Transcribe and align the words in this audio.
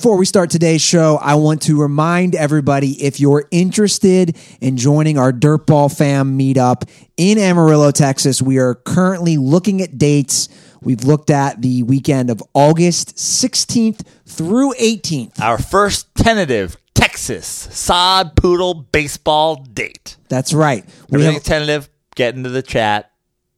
before 0.00 0.16
we 0.16 0.24
start 0.24 0.48
today's 0.48 0.80
show, 0.80 1.18
I 1.20 1.34
want 1.34 1.60
to 1.64 1.78
remind 1.78 2.34
everybody 2.34 2.92
if 3.04 3.20
you're 3.20 3.46
interested 3.50 4.34
in 4.58 4.78
joining 4.78 5.18
our 5.18 5.30
Dirtball 5.30 5.94
Fam 5.94 6.38
meetup 6.38 6.88
in 7.18 7.36
Amarillo, 7.36 7.90
Texas, 7.90 8.40
we 8.40 8.56
are 8.56 8.76
currently 8.76 9.36
looking 9.36 9.82
at 9.82 9.98
dates. 9.98 10.48
We've 10.80 11.04
looked 11.04 11.28
at 11.28 11.60
the 11.60 11.82
weekend 11.82 12.30
of 12.30 12.42
August 12.54 13.16
16th 13.16 14.00
through 14.24 14.72
18th. 14.80 15.38
Our 15.38 15.58
first 15.58 16.14
tentative 16.14 16.78
Texas 16.94 17.46
sod 17.46 18.36
poodle 18.36 18.72
baseball 18.72 19.56
date. 19.56 20.16
That's 20.30 20.54
right. 20.54 20.82
We 21.10 21.16
Everything's 21.16 21.34
have, 21.34 21.44
tentative. 21.44 21.90
Get 22.14 22.34
into 22.34 22.48
the 22.48 22.62
chat. 22.62 23.12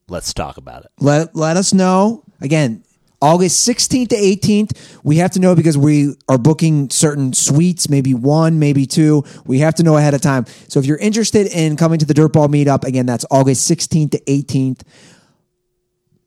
Let's 0.09 0.35
talk 0.35 0.57
about 0.57 0.87
it. 0.87 0.91
let, 0.99 1.37
let 1.37 1.57
us 1.57 1.73
know. 1.73 2.25
Again, 2.41 2.83
August 3.23 3.67
16th 3.67 4.09
to 4.09 4.17
18th. 4.17 5.01
We 5.05 5.19
have 5.19 5.31
to 5.31 5.41
know 5.41 5.55
because 5.55 5.79
we 5.79 6.15
are 6.29 6.39
booking 6.39 6.91
certain 6.91 7.33
suites, 7.33 7.89
maybe 7.89 8.15
one, 8.15 8.59
maybe 8.59 8.85
two. 8.85 9.25
We 9.47 9.61
have 9.61 9.77
to 9.77 9.85
know 9.85 9.97
ahead 9.97 10.13
of 10.13 10.21
time. 10.21 10.45
So 10.69 10.81
if 10.81 10.87
you're 10.87 10.99
interested 10.99 11.47
in 11.47 11.77
coming 11.77 12.01
to 12.01 12.05
the 12.05 12.15
Dirtball 12.15 12.49
meetup, 12.49 12.85
again, 12.85 13.07
that's 13.07 13.25
August 13.31 13.71
16th 13.71 14.11
to 14.11 14.21
18th. 14.25 14.83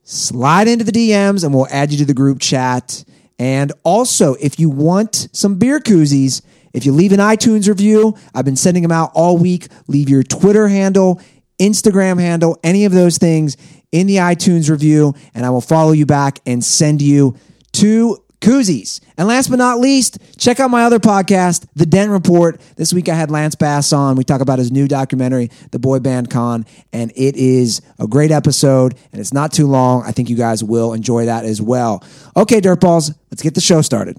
Slide 0.03 0.70
into 0.70 0.86
the 0.86 0.94
DMs 0.94 1.44
and 1.44 1.53
we'll 1.53 1.67
add 1.70 1.91
you 1.91 1.98
to 1.98 2.05
the 2.05 2.13
group 2.13 2.39
chat. 2.39 3.03
And 3.38 3.73
also, 3.84 4.36
if 4.36 4.58
you 4.59 4.70
want 4.70 5.27
some 5.34 5.59
beer 5.59 5.80
koozies, 5.81 6.41
if 6.73 6.86
you 6.86 6.94
leave 6.94 7.12
an 7.12 7.20
iTunes 7.20 7.67
review, 7.67 8.16
I've 8.34 8.45
been 8.45 8.55
sending 8.55 8.84
them 8.84 8.91
out 8.91 9.12
all 9.14 9.38
week. 9.38 9.67
Leave 9.88 10.09
your 10.09 10.23
Twitter 10.23 10.70
handle, 10.70 11.22
Instagram 11.59 12.20
handle, 12.20 12.58
any 12.64 12.86
of 12.86 12.94
those 12.94 13.17
things 13.17 13.58
in 13.95 14.08
the 14.08 14.17
iTunes 14.17 14.70
review, 14.70 15.16
and 15.34 15.45
I 15.45 15.49
will 15.52 15.62
follow 15.62 15.94
you 15.94 16.05
back 16.05 16.40
and 16.45 16.62
send 16.62 17.02
you 17.02 17.38
two 17.72 18.17
koozies. 18.41 18.99
And 19.17 19.26
last 19.26 19.49
but 19.49 19.55
not 19.55 19.80
least, 19.80 20.17
check 20.38 20.59
out 20.59 20.70
my 20.70 20.84
other 20.84 20.99
podcast, 20.99 21.66
The 21.76 21.86
Dent 21.86 22.12
Report. 22.12 22.59
This 22.76 22.91
week 22.91 23.08
I 23.08 23.16
had 23.16 23.31
Lance 23.31 23.55
Bass 23.55 23.94
on. 23.94 24.17
We 24.17 24.25
talk 24.25 24.42
about 24.42 24.59
his 24.59 24.70
new 24.70 24.89
documentary, 24.89 25.50
The 25.72 25.80
Boy 25.80 26.00
Band 26.00 26.30
Con, 26.30 26.66
and 26.92 27.14
it 27.16 27.38
is 27.38 27.81
a 27.97 28.05
great 28.05 28.31
episode, 28.31 28.95
and 29.14 29.22
it's 29.22 29.31
not 29.31 29.53
too 29.53 29.66
long. 29.66 30.03
I 30.03 30.11
think 30.11 30.30
you 30.30 30.36
guys 30.36 30.61
will 30.61 30.92
enjoy 30.92 31.27
that 31.27 31.45
as 31.45 31.61
well. 31.61 32.03
Okay, 32.36 32.59
Dirtballs, 32.59 33.17
let's 33.31 33.42
get 33.42 33.55
the 33.55 33.61
show 33.61 33.81
started. 33.81 34.17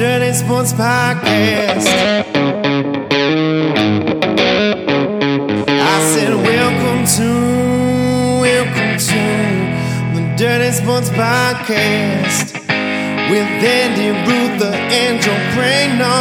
The 0.00 0.06
Dirty 0.06 0.32
Sports 0.32 0.72
Podcast. 0.72 1.86
I 5.68 6.14
said, 6.14 6.34
welcome 6.34 7.04
to, 7.16 7.28
welcome 8.40 8.98
to 8.98 9.22
the 10.16 10.34
Dirty 10.38 10.72
Sports 10.72 11.10
Podcast. 11.10 12.54
With 13.30 13.46
Andy 13.62 14.08
Ruther 14.26 14.74
and 14.74 15.22
Joe 15.22 15.36
Prano. 15.52 16.16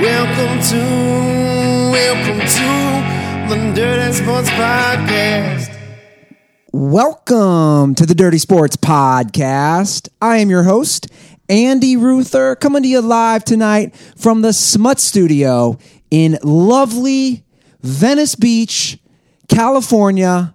Welcome 0.00 0.58
to, 0.70 0.82
welcome 1.92 2.40
to 2.40 3.54
the 3.54 3.72
Dirty 3.74 4.12
Sports 4.14 4.48
Podcast. 4.50 5.76
Welcome 6.72 7.96
to 7.96 8.06
the 8.06 8.14
Dirty 8.14 8.38
Sports 8.38 8.76
Podcast. 8.76 10.08
I 10.22 10.36
am 10.36 10.50
your 10.50 10.62
host, 10.62 11.08
Andy 11.50 11.96
Ruther, 11.96 12.54
coming 12.54 12.84
to 12.84 12.88
you 12.88 13.00
live 13.00 13.42
tonight 13.42 13.96
from 14.16 14.40
the 14.40 14.52
Smut 14.52 15.00
Studio 15.00 15.78
in 16.08 16.38
lovely 16.44 17.44
Venice 17.82 18.36
Beach, 18.36 19.00
California. 19.48 20.54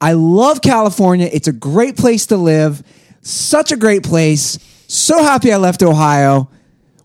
I 0.00 0.12
love 0.12 0.62
California. 0.62 1.28
It's 1.32 1.48
a 1.48 1.52
great 1.52 1.96
place 1.96 2.26
to 2.26 2.36
live. 2.36 2.84
Such 3.22 3.72
a 3.72 3.76
great 3.76 4.04
place. 4.04 4.60
So 4.86 5.20
happy 5.20 5.52
I 5.52 5.56
left 5.56 5.82
Ohio 5.82 6.48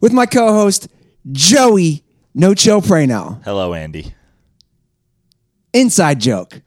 with 0.01 0.13
my 0.13 0.27
co 0.27 0.53
host, 0.53 0.87
Joey 1.31 2.03
No 2.35 2.53
Chill 2.53 2.79
Prano. 2.79 3.43
Hello, 3.43 3.73
Andy. 3.73 4.13
Inside 5.73 6.19
joke. 6.19 6.61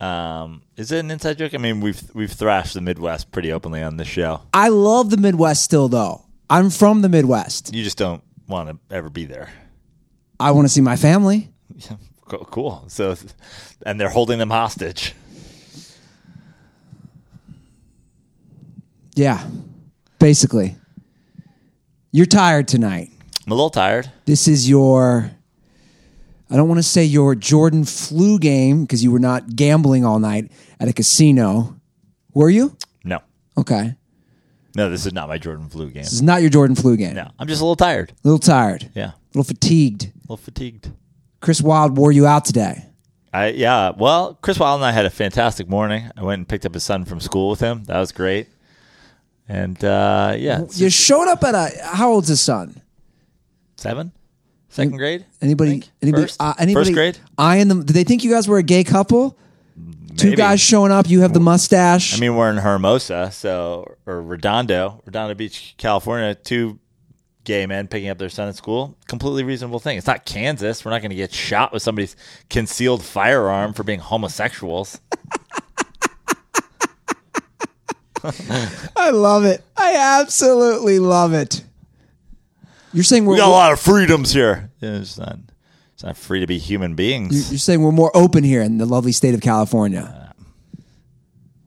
Um, 0.00 0.62
is 0.76 0.92
it 0.92 0.98
an 1.00 1.10
inside 1.10 1.38
joke? 1.38 1.54
I 1.54 1.58
mean, 1.58 1.80
we've 1.80 2.02
we've 2.14 2.32
thrashed 2.32 2.74
the 2.74 2.80
Midwest 2.80 3.30
pretty 3.30 3.52
openly 3.52 3.82
on 3.82 3.96
this 3.96 4.08
show. 4.08 4.42
I 4.52 4.68
love 4.68 5.10
the 5.10 5.16
Midwest 5.16 5.62
still, 5.64 5.88
though. 5.88 6.24
I'm 6.50 6.68
from 6.70 7.00
the 7.02 7.08
Midwest. 7.08 7.72
You 7.74 7.82
just 7.84 7.96
don't 7.96 8.22
want 8.48 8.68
to 8.68 8.94
ever 8.94 9.08
be 9.08 9.24
there. 9.24 9.50
I 10.38 10.50
want 10.50 10.66
to 10.66 10.68
see 10.72 10.80
my 10.82 10.96
family. 10.96 11.48
Co- 12.28 12.44
Cool. 12.50 12.84
So, 12.88 13.14
and 13.86 14.00
they're 14.00 14.08
holding 14.10 14.38
them 14.38 14.50
hostage. 14.50 15.14
Yeah, 19.14 19.46
basically. 20.18 20.76
You're 22.12 22.26
tired 22.26 22.66
tonight. 22.68 23.10
I'm 23.46 23.52
a 23.52 23.54
little 23.54 23.70
tired. 23.70 24.10
This 24.24 24.48
is 24.48 24.68
your, 24.68 25.30
I 26.50 26.56
don't 26.56 26.68
want 26.68 26.78
to 26.78 26.82
say 26.82 27.04
your 27.04 27.34
Jordan 27.34 27.84
flu 27.84 28.38
game 28.38 28.82
because 28.82 29.02
you 29.02 29.10
were 29.10 29.18
not 29.18 29.56
gambling 29.56 30.04
all 30.04 30.18
night 30.18 30.52
at 30.78 30.88
a 30.88 30.92
casino. 30.92 31.80
Were 32.34 32.50
you? 32.50 32.76
No, 33.04 33.20
Okay. 33.56 33.94
no, 34.76 34.90
this 34.90 35.06
is 35.06 35.12
not 35.12 35.28
my 35.28 35.38
Jordan 35.38 35.68
flu 35.68 35.86
game. 35.90 36.02
This 36.02 36.12
is 36.12 36.22
not 36.22 36.40
your 36.42 36.50
Jordan 36.50 36.76
flu 36.76 36.96
game. 36.96 37.14
No, 37.14 37.30
I'm 37.38 37.46
just 37.48 37.60
a 37.60 37.64
little 37.64 37.76
tired. 37.76 38.10
A 38.10 38.14
little 38.28 38.38
tired, 38.38 38.90
Yeah. 38.94 39.10
a 39.10 39.14
little 39.34 39.44
fatigued. 39.44 40.04
a 40.04 40.08
little 40.24 40.36
fatigued. 40.36 40.90
Chris 41.40 41.60
Wild 41.62 41.96
wore 41.96 42.12
you 42.12 42.26
out 42.26 42.44
today. 42.44 42.84
I 43.32 43.48
yeah. 43.48 43.90
Well, 43.96 44.38
Chris 44.42 44.58
Wild 44.58 44.80
and 44.80 44.84
I 44.86 44.92
had 44.92 45.06
a 45.06 45.10
fantastic 45.10 45.68
morning. 45.68 46.08
I 46.16 46.22
went 46.22 46.38
and 46.40 46.48
picked 46.48 46.64
up 46.66 46.74
his 46.74 46.84
son 46.84 47.04
from 47.04 47.20
school 47.20 47.50
with 47.50 47.60
him. 47.60 47.84
That 47.84 47.98
was 47.98 48.12
great. 48.12 48.46
And 49.48 49.82
uh, 49.84 50.34
yeah, 50.38 50.62
You 50.74 50.88
showed 50.88 51.28
up 51.28 51.42
at 51.44 51.54
a, 51.54 51.70
how 51.84 52.12
old's 52.12 52.28
his 52.28 52.40
son? 52.40 52.80
seven, 53.76 54.12
second 54.74 54.96
grade. 54.96 55.24
Anybody? 55.40 55.70
think? 55.70 55.88
Anybody? 56.02 56.24
First? 56.24 56.42
Uh, 56.42 56.54
anybody? 56.58 56.86
First 56.86 56.94
grade? 56.94 57.18
Eyeing 57.38 57.68
them? 57.68 57.84
Did 57.84 57.94
they 57.94 58.04
think 58.04 58.24
you 58.24 58.30
guys 58.30 58.48
were 58.48 58.58
a 58.58 58.62
gay 58.62 58.84
couple? 58.84 59.38
Two 60.16 60.36
guys 60.36 60.60
showing 60.60 60.92
up. 60.92 61.08
You 61.08 61.22
have 61.22 61.32
the 61.32 61.40
mustache. 61.40 62.16
I 62.16 62.20
mean, 62.20 62.36
we're 62.36 62.50
in 62.50 62.58
Hermosa, 62.58 63.30
so 63.32 63.96
or 64.06 64.22
Redondo, 64.22 65.02
Redondo 65.04 65.34
Beach, 65.34 65.74
California. 65.76 66.34
Two 66.34 66.78
gay 67.42 67.66
men 67.66 67.88
picking 67.88 68.08
up 68.08 68.18
their 68.18 68.28
son 68.28 68.48
at 68.48 68.56
school. 68.56 68.96
Completely 69.06 69.42
reasonable 69.44 69.80
thing. 69.80 69.98
It's 69.98 70.06
not 70.06 70.24
Kansas. 70.24 70.84
We're 70.84 70.92
not 70.92 71.02
going 71.02 71.10
to 71.10 71.16
get 71.16 71.32
shot 71.32 71.72
with 71.72 71.82
somebody's 71.82 72.16
concealed 72.48 73.02
firearm 73.02 73.72
for 73.72 73.82
being 73.82 73.98
homosexuals. 74.00 75.00
I 78.96 79.10
love 79.10 79.44
it. 79.44 79.62
I 79.76 79.96
absolutely 80.20 80.98
love 80.98 81.34
it. 81.34 81.62
You're 82.94 83.04
saying 83.04 83.26
we're 83.26 83.34
We 83.34 83.38
got 83.40 83.48
a 83.48 83.50
lot 83.50 83.72
of 83.72 83.80
freedoms 83.80 84.32
here. 84.32 84.70
Yeah, 84.80 84.98
It's 84.98 85.18
not. 85.18 85.38
It's 85.94 86.02
not 86.02 86.16
free 86.16 86.40
to 86.40 86.46
be 86.46 86.58
human 86.58 86.94
beings. 86.94 87.50
you're 87.52 87.58
saying 87.58 87.82
we're 87.82 87.92
more 87.92 88.10
open 88.16 88.42
here 88.42 88.62
in 88.62 88.78
the 88.78 88.86
lovely 88.86 89.12
state 89.12 89.34
of 89.34 89.40
California. 89.40 90.34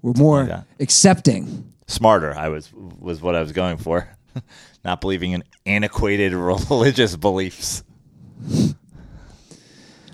We're 0.01 0.13
more 0.13 0.45
that. 0.45 0.65
accepting. 0.79 1.73
Smarter, 1.87 2.33
I 2.33 2.49
was 2.49 2.71
was 2.73 3.21
what 3.21 3.35
I 3.35 3.41
was 3.41 3.51
going 3.51 3.77
for. 3.77 4.09
not 4.85 5.01
believing 5.01 5.31
in 5.31 5.43
antiquated 5.65 6.33
religious 6.69 7.15
beliefs. 7.15 7.83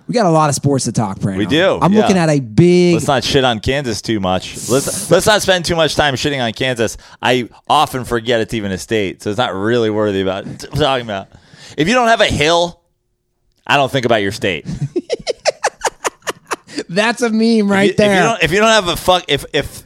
We 0.08 0.14
got 0.14 0.26
a 0.26 0.30
lot 0.30 0.50
of 0.50 0.56
sports 0.56 0.84
to 0.86 0.92
talk, 0.92 1.20
Brandon. 1.20 1.40
We 1.40 1.46
do, 1.46 1.80
I'm 1.82 1.94
yeah. 1.94 2.02
looking 2.02 2.18
at 2.18 2.30
a 2.30 2.40
big. 2.42 2.96
Let's 2.96 3.08
not 3.08 3.24
shit 3.24 3.44
on 3.46 3.60
Kansas 3.62 4.02
too 4.02 4.20
much. 4.20 4.70
Let's 4.70 5.10
let's 5.10 5.26
not 5.26 5.42
spend 5.42 5.64
too 5.66 5.76
much 5.78 5.96
time 5.96 6.16
shitting 6.16 6.44
on 6.44 6.52
Kansas. 6.54 6.98
I 7.22 7.48
often 7.70 8.04
forget 8.04 8.42
it's 8.42 8.54
even 8.54 8.72
a 8.72 8.78
state, 8.78 9.24
so 9.24 9.30
it's 9.30 9.38
not 9.38 9.54
really 9.54 9.90
worthy 9.90 10.22
about 10.22 10.44
talking 10.76 11.06
about. 11.06 11.30
If 11.78 11.88
you 11.88 11.94
don't 11.94 12.10
have 12.10 12.22
a 12.22 12.26
hill, 12.28 12.82
I 13.66 13.78
don't 13.78 13.92
think 13.92 14.06
about 14.06 14.22
your 14.22 14.34
state. 14.34 14.68
That's 16.90 17.22
a 17.22 17.30
meme 17.30 17.72
right 17.72 17.92
If 17.92 17.92
you- 17.92 17.96
there. 17.98 18.12
If 18.12 18.18
you 18.18 18.24
don't, 18.24 18.44
if 18.44 18.52
you 18.52 18.60
don't 18.60 18.70
have 18.70 18.88
a 18.88 18.96
fuck, 18.98 19.26
if 19.28 19.46
if 19.54 19.84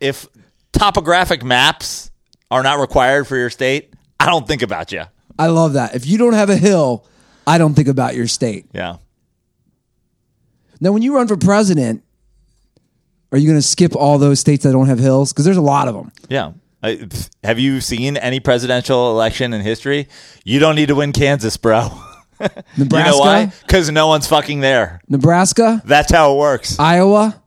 if 0.00 0.26
topographic 0.72 1.44
maps 1.44 2.10
are 2.50 2.62
not 2.62 2.80
required 2.80 3.26
for 3.26 3.36
your 3.36 3.50
state, 3.50 3.92
I 4.18 4.26
don't 4.26 4.48
think 4.48 4.62
about 4.62 4.90
you. 4.90 5.04
I 5.38 5.46
love 5.46 5.74
that. 5.74 5.94
If 5.94 6.06
you 6.06 6.18
don't 6.18 6.32
have 6.32 6.50
a 6.50 6.56
hill, 6.56 7.06
I 7.46 7.58
don't 7.58 7.74
think 7.74 7.88
about 7.88 8.14
your 8.14 8.26
state. 8.26 8.66
Yeah. 8.72 8.96
Now, 10.80 10.92
when 10.92 11.02
you 11.02 11.14
run 11.14 11.28
for 11.28 11.36
president, 11.36 12.02
are 13.32 13.38
you 13.38 13.46
going 13.46 13.58
to 13.58 13.66
skip 13.66 13.94
all 13.94 14.18
those 14.18 14.40
states 14.40 14.64
that 14.64 14.72
don't 14.72 14.86
have 14.86 14.98
hills? 14.98 15.32
Because 15.32 15.44
there's 15.44 15.56
a 15.56 15.62
lot 15.62 15.88
of 15.88 15.94
them. 15.94 16.10
Yeah. 16.28 16.52
I, 16.82 17.08
have 17.44 17.58
you 17.58 17.80
seen 17.80 18.16
any 18.16 18.40
presidential 18.40 19.10
election 19.10 19.52
in 19.52 19.60
history? 19.60 20.08
You 20.44 20.58
don't 20.58 20.74
need 20.74 20.88
to 20.88 20.94
win 20.94 21.12
Kansas, 21.12 21.56
bro. 21.58 21.90
Nebraska, 22.40 22.56
You 22.78 23.04
know 23.04 23.18
why? 23.18 23.52
Because 23.60 23.90
no 23.90 24.06
one's 24.06 24.26
fucking 24.26 24.60
there. 24.60 25.00
Nebraska, 25.08 25.82
That's 25.84 26.10
how 26.10 26.34
it 26.34 26.38
works. 26.38 26.78
Iowa. 26.78 27.39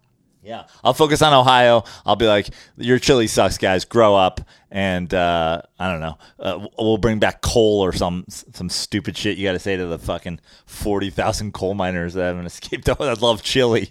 Yeah, 0.43 0.65
I'll 0.83 0.93
focus 0.93 1.21
on 1.21 1.33
Ohio. 1.33 1.85
I'll 2.05 2.17
be 2.17 2.27
like, 2.27 2.49
your 2.75 2.99
chili 2.99 3.27
sucks, 3.27 3.57
guys. 3.57 3.85
Grow 3.85 4.13
up, 4.13 4.41
and 4.69 5.11
uh, 5.13 5.61
I 5.79 5.89
don't 5.89 6.01
know. 6.01 6.17
Uh, 6.37 6.67
we'll 6.77 6.97
bring 6.97 7.19
back 7.19 7.41
coal 7.41 7.79
or 7.79 7.93
some 7.93 8.25
some 8.27 8.69
stupid 8.69 9.17
shit 9.17 9.37
you 9.37 9.47
got 9.47 9.53
to 9.53 9.59
say 9.59 9.77
to 9.77 9.85
the 9.85 9.97
fucking 9.97 10.41
forty 10.65 11.09
thousand 11.09 11.53
coal 11.53 11.75
miners 11.75 12.13
that 12.15 12.23
haven't 12.23 12.45
escaped 12.47 12.89
i 12.89 13.13
love 13.13 13.41
chili. 13.41 13.89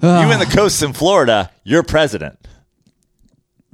you 0.00 0.32
in 0.32 0.38
the 0.38 0.46
coasts 0.54 0.80
in 0.82 0.92
Florida, 0.92 1.50
you're 1.64 1.82
president. 1.82 2.38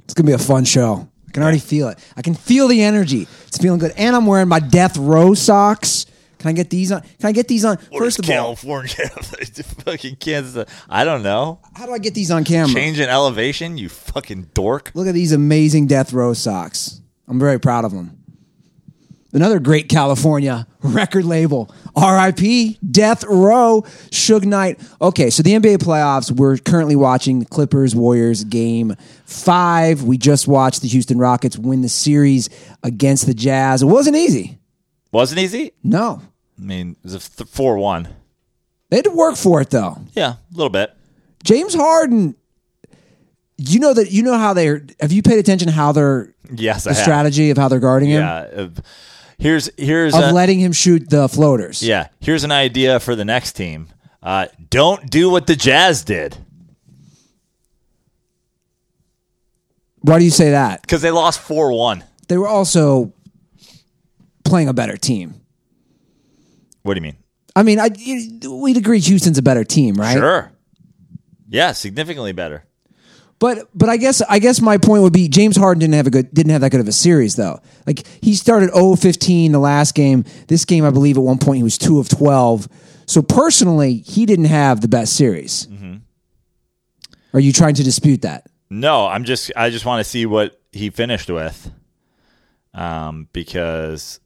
It's 0.05 0.15
gonna 0.15 0.25
be 0.27 0.33
a 0.33 0.39
fun 0.39 0.65
show. 0.65 1.07
I 1.27 1.31
can 1.31 1.43
already 1.43 1.59
feel 1.59 1.89
it. 1.89 1.99
I 2.17 2.23
can 2.23 2.33
feel 2.33 2.67
the 2.67 2.81
energy. 2.81 3.27
It's 3.45 3.59
feeling 3.59 3.79
good. 3.79 3.93
And 3.95 4.15
I'm 4.15 4.25
wearing 4.25 4.47
my 4.47 4.59
death 4.59 4.97
row 4.97 5.35
socks. 5.35 6.07
Can 6.39 6.49
I 6.49 6.53
get 6.53 6.69
these 6.69 6.91
on? 6.91 7.01
Can 7.01 7.27
I 7.27 7.31
get 7.31 7.47
these 7.47 7.65
on? 7.65 7.77
Where's 7.91 8.15
First 8.15 8.19
of 8.19 8.25
all, 8.25 8.31
California, 8.35 8.89
fucking 9.85 10.15
Kansas. 10.15 10.55
Uh, 10.55 10.65
I 10.89 11.03
don't 11.03 11.21
know. 11.21 11.59
how 11.75 11.85
do 11.85 11.91
I 11.93 11.99
get 11.99 12.13
these 12.15 12.31
on 12.31 12.43
camera? 12.45 12.73
Change 12.73 12.99
in 12.99 13.09
elevation, 13.09 13.77
you 13.77 13.89
fucking 13.89 14.49
dork. 14.53 14.91
Look 14.95 15.07
at 15.07 15.13
these 15.13 15.33
amazing 15.33 15.87
death 15.87 16.13
row 16.13 16.33
socks. 16.33 17.01
I'm 17.27 17.39
very 17.39 17.59
proud 17.59 17.85
of 17.85 17.91
them. 17.91 18.15
Another 19.31 19.59
great 19.59 19.89
California 19.89 20.65
record 20.81 21.23
label. 21.25 21.69
RIP, 21.95 22.77
Death 22.89 23.23
Row, 23.25 23.83
Suge 24.09 24.45
Knight. 24.45 24.79
Okay, 25.01 25.29
so 25.29 25.43
the 25.43 25.51
NBA 25.51 25.77
playoffs, 25.77 26.31
we're 26.31 26.57
currently 26.57 26.95
watching 26.95 27.39
the 27.39 27.45
Clippers 27.45 27.95
Warriors 27.95 28.43
game 28.43 28.95
five. 29.25 30.01
We 30.03 30.17
just 30.17 30.47
watched 30.47 30.81
the 30.81 30.87
Houston 30.87 31.19
Rockets 31.19 31.57
win 31.57 31.81
the 31.81 31.89
series 31.89 32.49
against 32.81 33.27
the 33.27 33.35
Jazz. 33.35 33.83
It 33.83 33.85
wasn't 33.85 34.15
easy. 34.15 34.58
Wasn't 35.11 35.39
easy. 35.39 35.71
No. 35.83 36.21
I 36.57 36.61
mean, 36.61 36.91
it 36.91 37.03
was 37.03 37.13
a 37.15 37.19
th- 37.19 37.49
four-one. 37.49 38.07
They 38.89 38.97
had 38.97 39.05
to 39.05 39.11
work 39.11 39.35
for 39.35 39.61
it 39.61 39.69
though. 39.69 39.97
Yeah, 40.13 40.33
a 40.33 40.37
little 40.55 40.69
bit. 40.69 40.93
James 41.43 41.73
Harden, 41.73 42.35
you 43.57 43.79
know 43.79 43.93
that 43.93 44.11
you 44.11 44.23
know 44.23 44.37
how 44.37 44.53
they're 44.53 44.85
have 44.99 45.11
you 45.11 45.21
paid 45.21 45.39
attention 45.39 45.67
how 45.69 45.91
they're 45.91 46.33
Yes, 46.53 46.83
the 46.85 46.89
I 46.89 46.93
have. 46.93 47.01
strategy 47.03 47.49
of 47.51 47.57
how 47.57 47.67
they're 47.69 47.79
guarding 47.79 48.09
him? 48.09 48.21
Yeah. 48.21 48.67
here's 49.37 49.69
here's 49.77 50.13
Of 50.15 50.23
a, 50.23 50.31
letting 50.31 50.59
him 50.59 50.71
shoot 50.71 51.09
the 51.09 51.29
floaters. 51.29 51.81
yeah. 51.83 52.07
Here's 52.19 52.43
an 52.43 52.51
idea 52.51 52.99
for 52.99 53.15
the 53.15 53.25
next 53.25 53.53
team. 53.53 53.87
Uh, 54.21 54.47
don't 54.69 55.09
do 55.09 55.29
what 55.29 55.47
the 55.47 55.55
Jazz 55.55 56.03
did 56.03 56.37
Why 60.01 60.17
do 60.19 60.25
you 60.25 60.31
say 60.31 60.51
that? 60.51 60.81
because 60.81 61.01
they 61.01 61.11
lost 61.11 61.39
four-one. 61.41 62.03
They 62.27 62.37
were 62.37 62.47
also 62.47 63.13
playing 64.49 64.67
a 64.67 64.73
better 64.73 64.97
team. 64.97 65.41
What 66.83 66.95
do 66.95 66.97
you 66.99 67.03
mean? 67.03 67.17
I 67.55 67.63
mean, 67.63 67.79
I, 67.79 67.89
we'd 68.47 68.77
agree 68.77 68.99
Houston's 68.99 69.37
a 69.37 69.41
better 69.41 69.63
team, 69.63 69.95
right? 69.95 70.13
Sure. 70.13 70.51
Yeah, 71.47 71.71
significantly 71.71 72.31
better. 72.31 72.65
But 73.39 73.69
but 73.73 73.87
I 73.87 73.95
guess 73.95 74.21
I 74.21 74.39
guess 74.39 74.59
my 74.59 74.77
point 74.77 75.01
would 75.03 75.13
be 75.13 75.29
James 75.29 75.55
Harden 75.55 75.79
didn't 75.79 75.93
have 75.93 76.07
a 76.07 76.09
good 76.09 76.33
didn't 76.33 76.51
have 76.51 76.61
that 76.61 76.71
good 76.71 76.81
of 76.81 76.87
a 76.89 76.91
series 76.91 77.35
though. 77.35 77.61
Like 77.87 78.05
he 78.21 78.35
started 78.35 78.69
0-15 78.71 79.53
the 79.53 79.59
last 79.59 79.95
game. 79.95 80.25
This 80.47 80.65
game 80.65 80.83
I 80.83 80.89
believe 80.89 81.17
at 81.17 81.23
one 81.23 81.37
point 81.37 81.57
he 81.57 81.63
was 81.63 81.77
2 81.77 81.99
of 81.99 82.09
12. 82.09 82.67
So 83.05 83.21
personally, 83.21 83.95
he 83.95 84.25
didn't 84.25 84.45
have 84.45 84.81
the 84.81 84.89
best 84.89 85.15
series. 85.15 85.67
Mm-hmm. 85.67 85.95
Are 87.33 87.39
you 87.39 87.53
trying 87.53 87.75
to 87.75 87.83
dispute 87.83 88.23
that? 88.23 88.45
No, 88.69 89.07
I'm 89.07 89.23
just 89.23 89.51
I 89.55 89.69
just 89.69 89.85
want 89.85 90.03
to 90.03 90.09
see 90.09 90.25
what 90.25 90.59
he 90.71 90.89
finished 90.89 91.29
with. 91.29 91.71
Um, 92.73 93.29
because 93.33 94.19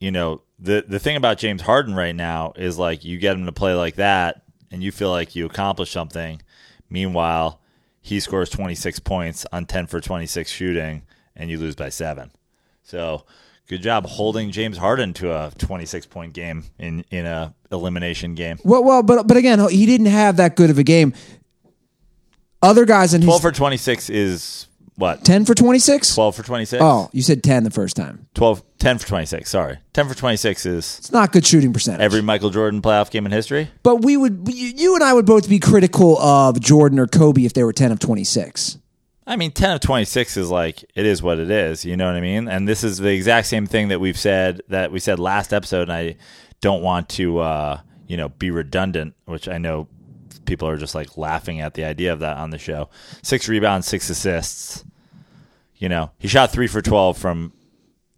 you 0.00 0.10
know 0.10 0.42
the 0.58 0.84
the 0.86 0.98
thing 0.98 1.16
about 1.16 1.38
James 1.38 1.62
Harden 1.62 1.94
right 1.94 2.14
now 2.14 2.52
is 2.56 2.78
like 2.78 3.04
you 3.04 3.18
get 3.18 3.36
him 3.36 3.46
to 3.46 3.52
play 3.52 3.74
like 3.74 3.96
that, 3.96 4.42
and 4.70 4.82
you 4.82 4.92
feel 4.92 5.10
like 5.10 5.36
you 5.36 5.46
accomplished 5.46 5.92
something. 5.92 6.42
Meanwhile, 6.90 7.60
he 8.00 8.20
scores 8.20 8.48
26 8.50 9.00
points 9.00 9.44
on 9.52 9.66
10 9.66 9.86
for 9.86 10.00
26 10.00 10.50
shooting, 10.50 11.02
and 11.36 11.50
you 11.50 11.58
lose 11.58 11.74
by 11.74 11.90
seven. 11.90 12.30
So 12.82 13.24
good 13.68 13.82
job 13.82 14.06
holding 14.06 14.50
James 14.50 14.78
Harden 14.78 15.12
to 15.14 15.30
a 15.32 15.52
26 15.58 16.06
point 16.06 16.32
game 16.32 16.64
in 16.78 17.04
in 17.10 17.26
a 17.26 17.54
elimination 17.70 18.34
game. 18.34 18.58
Well, 18.64 18.82
well, 18.82 19.02
but 19.02 19.26
but 19.26 19.36
again, 19.36 19.66
he 19.68 19.86
didn't 19.86 20.06
have 20.06 20.36
that 20.38 20.56
good 20.56 20.70
of 20.70 20.78
a 20.78 20.84
game. 20.84 21.12
Other 22.60 22.84
guys 22.84 23.14
in 23.14 23.20
his 23.20 23.28
12 23.28 23.42
for 23.42 23.52
26 23.52 24.10
is 24.10 24.66
what? 24.98 25.24
10 25.24 25.44
for 25.44 25.54
26? 25.54 26.14
12 26.14 26.34
for 26.36 26.42
26? 26.42 26.82
Oh, 26.82 27.08
you 27.12 27.22
said 27.22 27.42
10 27.42 27.64
the 27.64 27.70
first 27.70 27.96
time. 27.96 28.26
12, 28.34 28.62
10 28.78 28.98
for 28.98 29.06
26. 29.06 29.48
Sorry. 29.48 29.78
10 29.94 30.08
for 30.08 30.14
26 30.14 30.66
is 30.66 30.98
It's 30.98 31.12
not 31.12 31.32
good 31.32 31.46
shooting 31.46 31.72
percentage. 31.72 32.00
every 32.02 32.20
Michael 32.20 32.50
Jordan 32.50 32.82
playoff 32.82 33.10
game 33.10 33.24
in 33.24 33.32
history. 33.32 33.70
but 33.82 34.02
we 34.02 34.16
would 34.16 34.48
you 34.52 34.72
you 34.76 34.94
and 34.94 35.02
I 35.04 35.12
would 35.14 35.26
both 35.26 35.48
be 35.48 35.58
critical 35.58 36.18
of 36.18 36.60
Jordan 36.60 36.98
or 36.98 37.06
Kobe 37.06 37.44
if 37.44 37.52
they 37.54 37.64
were 37.64 37.72
10 37.72 37.92
of 37.92 37.98
26. 38.00 38.78
I 39.26 39.36
mean, 39.36 39.52
10 39.52 39.72
of 39.72 39.80
26 39.80 40.36
is 40.38 40.50
like, 40.50 40.84
it 40.94 41.04
is 41.04 41.22
what 41.22 41.38
it 41.38 41.50
is. 41.50 41.84
You 41.84 41.96
know 41.98 42.06
what 42.06 42.16
I 42.16 42.20
mean? 42.20 42.48
And 42.48 42.66
this 42.66 42.82
is 42.82 42.96
the 42.96 43.10
exact 43.10 43.46
same 43.46 43.66
thing 43.66 43.88
that 43.88 44.00
we've 44.00 44.18
said, 44.18 44.62
that 44.68 44.90
we 44.90 45.00
said 45.00 45.18
last 45.18 45.52
episode. 45.52 45.82
And 45.82 45.92
I 45.92 46.16
don't 46.62 46.82
want 46.82 47.10
to, 47.10 47.38
uh, 47.40 47.80
you 48.06 48.16
know, 48.16 48.30
be 48.30 48.50
redundant, 48.50 49.14
which 49.26 49.46
I 49.46 49.58
know 49.58 49.86
people 50.48 50.66
are 50.66 50.76
just 50.76 50.94
like 50.94 51.16
laughing 51.16 51.60
at 51.60 51.74
the 51.74 51.84
idea 51.84 52.12
of 52.12 52.20
that 52.20 52.38
on 52.38 52.50
the 52.50 52.58
show. 52.58 52.88
Six 53.22 53.48
rebounds, 53.48 53.86
six 53.86 54.10
assists. 54.10 54.84
You 55.76 55.88
know, 55.88 56.10
he 56.18 56.26
shot 56.26 56.50
three 56.50 56.66
for 56.66 56.82
12 56.82 57.16
from 57.16 57.52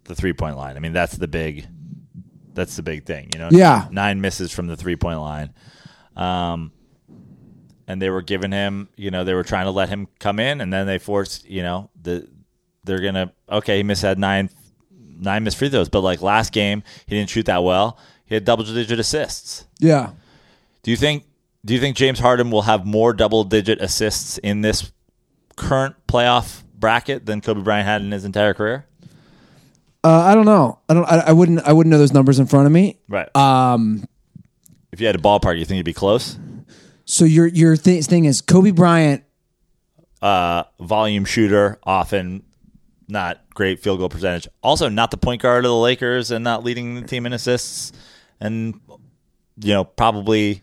the 0.05 0.15
three 0.15 0.33
point 0.33 0.57
line. 0.57 0.77
I 0.77 0.79
mean, 0.79 0.93
that's 0.93 1.15
the 1.15 1.27
big, 1.27 1.67
that's 2.55 2.75
the 2.75 2.81
big 2.81 3.05
thing, 3.05 3.29
you 3.33 3.39
know? 3.39 3.49
Yeah. 3.51 3.87
Nine 3.91 4.21
misses 4.21 4.51
from 4.51 4.65
the 4.65 4.75
three 4.75 4.95
point 4.95 5.19
line. 5.19 5.53
Um, 6.15 6.71
and 7.87 8.01
they 8.01 8.09
were 8.09 8.21
giving 8.21 8.51
him, 8.51 8.89
you 8.95 9.11
know, 9.11 9.23
they 9.23 9.33
were 9.33 9.43
trying 9.43 9.65
to 9.65 9.71
let 9.71 9.89
him 9.89 10.07
come 10.19 10.39
in, 10.39 10.61
and 10.61 10.71
then 10.71 10.87
they 10.87 10.97
forced, 10.97 11.47
you 11.47 11.61
know, 11.61 11.89
the 12.01 12.27
they're 12.83 13.01
gonna 13.01 13.33
okay, 13.49 13.77
he 13.77 13.83
missed 13.83 14.01
had 14.01 14.17
nine 14.17 14.49
nine 15.19 15.43
missed 15.43 15.57
free 15.57 15.69
throws, 15.69 15.89
but 15.89 16.01
like 16.01 16.21
last 16.21 16.53
game 16.53 16.83
he 17.05 17.17
didn't 17.17 17.29
shoot 17.29 17.45
that 17.45 17.63
well. 17.63 17.97
He 18.25 18.33
had 18.33 18.45
double 18.45 18.63
digit 18.63 18.97
assists. 18.97 19.65
Yeah. 19.79 20.11
Do 20.83 20.91
you 20.91 20.97
think 20.97 21.25
do 21.65 21.73
you 21.73 21.79
think 21.79 21.95
James 21.95 22.19
Harden 22.19 22.51
will 22.51 22.63
have 22.63 22.85
more 22.85 23.13
double 23.13 23.43
digit 23.43 23.81
assists 23.81 24.37
in 24.39 24.61
this 24.61 24.91
current 25.55 25.95
playoff 26.07 26.63
bracket 26.77 27.25
than 27.25 27.41
Kobe 27.41 27.61
Bryant 27.61 27.85
had 27.85 28.01
in 28.01 28.11
his 28.11 28.25
entire 28.25 28.53
career? 28.53 28.85
Uh, 30.03 30.09
I 30.09 30.33
don't 30.33 30.45
know. 30.45 30.79
I 30.89 30.93
don't 30.93 31.05
I, 31.05 31.17
I 31.27 31.31
wouldn't 31.31 31.59
I 31.59 31.73
wouldn't 31.73 31.91
know 31.91 31.99
those 31.99 32.13
numbers 32.13 32.39
in 32.39 32.47
front 32.47 32.65
of 32.65 32.71
me. 32.71 32.97
Right. 33.07 33.33
Um 33.35 34.07
if 34.91 34.99
you 34.99 35.07
had 35.07 35.15
a 35.15 35.19
ballpark, 35.19 35.59
you 35.59 35.65
think 35.65 35.77
it'd 35.77 35.85
be 35.85 35.93
close? 35.93 36.37
So 37.05 37.23
your 37.25 37.47
your 37.47 37.77
th- 37.77 38.05
thing 38.05 38.25
is 38.25 38.41
Kobe 38.41 38.71
Bryant 38.71 39.23
uh, 40.21 40.63
volume 40.79 41.25
shooter, 41.25 41.79
often 41.83 42.43
not 43.07 43.41
great 43.53 43.81
field 43.81 43.99
goal 43.99 44.09
percentage. 44.09 44.47
Also, 44.63 44.87
not 44.87 45.11
the 45.11 45.17
point 45.17 45.41
guard 45.41 45.65
of 45.65 45.69
the 45.69 45.75
Lakers 45.75 46.31
and 46.31 46.43
not 46.43 46.63
leading 46.63 46.95
the 46.95 47.01
team 47.01 47.25
in 47.25 47.33
assists. 47.33 47.91
And, 48.39 48.79
you 49.61 49.73
know, 49.73 49.83
probably 49.83 50.61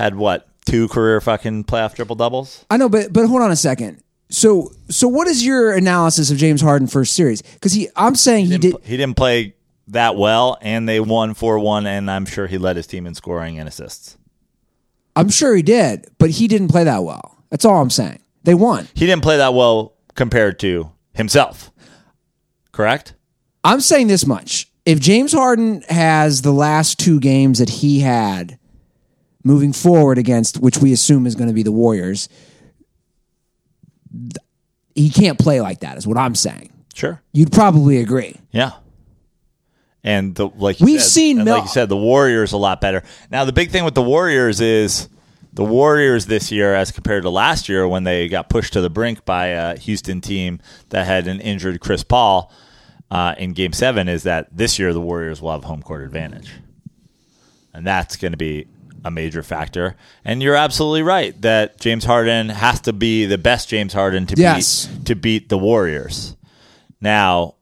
had 0.00 0.14
what, 0.14 0.48
two 0.64 0.88
career 0.88 1.20
fucking 1.20 1.64
playoff 1.64 1.94
triple 1.94 2.16
doubles? 2.16 2.64
I 2.70 2.76
know, 2.76 2.88
but 2.88 3.12
but 3.12 3.26
hold 3.26 3.42
on 3.42 3.50
a 3.50 3.56
second. 3.56 4.02
So 4.30 4.72
so 4.88 5.08
what 5.08 5.28
is 5.28 5.44
your 5.44 5.72
analysis 5.72 6.30
of 6.30 6.38
James 6.38 6.60
Harden 6.60 6.88
first 6.88 7.14
series? 7.14 7.42
Because 7.42 7.72
he, 7.72 7.88
I'm 7.96 8.14
saying 8.14 8.46
he, 8.46 8.58
did. 8.58 8.76
He 8.82 8.96
didn't 8.96 9.16
play 9.16 9.54
that 9.88 10.16
well, 10.16 10.56
and 10.60 10.88
they 10.88 11.00
won 11.00 11.34
4 11.34 11.58
1, 11.58 11.86
and 11.86 12.10
I'm 12.10 12.24
sure 12.24 12.46
he 12.46 12.58
led 12.58 12.76
his 12.76 12.86
team 12.86 13.06
in 13.06 13.14
scoring 13.14 13.58
and 13.58 13.68
assists. 13.68 14.16
I'm 15.16 15.28
sure 15.28 15.54
he 15.54 15.62
did, 15.62 16.06
but 16.18 16.30
he 16.30 16.48
didn't 16.48 16.68
play 16.68 16.84
that 16.84 17.02
well. 17.04 17.36
That's 17.50 17.64
all 17.64 17.82
I'm 17.82 17.90
saying. 17.90 18.22
They 18.44 18.54
won. 18.54 18.88
He 18.94 19.06
didn't 19.06 19.22
play 19.22 19.36
that 19.36 19.52
well 19.52 19.96
compared 20.14 20.58
to 20.60 20.92
himself. 21.12 21.72
Correct? 22.72 23.14
I'm 23.64 23.80
saying 23.80 24.06
this 24.06 24.24
much. 24.24 24.70
If 24.86 25.00
James 25.00 25.32
Harden 25.32 25.82
has 25.88 26.42
the 26.42 26.52
last 26.52 26.98
two 26.98 27.20
games 27.20 27.58
that 27.58 27.68
he 27.68 28.00
had 28.00 28.58
moving 29.44 29.72
forward 29.72 30.18
against, 30.18 30.58
which 30.58 30.78
we 30.78 30.92
assume 30.92 31.26
is 31.26 31.34
going 31.34 31.48
to 31.48 31.54
be 31.54 31.62
the 31.62 31.72
Warriors, 31.72 32.28
th- 34.12 34.36
he 34.94 35.10
can't 35.10 35.38
play 35.38 35.60
like 35.60 35.80
that, 35.80 35.96
is 35.96 36.06
what 36.06 36.18
I'm 36.18 36.34
saying. 36.34 36.72
Sure. 36.94 37.22
You'd 37.32 37.52
probably 37.52 37.98
agree. 37.98 38.36
Yeah. 38.50 38.72
And 40.02 40.34
the 40.34 40.48
like 40.48 40.80
We've 40.80 41.00
said- 41.00 41.10
seen 41.10 41.36
Mil- 41.44 41.54
like 41.54 41.64
you 41.64 41.68
said, 41.68 41.88
the 41.88 41.96
Warriors 41.96 42.52
a 42.52 42.56
lot 42.56 42.80
better. 42.80 43.02
Now 43.30 43.44
the 43.44 43.52
big 43.52 43.70
thing 43.70 43.84
with 43.84 43.94
the 43.94 44.02
Warriors 44.02 44.60
is 44.60 45.08
the 45.52 45.64
Warriors 45.64 46.26
this 46.26 46.50
year, 46.50 46.74
as 46.74 46.90
compared 46.90 47.22
to 47.24 47.30
last 47.30 47.68
year 47.68 47.86
when 47.86 48.04
they 48.04 48.28
got 48.28 48.48
pushed 48.48 48.72
to 48.74 48.80
the 48.80 48.88
brink 48.90 49.24
by 49.24 49.46
a 49.48 49.76
Houston 49.78 50.20
team 50.20 50.60
that 50.90 51.06
had 51.06 51.26
an 51.26 51.40
injured 51.40 51.80
Chris 51.80 52.02
Paul 52.04 52.52
uh, 53.10 53.34
in 53.36 53.52
Game 53.52 53.72
Seven, 53.72 54.08
is 54.08 54.22
that 54.22 54.48
this 54.56 54.78
year 54.78 54.92
the 54.92 55.00
Warriors 55.00 55.42
will 55.42 55.52
have 55.52 55.64
home 55.64 55.82
court 55.82 56.02
advantage, 56.02 56.50
and 57.74 57.86
that's 57.86 58.16
going 58.16 58.30
to 58.32 58.38
be 58.38 58.68
a 59.04 59.10
major 59.10 59.42
factor. 59.42 59.96
And 60.24 60.42
you're 60.42 60.56
absolutely 60.56 61.02
right 61.02 61.40
that 61.42 61.80
James 61.80 62.04
Harden 62.04 62.48
has 62.50 62.80
to 62.82 62.92
be 62.92 63.26
the 63.26 63.38
best 63.38 63.68
James 63.68 63.92
Harden 63.92 64.26
to 64.26 64.34
Yes. 64.36 64.86
beat 64.86 65.06
to 65.06 65.14
beat 65.14 65.48
the 65.48 65.58
Warriors. 65.58 66.36
Now, 67.00 67.54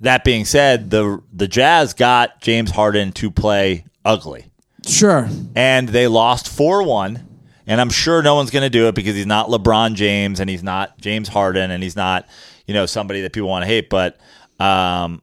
that 0.00 0.24
being 0.24 0.44
said, 0.44 0.90
the 0.90 1.22
the 1.32 1.48
Jazz 1.48 1.94
got 1.94 2.40
James 2.40 2.70
Harden 2.70 3.12
to 3.12 3.30
play 3.30 3.84
ugly. 4.04 4.46
Sure. 4.86 5.28
and 5.56 5.88
they 5.88 6.06
lost 6.06 6.48
4 6.48 6.84
1. 6.84 7.22
And 7.68 7.80
I'm 7.80 7.90
sure 7.90 8.22
no 8.22 8.36
one's 8.36 8.52
going 8.52 8.62
to 8.62 8.70
do 8.70 8.86
it 8.86 8.94
because 8.94 9.16
he's 9.16 9.26
not 9.26 9.48
LeBron 9.48 9.94
James 9.94 10.38
and 10.38 10.48
he's 10.48 10.62
not 10.62 10.96
James 11.00 11.26
Harden 11.26 11.72
and 11.72 11.82
he's 11.82 11.96
not, 11.96 12.28
you 12.68 12.74
know, 12.74 12.86
somebody 12.86 13.22
that 13.22 13.32
people 13.32 13.48
want 13.48 13.64
to 13.64 13.66
hate. 13.66 13.90
But 13.90 14.16
um, 14.60 15.20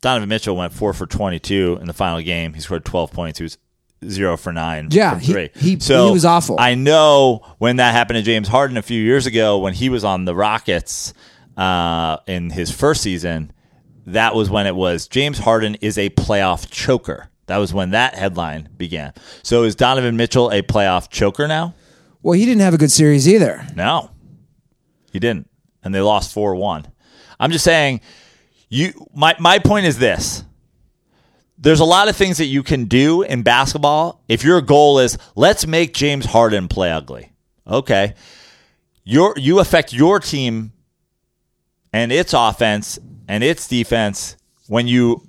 Donovan 0.00 0.28
Mitchell 0.28 0.56
went 0.56 0.72
4 0.72 0.92
for 0.92 1.06
22 1.06 1.78
in 1.80 1.86
the 1.86 1.92
final 1.92 2.20
game. 2.22 2.54
He 2.54 2.60
scored 2.60 2.84
12 2.84 3.12
points. 3.12 3.38
He 3.38 3.42
was 3.44 3.58
zero 4.06 4.36
for 4.36 4.52
nine. 4.52 4.88
Yeah, 4.90 5.18
he- 5.18 5.50
he- 5.56 5.80
so 5.80 6.06
he 6.06 6.12
was 6.12 6.24
awful. 6.24 6.56
I 6.58 6.74
know 6.74 7.40
when 7.58 7.76
that 7.76 7.92
happened 7.92 8.18
to 8.18 8.22
James 8.22 8.48
Harden 8.48 8.76
a 8.76 8.82
few 8.82 9.02
years 9.02 9.26
ago 9.26 9.58
when 9.58 9.72
he 9.74 9.88
was 9.88 10.04
on 10.04 10.24
the 10.26 10.34
Rockets 10.34 11.14
uh, 11.56 12.18
in 12.26 12.50
his 12.50 12.70
first 12.70 13.00
season. 13.02 13.52
That 14.08 14.34
was 14.36 14.48
when 14.50 14.66
it 14.68 14.76
was 14.76 15.08
James 15.08 15.38
Harden 15.38 15.74
is 15.80 15.98
a 15.98 16.10
playoff 16.10 16.70
choker. 16.70 17.28
That 17.46 17.56
was 17.56 17.72
when 17.74 17.90
that 17.90 18.14
headline 18.14 18.68
began. 18.76 19.12
So 19.42 19.64
is 19.64 19.74
Donovan 19.74 20.16
Mitchell 20.16 20.50
a 20.50 20.62
playoff 20.62 21.08
choker 21.10 21.48
now? 21.48 21.74
Well, 22.22 22.34
he 22.34 22.44
didn't 22.44 22.60
have 22.60 22.74
a 22.74 22.78
good 22.78 22.90
series 22.92 23.28
either. 23.28 23.66
No, 23.74 24.10
he 25.12 25.18
didn't, 25.18 25.48
and 25.82 25.94
they 25.94 26.00
lost 26.00 26.32
four 26.32 26.54
one. 26.54 26.86
I'm 27.40 27.50
just 27.50 27.64
saying, 27.64 28.00
you. 28.68 28.92
My 29.14 29.36
my 29.38 29.58
point 29.58 29.86
is 29.86 29.98
this: 29.98 30.44
there's 31.58 31.80
a 31.80 31.84
lot 31.84 32.08
of 32.08 32.16
things 32.16 32.38
that 32.38 32.46
you 32.46 32.62
can 32.62 32.84
do 32.84 33.22
in 33.22 33.42
basketball 33.42 34.22
if 34.28 34.44
your 34.44 34.60
goal 34.60 34.98
is 34.98 35.18
let's 35.34 35.66
make 35.66 35.94
James 35.94 36.26
Harden 36.26 36.68
play 36.68 36.90
ugly. 36.90 37.32
Okay, 37.66 38.14
your 39.04 39.34
you 39.36 39.58
affect 39.58 39.92
your 39.92 40.20
team 40.20 40.72
and 41.92 42.12
its 42.12 42.34
offense 42.34 42.98
and 43.28 43.42
its 43.42 43.68
defense 43.68 44.36
when 44.68 44.86
you 44.86 45.28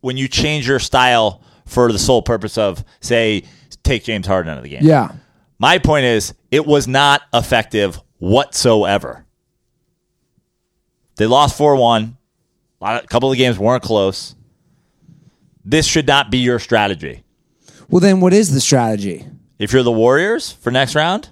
when 0.00 0.16
you 0.16 0.28
change 0.28 0.68
your 0.68 0.78
style 0.78 1.42
for 1.66 1.90
the 1.90 1.98
sole 1.98 2.22
purpose 2.22 2.58
of 2.58 2.84
say 3.00 3.42
take 3.82 4.04
James 4.04 4.26
Harden 4.26 4.52
out 4.52 4.58
of 4.58 4.64
the 4.64 4.70
game. 4.70 4.82
Yeah. 4.82 5.12
My 5.58 5.78
point 5.78 6.04
is, 6.04 6.34
it 6.50 6.66
was 6.66 6.88
not 6.88 7.22
effective 7.32 8.00
whatsoever. 8.18 9.23
They 11.16 11.26
lost 11.26 11.56
4 11.56 11.76
1. 11.76 12.16
A 12.82 13.02
couple 13.08 13.30
of 13.30 13.38
games 13.38 13.58
weren't 13.58 13.82
close. 13.82 14.34
This 15.64 15.86
should 15.86 16.06
not 16.06 16.30
be 16.30 16.38
your 16.38 16.58
strategy. 16.58 17.24
Well, 17.88 18.00
then 18.00 18.20
what 18.20 18.32
is 18.32 18.52
the 18.52 18.60
strategy? 18.60 19.26
If 19.58 19.72
you're 19.72 19.82
the 19.82 19.92
Warriors 19.92 20.52
for 20.52 20.70
next 20.70 20.94
round, 20.94 21.30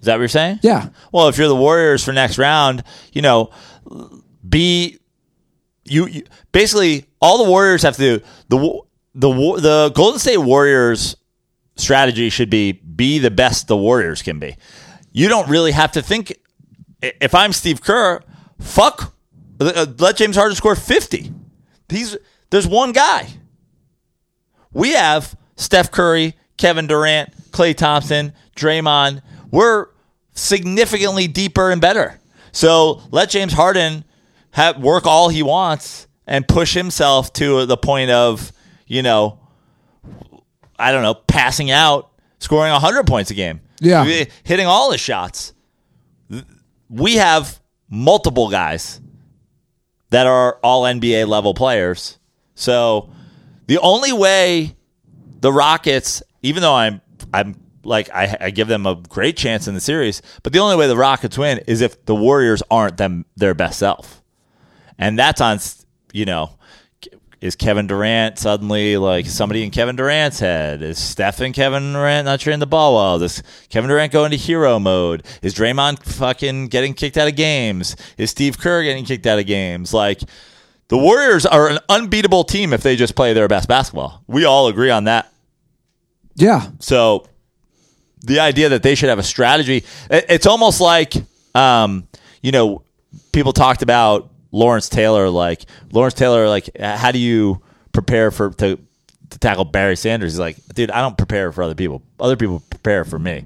is 0.00 0.06
that 0.06 0.14
what 0.14 0.20
you're 0.20 0.28
saying? 0.28 0.60
Yeah. 0.62 0.90
Well, 1.12 1.28
if 1.28 1.36
you're 1.36 1.48
the 1.48 1.56
Warriors 1.56 2.04
for 2.04 2.12
next 2.12 2.38
round, 2.38 2.84
you 3.12 3.22
know, 3.22 3.50
be 4.48 4.98
you, 5.84 6.06
you 6.06 6.22
basically 6.52 7.06
all 7.20 7.44
the 7.44 7.50
Warriors 7.50 7.82
have 7.82 7.96
to 7.96 8.18
do 8.18 8.24
the 8.48 8.80
the 9.14 9.60
the 9.60 9.92
Golden 9.94 10.18
State 10.18 10.38
Warriors 10.38 11.16
strategy 11.76 12.30
should 12.30 12.50
be 12.50 12.72
be 12.72 13.18
the 13.18 13.30
best 13.30 13.68
the 13.68 13.76
Warriors 13.76 14.22
can 14.22 14.38
be. 14.38 14.56
You 15.12 15.28
don't 15.28 15.48
really 15.48 15.72
have 15.72 15.92
to 15.92 16.02
think. 16.02 16.36
If 17.02 17.34
I'm 17.34 17.52
Steve 17.52 17.82
Kerr, 17.82 18.20
fuck, 18.60 19.14
uh, 19.60 19.86
let 19.98 20.16
James 20.16 20.36
Harden 20.36 20.56
score 20.56 20.74
50. 20.74 21.32
He's 21.88 22.16
there's 22.50 22.66
one 22.66 22.92
guy. 22.92 23.28
We 24.72 24.92
have 24.92 25.36
Steph 25.56 25.90
Curry, 25.90 26.34
Kevin 26.56 26.86
Durant, 26.86 27.32
Klay 27.50 27.74
Thompson, 27.74 28.32
Draymond. 28.56 29.22
We're 29.50 29.86
significantly 30.32 31.26
deeper 31.28 31.70
and 31.70 31.80
better. 31.80 32.20
So 32.52 33.02
let 33.10 33.30
James 33.30 33.52
Harden 33.52 34.04
have 34.52 34.78
work 34.78 35.06
all 35.06 35.28
he 35.28 35.42
wants 35.42 36.06
and 36.26 36.46
push 36.46 36.74
himself 36.74 37.32
to 37.34 37.66
the 37.66 37.76
point 37.76 38.10
of, 38.10 38.52
you 38.86 39.02
know, 39.02 39.38
I 40.78 40.92
don't 40.92 41.02
know, 41.02 41.14
passing 41.14 41.70
out, 41.70 42.10
scoring 42.38 42.72
100 42.72 43.06
points 43.06 43.30
a 43.30 43.34
game. 43.34 43.60
Yeah. 43.80 44.04
Hitting 44.44 44.66
all 44.66 44.90
his 44.92 45.00
shots. 45.00 45.52
We 46.88 47.16
have 47.16 47.60
multiple 47.88 48.50
guys 48.50 49.00
that 50.10 50.26
are 50.26 50.58
all 50.62 50.82
NBA 50.82 51.26
level 51.26 51.54
players. 51.54 52.18
So 52.54 53.10
the 53.66 53.78
only 53.78 54.12
way 54.12 54.76
the 55.40 55.52
Rockets, 55.52 56.22
even 56.42 56.62
though 56.62 56.74
I'm 56.74 57.00
I'm 57.32 57.54
like 57.84 58.10
I, 58.14 58.36
I 58.40 58.50
give 58.50 58.68
them 58.68 58.86
a 58.86 58.96
great 58.96 59.36
chance 59.36 59.68
in 59.68 59.74
the 59.74 59.80
series, 59.80 60.22
but 60.42 60.52
the 60.52 60.58
only 60.58 60.76
way 60.76 60.86
the 60.86 60.96
Rockets 60.96 61.38
win 61.38 61.58
is 61.66 61.80
if 61.80 62.04
the 62.06 62.14
Warriors 62.14 62.62
aren't 62.70 62.96
them 62.96 63.24
their 63.36 63.54
best 63.54 63.78
self, 63.78 64.22
and 64.98 65.18
that's 65.18 65.40
on 65.40 65.58
you 66.12 66.24
know 66.24 66.50
is 67.46 67.56
Kevin 67.56 67.86
Durant 67.86 68.38
suddenly 68.38 68.96
like 68.96 69.26
somebody 69.26 69.62
in 69.62 69.70
Kevin 69.70 69.96
Durant's 69.96 70.40
head? 70.40 70.82
Is 70.82 70.98
Steph 70.98 71.40
and 71.40 71.54
Kevin 71.54 71.92
Durant 71.92 72.26
not 72.26 72.40
sharing 72.40 72.58
the 72.58 72.66
ball 72.66 72.96
well? 72.96 73.18
Does 73.18 73.42
Kevin 73.68 73.88
Durant 73.88 74.12
go 74.12 74.24
into 74.24 74.36
hero 74.36 74.78
mode? 74.78 75.24
Is 75.42 75.54
Draymond 75.54 76.02
fucking 76.02 76.68
getting 76.68 76.92
kicked 76.92 77.16
out 77.16 77.28
of 77.28 77.36
games? 77.36 77.96
Is 78.18 78.30
Steve 78.30 78.58
Kerr 78.58 78.82
getting 78.82 79.04
kicked 79.04 79.26
out 79.26 79.38
of 79.38 79.46
games? 79.46 79.94
Like 79.94 80.20
the 80.88 80.98
Warriors 80.98 81.46
are 81.46 81.68
an 81.68 81.78
unbeatable 81.88 82.44
team 82.44 82.72
if 82.72 82.82
they 82.82 82.96
just 82.96 83.14
play 83.14 83.32
their 83.32 83.48
best 83.48 83.68
basketball. 83.68 84.22
We 84.26 84.44
all 84.44 84.68
agree 84.68 84.90
on 84.90 85.04
that. 85.04 85.32
Yeah. 86.34 86.68
So 86.80 87.26
the 88.22 88.40
idea 88.40 88.70
that 88.70 88.82
they 88.82 88.94
should 88.94 89.08
have 89.08 89.18
a 89.18 89.24
strategy, 89.24 89.84
it's 90.10 90.46
almost 90.46 90.80
like, 90.80 91.14
um, 91.54 92.06
you 92.42 92.52
know, 92.52 92.82
people 93.32 93.52
talked 93.52 93.82
about 93.82 94.30
Lawrence 94.56 94.88
Taylor. 94.88 95.28
Like 95.28 95.66
Lawrence 95.92 96.14
Taylor, 96.14 96.48
like 96.48 96.70
how 96.78 97.12
do 97.12 97.18
you 97.18 97.62
prepare 97.92 98.30
for 98.30 98.50
to 98.50 98.78
to 99.30 99.38
tackle 99.38 99.64
Barry 99.64 99.96
Sanders? 99.96 100.32
He's 100.32 100.40
like, 100.40 100.56
dude, 100.74 100.90
I 100.90 101.02
don't 101.02 101.18
prepare 101.18 101.52
for 101.52 101.62
other 101.62 101.74
people. 101.74 102.02
Other 102.18 102.36
people 102.36 102.62
prepare 102.70 103.04
for 103.04 103.18
me. 103.18 103.44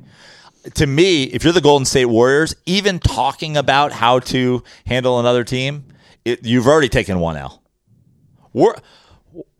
To 0.74 0.86
me, 0.86 1.24
if 1.24 1.42
you're 1.42 1.54
the 1.54 1.60
Golden 1.60 1.86
State 1.86 2.04
Warriors, 2.04 2.54
even 2.66 2.98
talking 2.98 3.56
about 3.56 3.92
how 3.92 4.18
to 4.20 4.62
handle 4.86 5.18
another 5.18 5.42
team, 5.42 5.84
it, 6.24 6.44
you've 6.44 6.66
already 6.66 6.90
taken 6.90 7.18
one 7.18 7.36
L. 7.38 7.62
We're, 8.52 8.74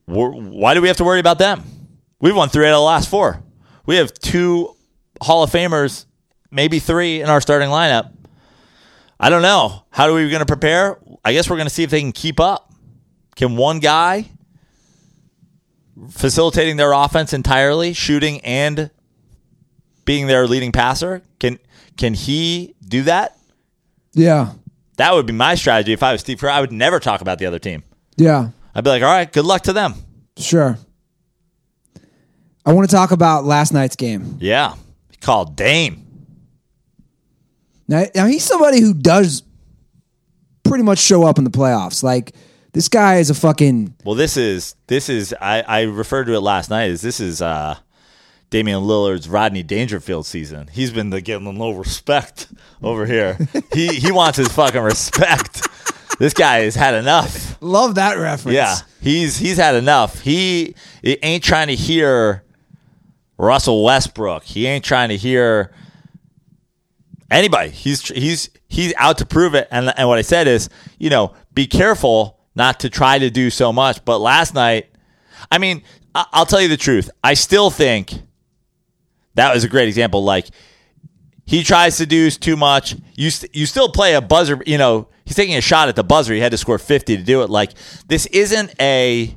we're, 0.06 0.30
why 0.30 0.74
do 0.74 0.82
we 0.82 0.88
have 0.88 0.98
to 0.98 1.04
worry 1.04 1.20
about 1.20 1.38
them? 1.38 1.62
We've 2.20 2.36
won 2.36 2.50
three 2.50 2.66
out 2.66 2.74
of 2.74 2.80
the 2.80 2.82
last 2.82 3.08
four. 3.08 3.42
We 3.86 3.96
have 3.96 4.12
two 4.12 4.76
Hall 5.22 5.42
of 5.42 5.50
Famers, 5.50 6.04
maybe 6.50 6.80
three 6.80 7.22
in 7.22 7.30
our 7.30 7.40
starting 7.40 7.70
lineup. 7.70 8.12
I 9.22 9.28
don't 9.28 9.42
know. 9.42 9.84
How 9.90 10.08
are 10.08 10.14
we 10.14 10.28
going 10.30 10.40
to 10.40 10.46
prepare? 10.46 10.98
I 11.22 11.34
guess 11.34 11.50
we're 11.50 11.56
going 11.56 11.68
to 11.68 11.74
see 11.74 11.82
if 11.82 11.90
they 11.90 12.00
can 12.00 12.12
keep 12.12 12.40
up. 12.40 12.72
Can 13.36 13.56
one 13.56 13.78
guy 13.78 14.30
facilitating 16.08 16.76
their 16.78 16.92
offense 16.92 17.34
entirely, 17.34 17.92
shooting 17.92 18.40
and 18.40 18.90
being 20.06 20.26
their 20.26 20.46
leading 20.46 20.72
passer, 20.72 21.22
can 21.38 21.58
can 21.98 22.14
he 22.14 22.74
do 22.82 23.02
that? 23.02 23.36
Yeah. 24.12 24.52
That 24.96 25.14
would 25.14 25.26
be 25.26 25.34
my 25.34 25.54
strategy 25.54 25.92
if 25.92 26.02
I 26.02 26.12
was 26.12 26.22
Steve 26.22 26.40
Kerr. 26.40 26.48
I 26.48 26.60
would 26.60 26.72
never 26.72 26.98
talk 26.98 27.20
about 27.20 27.38
the 27.38 27.46
other 27.46 27.58
team. 27.58 27.82
Yeah. 28.16 28.50
I'd 28.74 28.84
be 28.84 28.90
like, 28.90 29.02
all 29.02 29.12
right, 29.12 29.30
good 29.30 29.44
luck 29.44 29.62
to 29.62 29.72
them. 29.72 29.94
Sure. 30.38 30.78
I 32.64 32.72
want 32.72 32.88
to 32.88 32.94
talk 32.94 33.10
about 33.10 33.44
last 33.44 33.72
night's 33.72 33.96
game. 33.96 34.38
Yeah. 34.40 34.74
He 35.10 35.16
called 35.18 35.56
Dame. 35.56 36.09
Now, 37.90 38.04
now 38.14 38.26
he's 38.26 38.44
somebody 38.44 38.80
who 38.80 38.94
does 38.94 39.42
pretty 40.62 40.84
much 40.84 41.00
show 41.00 41.24
up 41.24 41.36
in 41.38 41.44
the 41.44 41.50
playoffs. 41.50 42.02
Like 42.04 42.32
this 42.72 42.88
guy 42.88 43.16
is 43.16 43.28
a 43.28 43.34
fucking 43.34 43.94
Well, 44.04 44.14
this 44.14 44.36
is 44.36 44.76
this 44.86 45.08
is 45.08 45.34
I, 45.40 45.62
I 45.62 45.82
referred 45.82 46.24
to 46.26 46.34
it 46.34 46.40
last 46.40 46.70
night 46.70 46.90
as 46.90 47.02
this 47.02 47.18
is 47.18 47.42
uh 47.42 47.76
Damian 48.50 48.82
Lillard's 48.82 49.28
Rodney 49.28 49.64
Dangerfield 49.64 50.24
season. 50.24 50.68
He's 50.72 50.92
been 50.92 51.10
the 51.10 51.20
getting 51.20 51.52
no 51.58 51.72
respect 51.72 52.46
over 52.82 53.06
here. 53.06 53.36
he 53.72 53.88
he 53.88 54.12
wants 54.12 54.38
his 54.38 54.48
fucking 54.48 54.80
respect. 54.80 55.66
This 56.20 56.32
guy 56.34 56.60
has 56.60 56.74
had 56.76 56.94
enough. 56.94 57.60
love 57.60 57.96
that 57.96 58.18
reference. 58.18 58.54
Yeah, 58.54 58.76
he's 59.00 59.36
he's 59.36 59.56
had 59.56 59.74
enough. 59.74 60.20
He, 60.20 60.74
he 61.02 61.18
ain't 61.22 61.42
trying 61.42 61.68
to 61.68 61.74
hear 61.74 62.44
Russell 63.38 63.82
Westbrook. 63.82 64.44
He 64.44 64.66
ain't 64.66 64.84
trying 64.84 65.08
to 65.08 65.16
hear 65.16 65.72
anybody. 67.30 67.70
He's 67.70 68.06
he's 68.08 68.50
he's 68.68 68.92
out 68.96 69.18
to 69.18 69.26
prove 69.26 69.54
it. 69.54 69.68
And 69.70 69.92
and 69.96 70.08
what 70.08 70.18
I 70.18 70.22
said 70.22 70.48
is, 70.48 70.68
you 70.98 71.10
know, 71.10 71.34
be 71.52 71.66
careful 71.66 72.38
not 72.54 72.80
to 72.80 72.90
try 72.90 73.18
to 73.18 73.30
do 73.30 73.50
so 73.50 73.72
much. 73.72 74.04
But 74.04 74.18
last 74.18 74.54
night, 74.54 74.86
I 75.50 75.58
mean, 75.58 75.82
I'll 76.14 76.46
tell 76.46 76.60
you 76.60 76.68
the 76.68 76.76
truth. 76.76 77.10
I 77.22 77.34
still 77.34 77.70
think 77.70 78.12
that 79.34 79.54
was 79.54 79.64
a 79.64 79.68
great 79.68 79.88
example. 79.88 80.24
Like 80.24 80.46
he 81.46 81.62
tries 81.62 81.96
to 81.98 82.06
do 82.06 82.30
too 82.30 82.56
much. 82.56 82.96
You 83.14 83.30
st- 83.30 83.54
you 83.54 83.66
still 83.66 83.90
play 83.90 84.14
a 84.14 84.20
buzzer. 84.20 84.62
You 84.66 84.78
know, 84.78 85.08
he's 85.24 85.36
taking 85.36 85.56
a 85.56 85.60
shot 85.60 85.88
at 85.88 85.96
the 85.96 86.04
buzzer. 86.04 86.34
He 86.34 86.40
had 86.40 86.52
to 86.52 86.58
score 86.58 86.78
fifty 86.78 87.16
to 87.16 87.22
do 87.22 87.42
it. 87.42 87.50
Like 87.50 87.72
this 88.08 88.26
isn't 88.26 88.74
a 88.80 89.36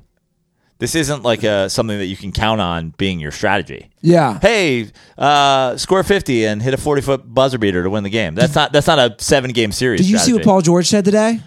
this 0.83 0.95
isn't 0.95 1.23
like 1.23 1.43
a 1.43 1.69
something 1.69 1.97
that 1.97 2.07
you 2.07 2.17
can 2.17 2.33
count 2.33 2.59
on 2.59 2.89
being 2.97 3.17
your 3.17 3.31
strategy. 3.31 3.89
Yeah. 4.01 4.37
Hey, 4.41 4.91
uh, 5.17 5.77
score 5.77 6.03
fifty 6.03 6.45
and 6.45 6.61
hit 6.61 6.73
a 6.73 6.77
forty 6.77 7.01
foot 7.01 7.21
buzzer 7.33 7.57
beater 7.57 7.83
to 7.83 7.89
win 7.89 8.03
the 8.03 8.09
game. 8.09 8.35
That's 8.35 8.53
not 8.53 8.73
that's 8.73 8.87
not 8.87 8.99
a 8.99 9.15
seven 9.17 9.51
game 9.51 9.71
series. 9.71 10.01
Did 10.01 10.09
you 10.09 10.17
see 10.17 10.33
what. 10.33 10.43
Paul 10.43 10.61
George 10.61 10.87
said 10.87 11.05
today? 11.05 11.39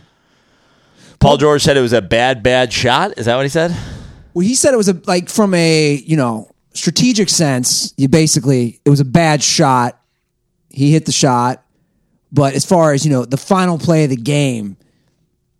Paul 1.19 1.37
George 1.37 1.63
said 1.63 1.77
it 1.77 1.83
was 1.83 1.93
a 1.93 2.01
bad 2.01 2.43
bad 2.43 2.73
shot? 2.73 3.19
Is 3.19 3.27
that 3.27 3.37
what 3.37 3.43
he 3.43 3.51
said? 3.51 3.77
Well, 4.33 4.47
he 4.47 4.55
said 4.55 4.73
it 4.73 4.79
was 4.79 4.89
a 4.89 4.99
like 5.05 5.29
from 5.29 5.53
a 5.53 5.97
you 5.97 6.17
know 6.17 6.51
strategic 6.73 7.29
sense. 7.29 7.93
You 7.99 8.09
basically 8.09 8.81
it 8.87 8.89
was 8.89 9.01
a 9.01 9.05
bad 9.05 9.43
shot. 9.43 10.01
He 10.71 10.93
hit 10.93 11.05
the 11.05 11.13
shot, 11.13 11.63
but 12.33 12.55
as 12.55 12.65
far 12.65 12.95
as 12.95 13.05
you 13.05 13.13
know, 13.13 13.27
the 13.27 13.37
final 13.37 13.79
play 13.79 14.05
of 14.05 14.11
the 14.11 14.17
game, 14.17 14.79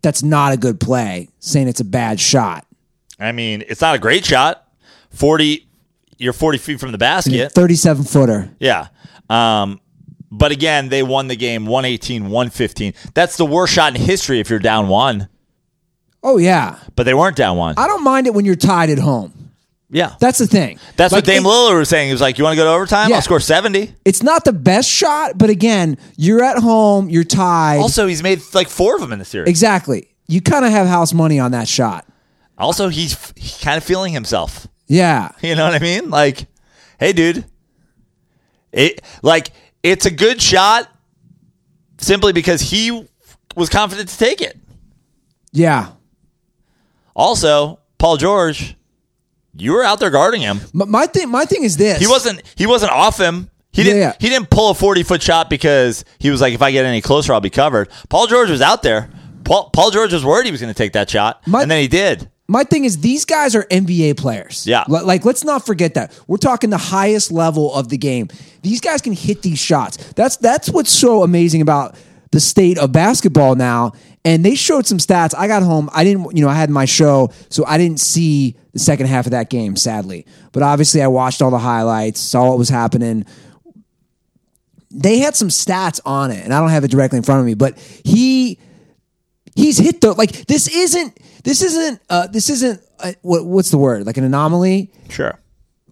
that's 0.01 0.23
not 0.23 0.51
a 0.51 0.57
good 0.57 0.79
play. 0.79 1.29
Saying 1.37 1.67
it's 1.67 1.79
a 1.79 1.85
bad 1.85 2.19
shot. 2.19 2.66
I 3.19 3.31
mean, 3.31 3.63
it's 3.67 3.81
not 3.81 3.95
a 3.95 3.99
great 3.99 4.25
shot. 4.25 4.63
Forty, 5.11 5.67
you're 6.17 6.33
forty 6.33 6.57
feet 6.57 6.79
from 6.79 6.91
the 6.91 6.97
basket. 6.97 7.51
Thirty-seven 7.51 8.03
footer. 8.03 8.49
Yeah. 8.59 8.87
Um, 9.29 9.79
but 10.29 10.51
again, 10.51 10.89
they 10.89 11.03
won 11.03 11.27
the 11.29 11.35
game 11.37 11.65
118, 11.65 12.23
115. 12.25 12.93
That's 13.13 13.37
the 13.37 13.45
worst 13.45 13.73
shot 13.73 13.95
in 13.95 14.01
history 14.01 14.39
if 14.41 14.49
you're 14.49 14.59
down 14.59 14.87
one. 14.89 15.29
Oh 16.23 16.37
yeah, 16.37 16.79
But 16.95 17.03
they 17.03 17.13
weren't 17.13 17.37
down 17.37 17.55
one. 17.57 17.75
I 17.77 17.87
don't 17.87 18.03
mind 18.03 18.27
it 18.27 18.33
when 18.33 18.43
you're 18.43 18.55
tied 18.55 18.89
at 18.89 18.99
home. 18.99 19.51
yeah. 19.89 20.15
That's 20.19 20.37
the 20.39 20.47
thing. 20.47 20.79
That's 20.97 21.13
Like, 21.13 21.19
what 21.19 21.25
Dame 21.25 21.45
it- 21.45 21.47
Lillard 21.47 21.77
was 21.79 21.87
saying. 21.89 22.07
He 22.07 22.11
was 22.11 22.19
like, 22.21 22.37
You 22.37 22.43
want 22.43 22.55
to 22.55 22.57
go 22.57 22.65
to 22.65 22.71
overtime? 22.71 23.09
Yeah. 23.09 23.15
I'll 23.17 23.21
score 23.21 23.39
70. 23.39 23.93
It's 24.03 24.21
not 24.21 24.43
the 24.43 24.51
best 24.51 24.89
shot, 24.89 25.37
but 25.37 25.49
again, 25.49 25.97
you're 26.17 26.43
at 26.43 26.57
home. 26.57 27.09
You're 27.09 27.23
tied. 27.23 27.77
Also, 27.79 28.07
he's 28.07 28.21
made 28.21 28.41
like 28.53 28.67
four 28.67 28.95
of 28.95 29.01
them 29.01 29.13
in 29.13 29.19
the 29.19 29.25
series. 29.25 29.47
exactly. 29.49 30.09
You 30.27 30.41
kind 30.41 30.65
of 30.65 30.71
have 30.71 30.87
house 30.87 31.13
money 31.13 31.39
on 31.39 31.51
that 31.51 31.69
shot. 31.69 32.05
Also, 32.57 32.89
he's, 32.89 33.33
he's 33.35 33.57
kind 33.61 33.77
of 33.77 33.83
feeling 33.83 34.13
himself. 34.13 34.67
Yeah. 34.87 35.31
You 35.41 35.55
know 35.55 35.65
what 35.65 35.73
I 35.75 35.79
mean? 35.79 36.09
Like, 36.09 36.47
hey, 36.99 37.13
dude, 37.13 37.45
it 38.71 39.01
like 39.21 39.51
it's 39.83 40.05
a 40.05 40.11
good 40.11 40.41
shot 40.41 40.89
simply 41.99 42.33
because 42.33 42.61
he 42.61 43.07
was 43.55 43.69
confident 43.69 44.09
to 44.09 44.17
take 44.17 44.41
it. 44.41 44.57
Yeah. 45.51 45.89
Also, 47.15 47.79
Paul 47.97 48.17
George, 48.17 48.75
you 49.55 49.73
were 49.73 49.83
out 49.83 49.99
there 49.99 50.09
guarding 50.11 50.41
him. 50.41 50.59
But 50.73 50.87
my 50.87 51.07
thing, 51.07 51.29
my 51.29 51.45
thing 51.45 51.63
is 51.63 51.77
this. 51.77 51.99
He 51.99 52.07
wasn't. 52.07 52.41
He 52.55 52.65
wasn't 52.67 52.91
off 52.91 53.19
him. 53.19 53.49
He 53.71 53.83
didn't. 53.83 53.99
yeah. 53.99 54.13
He 54.19 54.29
didn't 54.29 54.49
pull 54.49 54.71
a 54.71 54.73
forty 54.73 55.03
foot 55.03 55.21
shot 55.21 55.49
because 55.49 56.05
he 56.19 56.29
was 56.29 56.41
like, 56.41 56.53
if 56.53 56.61
I 56.61 56.71
get 56.71 56.85
any 56.85 57.01
closer, 57.01 57.33
I'll 57.33 57.41
be 57.41 57.49
covered. 57.49 57.89
Paul 58.09 58.27
George 58.27 58.49
was 58.49 58.61
out 58.61 58.83
there. 58.83 59.09
Paul, 59.43 59.69
Paul 59.71 59.91
George 59.91 60.11
was 60.13 60.25
worried 60.25 60.45
he 60.45 60.51
was 60.51 60.59
going 60.61 60.73
to 60.73 60.77
take 60.77 60.93
that 60.93 61.09
shot, 61.09 61.45
My- 61.47 61.61
and 61.61 61.71
then 61.71 61.81
he 61.81 61.87
did. 61.87 62.29
My 62.47 62.63
thing 62.63 62.85
is 62.85 62.99
these 62.99 63.25
guys 63.25 63.55
are 63.55 63.63
NBA 63.65 64.17
players. 64.17 64.65
Yeah. 64.65 64.85
Li- 64.87 65.01
Like, 65.01 65.25
let's 65.25 65.43
not 65.43 65.65
forget 65.65 65.95
that. 65.95 66.17
We're 66.27 66.37
talking 66.37 66.69
the 66.69 66.77
highest 66.77 67.31
level 67.31 67.73
of 67.73 67.89
the 67.89 67.97
game. 67.97 68.29
These 68.61 68.79
guys 68.81 69.01
can 69.01 69.13
hit 69.13 69.41
these 69.41 69.59
shots. 69.59 69.97
That's 70.13 70.37
that's 70.37 70.69
what's 70.69 70.89
so 70.91 71.23
amazing 71.23 71.61
about 71.61 71.95
the 72.31 72.39
state 72.39 72.77
of 72.77 72.91
basketball 72.91 73.55
now. 73.55 73.91
And 74.25 74.43
they 74.43 74.55
showed 74.55 74.85
some 74.85 74.97
stats. 74.97 75.33
I 75.37 75.47
got 75.47 75.63
home. 75.63 75.89
I 75.93 76.03
didn't, 76.03 76.35
you 76.35 76.41
know, 76.43 76.49
I 76.49 76.55
had 76.55 76.69
my 76.69 76.83
show, 76.85 77.31
so 77.49 77.65
I 77.65 77.77
didn't 77.77 77.99
see 78.01 78.57
the 78.73 78.79
second 78.79 79.07
half 79.07 79.25
of 79.25 79.31
that 79.31 79.49
game, 79.49 79.75
sadly. 79.77 80.25
But 80.51 80.63
obviously 80.63 81.01
I 81.01 81.07
watched 81.07 81.41
all 81.41 81.51
the 81.51 81.57
highlights, 81.59 82.19
saw 82.19 82.49
what 82.49 82.57
was 82.57 82.67
happening. 82.69 83.25
They 84.91 85.19
had 85.19 85.35
some 85.35 85.49
stats 85.49 85.99
on 86.05 86.31
it, 86.31 86.43
and 86.43 86.53
I 86.53 86.59
don't 86.59 86.69
have 86.69 86.83
it 86.83 86.91
directly 86.91 87.17
in 87.17 87.23
front 87.23 87.39
of 87.41 87.45
me, 87.45 87.53
but 87.55 87.77
he 88.03 88.57
he's 89.57 89.77
hit 89.77 89.99
the 90.01 90.13
like 90.13 90.31
this 90.47 90.67
isn't 90.69 91.17
this 91.43 91.61
isn't 91.61 91.99
uh 92.09 92.27
this 92.27 92.49
isn't 92.49 92.79
uh, 92.99 93.11
what, 93.21 93.45
what's 93.45 93.69
the 93.71 93.77
word 93.77 94.05
like 94.05 94.17
an 94.17 94.23
anomaly 94.23 94.89
Sure. 95.09 95.37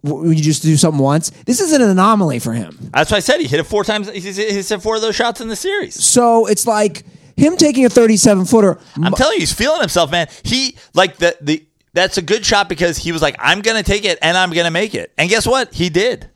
when 0.02 0.32
you 0.32 0.42
just 0.42 0.62
do 0.62 0.76
something 0.76 1.00
once 1.02 1.30
this 1.44 1.60
isn't 1.60 1.82
an 1.82 1.90
anomaly 1.90 2.38
for 2.38 2.52
him 2.52 2.78
That's 2.94 3.10
what 3.10 3.18
I 3.18 3.20
said. 3.20 3.40
He 3.40 3.46
hit 3.46 3.60
it 3.60 3.64
four 3.64 3.84
times. 3.84 4.08
He 4.10 4.20
hit 4.20 4.82
four 4.82 4.96
of 4.96 5.02
those 5.02 5.14
shots 5.16 5.40
in 5.40 5.48
the 5.48 5.56
series. 5.56 5.94
so 6.02 6.46
it's 6.46 6.66
like 6.66 7.04
him 7.36 7.56
taking 7.56 7.84
a 7.84 7.90
37 7.90 8.46
footer 8.46 8.78
I'm 9.02 9.12
telling 9.12 9.34
you, 9.34 9.40
he's 9.40 9.52
feeling 9.52 9.80
himself, 9.80 10.10
man. 10.10 10.26
He 10.42 10.76
like 10.94 11.16
the 11.18 11.36
the 11.42 11.62
that's 11.92 12.18
a 12.18 12.22
good 12.22 12.44
shot 12.44 12.68
because 12.68 12.98
he 12.98 13.10
was 13.12 13.22
like, 13.22 13.36
I'm 13.38 13.60
gonna 13.62 13.82
take 13.82 14.04
it 14.04 14.18
and 14.22 14.36
I'm 14.36 14.50
gonna 14.52 14.70
make 14.70 14.94
it. 14.94 15.12
And 15.18 15.28
guess 15.30 15.46
what? 15.46 15.72
He 15.74 15.88
did. 15.88 16.28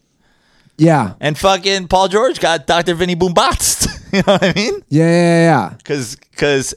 yeah 0.79 1.15
And 1.21 1.37
fucking 1.37 1.89
Paul 1.89 2.09
George 2.09 2.41
got 2.41 2.67
Dr. 2.67 2.95
Vinny 2.95 3.15
Boombatz. 3.17 3.87
you 4.13 4.19
know 4.27 4.33
what 4.35 4.43
I 4.45 4.53
mean? 4.55 4.83
yeah 4.89 5.05
yeah 5.11 5.41
yeah 5.51 5.69
Because 5.77 6.17
because 6.17 6.75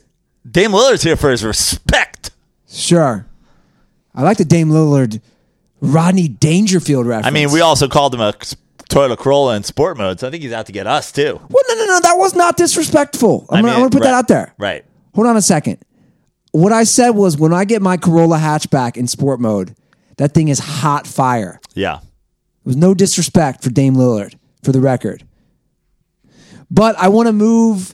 Dame 0.49 0.71
Lillard's 0.71 1.03
here 1.03 1.15
for 1.15 1.29
his 1.31 1.43
respect. 1.43 2.31
sure 2.69 3.25
i 4.15 4.21
like 4.21 4.37
the 4.37 4.45
dame 4.45 4.69
lillard 4.69 5.21
rodney 5.81 6.27
dangerfield 6.27 7.05
reference 7.05 7.27
I 7.27 7.31
mean, 7.31 7.51
we 7.51 7.61
also 7.61 7.87
called 7.87 8.13
him 8.13 8.21
a 8.21 8.33
Toyota 8.89 9.17
Corolla 9.17 9.55
in 9.55 9.63
sport 9.63 9.97
mode, 9.97 10.19
so 10.19 10.27
I 10.27 10.31
think 10.31 10.43
he's 10.43 10.51
out 10.51 10.67
to 10.67 10.71
get 10.71 10.85
us 10.85 11.11
too. 11.11 11.39
well 11.49 11.63
no 11.67 11.73
no 11.75 11.85
no 11.85 11.99
that 12.01 12.15
was 12.17 12.35
not 12.35 12.57
disrespectful 12.57 13.45
i'm, 13.49 13.57
I 13.57 13.61
gonna, 13.61 13.63
mean, 13.67 13.73
I'm 13.73 13.79
gonna 13.81 13.89
put 13.91 14.03
that 14.03 14.13
out 14.13 14.27
there 14.27 14.53
Right. 14.57 14.85
hold 15.15 15.27
on 15.27 15.37
a 15.37 15.41
second 15.41 15.79
what 16.51 16.71
i 16.71 16.83
said 16.83 17.11
was 17.11 17.37
when 17.37 17.53
i 17.53 17.65
get 17.65 17.81
my 17.81 17.97
corolla 17.97 18.37
hatchback 18.37 18.97
in 18.97 19.07
sport 19.07 19.39
mode 19.39 19.75
that 20.17 20.33
thing 20.33 20.47
is 20.49 20.59
hot 20.59 21.07
fire 21.07 21.59
Yeah. 21.73 21.97
It 21.97 22.67
was 22.67 22.75
no 22.77 22.93
disrespect 22.93 23.61
for 23.63 23.71
Dame 23.71 23.95
Lillard, 23.95 24.35
for 24.63 24.71
the 24.71 24.79
record. 24.79 25.25
But 26.71 26.95
I 26.97 27.09
want 27.09 27.27
to 27.27 27.33
move. 27.33 27.93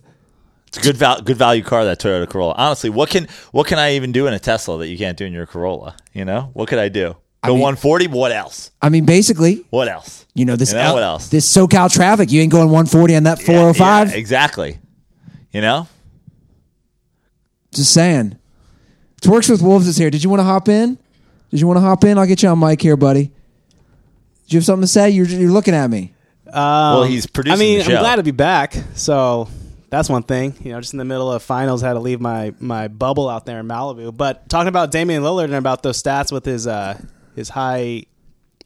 It's 0.70 0.78
a 0.78 0.82
good 0.82 0.98
val- 0.98 1.22
good 1.22 1.38
value 1.38 1.64
car 1.64 1.84
that 1.86 2.00
Toyota 2.00 2.30
Corolla. 2.30 2.54
Honestly, 2.58 2.90
what 2.90 3.10
can 3.10 3.28
what 3.52 3.66
can 3.68 3.78
I 3.80 3.96
even 3.96 4.12
do 4.12 4.28
in 4.28 4.34
a 4.34 4.40
Tesla 4.40 4.78
that 4.80 4.88
you 4.88 4.98
can't 4.98 5.18
do 5.18 5.26
in 5.26 5.34
your 5.34 5.46
Corolla? 5.46 5.96
You 6.14 6.26
know, 6.26 6.52
what 6.54 6.70
could 6.70 6.80
I 6.80 6.90
do? 6.90 7.16
Go 7.44 7.54
mean- 7.54 7.62
140. 7.62 8.08
What 8.08 8.32
else? 8.32 8.70
I 8.82 8.90
mean, 8.90 9.06
basically, 9.06 9.66
What 9.72 9.88
else? 9.88 10.26
you 10.36 10.46
know 10.46 10.56
this. 10.56 10.72
You 10.72 10.78
know, 10.78 10.84
L- 10.84 10.94
what 10.94 11.04
else? 11.04 11.30
This 11.30 11.52
SoCal 11.52 11.92
traffic. 11.92 12.32
You 12.32 12.42
ain't 12.42 12.52
going 12.52 12.66
140 12.70 13.16
on 13.16 13.24
that 13.24 13.42
405. 13.42 14.10
Yeah, 14.10 14.14
oh 14.14 14.18
exactly. 14.18 14.80
You 15.52 15.62
know, 15.62 15.88
Just 17.74 17.94
saying. 17.94 18.38
Twerks 19.22 19.50
with 19.50 19.62
Wolves 19.62 19.88
is 19.88 19.98
here. 19.98 20.10
Did 20.10 20.24
you 20.24 20.30
want 20.30 20.40
to 20.40 20.44
hop 20.46 20.70
in? 20.70 20.98
Did 21.50 21.60
you 21.60 21.68
want 21.68 21.78
to 21.78 21.82
hop 21.82 22.04
in? 22.04 22.18
I'll 22.18 22.28
get 22.28 22.42
you 22.44 22.50
on 22.50 22.60
mic 22.60 22.82
here, 22.82 22.96
buddy. 22.96 23.26
Do 23.26 23.32
you 24.56 24.58
have 24.60 24.66
something 24.66 24.84
to 24.84 24.88
say? 24.88 25.10
You're, 25.10 25.26
you're 25.26 25.52
looking 25.52 25.74
at 25.74 25.90
me. 25.90 26.14
Um, 26.48 26.54
well, 26.54 27.04
he's 27.04 27.26
producing. 27.28 27.58
I 27.58 27.60
mean, 27.60 27.78
the 27.80 27.84
show. 27.86 27.96
I'm 27.96 28.00
glad 28.02 28.16
to 28.18 28.24
be 28.24 28.32
back. 28.32 28.76
So 28.96 29.50
that's 29.90 30.10
one 30.10 30.24
thing. 30.24 30.56
You 30.64 30.72
know, 30.74 30.82
just 30.82 30.94
in 30.94 31.00
the 31.00 31.06
middle 31.06 31.32
of 31.32 31.42
finals, 31.44 31.82
had 31.82 31.94
to 31.94 32.00
leave 32.00 32.22
my 32.22 32.54
my 32.60 32.88
bubble 32.88 33.30
out 33.30 33.46
there 33.46 33.60
in 33.60 33.68
Malibu. 33.68 34.16
But 34.16 34.48
talking 34.50 34.68
about 34.68 34.92
Damian 34.92 35.24
Lillard 35.24 35.46
and 35.46 35.56
about 35.56 35.84
those 35.84 36.02
stats 36.02 36.32
with 36.32 36.46
his 36.46 36.68
uh 36.68 37.00
his 37.36 37.50
high 37.50 38.06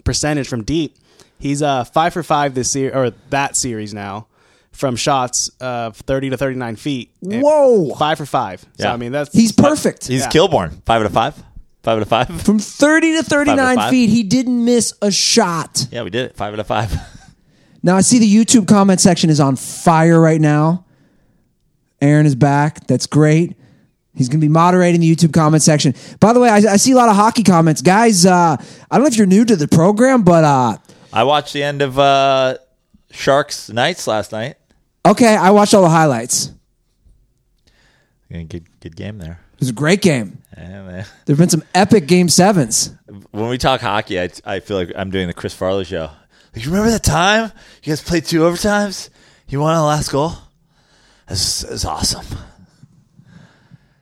percentage 0.04 0.48
from 0.48 0.64
deep, 0.64 0.98
he's 1.40 1.62
uh 1.62 1.84
five 1.86 2.14
for 2.14 2.24
five 2.24 2.54
this 2.56 2.76
year 2.76 2.92
or 2.96 3.12
that 3.30 3.56
series 3.56 3.94
now 3.94 4.28
from 4.72 4.96
shots 4.96 5.50
of 5.60 5.96
30 5.98 6.32
to 6.32 6.38
39 6.38 6.76
feet. 6.78 7.12
Whoa. 7.22 7.94
five 7.94 8.18
for 8.18 8.26
five. 8.26 8.62
So 8.62 8.86
Yeah. 8.86 8.94
I 8.94 8.98
mean, 8.98 9.12
that's 9.12 9.32
He's 9.32 9.52
perfect. 9.52 10.08
He's 10.08 10.22
Yeah. 10.22 10.30
Kilborn. 10.30 10.82
Five 10.84 11.02
out 11.02 11.06
of 11.06 11.14
five. 11.14 11.36
Five 11.84 11.98
out 11.98 12.02
of 12.02 12.08
five. 12.08 12.42
From 12.42 12.58
30 12.58 13.18
to 13.18 13.24
39 13.24 13.76
five. 13.76 13.90
feet, 13.92 14.10
he 14.10 14.24
didn't 14.24 14.66
miss 14.66 14.94
a 15.02 15.12
shot. 15.12 15.86
Yeah, 15.92 16.02
we 16.02 16.10
did 16.10 16.26
it. 16.26 16.36
Five 16.36 16.54
out 16.54 16.60
of 16.60 16.68
five. 16.68 16.92
Now 17.86 17.98
I 17.98 18.02
see 18.02 18.18
the 18.18 18.34
YouTube 18.34 18.66
comment 18.66 19.02
section 19.02 19.30
is 19.30 19.42
on 19.42 19.58
fire 19.58 20.18
right 20.18 20.40
now. 20.40 20.86
Aaron 22.04 22.26
is 22.26 22.36
back. 22.36 22.86
That's 22.88 23.08
great. 23.08 23.56
He's 24.16 24.28
going 24.30 24.40
to 24.42 24.46
be 24.46 24.52
moderating 24.52 25.02
the 25.02 25.16
YouTube 25.16 25.34
comment 25.34 25.64
section. 25.64 25.96
By 26.20 26.34
the 26.34 26.40
way, 26.40 26.50
I, 26.50 26.58
I 26.58 26.78
see 26.78 26.92
a 26.92 26.96
lot 26.96 27.10
of 27.10 27.16
hockey 27.16 27.42
comments, 27.42 27.82
guys. 27.82 28.26
Uh, 28.26 28.58
I 28.60 28.96
don't 28.96 29.02
know 29.02 29.08
if 29.08 29.18
you're 29.18 29.26
new 29.26 29.44
to 29.46 29.56
the 29.56 29.68
program, 29.68 30.22
but 30.24 30.44
uh, 30.44 30.78
I 31.12 31.24
watched 31.24 31.54
the 31.54 31.64
end 31.64 31.82
of 31.82 31.98
uh, 31.98 32.58
Sharks 33.12 33.70
Knights 33.72 34.06
last 34.06 34.32
night. 34.32 34.58
okay, 35.06 35.36
I 35.36 35.50
watched 35.52 35.74
all 35.74 35.82
the 35.82 35.90
highlights. 35.90 36.52
Good, 38.30 38.66
good 38.80 38.96
game 38.96 39.20
there. 39.20 39.40
It 39.54 39.60
was 39.60 39.70
a 39.70 39.74
great 39.74 40.02
game. 40.02 40.40
Yeah, 40.58 40.84
man. 40.84 41.06
There've 41.26 41.38
been 41.38 41.50
some 41.50 41.64
epic 41.76 42.08
game 42.08 42.30
sevens. 42.30 42.92
When 43.32 43.48
we 43.48 43.58
talk 43.58 43.80
hockey, 43.82 44.20
I, 44.20 44.30
I 44.46 44.60
feel 44.60 44.78
like 44.78 44.92
I'm 44.96 45.10
doing 45.12 45.28
the 45.28 45.34
Chris 45.34 45.54
Farley 45.54 45.86
show. 45.86 46.10
Like, 46.56 46.66
you 46.66 46.72
remember 46.72 46.92
that 46.92 47.04
time 47.04 47.52
you 47.84 47.92
guys 47.92 48.02
played 48.02 48.26
two 48.26 48.42
overtimes? 48.42 49.10
You 49.48 49.60
won 49.60 49.74
on 49.74 49.82
the 49.82 49.88
last 49.88 50.12
goal. 50.12 50.34
That's 51.28 51.64
was 51.64 51.86
awesome. 51.86 52.26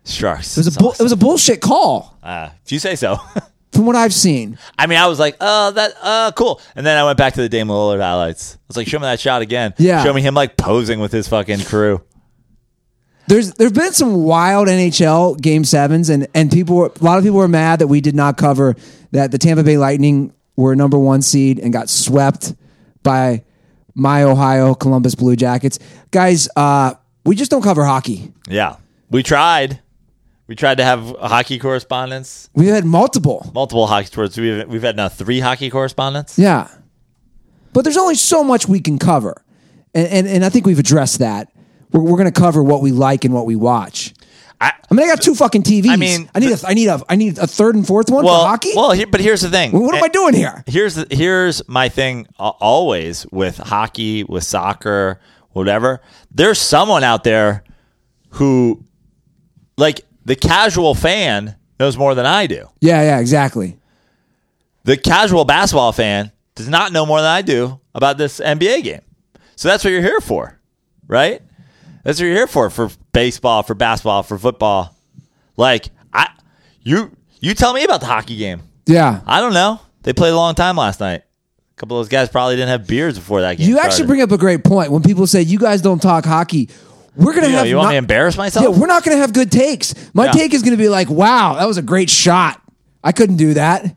Sharks. 0.06 0.58
It 0.58 0.66
was 0.66 0.76
a 0.76 0.80
bull, 0.80 0.92
it 0.94 1.04
was 1.04 1.12
a 1.12 1.18
bullshit 1.18 1.62
call 1.62 2.18
uh, 2.24 2.50
if 2.66 2.72
you 2.72 2.80
say 2.80 2.96
so. 2.96 3.18
from 3.72 3.86
what 3.86 3.96
I've 3.96 4.14
seen. 4.14 4.58
I 4.78 4.88
mean, 4.88 4.98
I 4.98 5.08
was 5.08 5.20
like, 5.20 5.38
oh, 5.40 5.72
that, 5.72 5.94
uh, 6.02 6.32
cool. 6.36 6.62
And 6.76 6.86
then 6.86 6.98
I 6.98 7.04
went 7.04 7.18
back 7.18 7.34
to 7.36 7.42
the 7.42 7.50
Dame 7.50 7.68
Lillard 7.68 8.02
highlights. 8.02 8.56
I 8.56 8.60
was 8.68 8.78
like, 8.78 8.88
show 8.88 9.00
me 9.00 9.04
that 9.04 9.20
shot 9.20 9.42
again. 9.42 9.74
Yeah. 9.78 10.04
Show 10.04 10.14
me 10.14 10.22
him 10.22 10.34
like 10.34 10.58
posing 10.58 11.00
with 11.00 11.12
his 11.12 11.28
fucking 11.28 11.62
crew. 11.62 12.02
There's 13.28 13.54
there've 13.54 13.74
been 13.74 13.94
some 13.94 14.24
wild 14.24 14.68
NHL 14.68 15.40
game 15.40 15.64
sevens, 15.64 16.10
and 16.10 16.28
and 16.34 16.52
people 16.52 16.76
were, 16.76 16.92
a 17.00 17.04
lot 17.04 17.18
of 17.18 17.24
people 17.24 17.38
were 17.38 17.48
mad 17.48 17.80
that 17.80 17.88
we 17.88 18.02
did 18.02 18.16
not 18.16 18.36
cover 18.36 18.76
that 19.12 19.32
the 19.32 19.38
Tampa 19.38 19.64
Bay 19.64 19.78
Lightning 19.78 20.34
were 20.58 20.76
number 20.76 21.00
one 21.00 21.22
seed 21.22 21.60
and 21.60 21.72
got 21.72 21.88
swept 21.88 22.54
by 23.04 23.44
my 23.94 24.24
Ohio 24.24 24.74
Columbus 24.74 25.16
Blue 25.16 25.36
Jackets. 25.36 25.80
Guys, 26.10 26.50
uh, 26.56 26.96
we 27.26 27.36
just 27.36 27.52
don't 27.52 27.62
cover 27.62 27.84
hockey. 27.86 28.34
Yeah. 28.48 28.78
We 29.10 29.24
tried. 29.24 29.80
We 30.48 30.56
tried 30.56 30.80
to 30.80 30.84
have 30.84 31.16
hockey 31.20 31.60
correspondence. 31.60 32.50
We've 32.54 32.70
had 32.74 32.84
multiple, 32.84 33.50
multiple 33.54 33.88
hockey 33.88 34.08
sports. 34.08 34.38
We've, 34.38 34.68
we've 34.68 34.82
had 34.82 34.98
now 34.98 35.08
three 35.08 35.40
hockey 35.40 35.70
correspondents. 35.70 36.38
yeah, 36.38 36.68
but 37.72 37.84
there's 37.84 37.96
only 37.96 38.16
so 38.16 38.44
much 38.44 38.68
we 38.68 38.82
can 38.82 39.00
cover, 39.00 39.46
and 39.94 40.08
and, 40.08 40.28
and 40.28 40.44
I 40.44 40.50
think 40.50 40.66
we've 40.66 40.80
addressed 40.80 41.20
that. 41.20 41.54
We're, 41.94 42.02
we're 42.02 42.18
going 42.18 42.32
to 42.32 42.38
cover 42.38 42.62
what 42.64 42.82
we 42.82 42.92
like 42.92 43.24
and 43.24 43.34
what 43.34 43.46
we 43.46 43.56
watch. 43.56 44.14
I, 44.60 44.74
I 44.90 44.94
mean, 44.94 45.06
I 45.06 45.10
got 45.16 45.22
two 45.22 45.36
fucking 45.36 45.64
TVs. 45.64 45.90
I 45.90 45.96
mean, 45.96 46.30
I 46.36 46.40
need 46.40 46.52
a, 46.52 46.68
I 46.68 46.74
need 46.74 46.88
a, 46.88 47.02
I 47.08 47.16
need 47.16 47.38
a 47.38 47.48
third 47.48 47.76
and 47.76 47.88
fourth 47.88 48.10
one 48.12 48.26
well, 48.26 48.42
for 48.44 48.48
hockey. 48.50 48.72
well, 48.76 48.92
here, 48.92 49.08
but 49.08 49.22
here's 49.22 49.42
the 49.42 49.50
thing. 49.50 49.72
what 49.72 49.96
am 49.96 50.04
I 50.04 50.10
doing 50.10 50.34
here? 50.34 50.66
Here's 50.68 50.96
the, 50.96 51.08
here's 51.10 51.66
my 51.70 51.88
thing. 51.88 52.28
uh, 52.38 52.50
Always 52.60 53.26
with 53.32 53.58
hockey, 53.58 54.26
with 54.26 54.44
soccer, 54.44 55.22
whatever. 55.54 56.02
There's 56.32 56.60
someone 56.60 57.04
out 57.04 57.24
there 57.24 57.64
who, 58.32 58.84
like, 59.78 60.02
the 60.26 60.36
casual 60.36 60.96
fan 60.96 61.56
knows 61.80 61.98
more 61.98 62.16
than 62.16 62.26
I 62.26 62.48
do. 62.48 62.68
Yeah, 62.80 63.02
yeah, 63.02 63.20
exactly. 63.20 63.78
The 64.84 64.98
casual 64.98 65.46
basketball 65.46 65.92
fan 65.92 66.32
does 66.56 66.70
not 66.70 66.92
know 66.92 67.06
more 67.06 67.20
than 67.20 67.30
I 67.30 67.42
do 67.42 67.80
about 67.94 68.18
this 68.18 68.40
NBA 68.40 68.84
game. 68.84 69.02
So 69.56 69.68
that's 69.68 69.84
what 69.84 69.92
you're 69.92 70.02
here 70.02 70.22
for, 70.22 70.60
right? 71.08 71.42
That's 72.04 72.20
what 72.20 72.26
you're 72.26 72.36
here 72.36 72.48
for 72.48 72.70
for 72.70 72.90
baseball, 73.14 73.64
for 73.64 73.76
basketball, 73.76 74.24
for 74.24 74.38
football. 74.38 74.96
Like 75.56 75.90
I, 76.14 76.30
you, 76.82 77.16
you 77.40 77.54
tell 77.54 77.74
me 77.74 77.84
about 77.84 78.00
the 78.00 78.08
hockey 78.08 78.38
game. 78.38 78.62
Yeah. 78.88 79.22
I 79.26 79.40
don't 79.40 79.54
know. 79.54 79.80
They 80.04 80.14
played 80.14 80.32
a 80.32 80.36
long 80.36 80.56
time 80.56 80.78
last 80.78 81.00
night. 81.00 81.24
Couple 81.82 81.98
of 82.00 82.06
those 82.06 82.10
guys 82.10 82.30
probably 82.30 82.58
didn't 82.58 82.70
have 82.70 82.86
beers 82.86 83.18
before 83.18 83.42
that 83.42 83.58
game. 83.58 83.68
You 83.68 83.80
actually 83.80 84.06
bring 84.06 84.22
up 84.22 84.32
a 84.32 84.38
great 84.38 84.64
point 84.64 84.92
when 84.92 85.02
people 85.02 85.26
say 85.26 85.42
you 85.42 85.58
guys 85.58 85.82
don't 85.82 86.00
talk 86.00 86.26
hockey. 86.26 86.70
We're 87.16 87.34
gonna 87.34 87.48
You, 87.48 87.54
know, 87.54 87.58
have 87.58 87.68
you 87.68 87.76
want 87.76 87.90
me 87.90 87.94
to 87.94 87.98
embarrass 87.98 88.38
myself? 88.38 88.64
Yeah, 88.64 88.80
we're 88.80 88.86
not 88.86 89.04
gonna 89.04 89.18
have 89.18 89.34
good 89.34 89.52
takes. 89.52 89.96
My 90.14 90.26
Yeah. 90.26 90.32
take 90.34 90.54
is 90.54 90.62
gonna 90.62 90.78
be 90.78 90.90
like, 90.90 91.10
"Wow, 91.10 91.56
that 91.56 91.68
was 91.68 91.80
a 91.80 91.82
great 91.82 92.12
shot. 92.12 92.62
I 93.04 93.14
couldn't 93.14 93.38
do 93.38 93.56
that." 93.56 93.96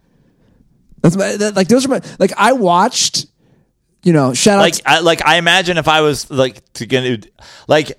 That's 1.02 1.14
my, 1.14 1.36
that, 1.36 1.56
like 1.56 1.68
those 1.68 1.84
are 1.84 1.88
my 1.90 2.00
like 2.18 2.32
I 2.38 2.54
watched. 2.54 3.26
You 4.02 4.14
know, 4.14 4.32
shout 4.32 4.56
out. 4.56 4.62
like 4.62 4.80
I, 4.86 5.00
like 5.00 5.26
I 5.26 5.36
imagine 5.36 5.76
if 5.76 5.86
I 5.86 6.00
was 6.00 6.30
like 6.30 6.64
to 6.74 6.86
get 6.86 7.26
like 7.68 7.98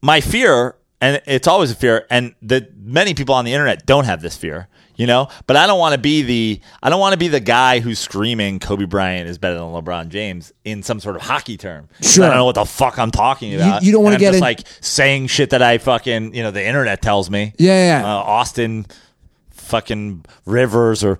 my 0.00 0.22
fear, 0.22 0.76
and 1.02 1.20
it's 1.26 1.46
always 1.46 1.70
a 1.70 1.74
fear, 1.74 2.06
and 2.08 2.34
that 2.40 2.74
many 2.74 3.12
people 3.12 3.34
on 3.34 3.44
the 3.44 3.52
internet 3.52 3.84
don't 3.84 4.06
have 4.06 4.22
this 4.22 4.34
fear, 4.34 4.68
you 4.96 5.06
know. 5.06 5.28
But 5.46 5.56
I 5.56 5.66
don't 5.66 5.78
want 5.78 5.92
to 5.94 5.98
be 6.00 6.22
the 6.22 6.60
I 6.82 6.90
don't 6.90 7.00
want 7.00 7.12
to 7.12 7.18
be 7.18 7.28
the 7.28 7.40
guy 7.40 7.80
who's 7.80 7.98
screaming 7.98 8.58
Kobe 8.58 8.84
Bryant 8.86 9.28
is 9.28 9.38
better 9.38 9.54
than 9.54 9.64
LeBron 9.64 10.08
James 10.08 10.52
in 10.64 10.82
some 10.82 10.98
sort 11.00 11.16
of 11.16 11.22
hockey 11.22 11.56
term. 11.56 11.88
Sure. 12.02 12.24
I 12.24 12.28
don't 12.28 12.36
know 12.38 12.44
what 12.44 12.54
the 12.56 12.64
fuck 12.64 12.98
I'm 12.98 13.10
talking 13.10 13.54
about. 13.54 13.82
you 13.82 13.92
don't 13.92 14.02
wanna 14.04 14.18
get 14.18 14.28
just 14.28 14.36
in- 14.38 14.40
like 14.42 14.60
saying 14.80 15.28
shit 15.28 15.50
that 15.50 15.62
I 15.62 15.78
fucking 15.78 16.34
you 16.34 16.42
know 16.42 16.50
the 16.50 16.64
internet 16.64 17.02
tells 17.02 17.30
me. 17.30 17.52
Yeah, 17.58 18.00
yeah. 18.00 18.04
Uh, 18.04 18.16
Austin, 18.18 18.86
fucking 19.50 20.24
Rivers 20.44 21.02
or 21.04 21.18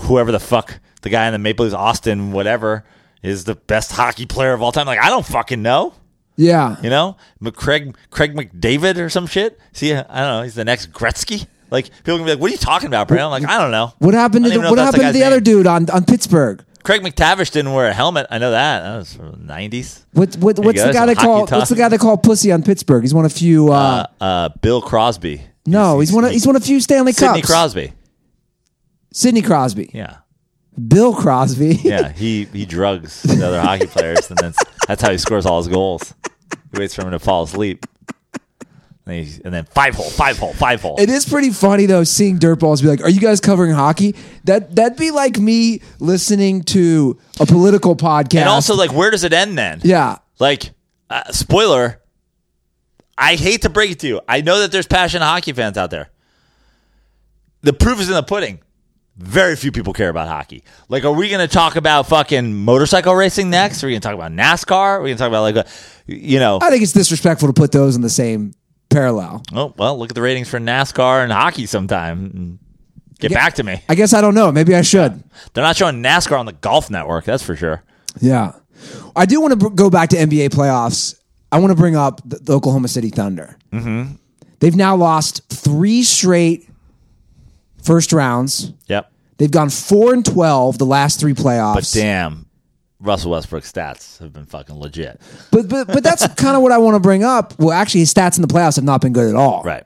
whoever 0.00 0.32
the 0.32 0.40
fuck 0.40 0.78
the 1.02 1.08
guy 1.10 1.26
in 1.26 1.32
the 1.32 1.38
Maple 1.38 1.64
Leafs, 1.64 1.74
Austin, 1.74 2.30
whatever, 2.32 2.84
is 3.22 3.44
the 3.44 3.54
best 3.54 3.92
hockey 3.92 4.26
player 4.26 4.52
of 4.52 4.62
all 4.62 4.72
time. 4.72 4.86
Like 4.86 5.00
I 5.00 5.08
don't 5.08 5.24
fucking 5.26 5.62
know. 5.62 5.94
yeah, 6.36 6.76
You 6.82 6.90
know, 6.90 7.16
Craig 7.54 7.96
Craig 8.10 8.34
McDavid 8.34 8.96
or 8.98 9.08
some 9.10 9.26
shit. 9.26 9.58
See, 9.72 9.92
I 9.92 9.96
don't 10.02 10.12
know. 10.38 10.42
He's 10.42 10.54
the 10.54 10.64
next 10.64 10.92
Gretzky. 10.92 11.46
Like 11.70 11.86
people 12.04 12.16
can 12.16 12.24
be 12.24 12.32
like, 12.32 12.40
"What 12.40 12.48
are 12.50 12.52
you 12.52 12.58
talking 12.58 12.86
about, 12.88 13.08
Brandon?" 13.08 13.26
I'm 13.32 13.42
like, 13.42 13.50
I 13.50 13.58
don't 13.58 13.70
know. 13.70 13.92
what 13.98 14.14
happened 14.14 14.44
I 14.46 14.48
to 14.50 14.54
don't 14.54 14.62
the, 14.62 14.68
even 14.68 14.76
know 14.76 14.82
what 14.82 14.88
if 14.88 14.92
that's 14.92 14.96
happened 14.96 15.14
to 15.14 15.20
guy's 15.20 15.20
the 15.20 15.24
other 15.24 15.36
name. 15.36 15.44
dude 15.44 15.66
on 15.66 15.90
on 15.90 16.04
Pittsburgh? 16.04 16.64
Craig 16.82 17.02
MacTavish 17.02 17.50
didn't 17.50 17.74
wear 17.74 17.88
a 17.88 17.92
helmet. 17.92 18.26
I 18.30 18.38
know 18.38 18.52
that. 18.52 18.80
That 18.82 18.96
was 18.96 19.12
from 19.14 19.30
the 19.32 19.52
'90s. 19.52 20.04
What, 20.12 20.34
what 20.36 20.56
you 20.58 20.64
what's 20.64 20.78
go. 20.80 20.86
the 20.86 20.92
guy 20.94 21.00
Some 21.06 21.08
hockey 21.14 21.26
call 21.26 21.46
talk. 21.46 21.58
what's 21.58 21.68
the 21.70 21.76
guy 21.76 21.88
they 21.90 21.98
call 21.98 22.16
pussy 22.16 22.50
on 22.52 22.62
Pittsburgh? 22.62 23.02
He's 23.02 23.12
won 23.14 23.26
a 23.26 23.28
few. 23.28 23.70
Uh, 23.72 24.06
Uh, 24.20 24.24
uh, 24.24 24.48
Bill 24.62 24.80
Crosby. 24.80 25.42
no, 25.66 26.00
he's 26.00 26.10
one 26.12 26.24
a, 26.24 26.30
he's 26.30 26.46
won 26.46 26.56
a 26.56 26.60
few 26.60 26.80
Stanley 26.80 27.12
Cups. 27.12 27.20
Sidney 27.20 27.40
Cups. 27.42 27.50
Crosby. 27.52 27.92
Sidney 29.12 29.42
Crosby, 29.42 29.90
Yeah, 29.92 30.18
Bill 30.88 31.14
Crosby. 31.14 31.80
yeah. 31.82 32.12
He 32.16 32.44
he 32.46 32.64
drugs 32.64 33.22
the 33.22 33.46
other 33.46 33.60
hockey 33.60 33.86
players, 33.86 34.30
and 34.30 34.38
then 34.38 34.54
that's 34.86 35.02
how 35.02 35.10
he 35.10 35.18
scores 35.18 35.46
all 35.46 35.58
his 35.58 35.68
goals. 35.68 36.14
He 36.72 36.78
waits 36.78 36.94
for 36.94 37.02
him 37.02 37.10
to 37.10 37.18
fall 37.18 37.42
asleep, 37.42 37.84
and, 39.06 39.24
he, 39.24 39.40
and 39.44 39.52
then 39.52 39.64
five 39.64 39.94
hole, 39.94 40.08
five 40.10 40.38
hole, 40.38 40.52
five 40.52 40.80
hole. 40.80 40.96
It 40.98 41.08
is 41.10 41.28
pretty 41.28 41.50
funny 41.50 41.86
though, 41.86 42.04
seeing 42.04 42.38
dirtballs 42.38 42.82
be 42.82 42.88
like, 42.88 43.02
"Are 43.02 43.08
you 43.10 43.20
guys 43.20 43.40
covering 43.40 43.72
hockey?" 43.72 44.14
That 44.44 44.74
that'd 44.76 44.98
be 44.98 45.10
like 45.10 45.38
me 45.38 45.80
listening 45.98 46.62
to 46.64 47.18
a 47.40 47.46
political 47.46 47.96
podcast. 47.96 48.40
and 48.40 48.48
also, 48.48 48.74
like, 48.76 48.92
where 48.92 49.10
does 49.10 49.24
it 49.24 49.32
end 49.32 49.56
then? 49.58 49.80
yeah, 49.82 50.18
Like, 50.38 50.70
uh, 51.08 51.24
spoiler. 51.32 52.00
I 53.18 53.34
hate 53.34 53.62
to 53.62 53.68
break 53.68 53.90
it 53.90 53.98
to 54.00 54.06
you. 54.08 54.20
I 54.26 54.40
know 54.40 54.60
that 54.60 54.72
there's 54.72 54.86
passionate 54.86 55.26
hockey 55.26 55.52
fans 55.52 55.76
out 55.76 55.90
there. 55.90 56.08
The 57.60 57.74
proof 57.74 58.00
is 58.00 58.08
in 58.08 58.14
the 58.14 58.22
pudding. 58.22 58.60
Very 59.18 59.56
few 59.56 59.70
people 59.70 59.92
care 59.92 60.08
about 60.08 60.26
hockey. 60.28 60.64
Like, 60.88 61.04
are 61.04 61.12
we 61.12 61.28
going 61.28 61.46
to 61.46 61.52
talk 61.52 61.76
about 61.76 62.06
fucking 62.08 62.54
motorcycle 62.54 63.14
racing 63.14 63.50
next? 63.50 63.84
Are 63.84 63.88
we 63.88 63.92
going 63.92 64.00
to 64.00 64.08
talk 64.08 64.14
about 64.14 64.32
NASCAR? 64.32 64.72
Are 64.72 65.02
we 65.02 65.10
going 65.10 65.18
to 65.18 65.20
talk 65.22 65.28
about 65.28 65.42
like, 65.42 65.56
a, 65.56 65.66
you 66.06 66.38
know? 66.38 66.58
I 66.62 66.70
think 66.70 66.82
it's 66.82 66.92
disrespectful 66.92 67.48
to 67.48 67.52
put 67.52 67.72
those 67.72 67.94
in 67.96 68.00
the 68.00 68.08
same 68.08 68.54
parallel. 68.90 69.42
Oh 69.54 69.72
well, 69.76 69.98
look 69.98 70.10
at 70.10 70.14
the 70.14 70.22
ratings 70.22 70.48
for 70.48 70.58
NASCAR 70.58 71.22
and 71.22 71.32
hockey 71.32 71.66
sometime. 71.66 72.30
and 72.34 72.58
Get 73.18 73.32
back 73.32 73.54
to 73.54 73.62
me. 73.62 73.82
I 73.88 73.94
guess 73.94 74.14
I 74.14 74.20
don't 74.22 74.34
know. 74.34 74.50
Maybe 74.50 74.74
I 74.74 74.80
should. 74.82 75.22
They're 75.52 75.64
not 75.64 75.76
showing 75.76 76.02
NASCAR 76.02 76.38
on 76.38 76.46
the 76.46 76.52
Golf 76.54 76.90
Network. 76.90 77.24
That's 77.24 77.42
for 77.42 77.54
sure. 77.54 77.82
Yeah, 78.20 78.52
I 79.14 79.26
do 79.26 79.40
want 79.40 79.52
to 79.52 79.56
br- 79.56 79.74
go 79.74 79.90
back 79.90 80.08
to 80.10 80.16
NBA 80.16 80.48
playoffs. 80.50 81.16
I 81.52 81.58
want 81.58 81.70
to 81.70 81.76
bring 81.76 81.96
up 81.96 82.20
the, 82.24 82.38
the 82.38 82.52
Oklahoma 82.54 82.88
City 82.88 83.10
Thunder. 83.10 83.56
Mm-hmm. 83.72 84.14
They've 84.60 84.76
now 84.76 84.96
lost 84.96 85.48
three 85.50 86.02
straight 86.02 86.68
first 87.82 88.12
rounds. 88.12 88.72
Yep. 88.86 89.10
They've 89.38 89.50
gone 89.50 89.70
four 89.70 90.12
and 90.12 90.24
twelve 90.24 90.78
the 90.78 90.84
last 90.86 91.20
three 91.20 91.34
playoffs. 91.34 91.74
But 91.74 91.90
damn, 91.92 92.46
Russell 93.00 93.30
Westbrook's 93.30 93.72
stats 93.72 94.18
have 94.18 94.32
been 94.32 94.46
fucking 94.46 94.78
legit. 94.78 95.20
But 95.50 95.68
but 95.68 95.86
but 95.86 96.02
that's 96.02 96.26
kind 96.34 96.56
of 96.56 96.62
what 96.62 96.72
I 96.72 96.78
want 96.78 96.96
to 96.96 97.00
bring 97.00 97.24
up. 97.24 97.58
Well, 97.58 97.72
actually, 97.72 98.00
his 98.00 98.12
stats 98.12 98.36
in 98.36 98.42
the 98.42 98.48
playoffs 98.48 98.76
have 98.76 98.84
not 98.84 99.00
been 99.00 99.12
good 99.12 99.28
at 99.28 99.34
all. 99.34 99.62
Right. 99.62 99.84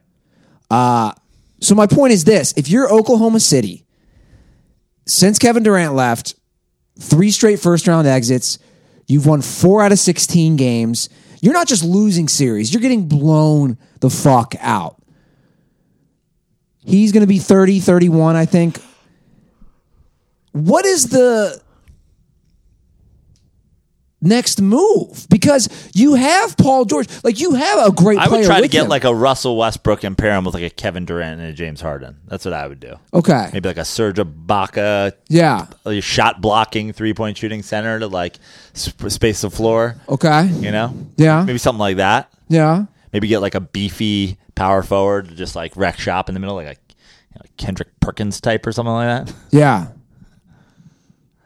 Uh, 0.71 1.13
so 1.61 1.75
my 1.75 1.87
point 1.87 2.13
is 2.13 2.25
this: 2.25 2.53
if 2.57 2.69
you're 2.69 2.91
Oklahoma 2.91 3.41
City, 3.41 3.85
since 5.07 5.39
Kevin 5.39 5.63
Durant 5.63 5.95
left, 5.95 6.35
three 6.99 7.31
straight 7.31 7.61
first 7.61 7.87
round 7.87 8.07
exits, 8.07 8.59
you've 9.07 9.27
won 9.27 9.43
four 9.43 9.83
out 9.83 9.93
of 9.93 9.99
sixteen 9.99 10.57
games. 10.57 11.09
You're 11.41 11.55
not 11.55 11.69
just 11.69 11.85
losing 11.85 12.27
series; 12.27 12.75
you're 12.75 12.83
getting 12.83 13.07
blown 13.07 13.79
the 14.01 14.11
fuck 14.11 14.55
out. 14.61 15.01
He's 16.87 17.13
going 17.13 17.23
to 17.23 17.27
be 17.27 17.39
30, 17.39 17.81
31, 17.81 18.37
I 18.37 18.45
think. 18.45 18.79
What 20.53 20.85
is 20.85 21.09
the 21.09 21.61
next 24.25 24.61
move? 24.61 25.27
Because 25.31 25.69
you 25.95 26.15
have 26.15 26.57
Paul 26.57 26.85
George, 26.87 27.07
like 27.23 27.39
you 27.39 27.55
have 27.55 27.87
a 27.87 27.93
great 27.93 28.19
I 28.19 28.29
would 28.29 28.45
try 28.45 28.61
to 28.61 28.69
get 28.69 28.85
him. 28.85 28.89
like 28.89 29.05
a 29.05 29.15
Russell 29.15 29.57
Westbrook 29.57 30.03
and 30.05 30.17
pair 30.19 30.33
him 30.35 30.45
with 30.45 30.55
like 30.55 30.65
a 30.65 30.71
Kevin 30.71 31.05
Durant 31.05 31.41
and 31.41 31.51
a 31.51 31.53
James 31.53 31.81
Harden. 31.81 32.17
That's 32.27 32.45
what 32.45 32.55
I 32.55 32.67
would 32.67 32.81
do. 32.81 32.97
okay, 33.13 33.51
Maybe 33.53 33.69
like 33.69 33.77
a 33.77 33.85
Serge 33.85 34.17
Ibaka, 34.17 35.13
yeah, 35.29 35.67
a 35.87 36.01
shot 36.01 36.41
blocking, 36.41 36.93
three 36.93 37.15
point 37.15 37.37
shooting 37.37 37.63
center 37.63 37.99
to 38.01 38.07
like 38.09 38.37
sp- 38.75 39.11
space 39.11 39.43
the 39.43 39.51
floor. 39.51 39.97
okay, 40.09 40.47
You 40.47 40.73
know, 40.73 40.95
yeah, 41.17 41.45
maybe 41.45 41.59
something 41.59 41.79
like 41.81 41.99
that. 41.99 42.33
yeah. 42.49 42.87
Maybe 43.13 43.29
get 43.29 43.39
like 43.39 43.55
a 43.55 43.61
beefy 43.61 44.39
power 44.57 44.83
forward 44.83 45.29
to 45.29 45.37
just 45.37 45.55
like 45.55 45.77
wreck 45.77 46.01
shop 46.01 46.29
in 46.29 46.35
the 46.35 46.41
middle, 46.41 46.57
like 46.57 46.67
a 46.67 46.71
you 46.71 47.37
know, 47.37 47.43
Kendrick 47.57 47.89
Perkins 48.01 48.41
type 48.41 48.67
or 48.67 48.73
something 48.73 48.93
like 48.93 49.27
that. 49.27 49.35
Yeah. 49.53 49.87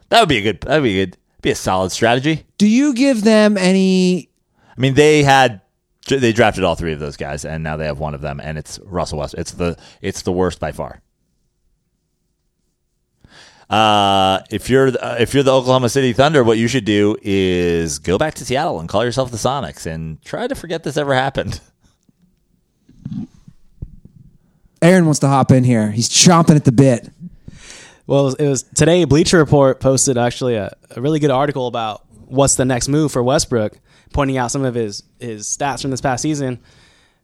That 0.08 0.20
would 0.20 0.30
be 0.30 0.38
a 0.38 0.42
good. 0.42 0.62
That 0.62 0.76
would 0.80 0.84
be 0.84 0.94
good. 0.94 1.17
Be 1.40 1.50
a 1.50 1.54
solid 1.54 1.92
strategy. 1.92 2.44
Do 2.58 2.66
you 2.66 2.94
give 2.94 3.22
them 3.22 3.56
any? 3.56 4.28
I 4.76 4.80
mean, 4.80 4.94
they 4.94 5.22
had 5.22 5.60
they 6.08 6.32
drafted 6.32 6.64
all 6.64 6.74
three 6.74 6.92
of 6.92 7.00
those 7.00 7.16
guys, 7.16 7.44
and 7.44 7.62
now 7.62 7.76
they 7.76 7.86
have 7.86 7.98
one 7.98 8.14
of 8.14 8.20
them, 8.20 8.40
and 8.40 8.58
it's 8.58 8.78
Russell 8.84 9.18
West. 9.18 9.34
It's 9.36 9.52
the 9.52 9.76
it's 10.00 10.22
the 10.22 10.32
worst 10.32 10.58
by 10.58 10.72
far. 10.72 11.00
Uh, 13.70 14.40
if 14.50 14.70
you're 14.70 14.88
uh, 14.88 15.16
if 15.20 15.34
you're 15.34 15.42
the 15.42 15.52
Oklahoma 15.52 15.90
City 15.90 16.12
Thunder, 16.12 16.42
what 16.42 16.56
you 16.56 16.68
should 16.68 16.86
do 16.86 17.16
is 17.22 17.98
go 17.98 18.16
back 18.16 18.34
to 18.34 18.44
Seattle 18.44 18.80
and 18.80 18.88
call 18.88 19.04
yourself 19.04 19.30
the 19.30 19.36
Sonics 19.36 19.84
and 19.86 20.22
try 20.22 20.46
to 20.46 20.54
forget 20.54 20.82
this 20.84 20.96
ever 20.96 21.14
happened. 21.14 21.60
Aaron 24.80 25.04
wants 25.04 25.20
to 25.20 25.28
hop 25.28 25.50
in 25.50 25.64
here. 25.64 25.90
He's 25.90 26.08
chomping 26.08 26.56
at 26.56 26.64
the 26.64 26.72
bit. 26.72 27.10
Well, 28.08 28.22
it 28.22 28.24
was, 28.24 28.34
it 28.36 28.48
was 28.48 28.62
today. 28.74 29.04
Bleacher 29.04 29.38
Report 29.38 29.78
posted 29.80 30.18
actually 30.18 30.56
a, 30.56 30.74
a 30.96 31.00
really 31.00 31.20
good 31.20 31.30
article 31.30 31.66
about 31.68 32.04
what's 32.26 32.56
the 32.56 32.64
next 32.64 32.88
move 32.88 33.12
for 33.12 33.22
Westbrook, 33.22 33.78
pointing 34.12 34.36
out 34.38 34.50
some 34.50 34.64
of 34.64 34.74
his 34.74 35.04
his 35.20 35.46
stats 35.46 35.82
from 35.82 35.92
this 35.92 36.00
past 36.00 36.22
season. 36.22 36.58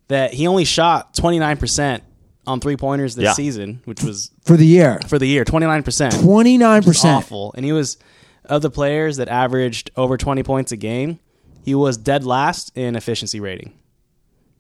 That 0.09 0.33
he 0.35 0.47
only 0.47 0.64
shot 0.66 1.14
twenty 1.14 1.38
nine 1.38 1.57
percent 1.57 2.05
on 2.47 2.61
three 2.61 2.77
pointers 2.77 3.14
this 3.16 3.25
Yeah. 3.25 3.33
season, 3.33 3.81
which 3.87 4.03
was 4.03 4.31
For 4.44 4.57
the 4.59 4.66
year, 4.66 5.01
for 5.09 5.18
the 5.18 5.27
year 5.27 5.44
twenty 5.47 5.64
nine 5.66 5.83
percent. 5.83 6.12
29%. 6.14 7.05
Awful, 7.07 7.55
and 7.57 7.64
he 7.64 7.73
was 7.73 7.97
of 8.44 8.61
the 8.61 8.68
players 8.70 9.16
that 9.16 9.29
averaged 9.29 9.90
over 9.97 10.18
twenty 10.18 10.42
points 10.42 10.70
a 10.70 10.77
game. 10.77 11.18
He 11.64 11.75
was 11.75 11.97
dead 11.97 12.25
last 12.27 12.77
in 12.77 12.94
efficiency 12.94 13.40
rating, 13.40 13.73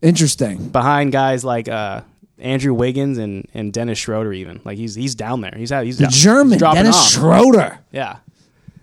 Interesting. 0.00 0.68
behind 0.70 1.12
guys 1.12 1.44
like 1.44 1.68
uh, 1.68 2.00
Andrew 2.38 2.74
Wiggins 2.74 3.18
and, 3.18 3.48
and 3.54 3.72
Dennis 3.72 3.98
Schroeder. 3.98 4.32
Even 4.32 4.60
like 4.64 4.76
he's 4.78 4.94
he's 4.94 5.14
down 5.14 5.40
there. 5.40 5.54
He's 5.56 5.70
out. 5.72 5.84
He's 5.84 5.98
The 5.98 6.04
down- 6.04 6.12
German, 6.12 6.58
dropping 6.58 6.82
Dennis 6.82 6.96
off. 6.96 7.10
Schroeder. 7.10 7.78
Yeah. 7.92 8.16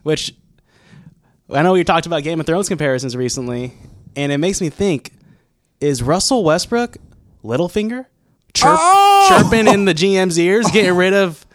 Which 0.04 0.34
I 1.54 1.62
know 1.64 1.76
you 1.76 1.84
talked 1.84 2.06
about 2.06 2.24
Game 2.24 2.40
of 2.40 2.46
Thrones 2.46 2.68
comparisons 2.70 3.16
recently, 3.16 3.74
and 4.16 4.32
it 4.32 4.38
makes 4.38 4.62
me 4.62 4.70
think 4.70 5.12
is 5.80 6.02
Russell 6.02 6.44
Westbrook 6.44 6.98
Littlefinger? 7.44 8.06
chirp, 8.54 8.78
Oh! 8.80 9.26
chirping 9.30 9.68
in 9.68 9.86
the 9.86 9.94
GM's 9.94 10.38
ears, 10.38 10.70
getting 10.72 10.94
rid 10.96 11.14
of 11.14 11.46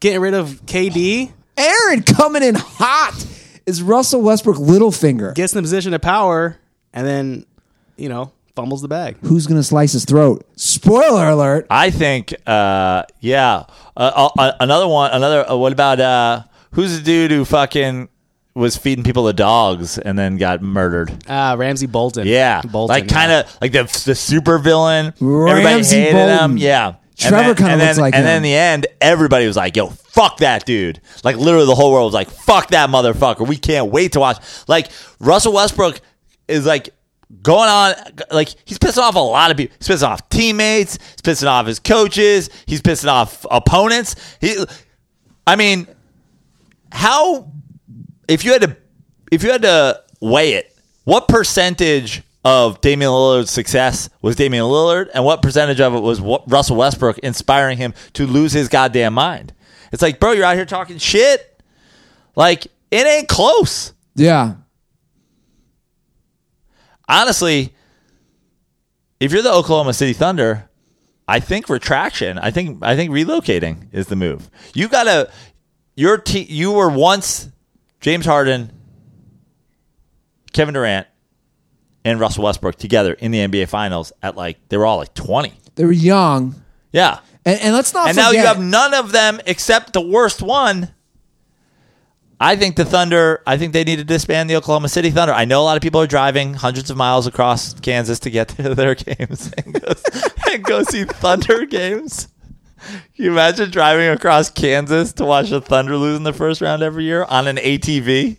getting 0.00 0.20
rid 0.20 0.34
of 0.34 0.64
KD, 0.66 1.32
Aaron 1.56 2.02
coming 2.02 2.42
in 2.42 2.54
hot 2.56 3.24
is 3.66 3.82
Russell 3.82 4.20
Westbrook 4.22 4.56
Littlefinger. 4.56 5.34
gets 5.34 5.52
in 5.52 5.56
the 5.58 5.62
position 5.62 5.92
of 5.94 6.00
power, 6.00 6.56
and 6.92 7.06
then 7.06 7.46
you 7.96 8.08
know 8.08 8.32
fumbles 8.56 8.82
the 8.82 8.88
bag. 8.88 9.16
Who's 9.22 9.46
going 9.46 9.58
to 9.60 9.62
slice 9.62 9.92
his 9.92 10.04
throat? 10.04 10.44
Spoiler 10.56 11.28
alert. 11.28 11.66
I 11.70 11.90
think, 11.90 12.34
uh, 12.46 13.04
yeah. 13.20 13.64
Uh, 13.96 14.30
uh, 14.36 14.52
another 14.58 14.88
one. 14.88 15.12
Another. 15.12 15.48
Uh, 15.48 15.56
what 15.56 15.72
about 15.72 16.00
uh, 16.00 16.42
who's 16.72 16.98
the 16.98 17.04
dude 17.04 17.30
who 17.30 17.44
fucking 17.44 18.08
was 18.54 18.76
feeding 18.76 19.04
people 19.04 19.26
to 19.26 19.32
dogs 19.34 19.98
and 19.98 20.18
then 20.18 20.38
got 20.38 20.62
murdered? 20.62 21.12
Ah, 21.28 21.54
Ramsay 21.56 21.86
Bolton. 21.86 22.26
Yeah, 22.26 22.62
Bolton. 22.62 22.94
like 22.94 23.08
kind 23.08 23.30
yeah. 23.30 23.40
of 23.40 23.58
like 23.60 23.72
the 23.72 23.84
the 24.06 24.14
super 24.14 24.58
villain. 24.58 25.12
Everybody 25.20 25.64
Ramsay 25.64 26.00
hated 26.00 26.12
Bolton. 26.14 26.38
him. 26.52 26.56
Yeah. 26.56 26.94
Trevor 27.18 27.54
kinda 27.54 27.76
looks 27.76 27.96
then- 27.96 28.02
like 28.02 28.14
And 28.14 28.26
then 28.26 28.36
in 28.38 28.42
the 28.42 28.54
end, 28.54 28.86
everybody 29.00 29.46
was 29.46 29.56
like, 29.56 29.74
"Yo, 29.74 29.86
fuck 29.88 30.36
that 30.38 30.66
dude!" 30.66 31.00
Like 31.24 31.36
literally, 31.36 31.64
the 31.64 31.74
whole 31.74 31.90
world 31.90 32.04
was 32.08 32.14
like, 32.14 32.28
"Fuck 32.28 32.68
that 32.72 32.90
motherfucker." 32.90 33.46
We 33.48 33.56
can't 33.56 33.90
wait 33.90 34.12
to 34.12 34.20
watch. 34.20 34.36
Like 34.68 34.88
Russell 35.18 35.54
Westbrook 35.54 36.00
is 36.46 36.66
like 36.66 36.90
going 37.42 37.68
on. 37.68 37.94
Like 38.30 38.48
he's 38.64 38.78
pissing 38.78 39.02
off 39.02 39.14
a 39.14 39.18
lot 39.18 39.50
of 39.50 39.56
people. 39.56 39.76
He's 39.78 39.88
pissing 39.88 40.08
off 40.08 40.28
teammates. 40.28 40.96
He's 40.96 41.22
pissing 41.22 41.48
off 41.48 41.66
his 41.66 41.78
coaches. 41.78 42.50
He's 42.66 42.82
pissing 42.82 43.08
off 43.08 43.44
opponents. 43.50 44.16
He, 44.40 44.56
I 45.46 45.56
mean, 45.56 45.86
how 46.92 47.50
if 48.28 48.44
you 48.44 48.52
had 48.52 48.62
to 48.62 48.76
if 49.32 49.42
you 49.42 49.50
had 49.50 49.62
to 49.62 50.02
weigh 50.20 50.54
it, 50.54 50.76
what 51.04 51.28
percentage 51.28 52.22
of 52.44 52.80
Damian 52.80 53.10
Lillard's 53.10 53.50
success 53.50 54.08
was 54.22 54.36
Damian 54.36 54.64
Lillard, 54.64 55.08
and 55.12 55.24
what 55.24 55.42
percentage 55.42 55.80
of 55.80 55.94
it 55.94 56.00
was 56.00 56.20
Wa- 56.20 56.44
Russell 56.46 56.76
Westbrook 56.76 57.18
inspiring 57.18 57.76
him 57.76 57.92
to 58.12 58.26
lose 58.26 58.52
his 58.52 58.68
goddamn 58.68 59.14
mind? 59.14 59.52
It's 59.92 60.02
like, 60.02 60.20
bro, 60.20 60.32
you're 60.32 60.44
out 60.44 60.54
here 60.54 60.64
talking 60.64 60.98
shit. 60.98 61.60
Like 62.36 62.66
it 62.90 63.06
ain't 63.06 63.28
close. 63.28 63.92
Yeah. 64.14 64.54
Honestly, 67.08 67.74
if 69.20 69.32
you're 69.32 69.42
the 69.42 69.52
Oklahoma 69.52 69.92
City 69.92 70.12
Thunder, 70.12 70.68
I 71.28 71.40
think 71.40 71.68
retraction. 71.68 72.38
I 72.38 72.50
think 72.50 72.78
I 72.82 72.96
think 72.96 73.10
relocating 73.10 73.88
is 73.92 74.06
the 74.06 74.16
move. 74.16 74.50
You 74.74 74.88
gotta 74.88 75.30
your 75.96 76.18
te- 76.18 76.46
you 76.48 76.72
were 76.72 76.90
once 76.90 77.48
James 78.00 78.26
Harden, 78.26 78.72
Kevin 80.52 80.74
Durant, 80.74 81.06
and 82.04 82.20
Russell 82.20 82.44
Westbrook 82.44 82.76
together 82.76 83.12
in 83.14 83.30
the 83.30 83.38
NBA 83.38 83.68
Finals 83.68 84.12
at 84.22 84.36
like 84.36 84.58
they 84.68 84.76
were 84.76 84.86
all 84.86 84.98
like 84.98 85.14
twenty. 85.14 85.52
They 85.74 85.84
were 85.84 85.92
young. 85.92 86.54
Yeah, 86.92 87.18
And, 87.44 87.60
and 87.60 87.74
let's 87.74 87.92
not 87.92 88.08
and 88.08 88.16
now 88.16 88.30
you 88.30 88.38
have 88.38 88.60
none 88.60 88.94
of 88.94 89.12
them 89.12 89.40
except 89.46 89.92
the 89.92 90.00
worst 90.00 90.40
one. 90.40 90.94
I 92.38 92.56
think 92.56 92.76
the 92.76 92.84
Thunder. 92.84 93.42
I 93.46 93.56
think 93.56 93.72
they 93.72 93.84
need 93.84 93.96
to 93.96 94.04
disband 94.04 94.50
the 94.50 94.56
Oklahoma 94.56 94.88
City 94.88 95.10
Thunder. 95.10 95.32
I 95.32 95.46
know 95.46 95.62
a 95.62 95.64
lot 95.64 95.76
of 95.76 95.82
people 95.82 96.00
are 96.00 96.06
driving 96.06 96.54
hundreds 96.54 96.90
of 96.90 96.96
miles 96.96 97.26
across 97.26 97.72
Kansas 97.80 98.18
to 98.20 98.30
get 98.30 98.48
to 98.56 98.74
their 98.74 98.94
games 98.94 99.52
and 99.56 99.80
go, 99.80 99.92
and 100.52 100.62
go 100.62 100.82
see 100.82 101.04
Thunder 101.04 101.64
games. 101.64 102.28
Can 102.86 103.24
you 103.24 103.32
imagine 103.32 103.70
driving 103.70 104.08
across 104.08 104.50
Kansas 104.50 105.12
to 105.14 105.24
watch 105.24 105.50
the 105.50 105.60
Thunder 105.60 105.96
lose 105.96 106.16
in 106.16 106.24
the 106.24 106.32
first 106.32 106.60
round 106.60 106.82
every 106.82 107.04
year 107.04 107.24
on 107.24 107.48
an 107.48 107.56
ATV? 107.56 108.36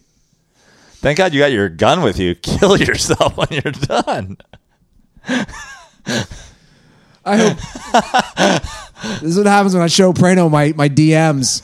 Thank 0.99 1.17
God 1.17 1.33
you 1.33 1.39
got 1.39 1.51
your 1.51 1.69
gun 1.69 2.01
with 2.01 2.19
you. 2.19 2.35
Kill 2.41 2.77
yourself 2.77 3.35
when 3.35 3.47
you're 3.51 3.71
done. 3.73 4.37
I 7.27 7.37
hope. 7.37 8.61
this 9.21 9.31
is 9.31 9.37
what 9.37 9.45
happens 9.47 9.73
when 9.73 9.83
I 9.83 9.87
show 9.87 10.13
Prano 10.13 10.49
my, 10.49 10.73
my 10.75 10.89
DMs 10.89 11.61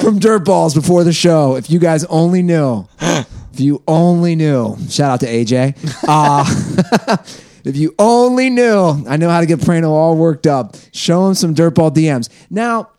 from 0.00 0.20
Dirtballs 0.20 0.74
before 0.74 1.04
the 1.04 1.12
show. 1.12 1.56
If 1.56 1.70
you 1.70 1.78
guys 1.78 2.04
only 2.04 2.42
knew. 2.42 2.86
If 3.00 3.60
you 3.60 3.82
only 3.86 4.36
knew. 4.36 4.76
Shout 4.88 5.10
out 5.10 5.20
to 5.20 5.26
AJ. 5.26 5.76
Uh, 6.08 7.18
if 7.64 7.76
you 7.76 7.94
only 7.98 8.48
knew. 8.48 9.04
I 9.08 9.16
know 9.16 9.28
how 9.28 9.40
to 9.40 9.46
get 9.46 9.58
Prano 9.60 9.90
all 9.90 10.16
worked 10.16 10.46
up. 10.46 10.76
Show 10.92 11.28
him 11.28 11.34
some 11.34 11.54
Dirtball 11.54 11.90
DMs. 11.94 12.28
Now, 12.48 12.90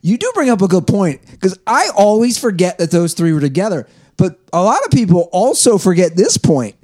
you 0.00 0.18
do 0.18 0.30
bring 0.34 0.50
up 0.50 0.62
a 0.62 0.68
good 0.68 0.86
point 0.86 1.20
because 1.30 1.58
I 1.66 1.90
always 1.96 2.38
forget 2.38 2.78
that 2.78 2.90
those 2.90 3.14
three 3.14 3.32
were 3.32 3.40
together. 3.40 3.88
But 4.16 4.38
a 4.52 4.62
lot 4.62 4.84
of 4.84 4.90
people 4.90 5.28
also 5.32 5.78
forget 5.78 6.16
this 6.16 6.36
point. 6.36 6.76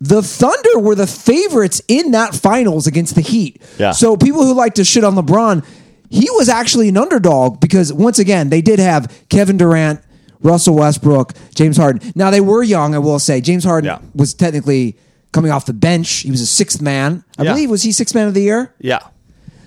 The 0.00 0.22
Thunder 0.22 0.78
were 0.78 0.94
the 0.94 1.06
favorites 1.06 1.82
in 1.86 2.12
that 2.12 2.34
finals 2.34 2.86
against 2.86 3.14
the 3.14 3.20
Heat. 3.20 3.60
Yeah. 3.78 3.90
So 3.92 4.16
people 4.16 4.44
who 4.44 4.54
like 4.54 4.74
to 4.74 4.84
shit 4.84 5.04
on 5.04 5.14
LeBron, 5.14 5.64
he 6.08 6.26
was 6.32 6.48
actually 6.48 6.88
an 6.88 6.96
underdog 6.96 7.60
because 7.60 7.92
once 7.92 8.18
again, 8.18 8.48
they 8.48 8.62
did 8.62 8.78
have 8.78 9.12
Kevin 9.28 9.58
Durant, 9.58 10.00
Russell 10.42 10.74
Westbrook, 10.76 11.34
James 11.54 11.76
Harden. 11.76 12.12
Now 12.14 12.30
they 12.30 12.40
were 12.40 12.62
young, 12.62 12.94
I 12.94 12.98
will 12.98 13.18
say. 13.18 13.42
James 13.42 13.62
Harden 13.64 13.88
Yeah. 13.88 13.98
was 14.14 14.32
technically 14.32 14.96
coming 15.32 15.50
off 15.52 15.66
the 15.66 15.74
bench. 15.74 16.08
He 16.20 16.30
was 16.30 16.40
a 16.40 16.46
sixth 16.46 16.80
man. 16.80 17.22
I 17.38 17.42
Yeah. 17.44 17.52
believe 17.52 17.68
was 17.70 17.82
he 17.82 17.92
sixth 17.92 18.14
man 18.14 18.26
of 18.26 18.32
the 18.34 18.42
year? 18.42 18.72
Yeah. 18.80 19.00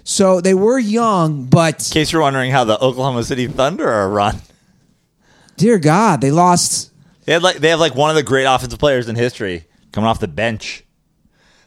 So 0.03 0.41
they 0.41 0.55
were 0.55 0.79
young, 0.79 1.43
but 1.45 1.87
In 1.87 1.93
case 1.93 2.11
you're 2.11 2.23
wondering 2.23 2.51
how 2.51 2.63
the 2.63 2.77
Oklahoma 2.81 3.23
City 3.23 3.45
Thunder 3.47 3.87
are 3.87 4.09
run. 4.09 4.41
dear 5.57 5.77
God, 5.77 6.21
they 6.21 6.31
lost. 6.31 6.89
They 7.25 7.33
had 7.33 7.43
like 7.43 7.57
they 7.57 7.69
have 7.69 7.79
like 7.79 7.95
one 7.95 8.09
of 8.09 8.15
the 8.15 8.23
great 8.23 8.45
offensive 8.45 8.79
players 8.79 9.07
in 9.07 9.15
history 9.15 9.65
coming 9.93 10.10
off 10.10 10.19
the 10.19 10.27
bench. 10.27 10.84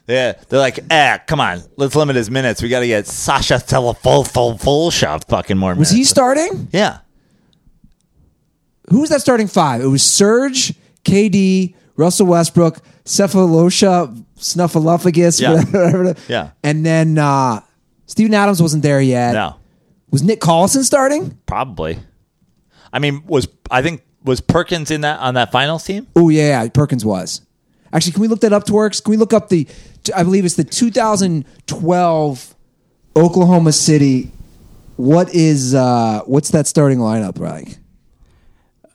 Yeah, 0.07 0.35
they're 0.49 0.61
like, 0.61 0.79
eh, 0.91 1.19
come 1.27 1.41
on, 1.41 1.63
let's 1.77 1.97
limit 1.97 2.15
his 2.15 2.31
minutes. 2.31 2.63
We 2.63 2.69
got 2.69 2.81
to 2.81 2.87
get 2.87 3.07
Sasha 3.09 3.55
Telefulsha 3.55 5.25
fucking 5.27 5.57
more 5.59 5.71
minutes. 5.75 5.91
Was 5.91 5.97
he 5.97 6.05
starting? 6.05 6.69
Yeah, 6.73 6.99
Who 8.91 9.01
was 9.01 9.11
that 9.11 9.21
starting 9.21 9.49
five? 9.49 9.81
It 9.81 9.87
was 9.89 10.05
Serge, 10.05 10.75
KD, 11.05 11.75
Russell 11.97 12.27
Westbrook, 12.27 12.79
Sefolosha, 13.05 14.25
Snuffleupagus, 14.39 15.41
Yeah. 15.41 15.55
whatever. 15.55 16.15
Yeah. 16.29 16.51
And 16.63 16.87
then 16.87 17.19
uh, 17.19 17.61
Steven 18.07 18.33
Adams 18.35 18.63
wasn't 18.63 18.83
there 18.85 19.01
yet. 19.01 19.33
no, 19.33 19.57
Was 20.11 20.23
Nick 20.23 20.41
Collison 20.41 20.85
starting? 20.85 21.37
probably. 21.47 21.99
I 22.93 22.99
mean, 23.01 23.25
was 23.27 23.49
I 23.71 23.83
think 23.83 24.03
was 24.23 24.41
Perkins 24.41 24.91
in 24.91 25.01
that 25.03 25.19
on 25.21 25.35
that 25.35 25.51
finals 25.53 25.85
team? 25.85 26.07
Oh 26.15 26.29
yeah, 26.29 26.63
yeah, 26.63 26.69
Perkins 26.69 27.05
was. 27.05 27.43
Actually, 27.97 28.13
can 28.13 28.21
we 28.21 28.29
look 28.29 28.41
that 28.41 28.53
up, 28.53 28.65
Twerks? 28.65 29.03
Can 29.03 29.11
we 29.11 29.17
look 29.17 29.33
up 29.33 29.49
the? 29.49 29.67
I 30.15 30.23
believe 30.23 30.45
it's 30.45 30.57
the 30.57 30.65
2012 30.65 32.55
Oklahoma 33.17 33.73
City. 33.73 34.31
What 34.97 35.35
is 35.35 35.75
uh 35.75 36.21
what's 36.27 36.51
that 36.51 36.67
starting 36.67 36.99
lineup 36.99 37.39
like? 37.39 37.79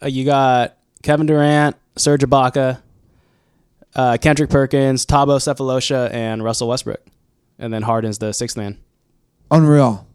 Uh, 0.03 0.05
you 0.05 0.23
got 0.23 0.77
Kevin 1.01 1.25
Durant, 1.25 1.75
Serge 1.95 2.21
Ibaka, 2.21 2.79
uh, 3.95 4.17
Kendrick 4.21 4.51
Perkins, 4.51 5.07
Thabo 5.07 5.37
Sefolosha, 5.39 6.13
and 6.13 6.43
Russell 6.43 6.67
Westbrook, 6.67 7.01
and 7.57 7.73
then 7.73 7.81
Harden's 7.81 8.19
the 8.19 8.33
sixth 8.33 8.55
man. 8.55 8.77
Unreal. 9.49 10.05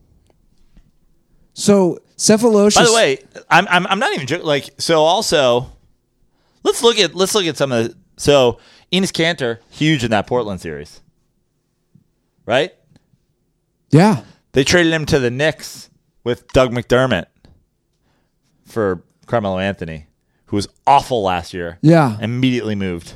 So 1.55 1.99
Cephalosha. 2.16 2.77
By 2.77 2.85
the 2.85 2.92
way, 2.92 3.18
I'm 3.51 3.66
I'm, 3.68 3.85
I'm 3.88 3.99
not 3.99 4.14
even 4.14 4.29
joking. 4.29 4.46
Like 4.46 4.70
so. 4.79 5.03
Also, 5.03 5.72
let's 6.62 6.85
look 6.85 7.01
at 7.01 7.16
let's 7.16 7.35
look 7.35 7.46
at 7.46 7.57
some 7.57 7.72
of 7.72 7.88
the 7.88 7.96
so 8.16 8.59
Enes 8.92 9.11
Kanter 9.12 9.59
huge 9.70 10.05
in 10.05 10.11
that 10.12 10.27
Portland 10.27 10.61
series, 10.61 11.01
right? 12.44 12.72
yeah, 13.90 14.22
They 14.53 14.64
traded 14.64 14.92
him 14.92 15.07
to 15.07 15.18
the 15.18 15.31
Knicks 15.31 15.90
with 16.25 16.46
Doug 16.49 16.72
McDermott 16.72 17.27
for 18.64 19.03
Carmelo 19.27 19.59
Anthony, 19.59 20.07
who 20.46 20.57
was 20.57 20.68
awful 20.87 21.22
last 21.22 21.55
year. 21.55 21.79
Yeah. 21.83 22.16
Immediately 22.20 22.75
moved. 22.75 23.14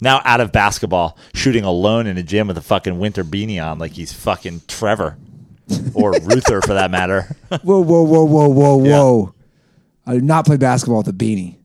Now 0.00 0.20
out 0.24 0.40
of 0.40 0.50
basketball, 0.50 1.16
shooting 1.34 1.64
alone 1.64 2.06
in 2.06 2.18
a 2.18 2.22
gym 2.22 2.48
with 2.48 2.58
a 2.58 2.62
fucking 2.62 2.98
winter 2.98 3.22
beanie 3.22 3.64
on 3.64 3.78
like 3.78 3.92
he's 3.92 4.12
fucking 4.12 4.62
Trevor. 4.66 5.16
Or 5.94 6.10
Ruther 6.22 6.60
for 6.60 6.74
that 6.74 6.90
matter. 6.90 7.22
whoa, 7.62 7.80
whoa, 7.80 8.02
whoa, 8.02 8.24
whoa, 8.24 8.48
whoa, 8.48 8.84
Yeah. 8.84 8.98
whoa! 8.98 9.34
I 10.04 10.14
do 10.14 10.20
not 10.20 10.44
play 10.44 10.56
basketball 10.56 10.98
with 10.98 11.08
a 11.08 11.12
beanie. 11.12 11.56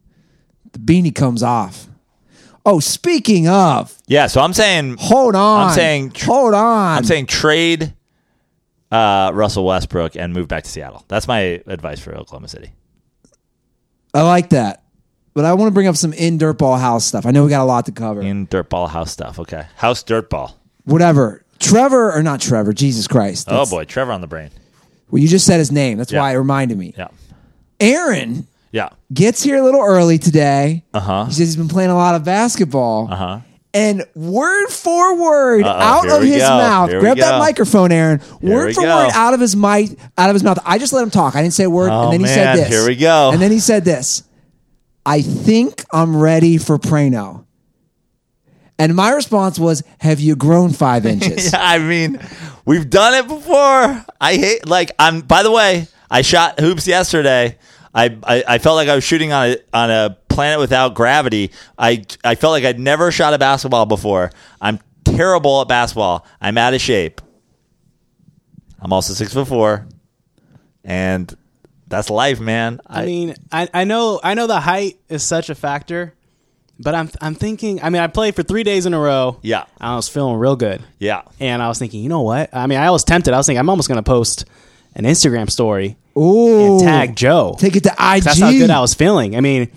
The 0.73 0.80
beanie 0.80 1.13
comes 1.15 1.41
off. 1.41 1.87
Oh, 2.69 2.82
speaking 2.82 3.47
of, 3.47 3.97
yeah, 4.08 4.27
so 4.27 4.41
I'm 4.41 4.51
saying 4.51 4.97
hold 4.99 5.36
on. 5.36 5.69
I'm 5.69 5.73
saying 5.73 6.12
tr- 6.12 6.25
hold 6.25 6.53
on. 6.53 6.97
I'm 6.97 7.03
saying 7.06 7.27
trade 7.27 7.93
uh, 8.91 9.32
Russell 9.34 9.63
Westbrook 9.65 10.17
and 10.17 10.34
move 10.34 10.49
back 10.49 10.65
to 10.65 10.69
Seattle. 10.69 11.06
That's 11.08 11.30
my 11.30 11.62
advice 11.65 12.01
for 12.01 12.13
Oklahoma 12.13 12.49
City. 12.49 12.71
I 14.13 14.23
like 14.23 14.49
that, 14.49 14.84
but 15.34 15.45
I 15.45 15.53
want 15.53 15.69
to 15.69 15.73
bring 15.73 15.88
up 15.88 15.95
some 15.95 16.12
in 16.12 16.38
dirtball 16.38 16.77
house 16.77 17.06
stuff. 17.06 17.25
I 17.25 17.32
know 17.32 17.45
we 17.45 17.49
got 17.49 17.62
a 17.62 17.65
lot 17.65 17.86
to 17.86 17.93
cover. 17.93 18.21
In 18.21 18.47
dirtball 18.47 18.89
house 18.89 19.12
stuff. 19.12 19.39
Okay. 19.39 19.65
House 19.77 20.03
dirtball. 20.03 20.53
Whatever, 20.84 21.45
Trevor 21.60 22.12
or 22.12 22.21
not 22.21 22.41
Trevor? 22.41 22.73
Jesus 22.73 23.08
Christ! 23.08 23.47
Oh 23.49 23.65
boy, 23.65 23.86
Trevor 23.86 24.12
on 24.12 24.19
the 24.19 24.27
brain. 24.27 24.49
Well, 25.10 25.21
you 25.21 25.30
just 25.30 25.45
said 25.45 25.60
his 25.60 25.71
name. 25.71 25.97
That's 25.97 26.12
Yeah. 26.12 26.19
why 26.19 26.34
it 26.34 26.38
reminded 26.38 26.77
me. 26.77 26.93
Yeah. 26.97 27.08
Aaron 27.80 28.45
Yeah. 28.71 28.89
gets 29.13 29.41
here 29.43 29.58
a 29.58 29.62
little 29.63 29.82
early 29.82 30.17
today. 30.17 30.84
Uh 30.93 30.99
huh. 30.99 31.25
He 31.25 31.32
says 31.32 31.38
he's 31.39 31.56
been 31.58 31.67
playing 31.69 31.89
a 31.89 31.95
lot 31.95 32.15
of 32.15 32.23
basketball. 32.23 33.08
Uh 33.12 33.15
huh. 33.15 33.39
and 33.73 34.03
word 34.15 34.67
for 34.69 35.15
word 35.21 35.63
Uh-oh, 35.63 35.69
out 35.80 36.10
of 36.10 36.23
his 36.23 36.41
go. 36.41 36.49
mouth. 36.49 36.89
Here 36.89 36.99
Grab 36.99 37.17
that 37.17 37.39
microphone, 37.39 37.91
Aaron. 37.91 38.19
Here 38.41 38.53
word 38.53 38.75
for 38.75 38.82
go. 38.82 38.88
word 39.06 39.12
out 39.13 39.34
of 39.34 39.39
his 39.39 39.56
mic, 39.56 39.97
out 40.17 40.30
of 40.30 40.34
his 40.36 40.43
mouth. 40.43 40.60
I 40.65 40.77
just 40.80 40.93
let 40.93 41.03
him 41.03 41.10
talk. 41.12 41.36
I 41.36 41.41
didn't 41.41 41.53
say 41.53 41.63
a 41.65 41.69
word, 41.69 41.89
Oh, 41.91 42.03
and 42.06 42.13
then 42.13 42.19
he 42.21 42.27
said 42.27 42.45
man. 42.45 42.58
this. 42.58 42.67
Here 42.69 42.88
we 42.88 42.95
go. 42.95 43.32
And 43.32 43.41
then 43.41 43.51
he 43.51 43.60
said 43.60 43.86
this. 43.86 44.23
I 45.06 45.21
think 45.21 45.86
I'm 45.93 46.17
ready 46.17 46.58
for 46.58 46.77
Prano. 46.77 47.45
And 48.80 48.95
my 48.95 49.12
response 49.12 49.58
was, 49.58 49.84
"Have 49.99 50.19
you 50.19 50.36
grown 50.36 50.71
five 50.71 51.06
inches?" 51.13 51.51
Yeah, 51.51 51.60
I 51.62 51.80
mean, 51.80 52.19
we've 52.65 52.89
done 52.89 53.13
it 53.15 53.27
before. 53.27 54.06
I 54.21 54.36
hate 54.36 54.67
like 54.67 54.91
I'm. 54.99 55.21
By 55.21 55.43
the 55.43 55.51
way, 55.51 55.88
I 56.12 56.21
shot 56.21 56.60
hoops 56.60 56.88
yesterday. 56.88 57.58
I, 57.97 58.15
I, 58.23 58.43
I 58.47 58.57
felt 58.60 58.75
like 58.75 58.89
I 58.89 58.95
was 58.95 59.03
shooting 59.03 59.33
on 59.33 59.49
a 59.49 59.57
on 59.73 59.89
a 59.89 60.17
planet 60.29 60.60
without 60.60 60.93
gravity. 60.93 61.51
I 61.79 62.05
I 62.23 62.36
felt 62.36 62.51
like 62.51 62.63
I'd 62.63 62.79
never 62.79 63.12
shot 63.12 63.33
a 63.33 63.39
basketball 63.39 63.88
before. 63.88 64.29
I'm 64.62 64.79
terrible 65.03 65.62
at 65.62 65.67
basketball. 65.67 66.23
I'm 66.39 66.60
out 66.60 66.75
of 66.75 66.81
shape. 66.81 67.21
I'm 68.79 68.93
also 68.93 69.13
six 69.13 69.33
foot 69.33 69.47
four, 69.47 69.88
and 70.83 71.36
that's 71.88 72.12
life, 72.12 72.39
man. 72.39 72.81
I 72.86 73.05
mean, 73.05 73.33
I, 73.51 73.67
I 73.73 73.83
know 73.86 74.19
I 74.23 74.36
know 74.36 74.45
the 74.45 74.60
height 74.60 74.99
is 75.10 75.23
such 75.23 75.49
a 75.49 75.55
factor, 75.55 76.13
but 76.77 76.93
I'm 76.93 77.10
I'm 77.19 77.33
thinking. 77.33 77.81
I 77.81 77.89
mean, 77.89 78.03
I 78.03 78.05
played 78.05 78.36
for 78.36 78.43
three 78.43 78.63
days 78.63 78.86
in 78.86 78.93
a 78.93 78.99
row. 78.99 79.39
Yeah. 79.41 79.65
I 79.81 79.95
was 79.95 80.07
feeling 80.07 80.36
real 80.36 80.55
good, 80.55 80.83
yeah. 80.99 81.23
and 81.39 81.63
I 81.63 81.67
was 81.67 81.79
thinking, 81.79 82.03
you 82.03 82.10
know 82.10 82.21
what? 82.21 82.53
I 82.53 82.67
mean, 82.67 82.77
I 82.77 82.91
was 82.91 83.03
tempted. 83.03 83.33
I 83.33 83.38
was 83.38 83.47
thinking, 83.47 83.60
I'm 83.60 83.69
almost 83.71 83.88
going 83.88 83.97
to 83.97 84.03
post 84.03 84.45
an 84.93 85.05
Instagram 85.05 85.49
story 85.49 85.97
Ooh, 86.17 86.71
and 86.77 86.80
tag 86.82 87.15
Joe. 87.15 87.56
Take 87.60 87.75
it 87.75 87.84
to 87.84 87.91
IG. 87.91 88.23
That's 88.23 88.39
how 88.39 88.51
good 88.51 88.69
I 88.69 88.80
was 88.82 88.93
feeling. 88.93 89.36
I 89.36 89.41
mean, 89.41 89.69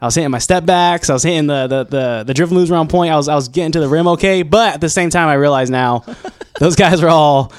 I 0.00 0.06
was 0.06 0.14
hitting 0.14 0.30
my 0.30 0.38
step 0.38 0.66
backs. 0.66 1.08
I 1.10 1.12
was 1.14 1.22
hitting 1.22 1.46
the 1.46 1.66
the 1.66 1.84
the, 1.84 2.24
the 2.26 2.34
dribble 2.34 2.54
moves 2.54 2.70
around 2.70 2.88
point. 2.88 3.12
I 3.12 3.16
was 3.16 3.28
I 3.28 3.34
was 3.34 3.48
getting 3.48 3.72
to 3.72 3.80
the 3.80 3.88
rim 3.88 4.06
okay, 4.08 4.42
but 4.42 4.74
at 4.74 4.80
the 4.80 4.88
same 4.90 5.10
time, 5.10 5.28
I 5.28 5.34
realize 5.34 5.70
now 5.70 6.04
those 6.60 6.76
guys 6.76 7.02
are 7.02 7.08
all 7.08 7.52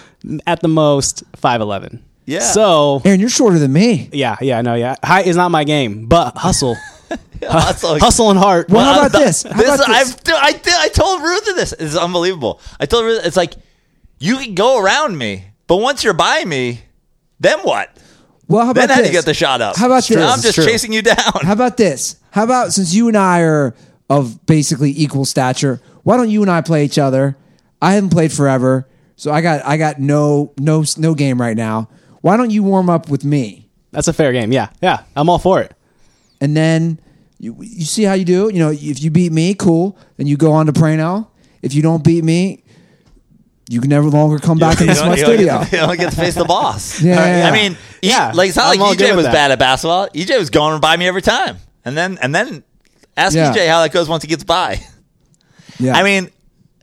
at 0.46 0.62
the 0.62 0.68
most 0.68 1.24
five 1.36 1.62
eleven. 1.62 2.04
Yeah. 2.26 2.40
So 2.42 3.02
Aaron, 3.06 3.20
you're 3.22 3.30
shorter 3.30 3.58
than 3.58 3.72
me. 3.72 4.10
yeah, 4.12 4.36
yeah, 4.42 4.62
no, 4.62 4.74
yeah. 4.76 4.96
Height 5.04 5.28
is 5.28 5.38
not 5.38 5.50
my 5.50 5.64
game, 5.64 6.08
but 6.08 6.36
hustle, 6.38 6.76
Hustle. 7.42 7.98
hustle 8.00 8.30
and 8.32 8.38
heart. 8.38 8.68
Well, 8.70 8.84
how 8.84 8.92
Well, 9.00 9.06
about 9.08 9.18
this? 9.18 9.44
How 9.44 9.54
this 9.58 9.76
about 9.76 9.88
this? 9.88 10.12
I've, 10.14 10.24
dude, 10.26 10.36
I, 10.36 10.52
did- 10.52 10.74
I 10.76 10.88
told 10.90 11.22
Ruth 11.22 11.46
this. 11.56 11.72
It's 11.74 11.96
unbelievable. 11.96 12.60
I 12.82 12.86
told 12.86 13.06
Ruth, 13.06 13.26
it's 13.26 13.38
like, 13.38 13.54
you 14.20 14.38
can 14.40 14.56
go 14.56 14.78
around 14.84 15.18
me, 15.18 15.46
but 15.68 15.78
once 15.78 16.04
you're 16.04 16.14
by 16.14 16.44
me, 16.44 16.82
then 17.40 17.60
what? 17.60 17.96
Well, 18.48 18.66
how 18.66 18.74
Then 18.74 18.86
about 18.86 18.94
how 18.96 19.02
do 19.02 19.04
this? 19.04 19.12
you 19.14 19.18
get 19.18 19.26
the 19.26 19.34
shot 19.34 19.62
up? 19.62 19.76
How 19.76 19.86
about 19.88 20.06
this? 20.08 20.18
I'm 20.18 20.42
just 20.42 20.56
chasing 20.56 20.94
you 20.94 21.02
down. 21.02 21.18
How 21.44 21.54
about 21.54 21.78
this? 21.78 22.18
How 22.32 22.44
about 22.44 22.74
since 22.74 22.94
you 22.94 23.08
and 23.08 23.18
I 23.18 23.42
are 23.42 23.76
of 24.10 24.46
basically 24.46 24.92
equal 24.96 25.26
stature, 25.26 25.82
why 26.04 26.18
don't 26.18 26.30
you 26.30 26.42
and 26.42 26.50
I 26.52 26.62
play 26.62 26.86
each 26.86 26.98
other? 26.98 27.36
I 27.82 27.94
haven't 27.94 28.10
played 28.12 28.32
forever, 28.32 28.88
so 29.16 29.32
I 29.32 29.42
got 29.42 29.66
I 29.66 29.78
got 29.78 30.00
no 30.00 30.54
no 30.58 30.84
no 30.98 31.14
game 31.14 31.40
right 31.42 31.58
now. 31.58 31.90
Why 32.22 32.38
don't 32.38 32.50
you 32.50 32.64
warm 32.64 32.90
up 32.90 33.10
with 33.10 33.24
me? 33.26 33.70
That's 33.92 34.08
a 34.08 34.14
fair 34.14 34.32
game. 34.32 34.52
Yeah, 34.52 34.70
yeah. 34.82 35.04
I'm 35.16 35.30
all 35.30 35.40
for 35.40 35.62
it. 35.62 35.74
And 36.42 36.56
then 36.56 37.00
you 37.40 37.56
you 37.60 37.86
see 37.86 38.04
how 38.04 38.14
you 38.14 38.26
do. 38.26 38.50
You 38.52 38.60
know, 38.60 38.70
if 38.72 39.02
you 39.02 39.12
beat 39.12 39.32
me, 39.32 39.54
cool. 39.54 39.98
Then 40.18 40.28
you 40.28 40.38
go 40.38 40.54
on 40.54 40.66
to 40.68 40.74
Prano. 40.74 41.28
If 41.62 41.74
you 41.74 41.82
don't 41.82 42.04
beat 42.04 42.24
me, 42.24 42.64
you 43.70 43.82
can 43.82 43.90
never 43.90 44.08
longer 44.10 44.40
come 44.40 44.58
back 44.58 44.80
in 44.82 44.88
this 44.88 45.02
my 45.04 45.16
studio. 45.16 45.60
get 45.60 45.72
You 45.72 45.78
don't 45.80 45.98
get 45.98 46.12
to 46.12 46.16
face 46.18 46.36
the 46.36 46.46
boss. 46.56 47.02
Yeah, 47.02 47.16
yeah, 47.16 47.38
yeah. 47.40 47.50
I 47.50 47.52
mean, 47.52 47.78
Yeah, 48.02 48.32
like 48.34 48.50
it's 48.50 48.58
not 48.58 48.74
I'm 48.74 48.80
like 48.80 48.98
EJ 48.98 49.16
was 49.16 49.26
that. 49.26 49.34
bad 49.34 49.52
at 49.52 49.60
basketball. 49.60 50.08
EJ 50.10 50.38
was 50.40 50.50
going 50.50 50.80
by 50.80 50.96
me 50.98 51.08
every 51.08 51.22
time, 51.22 51.58
and 51.86 51.98
then 51.98 52.18
and 52.22 52.34
then 52.34 52.64
ask 53.16 53.36
Yeah. 53.36 53.54
EJ 53.54 53.68
how 53.68 53.82
that 53.82 53.92
goes 53.92 54.08
once 54.08 54.24
he 54.24 54.30
gets 54.30 54.44
by. 54.44 54.80
Yeah. 55.80 55.96
I 55.96 56.04
mean, 56.04 56.30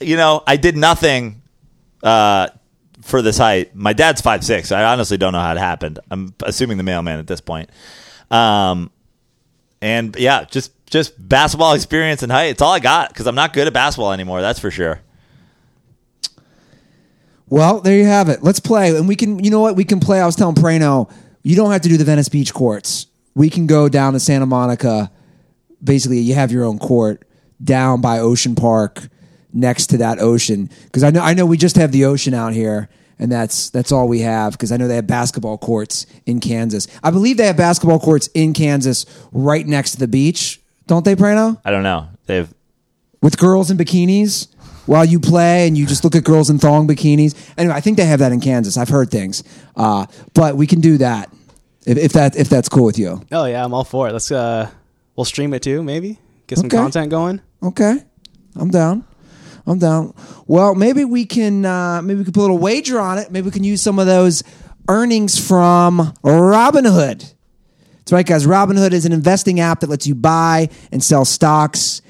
you 0.01 0.17
know, 0.17 0.43
I 0.47 0.57
did 0.57 0.77
nothing 0.77 1.43
uh, 2.03 2.49
for 3.03 3.23
this 3.23 3.39
height. 3.39 3.75
My 3.75 3.93
dad's 3.93 4.21
five 4.21 4.45
six. 4.45 4.71
I 4.71 4.85
honestly 4.85 5.17
don't 5.17 5.33
know 5.33 5.41
how 5.41 5.53
it 5.53 5.59
happened. 5.59 5.99
I'm 6.11 6.35
assuming 6.43 6.77
the 6.77 6.85
mailman 6.85 7.19
at 7.19 7.27
this 7.27 7.41
point. 7.41 7.71
Um, 8.31 8.91
and 9.81 10.15
yeah, 10.17 10.45
just 10.45 10.71
just 10.91 11.15
basketball 11.29 11.73
experience 11.75 12.23
and 12.23 12.31
height. 12.31 12.51
It's 12.51 12.63
all 12.63 12.73
I 12.73 12.79
got 12.81 13.09
because 13.09 13.27
I'm 13.27 13.35
not 13.35 13.53
good 13.53 13.67
at 13.67 13.73
basketball 13.73 14.13
anymore. 14.13 14.41
That's 14.43 14.59
for 14.61 14.71
sure. 14.71 15.01
Well, 17.55 17.81
there 17.81 17.97
you 17.97 18.05
have 18.07 18.29
it. 18.31 18.43
Let's 18.43 18.59
play, 18.59 18.97
and 18.97 19.07
we 19.07 19.15
can. 19.15 19.39
You 19.39 19.49
know 19.49 19.61
what? 19.61 19.77
We 19.77 19.85
can 19.85 20.01
play. 20.01 20.21
I 20.21 20.27
was 20.27 20.35
telling 20.35 20.57
Prano, 20.57 21.09
you 21.45 21.55
don't 21.55 21.71
have 21.71 21.83
to 21.83 21.89
do 21.89 21.97
the 21.97 22.05
Venice 22.05 22.29
Beach 22.29 22.53
courts. 22.53 23.07
We 23.37 23.49
can 23.49 23.69
go 23.69 23.89
down 23.89 24.15
to 24.15 24.19
Santa 24.19 24.45
Monica. 24.45 25.09
Basically, 25.81 26.19
you 26.19 26.35
have 26.35 26.51
your 26.51 26.65
own 26.65 26.81
court 26.81 27.25
down 27.63 28.01
by 28.01 28.19
Ocean 28.19 28.57
Park, 28.57 29.07
next 29.53 29.87
to 29.91 29.99
that 29.99 30.19
ocean. 30.19 30.69
Because 30.87 31.05
I 31.05 31.11
know, 31.11 31.21
I 31.21 31.35
know, 31.35 31.47
we 31.47 31.57
just 31.57 31.77
have 31.77 31.93
the 31.93 32.07
ocean 32.07 32.35
out 32.35 32.55
here, 32.55 32.89
and 33.21 33.31
that's 33.31 33.71
that's 33.71 33.93
all 33.93 34.09
we 34.09 34.23
have. 34.23 34.55
Because 34.55 34.73
I 34.73 34.77
know 34.77 34.89
they 34.89 34.97
have 34.97 35.07
basketball 35.07 35.57
courts 35.57 36.07
in 36.27 36.41
Kansas. 36.41 36.89
I 37.05 37.13
believe 37.13 37.37
they 37.37 37.47
have 37.47 37.57
basketball 37.57 38.01
courts 38.01 38.29
in 38.35 38.53
Kansas, 38.53 39.07
right 39.31 39.65
next 39.65 39.93
to 39.93 39.99
the 39.99 40.09
beach. 40.09 40.61
Don't 40.89 41.05
they, 41.05 41.15
Prano? 41.15 41.61
I 41.65 41.71
don't 41.71 41.85
know. 41.85 42.09
They've 42.27 42.53
with 43.23 43.39
girls 43.39 43.71
in 43.71 43.79
bikinis 43.79 44.49
while 44.87 45.05
you 45.05 45.19
play 45.21 45.67
and 45.67 45.77
you 45.79 45.87
just 45.87 46.05
look 46.05 46.15
at 46.15 46.25
girls 46.25 46.51
in 46.51 46.59
thong 46.59 46.87
bikinis. 46.87 47.35
Anyway, 47.59 47.75
I 47.75 47.81
think 47.81 47.97
they 47.97 48.05
have 48.07 48.19
that 48.21 48.33
in 48.33 48.41
Kansas. 48.41 48.77
I've 48.77 48.89
heard 48.89 49.11
things, 49.11 49.43
uh, 49.77 50.07
but 50.35 50.57
we 50.57 50.67
can 50.67 50.81
do 50.81 50.99
that 50.99 51.33
if, 51.87 51.97
if 51.99 52.13
that 52.13 52.37
if 52.37 52.49
that's 52.49 52.69
cool 52.69 52.85
with 52.85 52.99
you. 52.99 53.23
Oh 53.33 53.45
yeah, 53.47 53.65
I'm 53.65 53.73
all 53.75 53.85
for 53.85 54.09
it. 54.09 54.13
Let's 54.13 54.31
uh, 54.31 54.71
we'll 55.17 55.25
stream 55.25 55.55
it 55.55 55.63
too. 55.63 55.83
Maybe 55.83 56.19
get 56.47 56.59
some 56.59 56.67
Okay. 56.67 56.77
content 56.77 57.11
going. 57.11 57.41
Okay, 57.63 57.97
I'm 58.57 58.71
down. 58.71 59.05
I'm 59.67 59.79
down. 59.79 60.13
Well, 60.47 60.75
maybe 60.75 61.05
we 61.07 61.25
can 61.25 61.65
uh, 61.65 62.03
maybe 62.03 62.19
we 62.19 62.25
can 62.25 62.33
put 62.35 62.41
a 62.41 62.43
little 62.43 62.59
wager 62.59 63.01
on 63.01 63.17
it. 63.19 63.31
Maybe 63.31 63.47
we 63.47 63.51
can 63.51 63.65
use 63.65 63.81
some 63.81 63.99
of 63.99 64.07
those 64.07 64.43
earnings 64.89 65.39
from 65.39 66.13
Robinhood. 66.23 67.33
That's 67.99 68.13
right, 68.13 68.27
guys. 68.27 68.47
Robinhood 68.47 68.93
is 68.93 69.07
an 69.07 69.13
investing 69.13 69.61
app 69.61 69.81
that 69.81 69.89
lets 69.89 70.07
you 70.07 70.15
buy 70.15 70.69
and 70.93 71.03
sell 71.03 71.25
stocks, 71.25 72.03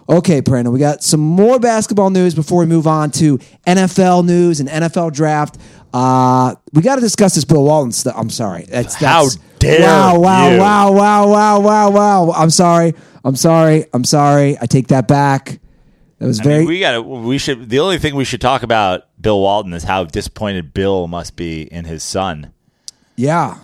Okay, 0.09 0.43
Prano, 0.43 0.73
we 0.73 0.79
got 0.79 1.03
some 1.03 1.21
more 1.21 1.59
basketball 1.59 2.11
news 2.11 2.35
before 2.35 2.59
we 2.61 2.67
move 2.67 2.87
on 2.87 3.11
to 3.13 3.39
NFL 3.67 4.25
news 4.27 4.61
and 4.61 4.69
NFL 4.69 5.13
draft. 5.13 5.59
Uh, 5.95 6.55
we 6.73 6.83
got 6.83 6.97
to 6.97 7.01
discuss 7.01 7.35
this 7.35 7.45
Bill 7.45 7.63
Walton 7.65 7.93
stuff. 7.93 8.15
I'm 8.17 8.31
sorry. 8.31 8.65
That's, 8.65 8.95
How 8.95 9.23
that's 9.25 9.37
dare 9.59 9.81
wow, 9.81 10.19
wow, 10.19 10.51
you. 10.51 10.59
wow, 10.59 10.93
wow, 10.93 11.27
wow, 11.29 11.61
wow, 11.61 11.91
wow. 11.91 12.31
I'm 12.33 12.51
sorry. 12.51 12.95
I'm 13.25 13.37
sorry. 13.37 13.87
I'm 13.93 14.05
sorry. 14.05 14.57
I 14.61 14.67
take 14.67 14.89
that 14.89 15.07
back. 15.07 15.61
That 16.19 16.27
was 16.27 16.41
I 16.41 16.45
very. 16.45 16.59
mean, 16.61 16.69
we 16.69 16.81
got. 16.81 17.01
We 17.07 17.39
should. 17.39 17.69
The 17.69 17.81
only 17.81 17.99
thing 17.99 18.15
we 18.17 18.25
should 18.25 18.41
talk 18.41 18.63
about 18.63 19.03
Bill 19.21 19.41
Walton 19.41 19.73
is 19.73 19.85
how 19.85 20.05
disappointed 20.05 20.73
Bill 20.75 21.07
must 21.09 21.37
be 21.37 21.63
in 21.63 21.85
his 21.85 22.03
son. 22.03 22.53
yeah. 23.17 23.59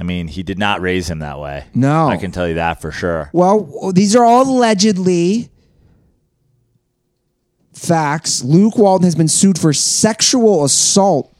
I 0.00 0.04
mean, 0.04 0.28
he 0.28 0.44
did 0.44 0.60
not 0.60 0.80
raise 0.80 1.10
him 1.10 1.18
that 1.18 1.40
way. 1.40 1.64
No. 1.74 2.06
I 2.06 2.18
can 2.18 2.30
tell 2.30 2.46
you 2.46 2.54
that 2.54 2.80
for 2.80 2.92
sure. 2.92 3.30
Well, 3.32 3.90
these 3.92 4.14
are 4.14 4.22
all 4.22 4.48
allegedly 4.48 5.50
facts. 7.78 8.42
Luke 8.42 8.76
Walton 8.76 9.04
has 9.04 9.14
been 9.14 9.28
sued 9.28 9.58
for 9.58 9.72
sexual 9.72 10.64
assault 10.64 11.32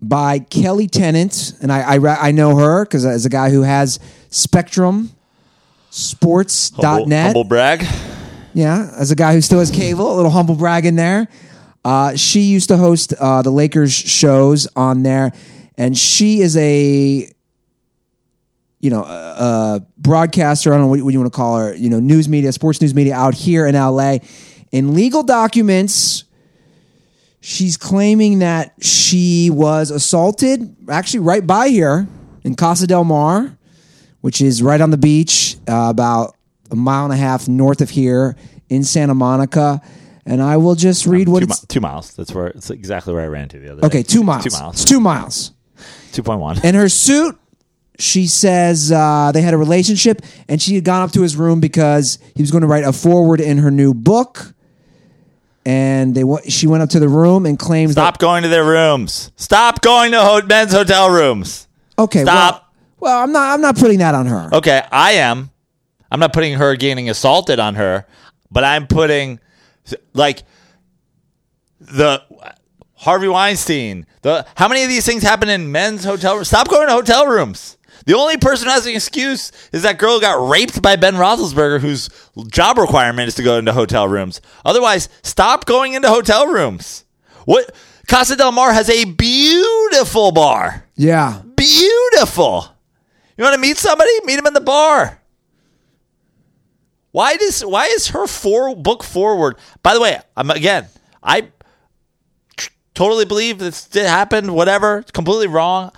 by 0.00 0.40
Kelli 0.40 0.90
Tennant, 0.90 1.54
and 1.60 1.72
I 1.72 1.96
I, 1.96 2.28
I 2.28 2.30
know 2.32 2.56
her 2.56 2.84
because 2.84 3.04
as 3.04 3.26
a 3.26 3.30
guy 3.30 3.50
who 3.50 3.62
has 3.62 3.98
Spectrum 4.30 5.10
Sports.net. 5.92 6.86
Humble, 6.86 7.22
humble 7.22 7.44
brag. 7.44 7.84
Yeah, 8.54 8.90
as 8.96 9.10
a 9.10 9.14
guy 9.14 9.34
who 9.34 9.42
still 9.42 9.58
has 9.58 9.70
cable, 9.70 10.14
a 10.14 10.16
little 10.16 10.30
humble 10.30 10.54
brag 10.54 10.86
in 10.86 10.96
there. 10.96 11.28
Uh, 11.84 12.16
she 12.16 12.40
used 12.40 12.68
to 12.68 12.78
host 12.78 13.12
uh, 13.20 13.42
the 13.42 13.50
Lakers 13.50 13.92
shows 13.92 14.66
on 14.74 15.02
there, 15.02 15.32
and 15.76 15.96
she 15.96 16.40
is 16.40 16.56
a 16.56 17.30
you 18.80 18.90
know, 18.90 19.04
a, 19.04 19.76
a 19.76 19.86
broadcaster. 19.98 20.72
I 20.72 20.76
don't 20.76 20.86
know 20.86 20.88
what, 20.88 21.02
what 21.02 21.12
you 21.12 21.20
want 21.20 21.32
to 21.32 21.36
call 21.36 21.58
her. 21.58 21.74
You 21.74 21.90
know, 21.90 22.00
news 22.00 22.26
media, 22.26 22.52
sports 22.52 22.80
news 22.80 22.94
media 22.94 23.14
out 23.14 23.34
here 23.34 23.66
in 23.66 23.74
LA. 23.74 24.18
In 24.72 24.94
legal 24.94 25.22
documents, 25.22 26.24
she's 27.40 27.76
claiming 27.76 28.38
that 28.38 28.72
she 28.82 29.50
was 29.50 29.90
assaulted, 29.90 30.74
actually 30.88 31.20
right 31.20 31.46
by 31.46 31.68
here 31.68 32.08
in 32.42 32.54
Casa 32.54 32.86
del 32.86 33.04
Mar, 33.04 33.56
which 34.22 34.40
is 34.40 34.62
right 34.62 34.80
on 34.80 34.90
the 34.90 34.96
beach, 34.96 35.56
uh, 35.68 35.88
about 35.90 36.34
a 36.70 36.76
mile 36.76 37.04
and 37.04 37.12
a 37.12 37.16
half 37.16 37.48
north 37.48 37.82
of 37.82 37.90
here 37.90 38.34
in 38.70 38.82
Santa 38.82 39.14
Monica. 39.14 39.82
And 40.24 40.40
I 40.40 40.56
will 40.56 40.74
just 40.74 41.04
read 41.06 41.28
what 41.28 41.40
two, 41.40 41.46
mi- 41.48 41.54
two 41.68 41.80
miles. 41.80 42.14
That's 42.14 42.32
where 42.32 42.46
it's 42.46 42.70
exactly 42.70 43.12
where 43.12 43.24
I 43.24 43.26
ran 43.26 43.48
to 43.50 43.58
the 43.58 43.72
other 43.72 43.80
day. 43.82 43.86
Okay, 43.88 44.02
two 44.02 44.22
miles. 44.22 44.44
Two 44.44 44.50
miles. 44.50 44.74
It's 44.76 44.84
two 44.84 45.00
miles. 45.00 45.52
Two 46.12 46.22
point 46.22 46.40
one. 46.40 46.64
In 46.64 46.76
her 46.76 46.88
suit, 46.88 47.36
she 47.98 48.26
says 48.28 48.90
uh, 48.92 49.32
they 49.34 49.42
had 49.42 49.52
a 49.52 49.58
relationship, 49.58 50.22
and 50.48 50.62
she 50.62 50.76
had 50.76 50.84
gone 50.84 51.02
up 51.02 51.10
to 51.12 51.22
his 51.22 51.36
room 51.36 51.60
because 51.60 52.18
he 52.36 52.42
was 52.42 52.50
going 52.52 52.62
to 52.62 52.68
write 52.68 52.84
a 52.84 52.92
forward 52.92 53.40
in 53.40 53.58
her 53.58 53.70
new 53.70 53.92
book. 53.92 54.54
And 55.64 56.14
they 56.14 56.24
she 56.48 56.66
went 56.66 56.82
up 56.82 56.88
to 56.90 56.98
the 57.00 57.08
room 57.08 57.46
and 57.46 57.58
claimed 57.58 57.92
Stop 57.92 58.18
going 58.18 58.42
to 58.42 58.48
their 58.48 58.64
rooms. 58.64 59.30
Stop 59.36 59.80
going 59.80 60.10
to 60.12 60.20
ho- 60.20 60.42
men's 60.44 60.72
hotel 60.72 61.10
rooms. 61.10 61.68
okay, 61.98 62.22
Stop. 62.22 62.72
Well, 62.98 63.12
well, 63.14 63.22
I'm 63.22 63.32
not. 63.32 63.54
I'm 63.54 63.60
not 63.60 63.76
putting 63.76 63.98
that 63.98 64.14
on 64.14 64.26
her. 64.26 64.50
Okay, 64.52 64.82
I 64.90 65.12
am. 65.12 65.50
I'm 66.10 66.20
not 66.20 66.32
putting 66.32 66.54
her 66.54 66.74
getting 66.76 67.08
assaulted 67.08 67.58
on 67.60 67.76
her, 67.76 68.06
but 68.50 68.64
I'm 68.64 68.86
putting 68.86 69.38
like 70.14 70.42
the 71.80 72.22
Harvey 72.94 73.28
Weinstein. 73.28 74.06
The 74.22 74.46
how 74.56 74.68
many 74.68 74.82
of 74.82 74.88
these 74.88 75.06
things 75.06 75.22
happen 75.22 75.48
in 75.48 75.70
men's 75.72 76.04
hotel 76.04 76.34
rooms? 76.34 76.48
Stop 76.48 76.68
going 76.68 76.88
to 76.88 76.92
hotel 76.92 77.26
rooms. 77.26 77.76
The 78.06 78.14
only 78.14 78.36
person 78.36 78.66
who 78.66 78.72
has 78.72 78.86
an 78.86 78.94
excuse 78.94 79.52
is 79.72 79.82
that 79.82 79.98
girl 79.98 80.14
who 80.14 80.20
got 80.20 80.48
raped 80.48 80.82
by 80.82 80.96
Ben 80.96 81.14
Roethlisberger, 81.14 81.80
whose 81.80 82.08
job 82.50 82.78
requirement 82.78 83.28
is 83.28 83.34
to 83.36 83.42
go 83.42 83.56
into 83.58 83.72
hotel 83.72 84.08
rooms. 84.08 84.40
Otherwise, 84.64 85.08
stop 85.22 85.66
going 85.66 85.94
into 85.94 86.08
hotel 86.08 86.46
rooms. 86.46 87.04
What 87.44 87.74
Casa 88.08 88.36
del 88.36 88.52
Mar 88.52 88.72
has 88.72 88.90
a 88.90 89.04
beautiful 89.04 90.32
bar 90.32 90.86
Yeah, 90.96 91.42
beautiful. 91.56 92.66
You 93.36 93.44
want 93.44 93.54
to 93.54 93.60
meet 93.60 93.76
somebody? 93.78 94.10
Meet 94.24 94.38
him 94.38 94.46
in 94.46 94.54
the 94.54 94.60
bar. 94.60 95.20
Why 97.12 97.36
does 97.36 97.62
why 97.64 97.86
is 97.86 98.08
her 98.08 98.26
for 98.26 98.74
book 98.74 99.02
forward? 99.02 99.56
By 99.82 99.94
the 99.94 100.00
way, 100.00 100.18
I'm 100.36 100.50
again, 100.50 100.86
I 101.22 101.48
totally 102.94 103.24
believe 103.24 103.58
this 103.58 103.86
did 103.86 104.06
happen. 104.06 104.54
Whatever, 104.54 104.98
it's 104.98 105.10
completely 105.10 105.46
wrong. 105.46 105.92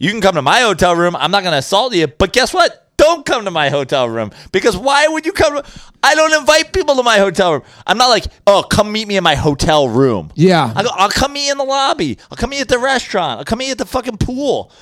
You 0.00 0.10
can 0.10 0.20
come 0.20 0.34
to 0.34 0.42
my 0.42 0.60
hotel 0.60 0.96
room. 0.96 1.14
I'm 1.14 1.30
not 1.30 1.42
going 1.42 1.52
to 1.52 1.58
assault 1.58 1.94
you, 1.94 2.06
but 2.08 2.32
guess 2.32 2.52
what? 2.52 2.88
Don't 2.96 3.24
come 3.24 3.44
to 3.44 3.50
my 3.50 3.68
hotel 3.68 4.08
room 4.08 4.30
because 4.50 4.76
why 4.76 5.06
would 5.08 5.24
you 5.24 5.32
come? 5.32 5.54
To, 5.54 5.70
I 6.02 6.14
don't 6.14 6.32
invite 6.38 6.72
people 6.72 6.96
to 6.96 7.02
my 7.02 7.18
hotel 7.18 7.52
room. 7.52 7.62
I'm 7.86 7.96
not 7.98 8.08
like, 8.08 8.24
oh, 8.46 8.62
come 8.62 8.90
meet 8.92 9.06
me 9.08 9.16
in 9.16 9.24
my 9.24 9.34
hotel 9.36 9.88
room. 9.88 10.32
yeah. 10.34 10.72
I'll, 10.74 10.90
I'll 10.94 11.08
come 11.10 11.34
meet 11.34 11.46
you 11.46 11.52
in 11.52 11.58
the 11.58 11.64
lobby. 11.64 12.18
I'll 12.30 12.36
come 12.36 12.50
meet 12.50 12.56
you 12.56 12.62
at 12.62 12.68
the 12.68 12.78
restaurant. 12.78 13.38
I'll 13.38 13.44
come 13.44 13.58
meet 13.58 13.66
you 13.66 13.72
at 13.72 13.78
the 13.78 13.86
fucking 13.86 14.16
pool. 14.18 14.72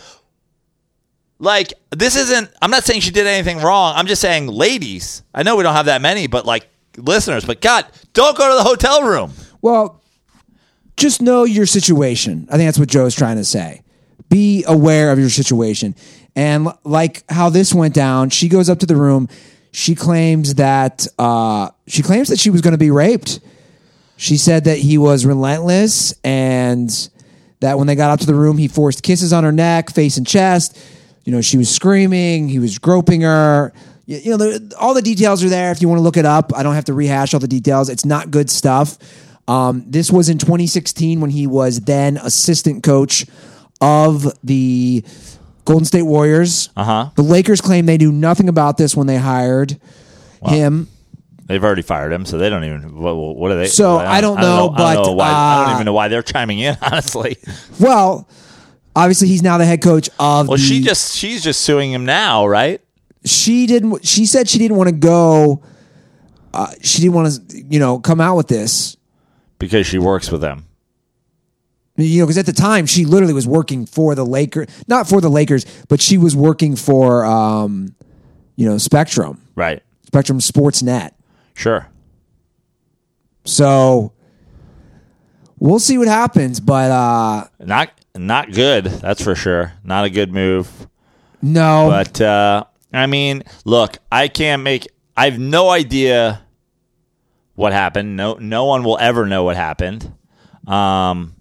Like, 1.41 1.73
this 1.91 2.17
isn't, 2.17 2.51
I'm 2.61 2.71
not 2.71 2.83
saying 2.85 3.01
she 3.03 3.13
did 3.13 3.27
anything 3.27 3.59
wrong. 3.59 3.95
I'm 3.97 4.07
just 4.07 4.21
saying, 4.21 4.49
ladies, 4.49 5.23
I 5.33 5.45
know 5.45 5.55
we 5.57 5.63
don't 5.63 5.75
have 5.75 5.87
that 5.87 6.03
many, 6.03 6.27
but 6.27 6.45
like 6.45 6.69
listeners, 6.97 7.45
but 7.45 7.61
God, 7.61 7.87
don't 8.13 8.37
go 8.37 8.49
to 8.51 8.57
the 8.57 8.65
hotel 8.65 9.05
room. 9.05 9.33
Well, 9.63 10.01
just 10.97 11.23
know 11.23 11.45
your 11.45 11.67
situation. 11.67 12.49
I 12.51 12.57
think 12.57 12.67
that's 12.67 12.79
what 12.79 12.89
Joe's 12.89 13.15
trying 13.15 13.37
to 13.37 13.45
say. 13.45 13.83
Be 14.29 14.65
aware 14.67 15.11
of 15.11 15.19
your 15.19 15.31
situation. 15.31 15.95
And 16.37 16.69
like 16.85 17.25
how 17.31 17.51
this 17.51 17.75
went 17.75 17.95
down, 17.95 18.31
she 18.31 18.49
goes 18.49 18.69
up 18.69 18.79
to 18.81 18.87
the 18.87 18.97
room. 18.97 19.29
She 19.73 19.95
claims 19.95 20.55
that 20.55 21.07
uh, 21.19 21.71
she 21.87 22.03
claims 22.03 22.29
that 22.29 22.39
she 22.39 22.51
was 22.51 22.61
going 22.61 22.73
to 22.73 22.79
be 22.79 22.91
raped. 22.91 23.41
She 24.17 24.37
said 24.37 24.65
that 24.65 24.79
he 24.79 24.99
was 24.99 25.25
relentless 25.25 26.15
and 26.25 26.91
that 27.61 27.79
when 27.79 27.87
they 27.87 27.95
got 27.95 28.11
up 28.11 28.21
to 28.21 28.27
the 28.27 28.35
room, 28.35 28.59
he 28.59 28.69
forced 28.69 29.03
kisses 29.03 29.33
on 29.33 29.45
her 29.45 29.53
neck, 29.53 29.91
face, 29.91 30.17
and 30.17 30.27
chest. 30.27 30.79
You 31.25 31.33
know, 31.33 31.41
she 31.41 31.57
was 31.57 31.69
screaming. 31.69 32.49
He 32.49 32.59
was 32.59 32.79
groping 32.79 33.23
her. 33.23 33.73
You, 34.07 34.37
know, 34.37 34.59
all 34.79 34.95
the 34.95 35.03
details 35.03 35.45
are 35.45 35.49
there 35.49 35.71
if 35.71 35.83
you 35.83 35.89
want 35.89 35.99
to 35.99 36.03
look 36.03 36.17
it 36.17 36.25
up. 36.25 36.53
I 36.57 36.63
don't 36.63 36.75
have 36.75 36.87
to 36.87 36.95
rehash 36.95 37.35
all 37.35 37.41
the 37.41 37.49
details. 37.49 37.89
It's 37.89 38.05
not 38.05 38.31
good 38.31 38.49
stuff. 38.49 38.97
Um, 39.47 39.85
this 39.87 40.11
was 40.11 40.29
in 40.29 40.39
2016 40.39 41.21
when 41.21 41.31
he 41.31 41.47
was 41.47 41.81
then 41.81 42.17
assistant 42.19 42.83
coach 42.83 43.27
of 43.81 44.27
the 44.43 45.05
Golden 45.65 45.85
State 45.85 46.03
Warriors. 46.03 46.71
Uh 46.77 46.85
huh. 46.85 47.11
The 47.17 47.23
Lakers 47.23 47.61
claim 47.61 47.87
they 47.87 47.99
knew 47.99 48.13
nothing 48.13 48.49
about 48.49 48.77
this 48.77 48.97
when 48.97 49.07
they 49.07 49.17
hired 49.17 49.81
him. 50.43 50.89
They've 51.47 51.65
already 51.65 51.83
fired 51.83 52.13
him, 52.13 52.27
so 52.27 52.37
they 52.37 52.51
don't 52.51 52.65
even. 52.65 52.99
What, 52.99 53.15
what 53.15 53.51
are 53.51 53.57
they? 53.57 53.69
So, 53.69 53.97
I 53.97 54.21
don't 54.21 54.39
know, 54.39 54.71
I 54.75 54.95
don't 54.95 55.05
but, 55.05 55.17
why, 55.17 55.29
I 55.29 55.65
don't 55.65 55.71
uh, 55.71 55.75
even 55.77 55.87
know 55.87 55.95
why 55.95 56.09
they're 56.09 56.23
chiming 56.23 56.59
in. 56.59 56.77
Honestly, 56.83 57.39
Well, 57.81 58.29
obviously 58.95 59.29
he's 59.29 59.43
now 59.43 59.57
the 59.57 59.65
head 59.65 59.83
coach 59.83 60.09
of. 60.19 60.49
well, 60.49 60.59
the, 60.59 60.63
she 60.63 60.83
just 60.83 61.17
she's 61.17 61.43
just 61.43 61.63
suing 61.63 61.91
him 61.91 62.05
now, 62.05 62.47
right? 62.47 62.83
she 63.25 63.67
didn't. 63.67 64.07
She 64.07 64.27
said 64.27 64.49
she 64.49 64.59
didn't 64.59 64.77
want 64.77 64.89
to 64.91 64.95
go. 64.95 65.63
Uh, 66.53 66.73
she 66.81 67.03
didn't 67.03 67.15
want 67.15 67.51
to, 67.51 67.63
you 67.63 67.79
know, 67.79 67.99
come 67.99 68.21
out 68.21 68.37
with 68.37 68.49
this. 68.49 68.97
Because 69.59 69.87
she 69.87 69.99
works 69.99 70.31
with 70.31 70.41
them. 70.41 70.67
You 72.01 72.21
know, 72.21 72.27
because 72.27 72.39
at 72.39 72.47
the 72.47 72.53
time 72.53 72.87
she 72.87 73.05
literally 73.05 73.35
was 73.35 73.47
working 73.47 73.85
for 73.85 74.15
the 74.15 74.25
Lakers, 74.25 74.69
not 74.87 75.09
for 75.09 75.21
the 75.21 75.29
Lakers, 75.29 75.67
but 75.89 76.01
she 76.01 76.17
was 76.17 76.37
working 76.37 76.77
for, 76.77 77.25
um, 77.27 77.95
you 78.57 78.69
know, 78.69 78.79
Spectrum, 78.79 79.43
Right. 79.57 79.83
Spectrum 80.07 80.39
Sportsnet. 80.39 81.11
Sure. 81.55 81.89
So 83.45 84.13
we'll 85.59 85.79
see 85.81 85.99
what 85.99 86.09
happens, 86.09 86.61
but 86.61 86.91
uh, 86.91 87.47
Not 87.59 87.91
not 88.17 88.53
good. 88.53 88.85
That's 88.85 89.23
for 89.23 89.35
sure. 89.35 89.73
Not 89.85 90.05
a 90.05 90.11
good 90.11 90.33
move. 90.33 90.71
no, 91.43 91.89
But 91.91 92.21
uh, 92.21 92.65
I 92.93 93.07
mean, 93.07 93.43
look, 93.65 93.99
I 94.11 94.29
can't 94.29 94.63
make. 94.63 94.87
I 95.17 95.29
have 95.31 95.39
no 95.39 95.69
idea 95.71 96.43
what 97.55 97.73
happened. 97.73 98.17
No, 98.17 98.35
no 98.35 98.67
one 98.67 98.85
will 98.85 98.99
ever 99.01 99.27
know 99.27 99.43
what 99.45 99.57
happened. 99.57 100.13
Um, 100.67 101.35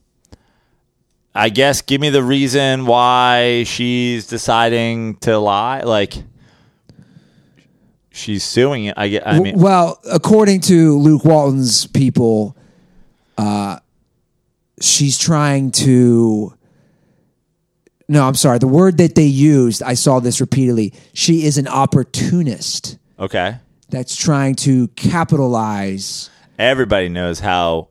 I 1.38 1.50
guess 1.50 1.84
give 1.84 2.02
me 2.02 2.10
the 2.10 2.24
reason 2.24 2.88
why 2.88 3.64
she's 3.64 4.26
deciding 4.26 5.18
to 5.18 5.38
lie. 5.38 5.82
Like 5.82 6.16
she's 8.10 8.44
suing 8.44 8.86
it. 8.86 8.96
I 8.98 9.08
get. 9.08 9.28
I 9.28 9.40
mean, 9.40 9.60
well, 9.60 10.00
according 10.12 10.62
to 10.62 10.98
Luke 10.98 11.24
Walton's 11.24 11.86
people, 11.86 12.58
uh, 13.38 13.78
she's 14.82 15.20
trying 15.20 15.72
to. 15.74 16.56
No, 18.10 18.28
I'm 18.28 18.36
sorry. 18.36 18.58
The 18.58 18.68
word 18.68 18.98
that 18.98 19.14
they 19.14 19.26
used, 19.26 19.84
I 19.84 19.94
saw 19.94 20.20
this 20.20 20.42
repeatedly. 20.42 20.94
She 21.14 21.46
is 21.46 21.60
an 21.60 21.68
opportunist 21.68 22.98
okay. 23.20 23.58
that's 23.90 24.16
trying 24.16 24.56
to 24.56 24.88
capitalize. 24.90 26.32
Everybody 26.58 27.10
knows 27.10 27.40
how. 27.40 27.90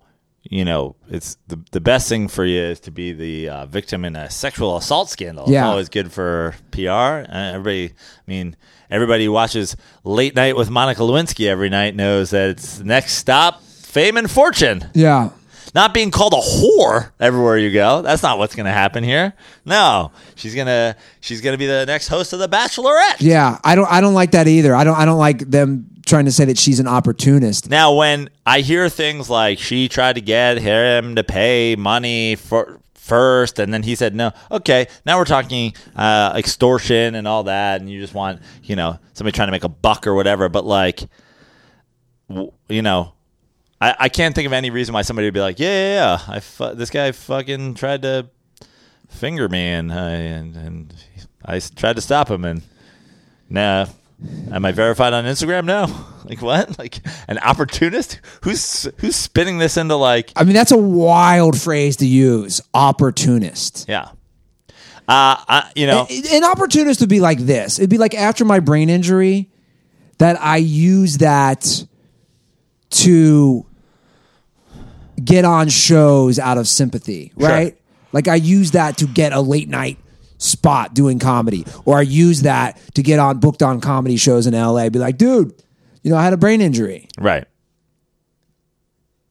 You 0.51 0.65
know, 0.65 0.97
it's 1.09 1.37
the 1.49 1.59
the 1.73 1.81
best 1.81 2.09
thing 2.09 2.29
for 2.29 2.45
you 2.45 2.61
is 2.61 2.81
to 2.81 2.91
be 2.91 3.13
the 3.13 3.49
uh, 3.49 3.67
victim 3.67 4.05
in 4.05 4.17
a 4.17 4.31
sexual 4.31 4.77
assault 4.77 5.09
scandal. 5.11 5.45
It's 5.45 5.53
Yeah. 5.53 5.69
always 5.69 5.89
good 5.89 6.13
for 6.13 6.55
PR. 6.71 6.91
Uh, 6.91 7.27
everybody, 7.55 7.87
I 7.89 8.23
mean, 8.27 8.57
everybody 8.91 9.29
watches 9.29 9.77
Late 10.05 10.35
Night 10.37 10.57
with 10.57 10.71
Monica 10.71 11.01
Lewinsky 11.03 11.49
every 11.49 11.69
night 11.69 11.95
knows 11.97 12.31
that 12.31 12.51
it's 12.51 12.81
next 12.81 13.15
stop, 13.15 13.63
fame 13.63 14.17
and 14.17 14.31
fortune. 14.31 14.85
Yeah. 14.95 15.31
Not 15.77 15.93
being 15.93 16.11
called 16.11 16.33
a 16.33 16.37
whore 16.39 17.13
everywhere 17.21 17.59
you 17.59 17.71
go. 17.71 18.01
That's 18.01 18.23
not 18.23 18.39
what's 18.39 18.55
going 18.55 18.65
to 18.65 18.73
happen 18.73 19.05
here. 19.05 19.35
No, 19.67 20.11
she's 20.35 20.55
gonna 20.55 20.97
she's 21.21 21.43
gonna 21.43 21.59
be 21.59 21.67
the 21.67 21.85
next 21.85 22.09
host 22.09 22.33
of 22.33 22.39
The 22.39 22.49
Bachelorette. 22.49 23.17
Yeah, 23.21 23.59
I 23.63 23.75
don't. 23.75 23.87
I 23.93 24.01
don't 24.01 24.15
like 24.15 24.31
that 24.31 24.49
either. 24.49 24.75
I 24.75 24.85
don't. 24.85 24.97
I 24.97 25.05
don't 25.05 25.19
like 25.19 25.41
them 25.51 25.91
trying 26.07 26.25
to 26.25 26.33
say 26.33 26.47
that 26.47 26.57
she's 26.57 26.81
an 26.81 26.89
opportunist. 26.89 27.69
Now, 27.69 27.95
when 27.95 28.31
I 28.47 28.61
hear 28.61 28.89
things 28.89 29.29
like 29.29 29.59
she 29.59 29.91
tried 29.91 30.15
to 30.15 30.23
get 30.23 30.57
him 30.57 31.15
to 31.17 31.23
pay 31.23 31.77
money 31.77 32.37
for 32.37 32.81
first, 32.95 33.59
and 33.59 33.71
then 33.75 33.83
he 33.83 33.97
said 33.97 34.15
no. 34.15 34.33
Okay, 34.51 34.87
now 35.05 35.19
we're 35.19 35.27
talking 35.27 35.75
uh, 35.95 36.33
extortion 36.37 37.15
and 37.15 37.29
all 37.29 37.43
that, 37.43 37.83
and 37.83 37.91
you 37.91 38.01
just 38.01 38.15
want 38.15 38.41
you 38.63 38.77
know 38.77 38.99
somebody 39.13 39.37
trying 39.37 39.49
to 39.49 39.53
make 39.53 39.65
a 39.65 39.69
buck 39.69 40.07
or 40.07 40.15
whatever. 40.15 40.49
But 40.49 40.65
like, 40.65 41.03
w- 42.31 42.53
you 42.69 42.81
know, 42.81 43.13
I, 43.81 43.95
I 43.99 44.09
can't 44.09 44.35
think 44.35 44.47
of 44.47 44.53
any 44.53 44.71
reason 44.71 44.95
why 44.95 45.03
somebody 45.03 45.27
would 45.27 45.35
be 45.35 45.41
like, 45.41 45.59
yeah, 45.59 45.69
yeah, 45.69 45.95
yeah 45.95 46.35
I 46.35 46.41
fu- 46.41 46.75
this 46.75 46.91
guy 46.91 47.13
fucking 47.13 47.75
tried 47.75 48.03
to 48.03 48.29
finger 49.09 49.49
me, 49.49 49.69
and 49.69 49.93
I 49.93 50.11
and, 50.11 50.57
and 50.57 50.95
I 51.45 51.61
tried 51.61 51.97
to 51.97 52.03
stop 52.03 52.31
him, 52.31 52.45
and 52.45 52.63
nah, 53.49 53.87
Am 54.51 54.65
I 54.65 54.73
verified 54.73 55.13
on 55.13 55.25
Instagram? 55.25 55.65
No. 55.65 55.87
Like 56.27 56.43
what? 56.43 56.77
Like 56.79 56.99
an 57.29 57.39
opportunist? 57.39 58.21
Who's 58.43 58.89
who's 58.99 59.15
spinning 59.15 59.59
this 59.59 59.77
into 59.77 59.95
like 59.95 60.33
I 60.35 60.43
mean, 60.43 60.55
that's 60.55 60.73
a 60.73 60.77
wild 60.77 61.57
phrase 61.57 61.99
to 61.99 62.07
use. 62.07 62.61
Opportunist. 62.75 63.87
yeah. 63.89 64.09
Uh, 65.09 65.39
I, 65.49 65.71
you 65.77 65.87
know, 65.87 66.05
An 66.33 66.43
opportunist 66.43 66.99
would 66.99 67.09
be 67.09 67.21
like 67.21 67.39
this. 67.39 67.79
It'd 67.79 67.91
be 67.91 67.99
like 67.99 68.13
after 68.13 68.45
my 68.45 68.59
brain 68.59 68.91
injury 68.91 69.53
that 70.19 70.37
I 70.43 70.57
use 70.57 71.19
that 71.19 71.87
to 72.91 73.67
get 75.23 75.45
on 75.45 75.69
shows 75.69 76.39
out 76.39 76.59
of 76.59 76.69
sympathy, 76.69 77.33
Sure. 77.39 77.49
right? 77.49 77.79
Like 78.13 78.29
I 78.29 78.35
use 78.37 78.73
that 78.73 78.99
to 78.99 79.07
get 79.07 79.33
a 79.33 79.41
late 79.41 79.69
night 79.69 79.99
spot 80.39 80.95
doing 80.95 81.19
comedy, 81.19 81.65
or 81.85 81.99
I 81.99 82.03
use 82.03 82.43
that 82.43 82.79
to 82.95 83.03
get 83.03 83.19
on 83.19 83.39
booked 83.41 83.63
on 83.63 83.81
comedy 83.81 84.17
shows 84.17 84.47
in 84.47 84.55
LA. 84.55 84.89
Be 84.91 84.99
like, 84.99 85.17
dude, 85.19 85.55
you 86.03 86.11
know, 86.11 86.17
I 86.17 86.25
had 86.25 86.33
a 86.33 86.37
brain 86.37 86.61
injury. 86.61 87.09
right. 87.19 87.47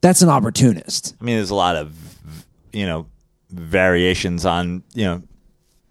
That's 0.02 0.22
an 0.22 0.28
opportunist. 0.28 1.14
I 1.20 1.24
mean, 1.24 1.36
there's 1.36 1.50
a 1.50 1.54
lot 1.54 1.74
of 1.76 1.96
you 2.72 2.86
know 2.86 3.06
variations 3.50 4.44
on 4.44 4.82
you 4.94 5.04
know 5.04 5.22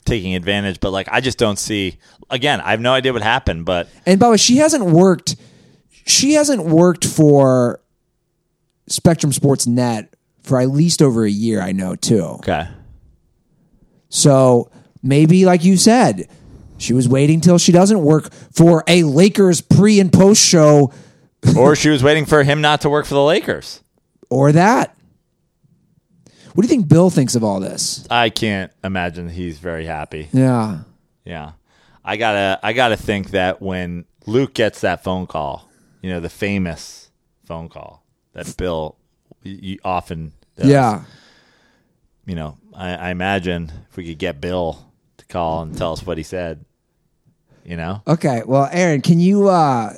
taking 0.05 0.35
advantage, 0.35 0.79
but 0.79 0.91
like 0.91 1.07
I 1.11 1.21
just 1.21 1.37
don't 1.37 1.57
see. 1.59 1.97
Again, 2.29 2.61
I 2.61 2.71
have 2.71 2.79
no 2.79 2.93
idea 2.93 3.13
what 3.13 3.21
happened, 3.23 3.65
but 3.65 3.87
And 4.05 4.19
by 4.19 4.27
the 4.27 4.31
way, 4.31 4.37
she 4.37 4.57
hasn't 4.57 4.85
worked. 4.85 5.35
She 6.05 6.33
hasn't 6.33 6.63
worked 6.65 7.05
for 7.05 7.79
Spectrum 8.87 9.31
Sports 9.33 9.65
Net 9.67 10.13
for 10.43 10.59
at 10.61 10.69
least 10.69 11.01
over 11.01 11.25
a 11.25 11.29
year. 11.29 11.61
I 11.61 11.71
know 11.71 11.95
too. 11.95 12.21
okay. 12.39 12.67
So 14.09 14.69
maybe, 15.01 15.45
like 15.45 15.63
you 15.63 15.77
said, 15.77 16.27
she 16.77 16.93
was 16.93 17.07
waiting 17.09 17.41
till 17.41 17.57
she 17.57 17.71
doesn't 17.71 18.01
work 18.01 18.31
for 18.53 18.83
a 18.87 19.03
Lakers 19.03 19.61
pre 19.61 19.99
and 19.99 20.11
post 20.13 20.41
show 20.45 20.93
or 21.57 21.75
she 21.75 21.89
was 21.89 22.03
waiting 22.03 22.25
for 22.25 22.43
him 22.43 22.61
not 22.61 22.81
to 22.81 22.89
work 22.89 23.05
for 23.05 23.13
the 23.15 23.23
Lakers. 23.23 23.81
or 24.29 24.51
that. 24.51 24.95
What 26.53 26.61
do 26.61 26.67
you 26.67 26.69
think 26.69 26.87
Bill 26.87 27.09
thinks 27.09 27.35
of 27.35 27.43
all 27.43 27.59
this? 27.59 28.07
I 28.09 28.29
can't 28.29 28.71
imagine 28.83 29.27
he's 29.27 29.57
very 29.59 29.85
happy. 29.85 30.29
Yeah. 30.31 30.79
Yeah. 31.25 31.53
I 32.03 32.15
gotta 32.17 32.59
I 32.63 32.71
gotta 32.73 32.95
think 32.95 33.31
that 33.31 33.61
when 33.61 34.05
Luke 34.25 34.53
gets 34.53 34.81
that 34.81 35.03
phone 35.03 35.27
call, 35.27 35.64
you 36.05 36.11
know, 36.13 36.19
the 36.19 36.29
famous 36.29 37.09
phone 37.45 37.67
call 37.67 38.03
that 38.33 38.55
Bill 38.57 38.95
y- 39.43 39.59
y- 39.63 39.77
often 39.83 40.33
does, 40.55 40.67
Yeah. 40.67 41.03
you 42.27 42.35
know, 42.35 42.57
I, 42.75 42.95
I 42.95 43.09
imagine 43.09 43.71
if 43.89 43.97
we 43.97 44.05
could 44.07 44.19
get 44.19 44.39
Bill 44.39 44.77
to 45.17 45.25
call 45.25 45.63
and 45.63 45.75
tell 45.75 45.93
us 45.93 46.05
what 46.05 46.17
he 46.17 46.23
said, 46.23 46.63
you 47.63 47.75
know? 47.75 48.03
Okay. 48.07 48.43
Well, 48.45 48.69
Aaron, 48.71 49.01
can 49.01 49.19
you? 49.19 49.47
uh 49.49 49.93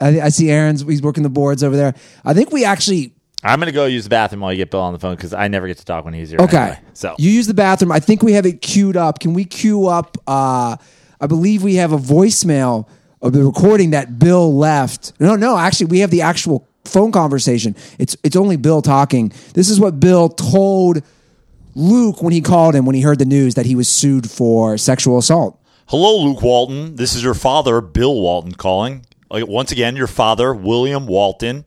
I, 0.00 0.20
I 0.20 0.28
see 0.30 0.50
Aaron's. 0.50 0.82
He's 0.82 1.00
working 1.00 1.22
the 1.22 1.30
boards 1.30 1.62
over 1.62 1.76
there. 1.76 1.94
I 2.24 2.34
think 2.34 2.50
we 2.52 2.64
actually 2.64 3.14
I'm 3.44 3.60
gonna 3.60 3.70
go 3.72 3.86
use 3.86 4.02
the 4.04 4.10
bathroom 4.10 4.40
while 4.40 4.52
you 4.52 4.58
get 4.58 4.70
Bill 4.72 4.80
on 4.80 4.92
the 4.92 4.98
phone 4.98 5.14
because 5.14 5.32
I 5.32 5.46
never 5.48 5.66
get 5.68 5.78
to 5.78 5.84
talk 5.84 6.04
when 6.04 6.12
he's 6.14 6.30
here. 6.30 6.40
Okay. 6.40 6.56
anyway. 6.58 6.78
So 6.92 7.14
you 7.18 7.30
use 7.30 7.46
the 7.46 7.54
bathroom. 7.54 7.92
I 7.92 8.00
think 8.00 8.22
we 8.22 8.32
have 8.32 8.44
it 8.46 8.60
queued 8.60 8.96
up. 8.96 9.20
Can 9.20 9.32
we 9.32 9.44
queue 9.44 9.86
up? 9.86 10.18
Uh, 10.26 10.76
I 11.20 11.26
believe 11.28 11.62
we 11.62 11.76
have 11.76 11.92
a 11.92 11.98
voicemail 11.98 12.88
of 13.22 13.32
the 13.32 13.44
recording 13.44 13.90
that 13.90 14.18
Bill 14.18 14.54
left. 14.54 15.12
No, 15.18 15.36
no, 15.36 15.56
actually, 15.56 15.86
we 15.86 16.00
have 16.00 16.10
the 16.10 16.22
actual 16.22 16.66
phone 16.84 17.12
conversation. 17.12 17.74
It's 17.98 18.16
it's 18.22 18.36
only 18.36 18.56
Bill 18.56 18.82
talking. 18.82 19.32
This 19.54 19.70
is 19.70 19.80
what 19.80 19.98
Bill 20.00 20.28
told 20.28 21.02
Luke 21.74 22.22
when 22.22 22.32
he 22.32 22.40
called 22.40 22.74
him 22.74 22.86
when 22.86 22.94
he 22.94 23.02
heard 23.02 23.18
the 23.18 23.24
news 23.24 23.54
that 23.54 23.66
he 23.66 23.74
was 23.74 23.88
sued 23.88 24.30
for 24.30 24.78
sexual 24.78 25.18
assault. 25.18 25.60
Hello, 25.88 26.24
Luke 26.24 26.42
Walton. 26.42 26.96
This 26.96 27.14
is 27.14 27.22
your 27.22 27.34
father, 27.34 27.80
Bill 27.80 28.14
Walton, 28.14 28.54
calling. 28.54 29.06
Uh, 29.30 29.40
Once 29.46 29.72
again, 29.72 29.94
your 29.96 30.06
father, 30.06 30.54
William 30.54 31.06
Walton, 31.06 31.64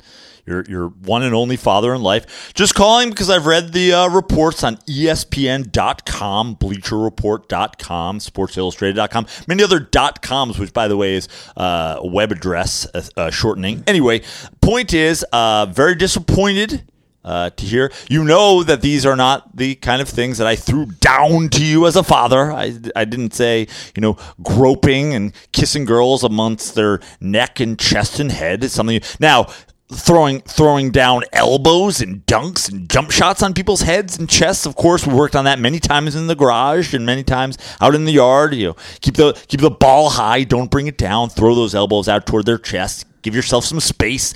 your 0.49 0.65
your 0.67 0.87
one 0.89 1.23
and 1.23 1.33
only 1.33 1.55
father 1.55 1.93
in 1.93 2.01
life. 2.01 2.53
Just 2.53 2.75
calling 2.75 3.09
because 3.09 3.29
I've 3.29 3.45
read 3.45 3.71
the 3.71 3.93
uh, 3.93 4.09
reports 4.09 4.63
on 4.63 4.77
ESPN.com, 4.77 6.55
BleacherReport.com, 6.57 8.19
SportsIllustrated.com, 8.19 9.27
many 9.47 9.63
other 9.63 9.79
dot 9.79 10.21
coms, 10.21 10.59
which 10.59 10.73
by 10.73 10.87
the 10.87 10.97
way 10.97 11.13
is 11.13 11.27
uh, 11.55 11.97
a 11.99 12.07
web 12.07 12.31
address 12.31 12.87
uh, 12.93 13.03
uh, 13.15 13.31
shortening. 13.31 13.83
Anyway, 13.87 14.21
point 14.61 14.93
is, 14.93 15.23
uh, 15.31 15.67
very 15.67 15.95
disappointed 15.95 16.83
uh, 17.23 17.49
to 17.51 17.65
hear. 17.65 17.91
You 18.09 18.23
know 18.23 18.63
that 18.63 18.81
these 18.81 19.05
are 19.05 19.15
not 19.15 19.55
the 19.55 19.75
kind 19.75 20.01
of 20.01 20.09
things 20.09 20.37
that 20.37 20.47
I 20.47 20.55
threw 20.55 20.87
down 20.87 21.49
to 21.49 21.63
you 21.63 21.85
as 21.85 21.95
a 21.95 22.03
father. 22.03 22.51
I, 22.51 22.73
I 22.95 23.05
didn't 23.05 23.33
say, 23.33 23.67
you 23.95 24.01
know, 24.01 24.17
groping 24.41 25.13
and 25.13 25.33
kissing 25.51 25.85
girls 25.85 26.23
amongst 26.23 26.75
their 26.75 26.99
neck 27.19 27.59
and 27.59 27.77
chest 27.77 28.19
and 28.19 28.31
head 28.31 28.63
is 28.63 28.73
something. 28.73 29.01
Now, 29.19 29.47
throwing 29.91 30.41
throwing 30.41 30.91
down 30.91 31.23
elbows 31.33 31.99
and 32.01 32.25
dunks 32.25 32.71
and 32.71 32.89
jump 32.89 33.11
shots 33.11 33.41
on 33.41 33.53
people's 33.53 33.81
heads 33.81 34.17
and 34.17 34.29
chests. 34.29 34.65
Of 34.65 34.75
course, 34.75 35.05
we 35.05 35.13
worked 35.13 35.35
on 35.35 35.45
that 35.45 35.59
many 35.59 35.79
times 35.79 36.15
in 36.15 36.27
the 36.27 36.35
garage 36.35 36.93
and 36.93 37.05
many 37.05 37.23
times 37.23 37.57
out 37.81 37.95
in 37.95 38.05
the 38.05 38.11
yard. 38.11 38.53
You 38.53 38.67
know, 38.67 38.75
keep 39.01 39.15
the 39.15 39.33
keep 39.47 39.61
the 39.61 39.71
ball 39.71 40.09
high, 40.11 40.43
don't 40.43 40.71
bring 40.71 40.87
it 40.87 40.97
down. 40.97 41.29
Throw 41.29 41.55
those 41.55 41.73
elbows 41.73 42.07
out 42.07 42.25
toward 42.25 42.45
their 42.45 42.57
chest. 42.57 43.05
Give 43.21 43.35
yourself 43.35 43.65
some 43.65 43.79
space 43.79 44.33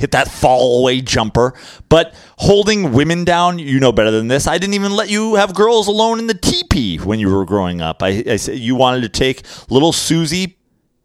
hit 0.00 0.12
that 0.12 0.28
fall 0.28 0.80
away 0.80 1.00
jumper. 1.02 1.54
But 1.88 2.14
holding 2.38 2.92
women 2.92 3.24
down, 3.24 3.58
you 3.58 3.78
know 3.78 3.92
better 3.92 4.10
than 4.10 4.28
this. 4.28 4.46
I 4.46 4.58
didn't 4.58 4.74
even 4.74 4.92
let 4.92 5.10
you 5.10 5.34
have 5.34 5.54
girls 5.54 5.86
alone 5.86 6.18
in 6.18 6.26
the 6.26 6.34
teepee 6.34 6.96
when 6.96 7.20
you 7.20 7.28
were 7.32 7.44
growing 7.44 7.80
up. 7.80 8.02
I, 8.02 8.24
I 8.26 8.36
said 8.36 8.58
you 8.58 8.74
wanted 8.74 9.02
to 9.02 9.08
take 9.10 9.42
little 9.68 9.92
Susie 9.92 10.56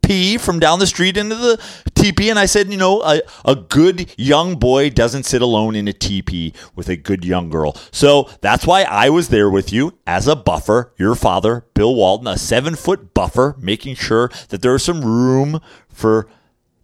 P 0.06 0.38
from 0.38 0.60
down 0.60 0.80
the 0.80 0.88
street 0.88 1.18
into 1.18 1.36
the 1.36 1.62
teepee, 1.95 2.30
and 2.30 2.38
I 2.38 2.45
said, 2.45 2.72
you 2.72 2.78
know, 2.78 3.01
a, 3.01 3.22
a 3.43 3.56
good 3.56 4.14
young 4.18 4.56
boy 4.56 4.89
doesn't 4.91 5.24
sit 5.24 5.41
alone 5.41 5.76
in 5.76 5.88
a 5.88 5.93
teepee 5.93 6.53
with 6.76 6.89
a 6.89 6.95
good 6.95 7.26
young 7.26 7.49
girl. 7.49 7.76
So 7.91 8.30
that's 8.41 8.68
why 8.68 8.84
I 8.84 9.10
was 9.10 9.30
there 9.30 9.49
with 9.49 9.74
you 9.74 9.97
as 10.06 10.28
a 10.28 10.36
buffer. 10.36 10.93
Your 10.97 11.16
father, 11.16 11.66
Bill 11.74 11.95
Walton, 11.95 12.28
a 12.28 12.38
seven 12.38 12.76
foot 12.76 13.14
buffer, 13.14 13.56
making 13.60 13.95
sure 13.95 14.30
that 14.49 14.62
there 14.62 14.74
was 14.74 14.84
some 14.84 15.01
room 15.03 15.60
for 15.89 16.28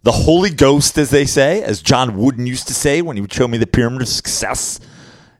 the 0.02 0.12
Holy 0.12 0.50
Ghost, 0.50 0.98
as 0.98 1.10
they 1.10 1.24
say, 1.24 1.62
as 1.62 1.80
John 1.80 2.16
Wooden 2.16 2.46
used 2.46 2.66
to 2.66 2.74
say 2.74 3.02
when 3.02 3.16
he 3.16 3.20
would 3.20 3.32
show 3.32 3.46
me 3.46 3.56
the 3.56 3.68
pyramid 3.68 4.02
of 4.02 4.08
success. 4.08 4.80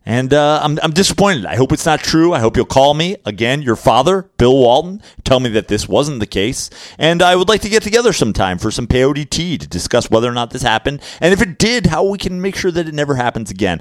And 0.05 0.35
uh, 0.35 0.61
I'm, 0.63 0.79
I'm 0.83 0.93
disappointed. 0.93 1.47
I 1.47 1.57
hope 1.57 1.73
it's 1.73 1.87
not 1.87 2.01
true. 2.01 2.33
I 2.33 2.41
hope 2.41 2.57
you'll 2.57 2.67
call 2.67 2.95
me 2.95 3.17
again, 3.25 3.63
your 3.63 3.77
father, 3.77 4.31
Bill 4.37 4.57
Walton, 4.57 5.01
tell 5.25 5.39
me 5.39 5.49
that 5.51 5.69
this 5.69 5.89
wasn't 5.89 6.21
the 6.21 6.27
case. 6.27 6.71
And 6.99 7.23
I 7.23 7.37
would 7.37 7.49
like 7.49 7.61
to 7.63 7.69
get 7.69 7.83
together 7.83 8.13
sometime 8.13 8.59
for 8.59 8.71
some 8.71 8.87
peyote 8.87 9.31
tea 9.31 9.59
to 9.59 9.67
discuss 9.67 10.11
whether 10.11 10.29
or 10.29 10.33
not 10.33 10.51
this 10.51 10.63
happened. 10.63 11.01
And 11.21 11.33
if 11.33 11.41
it 11.41 11.59
did, 11.59 11.87
how 11.87 12.05
we 12.05 12.19
can 12.19 12.41
make 12.41 12.57
sure 12.57 12.71
that 12.73 12.89
it 12.89 12.95
never 12.95 13.15
happens 13.15 13.51
again. 13.51 13.81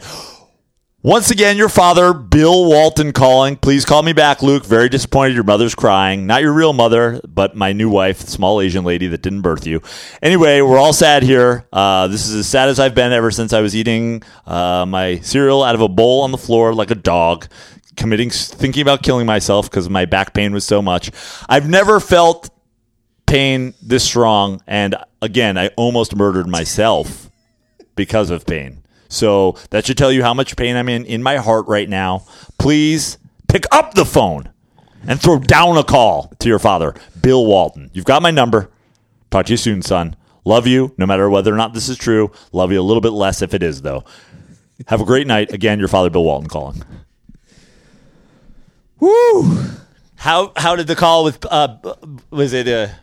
Once 1.04 1.32
again, 1.32 1.58
your 1.58 1.68
father, 1.68 2.14
Bill 2.14 2.66
Walton, 2.66 3.12
calling. 3.12 3.56
Please 3.56 3.86
call 3.86 4.04
me 4.04 4.14
back, 4.14 4.44
Luke. 4.44 4.64
Very 4.64 4.88
disappointed 4.88 5.34
your 5.34 5.44
mother's 5.44 5.74
crying. 5.74 6.28
Not 6.28 6.44
your 6.44 6.54
real 6.54 6.74
mother, 6.74 7.20
but 7.28 7.56
my 7.56 7.74
new 7.74 7.90
wife, 7.90 8.20
the 8.20 8.30
small 8.30 8.62
Asian 8.62 8.84
lady 8.84 9.08
that 9.08 9.24
didn't 9.24 9.42
birth 9.42 9.66
you. 9.66 9.82
Anyway, 10.22 10.62
we're 10.62 10.78
all 10.78 10.94
sad 10.94 11.24
here. 11.24 11.66
Uh, 11.74 12.08
this 12.08 12.28
is 12.28 12.36
as 12.36 12.48
sad 12.48 12.70
as 12.70 12.80
I've 12.80 12.94
been 12.94 13.14
ever 13.14 13.32
since 13.32 13.52
I 13.52 13.62
was 13.62 13.76
eating 13.76 14.22
uh, 14.46 14.86
my 14.88 15.18
cereal 15.22 15.64
out 15.64 15.74
of 15.74 15.82
a 15.82 15.90
bowl 15.90 16.22
on 16.22 16.32
the 16.32 16.38
floor 16.38 16.72
like 16.76 16.92
a 16.92 16.96
dog, 16.96 17.48
committing, 17.96 18.30
thinking 18.30 18.84
about 18.84 19.02
killing 19.02 19.26
myself 19.26 19.72
because 19.72 19.90
my 19.90 20.06
back 20.06 20.36
pain 20.36 20.54
was 20.54 20.66
so 20.66 20.84
much. 20.84 21.10
I've 21.50 21.68
never 21.68 22.00
felt 22.00 22.52
pain 23.26 23.74
this 23.82 24.04
strong. 24.04 24.62
And 24.68 24.96
again, 25.20 25.58
I 25.58 25.70
almost 25.70 26.16
murdered 26.16 26.48
myself 26.48 27.32
because 27.96 28.30
of 28.30 28.46
pain. 28.46 28.81
So 29.12 29.58
that 29.72 29.86
should 29.86 29.98
tell 29.98 30.12
you 30.12 30.24
how 30.24 30.34
much 30.34 30.56
pain 30.56 30.76
I'm 30.78 30.88
in 30.90 31.06
in 31.06 31.22
my 31.22 31.36
heart 31.38 31.68
right 31.68 31.90
now. 31.90 32.24
Please 32.58 33.18
pick 33.50 33.66
up 33.72 33.94
the 33.94 34.06
phone 34.06 34.50
and 35.06 35.20
throw 35.22 35.38
down 35.40 35.78
a 35.78 35.84
call 35.84 36.32
to 36.40 36.48
your 36.48 36.60
father, 36.60 36.96
Bill 37.22 37.46
Walton. 37.46 37.90
You've 37.94 38.06
got 38.06 38.22
my 38.22 38.32
number. 38.32 38.72
Talk 39.30 39.48
to 39.48 39.54
you 39.54 39.58
soon, 39.58 39.82
son. 39.82 40.16
Love 40.46 40.66
you, 40.66 40.94
no 40.98 41.06
matter 41.06 41.30
whether 41.30 41.54
or 41.54 41.58
not 41.58 41.74
this 41.74 41.90
is 41.90 41.98
true. 41.98 42.32
Love 42.54 42.72
you 42.72 42.80
a 42.80 42.84
little 42.84 43.02
bit 43.02 43.12
less 43.12 43.42
if 43.42 43.54
it 43.54 43.62
is, 43.62 43.82
though. 43.82 44.04
Have 44.88 45.02
a 45.02 45.06
great 45.06 45.28
night. 45.28 45.52
Again, 45.52 45.78
your 45.78 45.88
father, 45.88 46.10
Bill 46.10 46.24
Walton, 46.24 46.50
calling. 46.50 46.82
Woo! 49.00 49.58
How 50.16 50.52
how 50.56 50.76
did 50.76 50.88
the 50.88 50.96
call 50.96 51.24
with 51.24 51.44
uh 51.50 51.78
was 52.30 52.54
it 52.54 52.68
a 52.68 52.96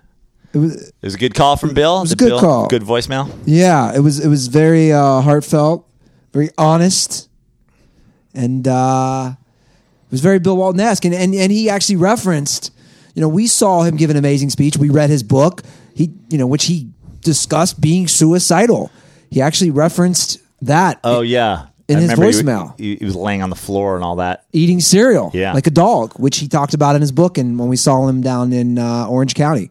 It 0.52 0.58
was 0.58 0.88
it 0.88 0.94
was 1.02 1.14
a 1.14 1.18
good 1.18 1.34
call 1.34 1.56
from 1.56 1.74
Bill? 1.74 1.98
It 1.98 2.02
was 2.02 2.12
a 2.12 2.16
good 2.16 2.40
call. 2.40 2.68
Good 2.68 2.82
voicemail. 2.82 3.30
yeah. 3.44 3.94
It 3.94 4.00
was 4.00 4.20
it 4.24 4.28
was 4.28 4.46
very 4.46 4.92
uh, 4.92 5.20
heartfelt, 5.20 5.87
very 6.32 6.50
honest, 6.58 7.28
and 8.34 8.66
uh, 8.68 9.32
it 10.06 10.10
was 10.10 10.20
very 10.20 10.38
Bill 10.38 10.56
Walton 10.56 10.80
esque. 10.80 11.04
And, 11.04 11.14
and 11.14 11.34
and 11.34 11.50
he 11.52 11.68
actually 11.70 11.96
referenced, 11.96 12.72
you 13.14 13.20
know, 13.22 13.28
we 13.28 13.46
saw 13.46 13.82
him 13.82 13.96
give 13.96 14.10
an 14.10 14.16
amazing 14.16 14.50
speech. 14.50 14.76
We 14.76 14.90
read 14.90 15.10
his 15.10 15.22
book. 15.22 15.62
He 15.94 16.12
you 16.30 16.38
know 16.38 16.46
which 16.46 16.64
he 16.66 16.90
discussed 17.22 17.80
being 17.80 18.06
suicidal. 18.08 18.90
He 19.30 19.40
actually 19.42 19.70
referenced 19.70 20.38
that. 20.62 21.00
Oh 21.04 21.20
yeah, 21.20 21.66
In 21.88 21.98
I 21.98 22.00
his 22.02 22.12
voicemail. 22.12 22.78
he, 22.80 22.96
he 22.96 23.04
was 23.04 23.14
laying 23.16 23.42
on 23.42 23.50
the 23.50 23.56
floor 23.56 23.94
and 23.96 24.04
all 24.04 24.16
that. 24.16 24.44
eating 24.52 24.80
cereal 24.80 25.30
Yeah. 25.34 25.52
like 25.52 25.66
a 25.66 25.70
dog, 25.70 26.14
which 26.18 26.38
he 26.38 26.48
talked 26.48 26.72
about 26.74 26.94
in 26.96 27.00
his 27.02 27.12
book 27.12 27.36
and 27.38 27.58
when 27.58 27.68
we 27.68 27.76
saw 27.76 28.06
him 28.08 28.22
down 28.22 28.52
in 28.52 28.78
uh, 28.78 29.06
Orange 29.08 29.34
County. 29.34 29.70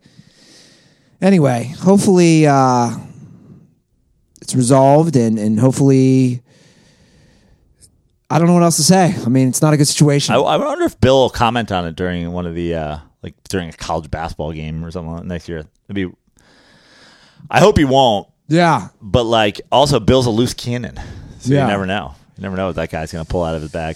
Anyway, 1.21 1.73
hopefully 1.79 2.45
uh, 2.45 2.91
it's 4.41 4.53
resolved 4.53 5.15
and, 5.15 5.39
and 5.39 5.59
hopefully 5.59 6.43
I 8.29 8.39
don't 8.39 8.47
know 8.47 8.53
what 8.53 8.63
else 8.63 8.75
to 8.77 8.83
say. 8.83 9.15
I 9.25 9.29
mean, 9.29 9.47
it's 9.47 9.61
not 9.61 9.73
a 9.73 9.77
good 9.77 9.87
situation. 9.87 10.35
I, 10.35 10.39
I 10.39 10.57
wonder 10.57 10.83
if 10.85 10.99
Bill 10.99 11.21
will 11.21 11.29
comment 11.29 11.71
on 11.71 11.85
it 11.85 11.95
during 11.95 12.31
one 12.33 12.45
of 12.45 12.55
the 12.55 12.75
uh, 12.75 12.97
like 13.23 13.35
during 13.49 13.69
a 13.69 13.73
college 13.73 14.11
basketball 14.11 14.51
game 14.51 14.83
or 14.83 14.91
something 14.91 15.27
next 15.27 15.47
year. 15.47 15.59
It'd 15.89 15.95
be. 15.95 16.11
I 17.49 17.59
hope 17.59 17.77
he 17.77 17.85
won't, 17.85 18.27
yeah. 18.47 18.89
but 19.01 19.23
like 19.23 19.61
also 19.71 19.99
Bill's 20.01 20.25
a 20.25 20.29
loose 20.29 20.53
cannon, 20.53 20.99
so 21.39 21.53
Yeah. 21.53 21.61
you 21.61 21.67
never 21.67 21.85
know. 21.85 22.15
You 22.35 22.41
never 22.43 22.57
know 22.57 22.67
what 22.67 22.75
that 22.75 22.89
guy's 22.91 23.11
going 23.11 23.23
to 23.23 23.29
pull 23.29 23.43
out 23.43 23.55
of 23.55 23.61
his 23.61 23.71
bag. 23.71 23.95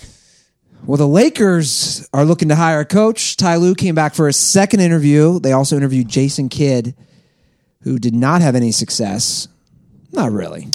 Well, 0.85 0.97
the 0.97 1.07
Lakers 1.07 2.07
are 2.13 2.25
looking 2.25 2.49
to 2.49 2.55
hire 2.55 2.79
a 2.79 2.85
coach. 2.85 3.37
Ty 3.37 3.57
Lue 3.57 3.75
came 3.75 3.93
back 3.93 4.15
for 4.15 4.27
a 4.27 4.33
second 4.33 4.79
interview. 4.79 5.39
They 5.39 5.51
also 5.51 5.75
interviewed 5.77 6.07
Jason 6.07 6.49
Kidd, 6.49 6.95
who 7.81 7.99
did 7.99 8.15
not 8.15 8.41
have 8.41 8.55
any 8.55 8.71
success. 8.71 9.47
Not 10.11 10.31
really. 10.31 10.69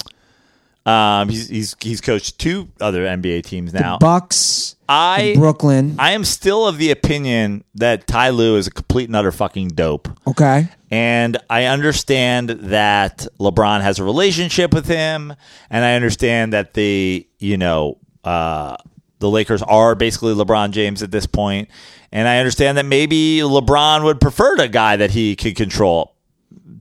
Um, 0.87 1.27
he's 1.27 1.49
he's 1.49 1.75
he's 1.81 1.99
coached 1.99 2.39
two 2.39 2.69
other 2.79 3.05
NBA 3.05 3.43
teams 3.43 3.73
now. 3.73 3.97
Bucks, 3.97 4.77
I 4.87 5.33
Brooklyn. 5.35 5.97
I 5.99 6.11
am 6.11 6.23
still 6.23 6.65
of 6.65 6.77
the 6.77 6.91
opinion 6.91 7.65
that 7.75 8.07
Ty 8.07 8.29
Lue 8.29 8.55
is 8.55 8.67
a 8.67 8.71
complete 8.71 9.09
and 9.09 9.15
utter 9.15 9.33
fucking 9.33 9.69
dope. 9.69 10.07
Okay. 10.25 10.69
And 10.89 11.35
I 11.49 11.65
understand 11.65 12.49
that 12.49 13.27
LeBron 13.37 13.81
has 13.81 13.99
a 13.99 14.05
relationship 14.05 14.73
with 14.73 14.87
him, 14.87 15.33
and 15.69 15.83
I 15.83 15.95
understand 15.95 16.53
that 16.53 16.73
the 16.73 17.27
you 17.37 17.57
know 17.57 17.97
uh, 18.23 18.77
the 19.19 19.29
Lakers 19.29 19.61
are 19.63 19.93
basically 19.93 20.33
LeBron 20.35 20.71
James 20.71 21.03
at 21.03 21.11
this 21.11 21.25
point, 21.25 21.67
and 22.13 22.29
I 22.29 22.37
understand 22.37 22.77
that 22.77 22.85
maybe 22.85 23.39
LeBron 23.39 24.05
would 24.05 24.21
prefer 24.21 24.55
a 24.55 24.69
guy 24.69 24.95
that 24.95 25.11
he 25.11 25.35
could 25.35 25.57
control. 25.57 26.15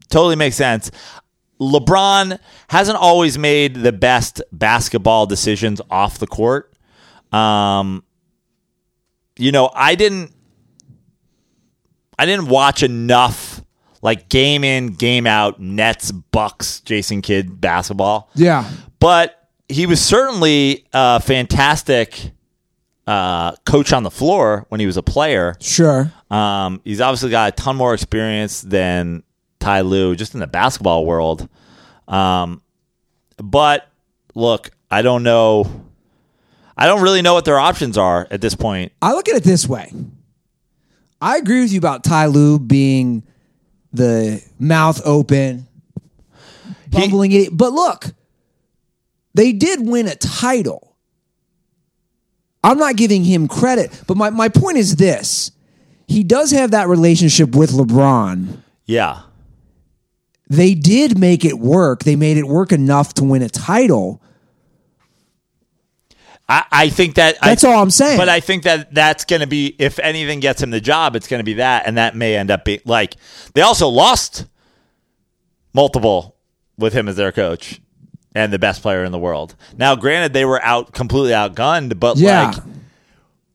Totally 0.08 0.36
makes 0.36 0.54
sense. 0.54 0.92
LeBron 1.60 2.38
hasn't 2.68 2.98
always 2.98 3.38
made 3.38 3.76
the 3.76 3.92
best 3.92 4.42
basketball 4.52 5.26
decisions 5.26 5.80
off 5.90 6.18
the 6.18 6.26
court. 6.26 6.72
Um, 7.32 8.04
you 9.38 9.52
know, 9.52 9.70
I 9.74 9.94
didn't 9.94 10.32
I 12.18 12.26
didn't 12.26 12.48
watch 12.48 12.82
enough 12.82 13.62
like 14.02 14.28
game 14.28 14.64
in, 14.64 14.94
game 14.94 15.26
out 15.26 15.60
Nets, 15.60 16.12
Bucks, 16.12 16.80
Jason 16.80 17.22
Kidd 17.22 17.60
basketball. 17.60 18.30
Yeah. 18.34 18.70
But 18.98 19.48
he 19.68 19.86
was 19.86 20.00
certainly 20.00 20.86
a 20.92 21.20
fantastic 21.20 22.32
uh, 23.06 23.52
coach 23.64 23.92
on 23.92 24.02
the 24.02 24.10
floor 24.10 24.66
when 24.68 24.80
he 24.80 24.86
was 24.86 24.96
a 24.96 25.02
player. 25.02 25.56
Sure. 25.60 26.12
Um, 26.30 26.80
he's 26.84 27.00
obviously 27.00 27.30
got 27.30 27.52
a 27.52 27.52
ton 27.52 27.76
more 27.76 27.94
experience 27.94 28.62
than 28.62 29.22
Ty 29.66 29.80
Lue 29.80 30.14
just 30.14 30.32
in 30.34 30.38
the 30.38 30.46
basketball 30.46 31.04
world. 31.04 31.48
Um, 32.06 32.62
but 33.36 33.88
look, 34.36 34.70
I 34.92 35.02
don't 35.02 35.24
know. 35.24 35.82
I 36.76 36.86
don't 36.86 37.02
really 37.02 37.20
know 37.20 37.34
what 37.34 37.44
their 37.44 37.58
options 37.58 37.98
are 37.98 38.28
at 38.30 38.40
this 38.40 38.54
point. 38.54 38.92
I 39.02 39.12
look 39.12 39.28
at 39.28 39.34
it 39.34 39.42
this 39.42 39.66
way. 39.66 39.92
I 41.20 41.38
agree 41.38 41.62
with 41.62 41.72
you 41.72 41.78
about 41.78 42.04
Ty 42.04 42.26
Lue 42.26 42.60
being 42.60 43.24
the 43.92 44.40
mouth 44.60 45.00
open, 45.04 45.66
bumbling 46.90 47.32
it. 47.32 47.48
But 47.50 47.72
look, 47.72 48.04
they 49.34 49.52
did 49.52 49.80
win 49.84 50.06
a 50.06 50.14
title. 50.14 50.94
I'm 52.62 52.78
not 52.78 52.94
giving 52.94 53.24
him 53.24 53.48
credit, 53.48 54.04
but 54.06 54.16
my, 54.16 54.30
my 54.30 54.48
point 54.48 54.76
is 54.76 54.94
this. 54.94 55.50
He 56.06 56.22
does 56.22 56.52
have 56.52 56.70
that 56.70 56.86
relationship 56.86 57.56
with 57.56 57.72
LeBron. 57.72 58.58
Yeah. 58.84 59.22
They 60.48 60.74
did 60.74 61.18
make 61.18 61.44
it 61.44 61.58
work. 61.58 62.04
They 62.04 62.16
made 62.16 62.36
it 62.36 62.46
work 62.46 62.72
enough 62.72 63.14
to 63.14 63.24
win 63.24 63.42
a 63.42 63.48
title. 63.48 64.22
I, 66.48 66.64
I 66.70 66.88
think 66.90 67.16
that 67.16 67.36
That's 67.42 67.64
I, 67.64 67.72
all 67.72 67.82
I'm 67.82 67.90
saying. 67.90 68.18
But 68.18 68.28
I 68.28 68.38
think 68.40 68.62
that 68.62 68.94
that's 68.94 69.24
going 69.24 69.40
to 69.40 69.48
be 69.48 69.74
if 69.78 69.98
anything 69.98 70.40
gets 70.40 70.62
him 70.62 70.70
the 70.70 70.80
job, 70.80 71.16
it's 71.16 71.26
going 71.26 71.40
to 71.40 71.44
be 71.44 71.54
that, 71.54 71.86
and 71.86 71.96
that 71.98 72.14
may 72.14 72.36
end 72.36 72.50
up 72.50 72.64
being 72.64 72.80
like 72.84 73.16
they 73.54 73.62
also 73.62 73.88
lost 73.88 74.46
multiple 75.74 76.36
with 76.78 76.92
him 76.92 77.08
as 77.08 77.16
their 77.16 77.32
coach 77.32 77.80
and 78.34 78.52
the 78.52 78.58
best 78.58 78.82
player 78.82 79.02
in 79.02 79.10
the 79.12 79.18
world. 79.18 79.56
Now, 79.76 79.96
granted, 79.96 80.32
they 80.34 80.44
were 80.44 80.62
out 80.62 80.92
completely 80.92 81.32
outgunned, 81.32 81.98
but 81.98 82.16
Yeah. 82.16 82.50
like 82.50 82.62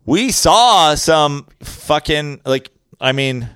we 0.05 0.31
saw 0.31 0.95
some 0.95 1.47
fucking 1.61 2.41
like 2.45 2.69
I 2.99 3.13
mean, 3.13 3.49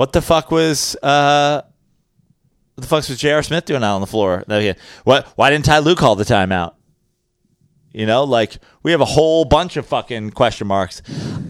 what 0.00 0.14
the 0.14 0.22
fuck 0.22 0.50
was 0.50 0.96
uh. 1.02 1.60
What 2.74 2.82
the 2.82 2.86
fuck 2.88 3.06
was 3.06 3.18
J.R. 3.18 3.42
Smith 3.42 3.66
doing 3.66 3.84
out 3.84 3.96
on 3.96 4.00
the 4.00 4.06
floor? 4.06 4.42
What? 5.04 5.26
Why 5.36 5.50
didn't 5.50 5.66
Ty 5.66 5.80
Lue 5.80 5.94
call 5.94 6.16
the 6.16 6.24
timeout? 6.24 6.72
You 7.92 8.06
know, 8.06 8.24
like 8.24 8.56
we 8.82 8.92
have 8.92 9.02
a 9.02 9.04
whole 9.04 9.44
bunch 9.44 9.76
of 9.76 9.84
fucking 9.84 10.30
question 10.30 10.68
marks. 10.68 11.02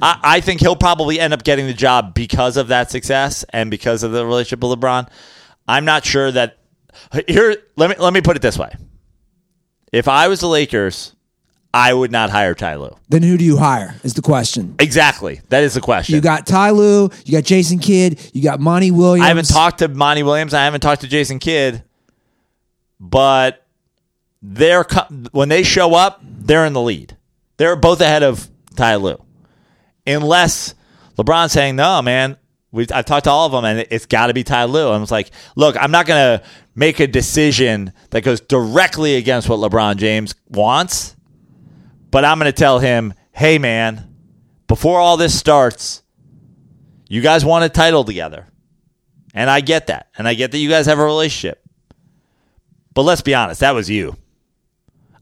I, 0.03 0.19
I 0.21 0.41
think 0.41 0.59
he'll 0.59 0.75
probably 0.75 1.21
end 1.21 1.33
up 1.33 1.45
getting 1.45 1.69
the 1.69 1.75
job 1.75 2.13
because 2.13 2.57
of 2.57 2.67
that 2.69 2.91
success 2.91 3.45
and 3.51 3.71
because 3.71 4.03
of 4.03 4.11
the 4.11 4.27
relationship 4.27 4.69
with 4.69 4.81
LeBron. 4.81 5.09
I'm 5.69 5.85
not 5.85 6.05
sure 6.05 6.33
that 6.33 6.59
here. 7.29 7.55
Let 7.77 7.91
me 7.91 7.97
let 8.01 8.13
me 8.13 8.21
put 8.21 8.35
it 8.35 8.43
this 8.43 8.59
way: 8.59 8.75
If 9.93 10.09
I 10.09 10.27
was 10.27 10.41
the 10.41 10.49
Lakers, 10.49 11.15
I 11.73 11.95
would 11.95 12.11
not 12.11 12.31
hire 12.31 12.55
Ty 12.55 12.77
Lue. 12.77 12.97
Then 13.09 13.23
who 13.23 13.37
do 13.37 13.45
you 13.45 13.57
hire? 13.57 13.95
Is 14.03 14.15
the 14.15 14.23
question. 14.23 14.75
Exactly, 14.81 15.41
that 15.51 15.63
is 15.63 15.75
the 15.75 15.81
question. 15.81 16.17
You 16.17 16.21
got 16.21 16.47
Ty 16.47 16.71
Lue, 16.71 17.11
you 17.25 17.33
got 17.33 17.45
Jason 17.45 17.79
Kidd, 17.79 18.21
you 18.33 18.43
got 18.43 18.59
Monty 18.59 18.91
Williams. 18.91 19.25
I 19.25 19.29
haven't 19.29 19.49
talked 19.49 19.79
to 19.79 19.89
Monty 19.89 20.23
Williams. 20.23 20.53
I 20.53 20.65
haven't 20.65 20.81
talked 20.81 21.03
to 21.03 21.09
Jason 21.09 21.39
Kidd, 21.39 21.85
but 22.99 23.65
they're 24.43 24.85
when 25.33 25.49
they 25.49 25.63
show 25.63 25.95
up, 25.95 26.21
they're 26.23 26.67
in 26.67 26.73
the 26.73 26.81
lead. 26.81 27.17
They're 27.57 27.77
both 27.77 28.01
ahead 28.01 28.23
of 28.23 28.49
Ty 28.75 28.97
Lue, 28.97 29.23
unless 30.07 30.75
LeBron's 31.19 31.53
saying, 31.53 31.77
"No, 31.77 32.03
man." 32.03 32.37
We, 32.73 32.87
I've 32.95 33.05
talked 33.05 33.25
to 33.25 33.31
all 33.31 33.47
of 33.47 33.53
them, 33.53 33.65
and 33.65 33.85
it's 33.91 34.07
got 34.07 34.29
to 34.29 34.33
be 34.33 34.45
Ty 34.45 34.67
Lue. 34.67 34.93
And 34.93 35.03
it's 35.03 35.11
like, 35.11 35.33
look, 35.57 35.77
I'm 35.77 35.91
not 35.91 36.07
going 36.07 36.39
to 36.39 36.47
make 36.77 37.01
a 37.01 37.09
decision 37.09 37.93
that 38.11 38.23
goes 38.23 38.41
directly 38.41 39.17
against 39.17 39.49
what 39.49 39.59
LeBron 39.59 39.97
James 39.97 40.37
wants, 40.49 41.17
but 42.11 42.25
I'm 42.25 42.39
going 42.39 42.51
to 42.51 42.57
tell 42.57 42.79
him, 42.79 43.15
hey, 43.33 43.59
man, 43.59 44.15
before 44.67 44.99
all 44.99 45.17
this 45.17 45.39
starts, 45.39 46.03
you 47.09 47.21
guys 47.21 47.45
won 47.45 47.63
a 47.63 47.69
title 47.69 48.05
together. 48.05 48.47
And 49.35 49.49
I 49.49 49.61
get 49.61 49.89
that. 49.89 50.09
And 50.17 50.27
I 50.27 50.35
get 50.35 50.53
that 50.53 50.59
you 50.59 50.69
guys 50.69 50.87
have 50.87 50.99
a 50.99 51.05
relationship. 51.05 51.65
But 52.95 53.03
let's 53.03 53.23
be 53.23 53.35
honest, 53.35 53.61
that 53.61 53.75
was 53.75 53.89
you. 53.89 54.17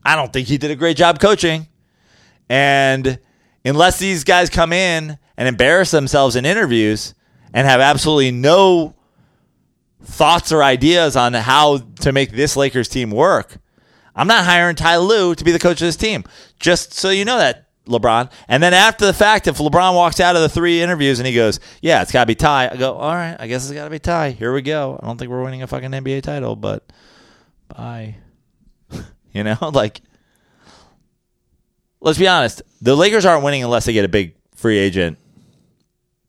I 0.04 0.16
don't 0.16 0.32
think 0.32 0.48
he 0.48 0.58
did 0.58 0.70
a 0.70 0.76
great 0.76 0.96
job 0.96 1.20
coaching. 1.20 1.68
And 2.48 3.18
unless 3.64 3.98
these 3.98 4.24
guys 4.24 4.48
come 4.48 4.72
in 4.72 5.18
and 5.36 5.48
embarrass 5.48 5.90
themselves 5.90 6.36
in 6.36 6.46
interviews 6.46 7.14
and 7.52 7.66
have 7.66 7.80
absolutely 7.80 8.30
no 8.30 8.94
thoughts 10.02 10.52
or 10.52 10.62
ideas 10.62 11.16
on 11.16 11.34
how 11.34 11.78
to 12.00 12.12
make 12.12 12.32
this 12.32 12.56
Lakers 12.56 12.88
team 12.88 13.10
work, 13.10 13.58
I'm 14.18 14.26
not 14.26 14.44
hiring 14.44 14.74
Ty 14.74 14.96
Lue 14.96 15.36
to 15.36 15.44
be 15.44 15.52
the 15.52 15.60
coach 15.60 15.80
of 15.80 15.86
this 15.86 15.96
team. 15.96 16.24
Just 16.58 16.92
so 16.92 17.10
you 17.10 17.24
know 17.24 17.38
that, 17.38 17.68
LeBron. 17.86 18.30
And 18.48 18.60
then 18.60 18.74
after 18.74 19.06
the 19.06 19.12
fact, 19.12 19.46
if 19.46 19.58
LeBron 19.58 19.94
walks 19.94 20.18
out 20.18 20.34
of 20.34 20.42
the 20.42 20.48
three 20.48 20.82
interviews 20.82 21.20
and 21.20 21.26
he 21.26 21.34
goes, 21.34 21.60
"Yeah, 21.80 22.02
it's 22.02 22.10
got 22.10 22.24
to 22.24 22.26
be 22.26 22.34
Ty," 22.34 22.70
I 22.72 22.76
go, 22.76 22.94
"All 22.94 23.14
right, 23.14 23.36
I 23.38 23.46
guess 23.46 23.64
it's 23.64 23.72
got 23.72 23.84
to 23.84 23.90
be 23.90 24.00
Ty. 24.00 24.32
Here 24.32 24.52
we 24.52 24.60
go. 24.60 24.98
I 25.00 25.06
don't 25.06 25.18
think 25.18 25.30
we're 25.30 25.44
winning 25.44 25.62
a 25.62 25.68
fucking 25.68 25.92
NBA 25.92 26.22
title, 26.22 26.56
but 26.56 26.92
bye." 27.68 28.16
you 29.32 29.44
know, 29.44 29.56
like 29.72 30.00
let's 32.00 32.18
be 32.18 32.26
honest, 32.26 32.60
the 32.82 32.96
Lakers 32.96 33.24
aren't 33.24 33.44
winning 33.44 33.62
unless 33.62 33.84
they 33.84 33.92
get 33.92 34.04
a 34.04 34.08
big 34.08 34.34
free 34.56 34.78
agent 34.78 35.16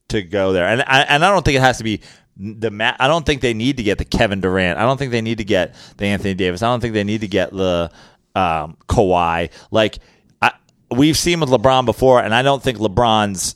to 0.10 0.22
go 0.22 0.54
there, 0.54 0.68
and 0.68 0.84
I, 0.84 1.02
and 1.02 1.26
I 1.26 1.32
don't 1.32 1.44
think 1.44 1.58
it 1.58 1.62
has 1.62 1.80
to 1.80 1.84
be 1.84 2.02
the 2.40 2.72
ma- 2.72 2.96
I 3.00 3.08
don't 3.08 3.26
think 3.26 3.42
they 3.42 3.54
need 3.54 3.78
to 3.78 3.84
get 3.84 3.98
the 3.98 4.06
Kevin 4.06 4.40
Durant. 4.40 4.80
I 4.80 4.84
don't 4.84 4.98
think 4.98 5.12
they 5.12 5.22
need 5.22 5.40
to 5.40 5.44
get 5.44 5.76
the 5.98 6.06
Anthony 6.06 6.34
Davis. 6.34 6.64
I 6.64 6.68
don't 6.68 6.80
think 6.80 6.94
they 6.94 7.04
need 7.04 7.22
to 7.22 7.28
get 7.28 7.52
the 7.52 7.92
um, 8.34 8.78
Kawhi. 8.88 9.52
Like 9.72 10.00
I, 10.42 10.54
we've 10.90 11.18
seen 11.18 11.42
with 11.42 11.50
LeBron 11.50 11.86
before, 11.86 12.22
and 12.22 12.34
I 12.34 12.42
don't 12.42 12.64
think 12.64 12.78
LeBron's 12.78 13.56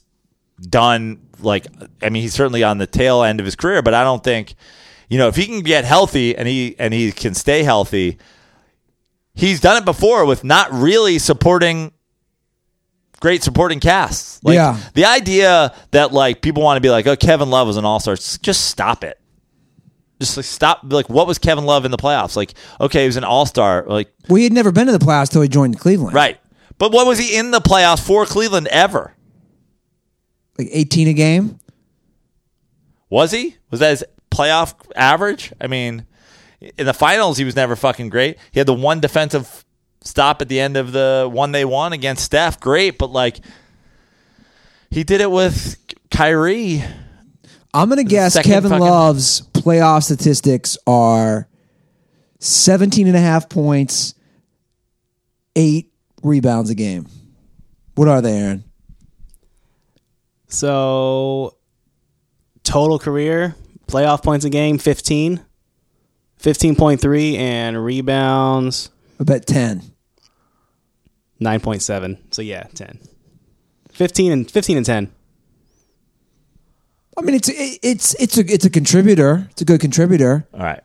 done. 0.60 1.30
Like 1.40 1.68
I 2.02 2.10
mean, 2.10 2.22
he's 2.22 2.34
certainly 2.34 2.64
on 2.64 2.78
the 2.78 2.88
tail 2.88 3.24
end 3.24 3.40
of 3.40 3.46
his 3.46 3.56
career, 3.56 3.82
but 3.82 3.94
I 3.94 4.04
don't 4.04 4.24
think 4.24 4.56
you 5.10 5.18
know 5.18 5.30
if 5.30 5.38
he 5.38 5.46
can 5.46 5.62
get 5.62 5.86
healthy 5.86 6.36
and 6.36 6.48
he 6.48 6.76
and 6.78 6.94
he 6.94 7.12
can 7.14 7.34
stay 7.34 7.64
healthy. 7.64 8.18
He's 9.34 9.62
done 9.62 9.78
it 9.78 9.86
before 9.86 10.26
with 10.26 10.44
not 10.44 10.72
really 10.72 11.18
supporting 11.18 11.93
great 13.24 13.41
supporting 13.41 13.80
casts. 13.80 14.43
Like, 14.43 14.55
Yeah. 14.55 14.78
The 14.95 15.05
idea 15.05 15.74
that 15.91 16.11
like 16.11 16.41
people 16.41 16.61
want 16.61 16.76
to 16.76 16.82
be 16.82 16.89
like, 16.89 17.07
oh, 17.07 17.15
Kevin 17.15 17.49
Love 17.49 17.67
was 17.67 17.78
an 17.78 17.86
all 17.86 18.01
star. 18.01 18.15
Just 18.17 18.65
stop 18.65 19.01
it. 19.05 19.17
Just 20.19 20.36
like 20.36 20.45
stop. 20.45 20.82
Like, 20.84 21.09
what 21.09 21.26
was 21.26 21.39
Kevin 21.39 21.63
Love 21.65 21.86
in 21.86 21.91
the 21.91 21.97
playoffs? 21.97 22.36
Like, 22.36 22.53
okay, 22.82 23.01
he 23.03 23.05
was 23.07 23.15
an 23.15 23.24
all 23.24 23.45
star. 23.45 23.86
Like, 23.88 24.13
Well, 24.28 24.36
he 24.36 24.43
had 24.43 24.51
never 24.51 24.74
been 24.74 24.88
to 24.88 24.91
the 24.91 24.99
playoffs 25.03 25.30
till 25.30 25.41
he 25.41 25.47
joined 25.47 25.80
Cleveland. 25.80 26.13
right. 26.13 26.38
But 26.78 26.91
what 26.91 27.07
was 27.07 27.17
he 27.17 27.38
in 27.38 27.51
the 27.51 27.61
playoffs 27.61 28.05
for 28.05 28.26
Cleveland 28.26 28.67
ever? 28.67 29.15
Like 30.57 30.67
18 30.71 31.07
a 31.07 31.13
game. 31.13 31.59
Was 33.09 33.32
he? 33.32 33.55
Was 33.71 33.80
that 33.80 33.91
his 33.91 34.03
playoff 34.32 34.74
average? 34.97 35.53
I 35.61 35.67
mean, 35.67 36.05
in 36.78 36.86
the 36.86 36.93
finals, 36.93 37.38
he 37.38 37.45
was 37.45 37.55
never 37.55 37.78
fucking 37.78 38.09
great. 38.09 38.38
He 38.51 38.59
had 38.59 38.67
the 38.67 38.74
one 38.74 38.99
defensive 38.99 39.63
stop 40.04 40.41
at 40.41 40.49
the 40.49 40.60
end 40.60 40.78
of 40.78 40.91
the 40.91 41.28
one 41.32 41.51
they 41.51 41.66
won 41.66 41.93
against 41.93 42.24
Steph. 42.24 42.60
Great, 42.60 42.97
but 42.97 43.12
like 43.12 43.39
he 44.91 45.04
did 45.04 45.22
it 45.22 45.32
with 45.32 45.78
Kyrie. 46.12 46.84
I'm 47.74 47.89
going 47.89 47.97
to 47.97 48.04
guess 48.04 48.39
Kevin 48.41 48.70
fucking- 48.70 48.86
Love's 48.86 49.41
playoff 49.54 50.04
statistics 50.04 50.78
are 50.86 51.47
17 52.39 53.08
and 53.08 53.16
a 53.16 53.20
half 53.20 53.49
points, 53.49 54.14
eight 55.56 55.91
rebounds 56.22 56.70
a 56.70 56.76
game. 56.76 57.08
What 57.95 58.08
are 58.08 58.22
they, 58.22 58.38
Aaron? 58.38 58.64
So 60.47 61.58
total 62.64 62.99
career 62.99 63.56
playoff 63.88 64.24
points 64.24 64.45
a 64.45 64.49
game 64.49 64.78
15 64.78 65.43
15.3 66.39 67.38
and 67.38 67.84
rebounds 67.84 68.89
I 69.20 69.24
bet 69.24 69.45
10. 69.45 69.82
9.7 71.42 72.18
so 72.32 72.42
yeah 72.42 72.64
10 72.74 73.00
15 73.92 74.32
and 74.32 74.50
15 74.52 74.78
and 74.78 74.86
10 74.86 75.12
I 77.16 77.22
mean, 77.22 77.36
it's 77.36 77.48
it, 77.48 77.80
it's 77.84 78.16
it's 78.16 78.40
a 78.40 78.52
it's 78.52 78.66
a 78.66 78.72
contributor. 78.72 79.48
It's 79.52 79.62
a 79.62 79.66
good 79.66 79.80
contributor. 79.80 80.48
All 80.52 80.62
right. 80.62 80.82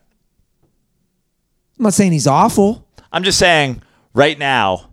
I'm 1.79 1.83
not 1.83 1.95
saying 1.95 2.13
he's 2.13 2.27
awful. 2.27 2.87
I'm 3.11 3.25
just 3.25 3.39
saying 3.39 3.83
right 4.13 4.39
now, 4.39 4.91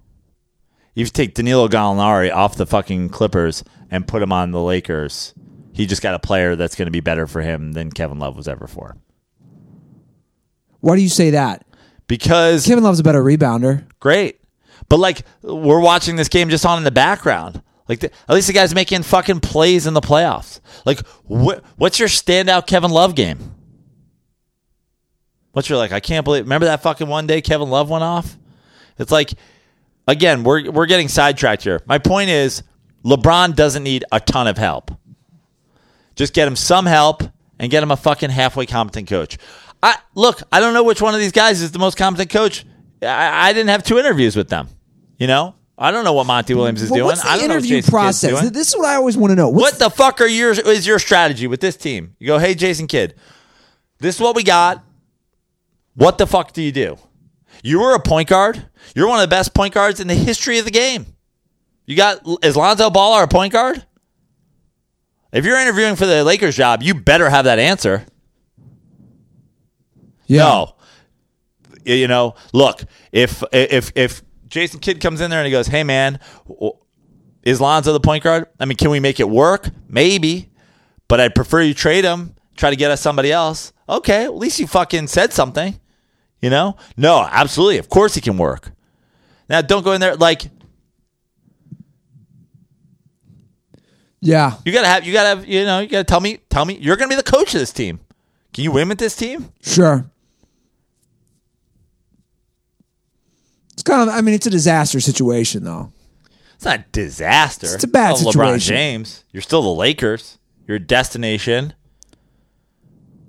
if 0.96 1.00
you 1.00 1.06
take 1.08 1.34
Danilo 1.34 1.68
Gallinari 1.68 2.34
off 2.34 2.56
the 2.56 2.66
fucking 2.66 3.10
Clippers 3.10 3.66
and 3.92 4.08
put 4.08 4.22
him 4.22 4.32
on 4.32 4.52
the 4.52 4.62
Lakers. 4.62 5.34
He 5.74 5.86
just 5.86 6.02
got 6.02 6.16
a 6.16 6.20
player 6.20 6.56
that's 6.56 6.76
going 6.76 6.86
to 6.86 6.92
be 6.92 7.02
better 7.02 7.28
for 7.28 7.42
him 7.42 7.74
than 7.74 7.92
Kevin 7.92 8.18
Love 8.18 8.38
was 8.38 8.48
ever 8.48 8.66
for. 8.66 8.96
Why 10.80 10.96
do 10.96 11.02
you 11.02 11.10
say 11.10 11.32
that? 11.32 11.66
Because 12.08 12.66
Kevin 12.66 12.84
Love's 12.84 13.00
a 13.00 13.04
better 13.04 13.24
rebounder. 13.24 13.86
great, 14.00 14.40
but 14.90 14.98
like 14.98 15.24
we're 15.42 15.80
watching 15.80 16.16
this 16.16 16.30
game 16.30 16.50
just 16.50 16.66
on 16.66 16.78
in 16.78 16.84
the 16.84 16.92
background. 16.92 17.62
Like 17.88 18.00
the, 18.00 18.12
at 18.28 18.34
least 18.34 18.48
the 18.48 18.54
guy's 18.54 18.74
making 18.74 19.04
fucking 19.04 19.42
plays 19.42 19.86
in 19.86 19.94
the 19.94 20.02
playoffs. 20.02 20.60
Like 20.86 21.06
wh- 21.30 21.60
what's 21.78 22.00
your 22.00 22.08
standout 22.08 22.68
Kevin 22.68 22.92
Love 22.92 23.16
game? 23.16 23.54
What's 25.52 25.70
your 25.70 25.78
like? 25.78 25.92
I 25.92 26.00
can't 26.00 26.26
believe. 26.26 26.44
Remember 26.44 26.66
that 26.66 26.82
fucking 26.82 27.08
one 27.08 27.28
day 27.28 27.42
Kevin 27.42 27.70
Love 27.70 27.90
went 27.90 28.04
off. 28.04 28.38
It's 28.98 29.12
like 29.12 29.34
again 30.08 30.44
we're 30.44 30.72
we're 30.72 30.86
getting 30.86 31.08
sidetracked 31.08 31.64
here. 31.64 31.82
My 31.86 31.98
point 31.98 32.30
is 32.30 32.64
LeBron 33.06 33.56
doesn't 33.56 33.84
need 33.84 34.04
a 34.12 34.20
ton 34.20 34.48
of 34.48 34.58
help. 34.58 34.92
Just 36.16 36.34
get 36.34 36.48
him 36.48 36.56
some 36.56 36.86
help 36.86 37.24
and 37.60 37.70
get 37.70 37.84
him 37.84 37.92
a 37.92 37.98
fucking 37.98 38.32
halfway 38.32 38.66
competent 38.66 39.08
coach. 39.08 39.38
I 39.84 39.98
look. 40.16 40.42
I 40.52 40.60
don't 40.60 40.74
know 40.74 40.84
which 40.84 41.02
one 41.02 41.14
of 41.14 41.20
these 41.20 41.32
guys 41.32 41.62
is 41.62 41.72
the 41.72 41.80
most 41.80 41.98
competent 41.98 42.32
coach. 42.32 42.66
I, 43.06 43.48
I 43.50 43.54
didn't 43.54 43.70
have 43.70 43.84
two 43.84 43.98
interviews 44.00 44.36
with 44.36 44.50
them. 44.50 44.68
You 45.18 45.28
know, 45.28 45.56
I 45.78 45.92
don't 45.92 46.04
know 46.04 46.14
what 46.14 46.26
Monty 46.28 46.54
Williams 46.54 46.82
is 46.82 46.90
Well, 46.90 46.98
doing. 46.98 47.06
what's 47.08 47.22
the 47.24 47.30
I 47.30 47.38
don't 47.38 47.48
know 47.50 47.56
what 47.56 47.64
interview 47.66 47.82
process? 47.90 48.40
doing. 48.40 48.52
This 48.54 48.70
is 48.70 48.76
what 48.76 48.86
I 48.86 48.96
always 48.96 49.16
want 49.18 49.32
to 49.32 49.36
know. 49.36 49.50
What's 49.50 49.80
What 49.80 49.80
the 49.80 49.90
fuck 49.96 50.22
are 50.22 50.28
your 50.28 50.52
is 50.52 50.86
your 50.88 51.00
strategy 51.00 51.48
with 51.48 51.62
this 51.62 51.76
team? 51.78 52.16
You 52.20 52.28
go, 52.28 52.38
hey 52.40 52.56
Jason 52.56 52.88
Kidd, 52.88 53.16
this 54.00 54.16
is 54.16 54.22
what 54.22 54.36
we 54.36 54.44
got. 54.44 54.84
What 55.96 56.18
the 56.18 56.28
fuck 56.28 56.52
do 56.54 56.62
you 56.62 56.72
do? 56.72 56.98
You 57.64 57.80
were 57.80 57.94
a 57.96 58.00
point 58.02 58.28
guard. 58.30 58.66
You're 58.96 59.08
one 59.08 59.18
of 59.20 59.22
the 59.24 59.34
best 59.34 59.54
point 59.54 59.74
guards 59.74 60.00
in 60.00 60.08
the 60.08 60.14
history 60.14 60.60
of 60.60 60.66
the 60.66 60.72
game. 60.72 61.06
You 61.86 61.96
got 61.96 62.20
is 62.44 62.56
Lonzo 62.58 62.90
Ball 62.90 63.14
our 63.14 63.28
point 63.28 63.54
guard? 63.54 63.86
If 65.32 65.44
you're 65.46 65.60
interviewing 65.60 65.96
for 65.96 66.06
the 66.06 66.24
Lakers 66.24 66.56
job, 66.56 66.82
you 66.84 66.94
better 66.94 67.30
have 67.30 67.46
that 67.46 67.60
answer. 67.60 68.06
yeah. 70.28 70.44
No. 70.44 70.76
You 71.86 72.08
know, 72.08 72.36
look, 72.54 72.84
if 73.12 73.44
if 73.52 73.92
if 73.96 74.22
Jason 74.48 74.80
Kidd 74.80 75.00
comes 75.02 75.22
in 75.22 75.30
there 75.30 75.40
and 75.40 75.46
he 75.46 75.52
goes, 75.52 75.68
"Hey 75.68 75.84
man, 75.84 76.20
is 77.44 77.62
Lonzo 77.62 77.94
the 77.94 78.00
point 78.00 78.24
guard? 78.24 78.48
I 78.60 78.66
mean, 78.66 78.78
can 78.78 78.90
we 78.90 79.00
make 79.00 79.20
it 79.20 79.30
work? 79.30 79.70
Maybe, 79.88 80.50
but 81.08 81.20
I'd 81.20 81.36
prefer 81.36 81.62
you 81.62 81.74
trade 81.74 82.04
him, 82.06 82.36
try 82.56 82.70
to 82.70 82.76
get 82.76 82.92
us 82.92 83.02
somebody 83.02 83.32
else." 83.32 83.72
Okay, 83.88 84.24
at 84.24 84.36
least 84.36 84.60
you 84.60 84.68
fucking 84.68 85.08
said 85.08 85.32
something. 85.32 85.80
You 86.42 86.50
know? 86.50 86.76
No, 86.98 87.28
absolutely. 87.32 87.78
Of 87.78 87.90
course 87.90 88.14
he 88.16 88.22
can 88.22 88.38
work. 88.38 88.72
Now, 89.50 89.62
don't 89.62 89.84
go 89.84 89.94
in 89.94 90.02
there 90.02 90.16
like 90.16 90.44
Yeah. 94.22 94.54
you 94.66 94.72
gotta 94.72 94.88
have 94.88 95.06
you 95.06 95.14
gotta 95.14 95.30
have 95.30 95.48
you 95.48 95.66
know 95.66 95.80
you 95.80 95.88
gotta 95.88 96.04
tell 96.04 96.20
me 96.20 96.40
tell 96.50 96.66
me 96.66 96.78
you're 96.82 96.96
gonna 96.96 97.10
be 97.10 97.16
the 97.16 97.24
coach 97.24 97.54
of 97.54 97.60
this 97.60 97.72
team. 97.72 98.00
Can 98.54 98.64
you 98.64 98.72
win 98.72 98.90
with 98.90 98.98
this 98.98 99.16
team? 99.16 99.52
Sure. 99.62 100.06
Kind 103.86 104.10
of. 104.10 104.16
I 104.16 104.22
mean, 104.22 104.36
it's 104.36 104.46
a 104.48 104.50
disaster 104.52 105.00
situation, 105.00 105.64
though. 105.64 105.92
It's 106.56 106.66
not 106.66 106.80
a 106.80 106.86
disaster. 106.92 107.68
It's 107.74 107.84
a 107.84 107.88
bad 107.88 108.14
Oh, 108.14 108.16
LeBron 108.18 108.32
situation. 108.34 108.76
James. 108.76 109.24
You're 109.32 109.42
still 109.42 109.62
the 109.62 109.70
Lakers. 109.74 110.38
You're 110.68 110.80
destination 110.80 111.74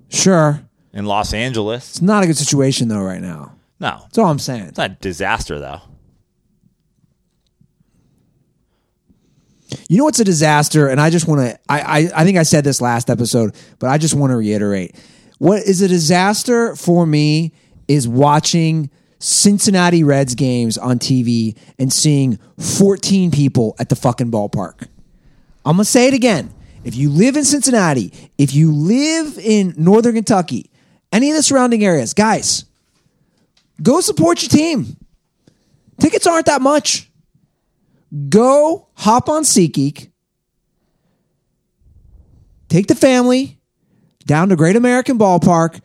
Sure. 0.09 0.63
in 0.93 1.05
Los 1.07 1.33
Angeles. 1.35 1.91
It's 1.91 2.03
not 2.03 2.23
a 2.25 2.27
good 2.27 2.37
situation 2.37 2.89
though 2.89 3.03
right 3.03 3.21
now. 3.21 3.53
No, 3.81 3.99
That's 4.05 4.17
all 4.19 4.27
I'm 4.31 4.39
saying. 4.39 4.63
it's 4.67 4.79
not 4.79 4.93
a 4.93 4.95
disaster 4.95 5.59
though. 5.59 5.81
You 9.89 9.99
know 9.99 10.05
what's 10.05 10.21
a 10.21 10.25
disaster, 10.25 10.89
and 10.89 11.01
I 11.01 11.11
just 11.11 11.27
want 11.27 11.41
to. 11.41 11.59
I, 11.69 11.81
I 11.81 12.11
I 12.23 12.25
think 12.25 12.39
I 12.39 12.45
said 12.45 12.63
this 12.65 12.81
last 12.81 13.11
episode, 13.11 13.55
but 13.79 13.89
I 13.91 13.99
just 13.99 14.15
want 14.15 14.31
to 14.31 14.37
reiterate. 14.37 14.95
What 15.39 15.63
is 15.65 15.83
a 15.83 15.89
disaster 15.89 16.75
for 16.77 17.05
me 17.05 17.53
is 17.89 18.07
watching 18.09 18.91
Cincinnati 19.19 20.05
Reds 20.05 20.35
games 20.35 20.77
on 20.77 20.99
TV 20.99 21.57
and 21.79 21.93
seeing 21.93 22.39
14 22.59 23.31
people 23.31 23.75
at 23.79 23.89
the 23.89 23.97
fucking 23.97 24.31
ballpark. 24.31 24.89
I'm 25.65 25.77
gonna 25.77 25.85
say 25.85 26.09
it 26.09 26.15
again. 26.15 26.53
If 26.85 26.95
you 26.95 27.11
live 27.11 27.37
in 27.37 27.45
Cincinnati, 27.45 28.13
if 28.39 28.55
you 28.55 28.73
live 28.73 29.39
in 29.39 29.75
Northern 29.77 30.15
Kentucky, 30.15 30.71
any 31.11 31.31
of 31.31 31.37
the 31.37 31.43
surrounding 31.43 31.85
areas, 31.85 32.15
guys, 32.15 32.65
go 33.83 34.01
support 34.01 34.43
your 34.43 34.51
team. 34.51 34.97
Tickets 35.99 36.27
aren't 36.27 36.47
that 36.47 36.61
much 36.61 37.11
go 38.29 38.89
hop 38.95 39.29
on 39.29 39.43
SeatGeek, 39.43 40.11
take 42.69 42.87
the 42.87 42.95
family 42.95 43.59
down 44.25 44.49
to 44.49 44.57
Great 44.57 44.77
American 44.77 45.19
Ballpark 45.19 45.81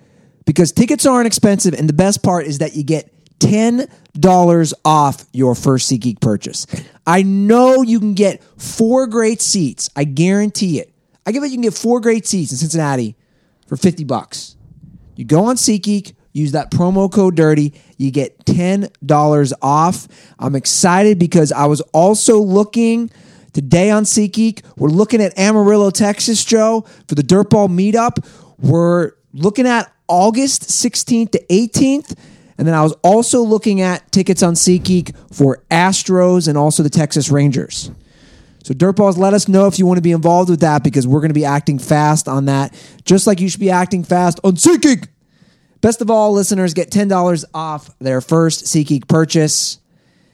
because 0.46 0.72
tickets 0.72 1.06
aren't 1.06 1.28
expensive. 1.28 1.74
And 1.74 1.88
the 1.88 1.94
best 1.94 2.24
part 2.24 2.46
is 2.46 2.60
that 2.60 2.76
you 2.76 2.84
get 2.84 3.11
$10 3.42 4.74
off 4.86 5.26
your 5.34 5.56
first 5.56 5.92
SeatGeek 5.92 6.22
purchase. 6.22 6.68
I 7.06 7.24
know 7.24 7.82
you 7.82 8.00
can 8.00 8.14
get 8.14 8.44
four 8.62 9.08
great 9.08 9.42
seats. 9.42 9.90
I 9.96 10.04
guarantee 10.04 10.80
it. 10.80 10.94
I 11.26 11.32
give 11.32 11.44
it 11.44 11.48
you 11.48 11.56
can 11.56 11.64
get 11.64 11.74
four 11.74 12.00
great 12.00 12.26
seats 12.28 12.52
in 12.52 12.58
Cincinnati 12.58 13.16
for 13.68 13.76
50 13.76 14.04
bucks. 14.04 14.56
You 15.16 15.26
go 15.26 15.46
on 15.46 15.56
SeatGeek, 15.56 16.14
use 16.34 16.54
that 16.54 16.72
promo 16.72 17.12
code 17.12 17.36
DIRTY, 17.36 17.74
you 17.98 18.12
get 18.12 18.46
$10 18.46 19.54
off. 19.62 20.08
I'm 20.40 20.56
excited 20.56 21.20
because 21.20 21.52
I 21.52 21.66
was 21.66 21.82
also 21.94 22.40
looking 22.40 23.12
today 23.54 23.92
on 23.92 24.04
SeatGeek. 24.04 24.64
We're 24.78 24.90
looking 24.90 25.22
at 25.22 25.38
Amarillo, 25.38 25.90
Texas, 25.90 26.44
Joe, 26.44 26.86
for 27.08 27.16
the 27.16 27.24
Dirtball 27.24 27.70
meetup. 27.70 28.26
We're 28.58 29.12
looking 29.34 29.68
at 29.68 29.92
August 30.08 30.64
16th 30.64 31.32
to 31.32 31.46
18th. 31.50 32.18
And 32.62 32.68
then 32.68 32.76
I 32.76 32.84
was 32.84 32.94
also 33.02 33.42
looking 33.42 33.82
at 33.82 34.12
tickets 34.12 34.44
on 34.44 34.54
SeatGeek 34.54 35.16
for 35.34 35.64
Astros 35.72 36.48
and 36.48 36.60
also 36.60 36.84
the 36.84 36.92
Texas 36.92 37.32
Rangers. 37.32 37.90
So 38.64 38.76
Dirtballs, 38.76 39.18
let 39.18 39.34
us 39.34 39.48
know 39.48 39.66
if 39.66 39.80
you 39.80 39.88
want 39.88 39.98
to 39.98 40.04
be 40.04 40.12
involved 40.12 40.48
with 40.48 40.60
that 40.60 40.84
because 40.84 41.08
we're 41.08 41.22
going 41.22 41.32
to 41.32 41.34
be 41.34 41.44
acting 41.44 41.80
fast 41.80 42.28
on 42.28 42.46
that, 42.46 42.72
just 43.04 43.26
like 43.26 43.40
you 43.40 43.50
should 43.50 43.60
be 43.60 43.72
acting 43.72 44.04
fast 44.04 44.40
on 44.44 44.58
SeatGeek. 44.58 45.08
Best 45.82 46.02
of 46.02 46.12
all, 46.12 46.34
listeners 46.34 46.76
get 46.76 46.92
$10 46.92 47.46
off 47.56 47.98
their 47.98 48.22
first 48.22 48.66
SeatGeek 48.66 49.08
purchase. 49.08 49.80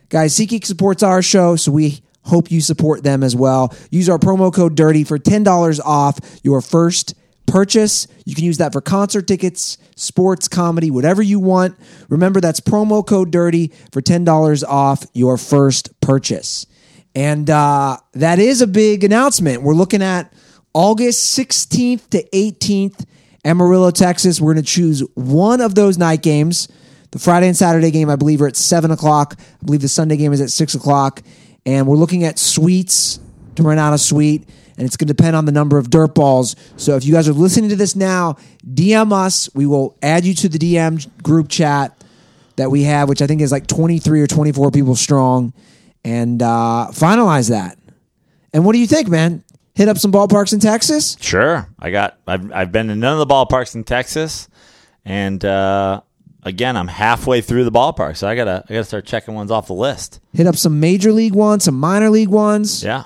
Guys, 0.10 0.36
SeatGeek 0.36 0.66
supports 0.66 1.04
our 1.04 1.22
show, 1.22 1.56
so 1.56 1.72
we 1.72 2.02
hope 2.24 2.52
you 2.52 2.60
support 2.60 3.04
them 3.04 3.24
as 3.24 3.38
well. 3.38 3.74
Use 3.90 4.10
our 4.10 4.20
promo 4.20 4.54
code 4.54 4.76
DIRTY 4.76 5.06
for 5.06 5.18
$10 5.18 5.80
off 5.80 6.20
your 6.44 6.60
first 6.60 7.14
purchase. 7.48 8.08
You 8.26 8.36
can 8.36 8.44
use 8.44 8.58
that 8.60 8.74
for 8.74 8.82
concert 8.82 9.26
tickets, 9.26 9.78
sports, 9.96 10.48
comedy, 10.48 10.92
whatever 10.92 11.24
you 11.24 11.40
want. 11.40 11.76
Remember, 12.10 12.40
that's 12.40 12.60
promo 12.60 13.06
code 13.06 13.32
DIRTY 13.32 13.74
for 13.92 14.02
$10 14.02 14.64
off 14.68 15.04
your 15.14 15.38
first 15.38 16.00
purchase. 16.02 16.68
And 17.16 17.50
uh, 17.50 17.98
that 18.14 18.38
is 18.38 18.62
a 18.62 18.68
big 18.68 19.04
announcement. 19.04 19.64
We're 19.64 19.74
looking 19.74 20.04
at 20.04 20.32
August 20.74 21.38
16th 21.38 22.10
to 22.10 22.24
18th, 22.30 23.06
Amarillo, 23.44 23.90
Texas. 23.90 24.40
We're 24.40 24.54
going 24.54 24.64
to 24.64 24.72
choose 24.72 25.00
one 25.16 25.62
of 25.62 25.74
those 25.74 25.98
night 25.98 26.22
games. 26.22 26.68
The 27.12 27.20
Friday 27.20 27.48
and 27.48 27.58
Saturday 27.58 27.90
game, 27.90 28.10
I 28.10 28.18
believe, 28.18 28.42
are 28.42 28.48
at 28.48 28.56
7 28.56 28.92
o'clock. 28.92 29.36
I 29.40 29.66
believe 29.66 29.82
the 29.82 29.88
Sunday 29.88 30.18
game 30.18 30.34
is 30.34 30.42
at 30.42 30.52
6 30.52 30.76
o'clock. 30.76 31.24
And 31.66 31.88
we're 31.88 31.96
looking 31.96 32.24
at 32.24 32.38
suites 32.38 33.20
to 33.56 33.64
rent 33.64 33.80
out 33.80 33.94
a 33.94 33.98
suite. 33.98 34.48
And 34.78 34.86
it's 34.86 34.96
going 34.96 35.08
to 35.08 35.14
depend 35.14 35.36
on 35.36 35.46
the 35.46 35.52
number 35.52 35.78
of 35.78 35.90
dirt 35.90 36.14
balls. 36.16 36.56
So 36.78 36.96
if 36.96 37.04
you 37.04 37.14
guys 37.14 37.28
are 37.28 37.34
listening 37.34 37.70
to 37.72 37.76
this 37.76 37.96
now, 37.96 38.38
DM 38.66 39.12
us. 39.12 39.50
We 39.56 39.66
will 39.66 39.98
add 40.02 40.24
you 40.24 40.34
to 40.36 40.50
the 40.50 40.60
DM 40.60 41.06
group 41.24 41.50
chat 41.50 42.02
that 42.56 42.70
we 42.72 42.84
have, 42.84 43.10
which 43.10 43.22
I 43.22 43.28
think 43.28 43.42
is 43.42 43.52
like 43.52 43.68
23 43.68 44.22
or 44.22 44.28
24 44.28 44.72
people 44.72 44.96
strong, 44.96 45.54
and 46.06 46.42
uh, 46.42 46.88
finalize 46.92 47.50
that. 47.50 47.78
And 48.54 48.66
what 48.66 48.74
do 48.74 48.80
you 48.80 48.88
think, 48.88 49.08
man? 49.08 49.44
Hit 49.76 49.88
up 49.90 50.00
some 50.00 50.12
ballparks 50.12 50.54
in 50.54 50.60
Texas? 50.60 51.18
Sure. 51.22 51.70
I 51.78 51.92
got 51.92 52.18
I've 52.26 52.52
I've 52.52 52.72
been 52.72 52.88
to 52.88 52.96
none 52.96 53.14
of 53.14 53.28
the 53.28 53.32
ballparks 53.32 53.76
in 53.76 53.84
Texas. 53.84 54.50
And 55.06 55.46
uh 55.46 56.02
again, 56.42 56.76
I'm 56.76 56.88
halfway 56.88 57.42
through 57.42 57.64
the 57.64 57.72
ballpark, 57.72 58.18
so 58.18 58.28
I 58.28 58.34
gotta 58.36 58.64
I 58.68 58.74
gotta 58.74 58.86
start 58.86 59.06
checking 59.06 59.36
ones 59.36 59.52
off 59.52 59.68
the 59.68 59.74
list. 59.74 60.20
Hit 60.34 60.48
up 60.48 60.56
some 60.56 60.80
major 60.80 61.12
league 61.12 61.36
ones, 61.36 61.66
some 61.66 61.80
minor 61.80 62.10
league 62.10 62.30
ones. 62.30 62.84
Yeah. 62.84 63.04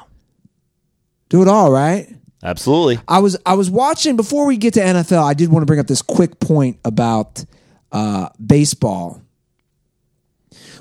Do 1.31 1.41
it 1.41 1.47
all, 1.47 1.71
right? 1.71 2.13
Absolutely. 2.43 2.99
I 3.07 3.19
was 3.19 3.37
I 3.45 3.53
was 3.53 3.69
watching 3.69 4.17
before 4.17 4.45
we 4.45 4.57
get 4.57 4.73
to 4.73 4.81
NFL. 4.81 5.23
I 5.23 5.33
did 5.33 5.49
want 5.49 5.61
to 5.61 5.65
bring 5.65 5.79
up 5.79 5.87
this 5.87 6.01
quick 6.01 6.41
point 6.41 6.77
about 6.83 7.45
uh, 7.93 8.27
baseball. 8.45 9.21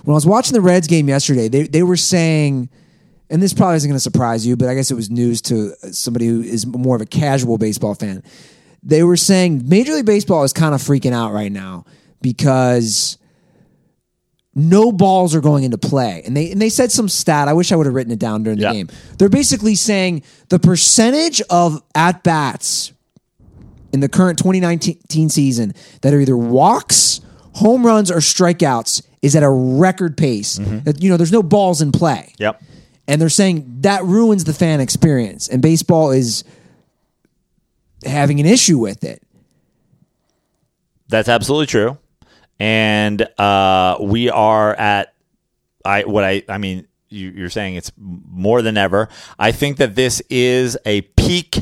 When 0.03 0.13
I 0.13 0.17
was 0.17 0.27
watching 0.27 0.55
the 0.55 0.61
Reds 0.61 0.89
game 0.89 1.09
yesterday, 1.09 1.47
they 1.47 1.69
they 1.69 1.85
were 1.85 1.97
saying, 1.97 2.69
and 3.31 3.41
this 3.41 3.55
probably 3.55 3.77
isn't 3.77 3.89
going 3.89 3.95
to 3.95 4.01
surprise 4.03 4.45
you, 4.45 4.57
but 4.57 4.69
I 4.69 4.75
guess 4.75 4.91
it 4.91 4.95
was 4.95 5.09
news 5.09 5.41
to 5.43 5.73
somebody 5.93 6.27
who 6.27 6.43
is 6.43 6.67
more 6.67 6.97
of 6.97 7.03
a 7.03 7.07
casual 7.07 7.57
baseball 7.57 7.95
fan. 7.95 8.25
They 8.83 9.05
were 9.05 9.17
saying 9.17 9.69
Major 9.69 9.93
League 9.93 10.07
Baseball 10.07 10.43
is 10.43 10.53
kind 10.53 10.75
of 10.75 10.81
freaking 10.81 11.13
out 11.13 11.33
right 11.33 11.53
now 11.53 11.85
because 12.21 13.19
no 14.55 14.91
balls 14.91 15.35
are 15.35 15.41
going 15.41 15.65
into 15.65 15.79
play. 15.79 16.23
And 16.27 16.37
they 16.37 16.51
and 16.51 16.61
they 16.61 16.69
said 16.71 16.91
some 16.91 17.09
stat. 17.09 17.47
I 17.49 17.53
wish 17.53 17.71
I 17.73 17.77
would 17.77 17.87
have 17.87 17.95
written 17.95 18.13
it 18.13 18.19
down 18.19 18.43
during 18.43 18.59
the 18.59 18.65
Yeah. 18.65 18.73
game. 18.73 18.89
They're 19.19 19.29
basically 19.29 19.75
saying 19.75 20.23
the 20.49 20.59
percentage 20.59 21.41
of 21.51 21.83
at 21.95 22.23
bats 22.25 22.93
in 23.93 24.01
the 24.01 24.09
current 24.09 24.39
2019 24.39 25.29
season 25.29 25.75
that 26.03 26.13
are 26.15 26.21
either 26.21 26.37
walks, 26.37 27.21
home 27.55 27.85
runs, 27.87 28.11
or 28.11 28.17
strikeouts 28.19 29.03
is 29.23 29.37
at 29.37 29.43
a 29.43 29.51
record 29.51 30.17
pace. 30.17 30.59
Mm-hmm. 30.59 30.79
That, 30.85 31.03
You 31.03 31.11
know, 31.11 31.17
there's 31.17 31.33
no 31.33 31.43
balls 31.43 31.81
in 31.83 31.93
play. 31.93 32.33
Yep. 32.39 32.63
And 33.09 33.21
they're 33.21 33.29
saying 33.29 33.79
that 33.81 34.05
ruins 34.05 34.45
the 34.45 34.53
fan 34.53 34.81
experience. 34.81 35.49
And 35.49 35.61
baseball 35.61 36.11
is 36.13 36.45
having 38.05 38.41
an 38.41 38.47
issue 38.47 38.79
with 38.79 39.03
it. 39.05 39.23
That's 41.09 41.29
absolutely 41.29 41.67
true. 41.67 41.99
And 42.61 43.23
uh, 43.39 43.97
we 44.01 44.31
are 44.31 44.75
at 44.75 45.15
I 45.85 46.05
what 46.05 46.25
I 46.25 46.43
I 46.49 46.59
mean 46.59 46.87
you, 47.09 47.31
you're 47.31 47.51
saying 47.51 47.75
it's 47.75 47.91
more 47.97 48.63
than 48.63 48.77
ever. 48.77 49.09
I 49.39 49.51
think 49.53 49.79
that 49.79 49.95
this 49.95 50.21
is 50.31 50.77
a 50.85 51.01
peak 51.01 51.59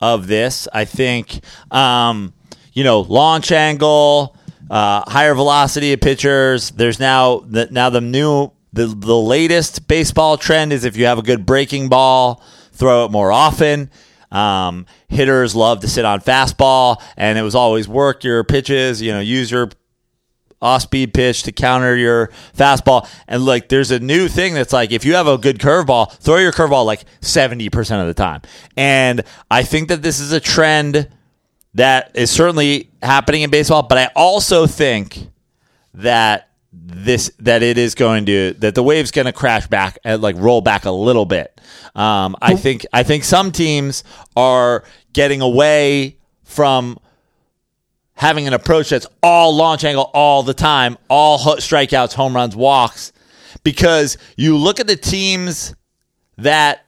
of 0.00 0.26
this. 0.26 0.68
I 0.72 0.84
think 0.84 1.40
um, 1.70 2.34
you 2.72 2.84
know 2.84 3.00
launch 3.00 3.50
angle, 3.50 4.36
uh, 4.70 5.10
higher 5.10 5.34
velocity 5.34 5.92
of 5.92 6.00
pitchers. 6.00 6.70
There's 6.70 7.00
now 7.00 7.40
the, 7.40 7.68
now 7.70 7.90
the 7.90 8.02
new 8.02 8.52
the 8.72 8.86
the 8.86 9.16
latest 9.16 9.88
baseball 9.88 10.36
trend 10.36 10.72
is 10.72 10.84
if 10.84 10.96
you 10.96 11.06
have 11.06 11.18
a 11.18 11.22
good 11.22 11.46
breaking 11.46 11.88
ball, 11.88 12.42
throw 12.72 13.06
it 13.06 13.10
more 13.10 13.32
often. 13.32 13.90
Um, 14.30 14.86
hitters 15.08 15.54
love 15.54 15.80
to 15.80 15.88
sit 15.88 16.04
on 16.04 16.20
fastball, 16.20 17.00
and 17.16 17.38
it 17.38 17.42
was 17.42 17.54
always 17.54 17.86
work 17.88 18.24
your 18.24 18.42
pitches. 18.42 19.00
You 19.00 19.12
know, 19.12 19.20
use 19.20 19.50
your 19.50 19.70
off 20.64 20.82
speed 20.82 21.12
pitch 21.12 21.42
to 21.44 21.52
counter 21.52 21.94
your 21.94 22.30
fastball. 22.56 23.08
And 23.28 23.44
like, 23.44 23.68
there's 23.68 23.90
a 23.90 24.00
new 24.00 24.28
thing 24.28 24.54
that's 24.54 24.72
like, 24.72 24.90
if 24.90 25.04
you 25.04 25.14
have 25.14 25.26
a 25.26 25.36
good 25.36 25.58
curveball, 25.58 26.12
throw 26.14 26.38
your 26.38 26.52
curveball 26.52 26.86
like 26.86 27.04
70% 27.20 28.00
of 28.00 28.06
the 28.06 28.14
time. 28.14 28.40
And 28.76 29.22
I 29.50 29.62
think 29.62 29.88
that 29.88 30.02
this 30.02 30.18
is 30.18 30.32
a 30.32 30.40
trend 30.40 31.08
that 31.74 32.12
is 32.14 32.30
certainly 32.30 32.90
happening 33.02 33.42
in 33.42 33.50
baseball, 33.50 33.82
but 33.82 33.98
I 33.98 34.10
also 34.16 34.66
think 34.66 35.28
that 35.92 36.48
this 36.72 37.30
that 37.38 37.62
it 37.62 37.78
is 37.78 37.94
going 37.94 38.26
to 38.26 38.52
that 38.54 38.74
the 38.74 38.82
wave's 38.82 39.12
going 39.12 39.26
to 39.26 39.32
crash 39.32 39.66
back 39.68 39.98
and 40.02 40.20
like 40.20 40.36
roll 40.38 40.60
back 40.60 40.84
a 40.84 40.90
little 40.90 41.24
bit. 41.24 41.60
Um, 41.94 42.36
I 42.42 42.56
think 42.56 42.84
I 42.92 43.02
think 43.04 43.22
some 43.22 43.52
teams 43.52 44.02
are 44.36 44.84
getting 45.12 45.40
away 45.40 46.18
from 46.42 46.98
having 48.14 48.46
an 48.46 48.52
approach 48.52 48.90
that's 48.90 49.06
all 49.22 49.54
launch 49.54 49.84
angle 49.84 50.10
all 50.14 50.42
the 50.42 50.54
time, 50.54 50.96
all 51.08 51.38
strikeouts, 51.38 52.14
home 52.14 52.34
runs, 52.34 52.54
walks, 52.54 53.12
because 53.62 54.16
you 54.36 54.56
look 54.56 54.80
at 54.80 54.86
the 54.86 54.96
teams 54.96 55.74
that 56.38 56.84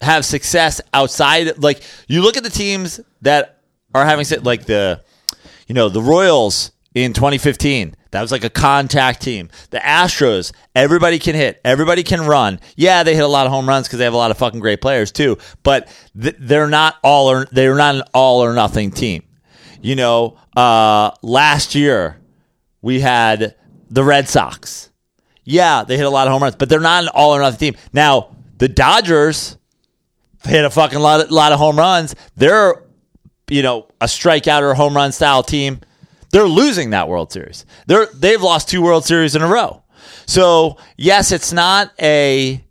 have 0.00 0.24
success 0.24 0.80
outside, 0.92 1.58
like 1.58 1.82
you 2.08 2.22
look 2.22 2.36
at 2.36 2.42
the 2.42 2.50
teams 2.50 3.00
that 3.22 3.60
are 3.94 4.04
having 4.04 4.26
like 4.42 4.64
the, 4.64 5.02
you 5.66 5.74
know, 5.74 5.88
the 5.88 6.02
Royals 6.02 6.72
in 6.94 7.12
2015. 7.12 7.94
That 8.10 8.20
was 8.20 8.30
like 8.30 8.44
a 8.44 8.50
contact 8.50 9.22
team. 9.22 9.48
The 9.70 9.78
Astros, 9.78 10.52
everybody 10.74 11.18
can 11.18 11.34
hit, 11.34 11.60
everybody 11.64 12.02
can 12.02 12.20
run. 12.20 12.60
Yeah, 12.76 13.02
they 13.04 13.14
hit 13.14 13.24
a 13.24 13.28
lot 13.28 13.46
of 13.46 13.52
home 13.52 13.66
runs 13.66 13.86
because 13.86 13.98
they 13.98 14.04
have 14.04 14.12
a 14.12 14.18
lot 14.18 14.30
of 14.30 14.36
fucking 14.36 14.60
great 14.60 14.82
players 14.82 15.10
too. 15.12 15.38
But 15.62 15.88
th- 16.20 16.36
they're 16.38 16.68
not 16.68 16.96
all 17.02 17.30
or 17.30 17.46
they're 17.46 17.74
not 17.74 17.94
an 17.94 18.02
all 18.12 18.44
or 18.44 18.52
nothing 18.52 18.90
team. 18.90 19.22
You 19.80 19.96
know, 19.96 20.38
uh, 20.56 21.12
last 21.22 21.74
year 21.74 22.18
we 22.80 23.00
had 23.00 23.54
the 23.90 24.04
Red 24.04 24.28
Sox. 24.28 24.90
Yeah, 25.44 25.84
they 25.84 25.96
hit 25.96 26.06
a 26.06 26.10
lot 26.10 26.26
of 26.26 26.32
home 26.32 26.42
runs, 26.42 26.56
but 26.56 26.68
they're 26.68 26.80
not 26.80 27.04
an 27.04 27.10
all 27.14 27.34
or 27.34 27.40
nothing 27.40 27.72
team. 27.72 27.80
Now 27.92 28.36
the 28.58 28.68
Dodgers 28.68 29.56
hit 30.44 30.64
a 30.64 30.70
fucking 30.70 30.98
lot, 30.98 31.30
lot 31.30 31.52
of 31.52 31.58
home 31.58 31.76
runs. 31.76 32.14
They're, 32.36 32.82
you 33.48 33.62
know, 33.62 33.88
a 34.00 34.06
strikeout 34.06 34.62
or 34.62 34.74
home 34.74 34.94
run 34.94 35.12
style 35.12 35.42
team. 35.42 35.80
They're 36.30 36.44
losing 36.44 36.90
that 36.90 37.08
World 37.08 37.32
Series. 37.32 37.66
They're 37.86 38.06
they've 38.06 38.40
lost 38.40 38.68
two 38.68 38.82
World 38.82 39.04
Series 39.04 39.36
in 39.36 39.42
a 39.42 39.48
row. 39.48 39.82
So 40.26 40.78
yes, 40.96 41.32
it's 41.32 41.52
not 41.52 41.92
a 42.00 42.64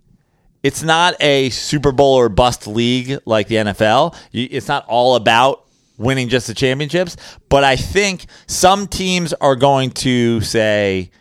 it's 0.63 0.83
not 0.83 1.15
a 1.21 1.49
Super 1.49 1.91
Bowl 1.91 2.15
or 2.15 2.29
bust 2.29 2.67
league 2.67 3.19
like 3.25 3.47
the 3.47 3.55
NFL. 3.55 4.15
It's 4.31 4.67
not 4.67 4.85
all 4.87 5.15
about 5.15 5.67
winning 6.01 6.27
just 6.29 6.47
the 6.47 6.53
championships. 6.53 7.15
But 7.49 7.63
I 7.63 7.75
think 7.75 8.25
some 8.47 8.87
teams 8.87 9.33
are 9.33 9.55
going 9.55 9.91
to 9.91 10.41
say, 10.41 11.11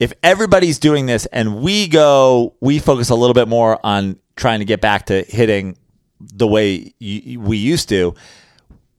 if 0.00 0.12
everybody's 0.22 0.78
doing 0.78 1.06
this 1.06 1.26
and 1.26 1.60
we 1.62 1.88
go, 1.88 2.54
we 2.60 2.78
focus 2.78 3.10
a 3.10 3.14
little 3.14 3.34
bit 3.34 3.48
more 3.48 3.78
on 3.84 4.18
trying 4.36 4.58
to 4.60 4.64
get 4.64 4.80
back 4.80 5.06
to 5.06 5.22
hitting 5.22 5.76
the 6.20 6.46
way 6.46 6.92
y- 7.00 7.36
we 7.38 7.56
used 7.58 7.88
to, 7.90 8.14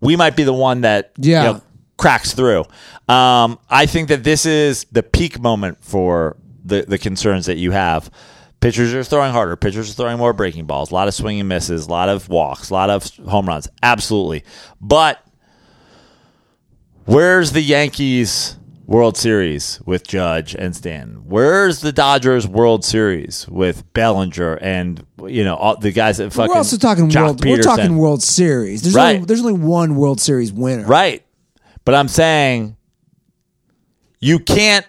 we 0.02 0.16
might 0.16 0.36
be 0.36 0.44
the 0.44 0.54
one 0.54 0.82
that 0.82 1.12
Yeah. 1.18 1.44
you 1.48 1.54
know, 1.54 1.62
cracks 1.98 2.34
through. 2.34 2.62
Um, 3.08 3.58
I 3.70 3.86
think 3.86 4.10
that 4.10 4.24
this 4.24 4.46
is 4.46 4.86
the 4.92 5.04
peak 5.04 5.40
moment 5.40 5.78
for 5.84 6.38
the, 6.64 6.84
the 6.88 6.98
concerns 6.98 7.46
that 7.46 7.58
you 7.58 7.72
have. 7.72 8.10
Pitchers 8.62 8.94
are 8.94 9.04
throwing 9.04 9.32
harder. 9.32 9.56
Pitchers 9.56 9.92
are 9.92 9.94
throwing 9.94 10.18
more 10.18 10.34
breaking 10.34 10.66
balls. 10.66 10.90
A 10.92 10.94
lot 10.96 11.08
of 11.08 11.14
swinging 11.14 11.48
misses. 11.48 11.86
A 11.88 11.92
lot 11.92 12.10
of 12.10 12.30
walks. 12.30 12.70
A 12.72 12.74
lot 12.74 12.90
of 12.90 13.10
home 13.28 13.48
runs. 13.48 13.68
Absolutely. 13.84 14.44
But 14.82 15.22
where's 17.06 17.52
the 17.52 17.62
Yankees 17.62 18.58
World 18.88 19.18
Series 19.18 19.80
with 19.86 20.08
Judge 20.08 20.56
and 20.56 20.76
Stanton? 20.76 21.24
Where's 21.26 21.82
the 21.82 21.92
Dodgers 21.92 22.48
World 22.48 22.84
Series 22.84 23.48
with 23.48 23.92
Bellinger 23.94 24.56
and 24.56 25.06
you 25.28 25.44
know 25.44 25.56
all 25.56 25.78
the 25.78 25.92
guys 25.92 26.18
that 26.18 26.32
fucking? 26.34 26.50
we're 26.52 26.58
also 26.58 26.78
talking 26.78 27.10
Joc 27.10 27.22
world. 27.22 27.42
Pederson? 27.42 27.50
We're 27.52 27.62
talking 27.64 27.98
World 27.98 28.24
Series. 28.24 28.82
There's 28.82 28.96
Right. 28.96 29.16
only 29.16 29.26
there's 29.26 29.42
only 29.42 29.54
one 29.54 29.96
World 29.96 30.20
Series 30.20 30.52
winner. 30.52 30.86
Right. 30.86 31.24
But 31.84 31.94
I'm 31.96 32.08
saying 32.08 32.78
you 34.20 34.40
can't 34.40 34.86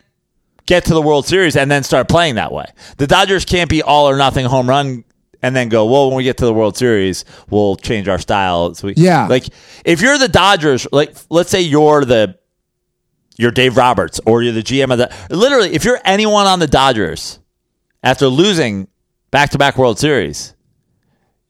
get 0.67 0.85
to 0.87 0.95
the 0.95 1.03
World 1.03 1.27
Series 1.27 1.57
and 1.57 1.71
then 1.71 1.83
start 1.83 2.09
playing 2.09 2.35
that 2.37 2.53
way. 2.53 2.67
The 2.99 3.07
Dodgers 3.07 3.45
can't 3.45 3.71
be 3.71 3.83
all 3.83 4.09
or 4.09 4.17
nothing 4.17 4.45
home 4.47 4.69
run 4.69 5.05
and 5.43 5.55
then 5.55 5.69
go, 5.69 5.87
well, 5.87 6.09
when 6.09 6.17
we 6.17 6.25
get 6.25 6.39
to 6.39 6.45
the 6.45 6.53
World 6.53 6.77
Series, 6.77 7.25
we'll 7.51 7.77
change 7.77 8.09
our 8.09 8.19
style. 8.19 8.75
So 8.75 8.89
we, 8.89 8.95
Yeah. 8.97 9.27
Like 9.29 9.45
if 9.85 10.01
you're 10.01 10.19
the 10.19 10.29
Dodgers, 10.29 10.87
like 10.93 11.17
let's 11.31 11.51
say 11.51 11.61
you're 11.61 12.05
the 12.05 12.39
you're 13.39 13.51
Dave 13.51 13.77
Roberts 13.77 14.19
or 14.27 14.43
you're 14.43 14.55
the 14.55 14.63
GM 14.63 14.91
of 14.93 14.99
the 14.99 15.13
literally, 15.35 15.75
if 15.75 15.85
you're 15.85 16.01
anyone 16.05 16.47
on 16.47 16.59
the 16.59 16.67
Dodgers 16.67 17.39
after 18.03 18.27
losing 18.29 18.89
back 19.31 19.51
to 19.51 19.59
back 19.59 19.77
World 19.77 19.99
Series, 19.99 20.55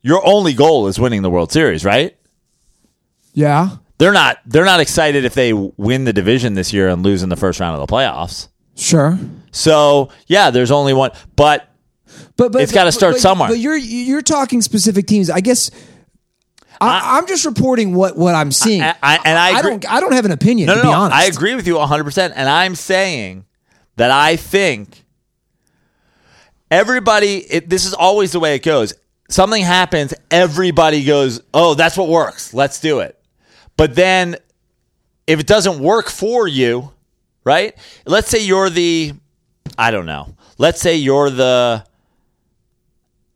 your 0.02 0.24
only 0.26 0.52
goal 0.52 0.88
is 0.88 0.98
winning 0.98 1.22
the 1.22 1.30
World 1.30 1.52
Series, 1.52 1.84
right? 1.84 2.16
Yeah. 3.32 3.76
they're 3.98 4.12
not 4.12 4.38
they're 4.46 4.64
not 4.64 4.80
excited 4.80 5.24
if 5.24 5.34
they 5.34 5.52
win 5.52 6.04
the 6.04 6.12
division 6.12 6.54
this 6.54 6.72
year 6.72 6.88
and 6.88 7.02
lose 7.02 7.22
in 7.22 7.28
the 7.28 7.36
first 7.36 7.60
round 7.60 7.80
of 7.80 7.86
the 7.86 7.92
playoffs. 7.92 8.48
Sure. 8.77 9.18
So 9.51 10.11
yeah, 10.27 10.51
there's 10.51 10.70
only 10.70 10.93
one, 10.93 11.11
but 11.35 11.68
But 12.37 12.53
but 12.53 12.61
It's 12.62 12.72
gotta 12.72 12.93
start 12.93 13.14
but- 13.14 13.20
somewhere. 13.20 13.49
But 13.49 13.59
you're 13.59 13.77
you're 13.77 14.22
talking 14.22 14.62
specific 14.62 15.07
teams. 15.07 15.31
I 15.31 15.41
guess. 15.41 15.70
I, 16.79 17.16
I'm 17.16 17.27
just 17.27 17.47
reporting 17.47 17.95
what, 17.95 18.18
what 18.18 18.35
I'm 18.35 18.53
seeing. 18.53 18.83
I- 18.83 18.95
I- 19.03 19.18
and 19.24 19.39
I 19.39 19.59
agree- 19.59 19.70
don't 19.70 19.91
I 19.91 20.01
don't 20.01 20.12
have 20.12 20.27
an 20.27 20.31
opinion 20.33 20.66
no, 20.66 20.74
to 20.74 20.79
no, 20.79 20.83
be 20.83 20.89
no, 20.91 20.95
honest. 21.01 21.16
I 21.16 21.24
agree 21.24 21.55
with 21.55 21.66
you 21.66 21.77
100, 21.77 22.05
percent 22.05 22.35
and 22.37 22.49
I'm 22.51 22.74
saying 22.74 23.47
that 23.97 24.11
I 24.11 24.37
think 24.37 25.05
everybody. 26.70 27.37
It, 27.39 27.68
this 27.68 27.85
is 27.87 27.95
always 27.95 28.33
the 28.33 28.41
way 28.41 28.55
it 28.55 28.62
goes. 28.62 28.93
something 29.29 29.62
happens, 29.62 30.14
everybody 30.31 31.03
goes, 31.05 31.41
"Oh, 31.55 31.74
that's 31.74 31.97
what 31.97 32.09
works. 32.09 32.53
Let's 32.55 32.81
do 32.81 33.01
it." 33.01 33.18
But 33.77 33.95
then 33.95 34.37
if 35.27 35.41
it 35.41 35.47
doesn't 35.47 35.81
work 35.81 36.09
for 36.09 36.47
you, 36.47 36.93
right? 37.47 37.74
Let's 38.05 38.28
say 38.28 38.40
you're 38.40 38.68
the 38.68 39.14
I 39.78 39.90
don't 39.90 40.05
know. 40.05 40.34
Let's 40.59 40.80
say 40.80 40.97
you're 40.97 41.30
the 41.30 41.84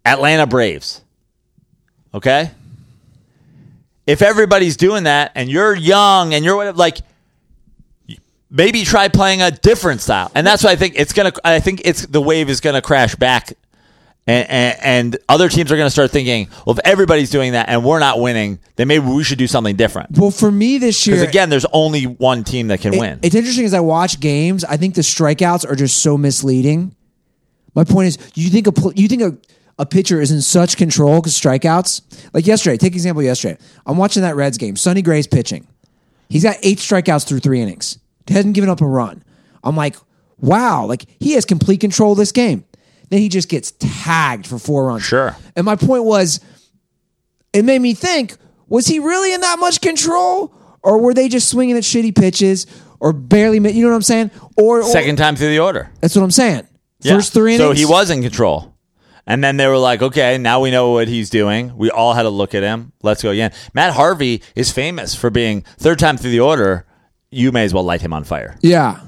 Atlanta 0.04 0.46
Braves. 0.46 1.00
Okay? 2.12 2.50
If 4.06 4.20
everybody's 4.20 4.76
doing 4.76 5.04
that 5.04 5.32
and 5.34 5.48
you're 5.48 5.74
young 5.74 6.34
and 6.34 6.44
you're 6.44 6.72
like 6.72 6.98
maybe 8.50 8.84
try 8.84 9.08
playing 9.08 9.42
a 9.42 9.52
different 9.52 10.00
style. 10.00 10.32
And 10.34 10.44
that's 10.44 10.64
what 10.64 10.72
I 10.72 10.76
think 10.76 10.94
it's 10.96 11.12
to 11.32 11.40
I 11.46 11.60
think 11.60 11.82
it's 11.84 12.04
the 12.04 12.20
wave 12.20 12.50
is 12.50 12.60
to 12.74 12.82
crash 12.82 13.14
back 13.14 13.52
and, 14.30 14.50
and, 14.50 14.78
and 14.82 15.18
other 15.28 15.48
teams 15.48 15.72
are 15.72 15.76
going 15.76 15.86
to 15.86 15.90
start 15.90 16.10
thinking, 16.10 16.48
well, 16.64 16.76
if 16.78 16.80
everybody's 16.84 17.30
doing 17.30 17.52
that 17.52 17.68
and 17.68 17.84
we're 17.84 17.98
not 17.98 18.20
winning, 18.20 18.58
then 18.76 18.86
maybe 18.88 19.04
we 19.06 19.24
should 19.24 19.38
do 19.38 19.46
something 19.46 19.76
different. 19.76 20.16
Well, 20.18 20.30
for 20.30 20.50
me 20.50 20.78
this 20.78 21.06
year, 21.06 21.16
Because 21.16 21.28
again, 21.28 21.50
there's 21.50 21.66
only 21.72 22.04
one 22.04 22.44
team 22.44 22.68
that 22.68 22.80
can 22.80 22.94
it- 22.94 23.00
win. 23.00 23.18
it's 23.22 23.34
interesting 23.34 23.64
as 23.64 23.74
I 23.74 23.80
watch 23.80 24.20
games. 24.20 24.64
I 24.64 24.76
think 24.76 24.94
the 24.94 25.02
strikeouts 25.02 25.68
are 25.70 25.74
just 25.74 26.02
so 26.02 26.16
misleading. 26.16 26.94
My 27.74 27.84
point 27.84 28.08
is, 28.08 28.18
you 28.34 28.50
think 28.50 28.66
a 28.66 28.72
you 28.96 29.06
think 29.08 29.22
a, 29.22 29.36
a 29.78 29.86
pitcher 29.86 30.20
is 30.20 30.30
in 30.32 30.42
such 30.42 30.76
control 30.76 31.20
because 31.20 31.38
strikeouts. 31.38 32.02
Like 32.34 32.46
yesterday, 32.46 32.76
take 32.76 32.92
example 32.94 33.22
yesterday. 33.22 33.58
I'm 33.86 33.96
watching 33.96 34.22
that 34.22 34.34
Reds 34.36 34.58
game. 34.58 34.76
Sonny 34.76 35.02
Gray's 35.02 35.26
pitching. 35.28 35.66
He's 36.28 36.42
got 36.42 36.56
eight 36.62 36.78
strikeouts 36.78 37.26
through 37.28 37.40
three 37.40 37.60
innings. 37.60 37.98
He 38.26 38.34
hasn't 38.34 38.54
given 38.54 38.70
up 38.70 38.80
a 38.80 38.86
run. 38.86 39.22
I'm 39.64 39.76
like, 39.76 39.96
wow, 40.40 40.84
like 40.86 41.06
he 41.20 41.32
has 41.32 41.44
complete 41.44 41.80
control 41.80 42.12
of 42.12 42.18
this 42.18 42.32
game. 42.32 42.64
Then 43.10 43.20
he 43.20 43.28
just 43.28 43.48
gets 43.48 43.72
tagged 43.78 44.46
for 44.46 44.58
four 44.58 44.86
runs. 44.86 45.02
Sure. 45.02 45.36
And 45.56 45.64
my 45.64 45.76
point 45.76 46.04
was, 46.04 46.40
it 47.52 47.64
made 47.64 47.80
me 47.80 47.92
think: 47.94 48.36
was 48.68 48.86
he 48.86 48.98
really 48.98 49.34
in 49.34 49.40
that 49.42 49.58
much 49.58 49.80
control, 49.80 50.54
or 50.82 50.98
were 50.98 51.12
they 51.12 51.28
just 51.28 51.48
swinging 51.48 51.76
at 51.76 51.82
shitty 51.82 52.16
pitches, 52.16 52.66
or 53.00 53.12
barely? 53.12 53.56
You 53.58 53.82
know 53.82 53.90
what 53.90 53.96
I'm 53.96 54.02
saying? 54.02 54.30
Or, 54.56 54.80
or 54.80 54.84
Second 54.84 55.16
time 55.16 55.36
through 55.36 55.50
the 55.50 55.58
order. 55.58 55.90
that's 56.00 56.14
what 56.16 56.22
I'm 56.22 56.30
saying. 56.30 56.66
Yeah. 57.00 57.14
First 57.16 57.32
three 57.32 57.54
innings. 57.56 57.68
So 57.68 57.72
he 57.74 57.86
was 57.86 58.10
in 58.10 58.22
control. 58.22 58.74
And 59.26 59.44
then 59.44 59.58
they 59.58 59.66
were 59.68 59.78
like, 59.78 60.02
okay, 60.02 60.38
now 60.38 60.60
we 60.60 60.70
know 60.72 60.90
what 60.90 61.06
he's 61.06 61.30
doing. 61.30 61.76
We 61.76 61.88
all 61.90 62.14
had 62.14 62.26
a 62.26 62.30
look 62.30 62.52
at 62.54 62.62
him. 62.64 62.92
Let's 63.02 63.22
go 63.22 63.30
again. 63.30 63.52
Matt 63.74 63.92
Harvey 63.92 64.42
is 64.56 64.72
famous 64.72 65.14
for 65.14 65.30
being 65.30 65.62
third 65.78 65.98
time 66.00 66.16
through 66.16 66.32
the 66.32 66.40
order. 66.40 66.84
You 67.30 67.52
may 67.52 67.64
as 67.64 67.72
well 67.72 67.84
light 67.84 68.00
him 68.00 68.12
on 68.12 68.24
fire. 68.24 68.56
Yeah. 68.60 68.98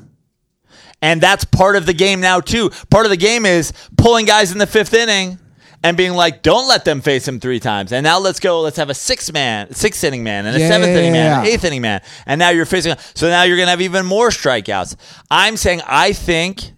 And 1.03 1.20
that's 1.20 1.44
part 1.44 1.76
of 1.76 1.84
the 1.84 1.92
game 1.92 2.20
now, 2.20 2.40
too. 2.40 2.70
Part 2.88 3.05
of 3.05 3.11
the 3.11 3.16
game 3.16 3.44
is 3.44 3.72
pulling 3.98 4.24
guys 4.24 4.53
in 4.53 4.59
the 4.59 4.66
fifth 4.66 4.94
inning 4.94 5.38
and 5.82 5.96
being 5.96 6.12
like, 6.12 6.42
don't 6.42 6.68
let 6.68 6.84
them 6.84 7.00
face 7.00 7.26
him 7.26 7.40
three 7.40 7.59
times. 7.59 7.92
And 7.92 8.05
now 8.05 8.20
let's 8.20 8.38
go, 8.38 8.61
let's 8.61 8.76
have 8.76 8.88
a 8.88 8.94
six 8.94 9.32
man, 9.32 9.74
sixth 9.74 10.05
inning 10.05 10.22
man, 10.22 10.46
and 10.46 10.57
a 10.57 10.61
Yeah, 10.61 10.68
seventh 10.68 10.90
inning 10.90 11.12
man, 11.12 11.40
an 11.40 11.46
eighth 11.46 11.64
inning 11.64 11.82
man. 11.82 12.03
And 12.24 12.38
now 12.38 12.50
you're 12.50 12.66
facing, 12.66 12.94
so 13.14 13.28
now 13.28 13.42
you're 13.42 13.57
going 13.57 13.66
to 13.66 13.70
have 13.70 13.80
even 13.80 14.07
more 14.07 14.28
strikeouts. 14.28 14.94
I'm 15.28 15.57
saying, 15.57 15.82
I 15.86 16.12
think, 16.12 16.72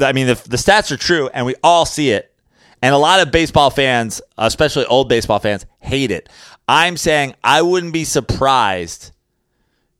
I 0.00 0.12
mean, 0.12 0.26
the, 0.26 0.34
the 0.34 0.56
stats 0.56 0.90
are 0.90 0.96
true, 0.96 1.30
and 1.32 1.46
we 1.46 1.54
all 1.62 1.86
see 1.86 2.10
it. 2.10 2.34
And 2.82 2.92
a 2.92 2.98
lot 2.98 3.20
of 3.20 3.30
baseball 3.30 3.70
fans, 3.70 4.20
especially 4.36 4.84
old 4.86 5.08
baseball 5.08 5.38
fans, 5.38 5.64
hate 5.78 6.10
it. 6.10 6.28
I'm 6.68 6.96
saying 6.96 7.36
I 7.44 7.62
wouldn't 7.62 7.92
be 7.92 8.04
surprised 8.04 9.12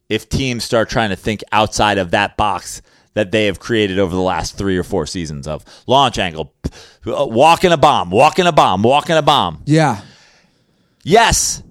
if 0.09 0.28
teams 0.28 0.64
start 0.64 0.88
trying 0.88 1.11
to 1.11 1.16
think 1.16 1.44
outside 1.52 1.98
of 1.98 2.11
that 2.11 2.36
box 2.36 2.82
that 3.16 3.32
they 3.32 3.46
have 3.46 3.58
created 3.58 3.98
over 3.98 4.14
the 4.14 4.20
last 4.20 4.58
three 4.58 4.76
or 4.76 4.82
four 4.82 5.06
seasons 5.06 5.48
of 5.48 5.64
launch 5.86 6.18
angle, 6.18 6.52
uh, 7.06 7.26
walking 7.26 7.72
a 7.72 7.76
bomb, 7.78 8.10
walking 8.10 8.46
a 8.46 8.52
bomb, 8.52 8.82
walking 8.82 9.16
a 9.16 9.22
bomb. 9.22 9.62
Yeah. 9.64 10.02
Yes. 11.02 11.62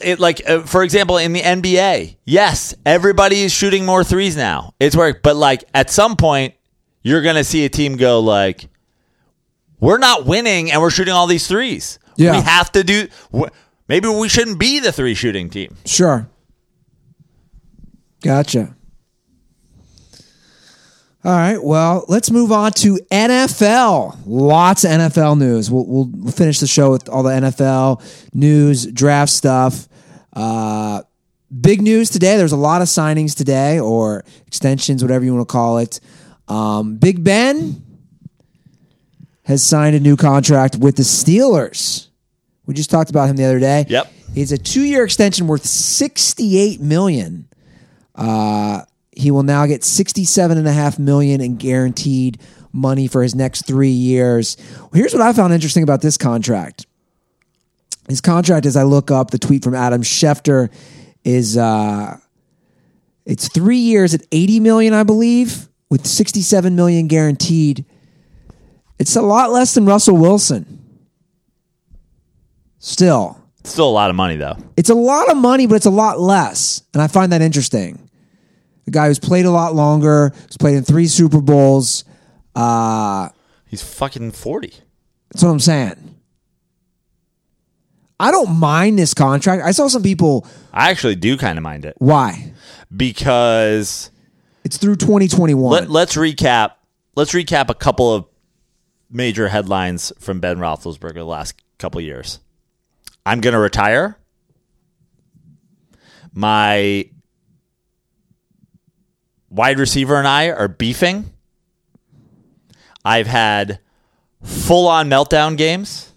It 0.00 0.18
like 0.18 0.42
uh, 0.44 0.62
for 0.62 0.82
example 0.82 1.18
in 1.18 1.32
the 1.32 1.40
NBA, 1.40 2.16
yes, 2.24 2.74
everybody 2.84 3.42
is 3.42 3.52
shooting 3.52 3.86
more 3.86 4.02
threes 4.02 4.36
now. 4.36 4.74
It's 4.80 4.96
work, 4.96 5.22
but 5.22 5.36
like 5.36 5.62
at 5.72 5.88
some 5.88 6.16
point 6.16 6.54
you're 7.02 7.22
going 7.22 7.36
to 7.36 7.44
see 7.44 7.64
a 7.64 7.68
team 7.68 7.96
go 7.96 8.18
like 8.18 8.68
we're 9.78 9.98
not 9.98 10.26
winning 10.26 10.72
and 10.72 10.82
we're 10.82 10.90
shooting 10.90 11.14
all 11.14 11.28
these 11.28 11.46
threes. 11.46 12.00
Yeah. 12.16 12.32
We 12.32 12.42
have 12.42 12.72
to 12.72 12.82
do 12.82 13.06
maybe 13.86 14.08
we 14.08 14.28
shouldn't 14.28 14.58
be 14.58 14.80
the 14.80 14.90
three 14.90 15.14
shooting 15.14 15.48
team. 15.48 15.76
Sure. 15.86 16.28
Gotcha. 18.20 18.74
All 21.28 21.34
right. 21.34 21.62
Well, 21.62 22.06
let's 22.08 22.30
move 22.30 22.50
on 22.52 22.72
to 22.72 22.94
NFL. 23.12 24.20
Lots 24.24 24.84
of 24.84 24.92
NFL 24.92 25.38
news. 25.38 25.70
We'll, 25.70 25.84
we'll 25.84 26.32
finish 26.32 26.58
the 26.58 26.66
show 26.66 26.90
with 26.90 27.06
all 27.10 27.22
the 27.22 27.32
NFL 27.32 28.02
news, 28.32 28.86
draft 28.86 29.30
stuff. 29.30 29.88
Uh, 30.32 31.02
big 31.60 31.82
news 31.82 32.08
today. 32.08 32.38
There's 32.38 32.52
a 32.52 32.56
lot 32.56 32.80
of 32.80 32.88
signings 32.88 33.36
today, 33.36 33.78
or 33.78 34.24
extensions, 34.46 35.04
whatever 35.04 35.22
you 35.22 35.34
want 35.34 35.46
to 35.46 35.52
call 35.52 35.76
it. 35.76 36.00
Um, 36.48 36.96
Big 36.96 37.22
Ben 37.22 37.84
has 39.42 39.62
signed 39.62 39.94
a 39.94 40.00
new 40.00 40.16
contract 40.16 40.76
with 40.76 40.96
the 40.96 41.02
Steelers. 41.02 42.08
We 42.64 42.72
just 42.72 42.88
talked 42.88 43.10
about 43.10 43.28
him 43.28 43.36
the 43.36 43.44
other 43.44 43.60
day. 43.60 43.84
Yep. 43.86 44.10
It's 44.34 44.52
a 44.52 44.56
two-year 44.56 45.04
extension 45.04 45.46
worth 45.46 45.66
sixty-eight 45.66 46.80
million. 46.80 47.48
Uh, 48.14 48.84
he 49.18 49.30
will 49.32 49.42
now 49.42 49.66
get 49.66 49.82
sixty-seven 49.84 50.56
and 50.56 50.68
a 50.68 50.72
half 50.72 50.98
million 50.98 51.40
in 51.40 51.56
guaranteed 51.56 52.40
money 52.72 53.08
for 53.08 53.22
his 53.22 53.34
next 53.34 53.66
three 53.66 53.90
years. 53.90 54.56
Here's 54.92 55.12
what 55.12 55.22
I 55.22 55.32
found 55.32 55.52
interesting 55.52 55.82
about 55.82 56.00
this 56.02 56.16
contract. 56.16 56.86
His 58.08 58.20
contract, 58.20 58.64
as 58.64 58.76
I 58.76 58.84
look 58.84 59.10
up 59.10 59.30
the 59.30 59.38
tweet 59.38 59.64
from 59.64 59.74
Adam 59.74 60.02
Schefter, 60.02 60.70
is 61.24 61.56
uh, 61.56 62.16
it's 63.26 63.48
three 63.48 63.78
years 63.78 64.14
at 64.14 64.22
eighty 64.32 64.60
million, 64.60 64.94
I 64.94 65.02
believe, 65.02 65.68
with 65.90 66.06
sixty-seven 66.06 66.76
million 66.76 67.08
guaranteed. 67.08 67.84
It's 68.98 69.16
a 69.16 69.22
lot 69.22 69.50
less 69.50 69.74
than 69.74 69.84
Russell 69.84 70.16
Wilson. 70.16 70.76
Still, 72.78 73.36
Still 73.64 73.88
a 73.88 73.90
lot 73.90 74.08
of 74.10 74.16
money 74.16 74.36
though. 74.36 74.56
it's 74.76 74.88
a 74.90 74.94
lot 74.94 75.30
of 75.30 75.36
money, 75.36 75.66
but 75.66 75.74
it's 75.74 75.86
a 75.86 75.90
lot 75.90 76.20
less. 76.20 76.82
And 76.94 77.02
I 77.02 77.08
find 77.08 77.32
that 77.32 77.42
interesting. 77.42 78.07
The 78.88 78.92
guy 78.92 79.08
who's 79.08 79.18
played 79.18 79.44
a 79.44 79.50
lot 79.50 79.74
longer, 79.74 80.30
who's 80.46 80.56
played 80.56 80.76
in 80.76 80.82
three 80.82 81.08
Super 81.08 81.42
Bowls. 81.42 82.04
Uh, 82.54 83.28
He's 83.66 83.82
fucking 83.82 84.30
40. 84.30 84.72
that's 85.30 85.42
what 85.42 85.50
I'm 85.50 85.60
saying. 85.60 86.14
I 88.18 88.30
don't 88.30 88.58
mind 88.58 88.98
this 88.98 89.12
contract. 89.12 89.62
I 89.62 89.72
saw 89.72 89.88
some 89.88 90.02
people. 90.02 90.46
I 90.72 90.90
actually 90.90 91.16
do 91.16 91.36
kind 91.36 91.58
of 91.58 91.62
mind 91.62 91.84
it 91.84 91.96
Why? 91.98 92.54
because 92.96 94.10
It's 94.64 94.78
through 94.78 94.96
2021. 94.96 95.70
let, 95.70 95.90
let's 95.90 96.16
recap. 96.16 96.72
Let's 97.14 97.32
recap 97.32 97.68
a 97.68 97.74
couple 97.74 98.10
of 98.14 98.24
major 99.10 99.48
headlines 99.48 100.14
from 100.18 100.40
Ben 100.40 100.56
Roethlisberger 100.56 101.12
the 101.14 101.24
last 101.24 101.54
couple 101.78 102.00
years. 102.00 102.40
I'm 103.26 103.42
going 103.42 103.52
to 103.52 103.60
retire. 103.60 104.16
My 106.32 107.10
wide 109.50 109.78
receiver 109.78 110.16
and 110.16 110.26
I 110.26 110.50
are 110.50 110.68
beefing. 110.68 111.32
I've 113.04 113.26
had 113.26 113.80
full 114.42 114.86
on 114.86 115.08
meltdown 115.08 115.56
games, 115.56 116.12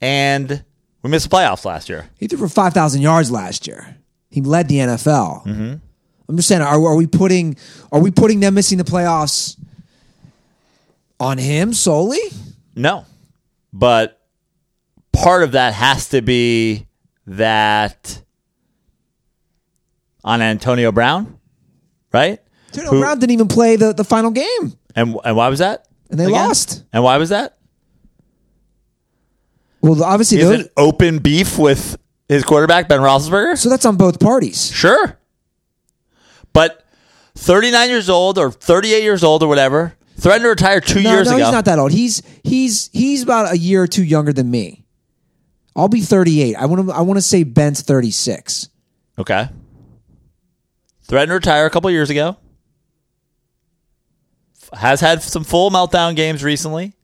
and 0.00 0.64
we 1.02 1.10
missed 1.10 1.30
the 1.30 1.36
playoffs 1.36 1.64
last 1.64 1.88
year. 1.88 2.08
he 2.18 2.28
threw 2.28 2.38
for 2.38 2.48
5,000 2.48 3.00
yards 3.00 3.30
last 3.30 3.66
year. 3.66 3.96
He 4.30 4.40
led 4.40 4.68
the 4.68 4.76
NFL. 4.76 5.44
Mm-hmm. 5.46 5.74
I'm 6.28 6.36
just 6.36 6.48
saying, 6.48 6.62
are, 6.62 6.82
are 6.82 6.96
we 6.96 7.06
putting 7.06 7.56
are 7.90 8.00
we 8.00 8.10
putting 8.10 8.40
them 8.40 8.54
missing 8.54 8.78
the 8.78 8.84
playoffs 8.84 9.58
on 11.20 11.36
him 11.36 11.74
solely? 11.74 12.20
No. 12.74 13.04
But 13.72 14.20
part 15.12 15.42
of 15.42 15.52
that 15.52 15.74
has 15.74 16.08
to 16.10 16.22
be 16.22 16.86
that 17.26 18.22
on 20.24 20.40
Antonio 20.40 20.90
Brown, 20.92 21.38
right? 22.12 22.40
Antonio 22.68 22.90
Who- 22.90 23.00
Brown 23.00 23.18
didn't 23.18 23.32
even 23.32 23.48
play 23.48 23.76
the, 23.76 23.92
the 23.92 24.04
final 24.04 24.30
game, 24.30 24.72
And 24.94 25.16
and 25.24 25.36
why 25.36 25.48
was 25.48 25.58
that? 25.60 25.86
and 26.10 26.18
they 26.20 26.24
Again? 26.24 26.34
lost. 26.48 26.84
And 26.92 27.02
why 27.04 27.16
was 27.18 27.30
that? 27.30 27.56
Well, 29.80 30.02
obviously, 30.04 30.38
Is 30.38 30.48
those, 30.48 30.60
it 30.60 30.72
open 30.76 31.18
beef 31.18 31.58
with 31.58 31.96
his 32.28 32.44
quarterback 32.44 32.88
Ben 32.88 33.00
Roethlisberger? 33.00 33.58
so 33.58 33.68
that's 33.68 33.84
on 33.84 33.96
both 33.96 34.20
parties. 34.20 34.70
Sure. 34.72 35.18
But 36.52 36.84
39 37.36 37.88
years 37.88 38.08
old 38.08 38.38
or 38.38 38.50
38 38.52 39.02
years 39.02 39.24
old 39.24 39.42
or 39.42 39.48
whatever, 39.48 39.94
threatened 40.18 40.44
to 40.44 40.50
retire 40.50 40.80
2 40.80 41.02
No, 41.02 41.12
years 41.14 41.26
no, 41.28 41.36
ago. 41.36 41.44
he's 41.44 41.52
not 41.52 41.64
that 41.64 41.78
old. 41.78 41.90
He's 41.92 42.22
he's 42.44 42.90
he's 42.92 43.22
about 43.22 43.52
a 43.52 43.58
year 43.58 43.82
or 43.82 43.86
two 43.86 44.04
younger 44.04 44.32
than 44.32 44.50
me. 44.50 44.84
I'll 45.74 45.88
be 45.88 46.02
38. 46.02 46.54
I 46.56 46.66
want 46.66 46.86
to 46.88 46.94
I 46.94 47.00
want 47.00 47.16
to 47.16 47.22
say 47.22 47.42
Ben's 47.42 47.80
36. 47.82 48.68
Okay. 49.18 49.48
Threatened 51.12 51.28
to 51.28 51.34
retire 51.34 51.66
a 51.66 51.70
couple 51.70 51.90
years 51.90 52.08
ago. 52.08 52.38
Has 54.72 55.02
had 55.02 55.22
some 55.22 55.44
full 55.44 55.70
meltdown 55.70 56.16
games 56.16 56.42
recently. 56.42 56.94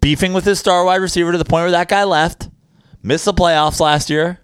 beefing 0.00 0.32
with 0.32 0.44
his 0.44 0.58
star 0.58 0.84
wide 0.84 0.96
receiver 0.96 1.30
to 1.30 1.38
the 1.38 1.44
point 1.44 1.62
where 1.62 1.70
that 1.70 1.88
guy 1.88 2.02
left, 2.02 2.48
missed 3.04 3.24
the 3.24 3.32
playoffs 3.32 3.78
last 3.78 4.10
year. 4.10 4.40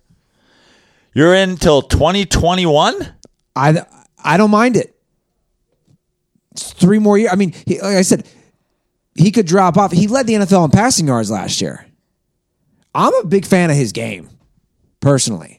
You're 1.14 1.34
in 1.34 1.56
till 1.56 1.82
2021. 1.82 3.12
I 3.56 3.84
I 4.22 4.36
don't 4.36 4.52
mind 4.52 4.76
it. 4.76 4.96
It's 6.52 6.72
three 6.74 7.00
more 7.00 7.18
years. 7.18 7.32
I 7.32 7.34
mean, 7.34 7.54
he, 7.66 7.80
like 7.80 7.96
I 7.96 8.02
said, 8.02 8.24
he 9.16 9.32
could 9.32 9.46
drop 9.46 9.76
off. 9.76 9.90
He 9.90 10.06
led 10.06 10.28
the 10.28 10.34
NFL 10.34 10.66
in 10.66 10.70
passing 10.70 11.08
yards 11.08 11.28
last 11.28 11.60
year. 11.60 11.84
I'm 12.94 13.14
a 13.14 13.26
big 13.26 13.46
fan 13.46 13.68
of 13.68 13.76
his 13.76 13.90
game, 13.90 14.30
personally. 15.00 15.57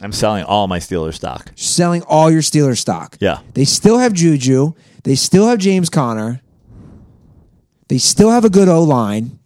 I'm 0.00 0.12
selling 0.12 0.44
all 0.44 0.68
my 0.68 0.78
Steelers 0.78 1.14
stock. 1.14 1.52
Selling 1.56 2.02
all 2.02 2.30
your 2.30 2.42
Steelers 2.42 2.78
stock. 2.78 3.16
Yeah. 3.20 3.40
They 3.54 3.64
still 3.64 3.98
have 3.98 4.12
Juju. 4.12 4.74
They 5.02 5.14
still 5.14 5.48
have 5.48 5.58
James 5.58 5.90
Conner. 5.90 6.40
They 7.88 7.98
still 7.98 8.30
have 8.30 8.44
a 8.44 8.50
good 8.50 8.68
O 8.68 8.82
line. 8.84 9.38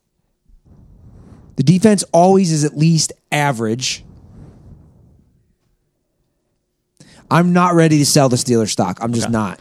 The 1.56 1.62
defense 1.62 2.04
always 2.12 2.50
is 2.50 2.64
at 2.64 2.76
least 2.76 3.12
average. 3.30 4.04
I'm 7.30 7.52
not 7.52 7.74
ready 7.74 7.98
to 7.98 8.06
sell 8.06 8.28
the 8.28 8.36
Steelers 8.36 8.70
stock. 8.70 8.98
I'm 9.00 9.14
just 9.14 9.30
not. 9.30 9.60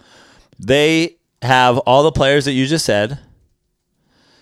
They 0.60 1.18
have 1.42 1.78
all 1.80 2.04
the 2.04 2.12
players 2.12 2.46
that 2.46 2.52
you 2.52 2.68
just 2.68 2.86
said. 2.86 3.18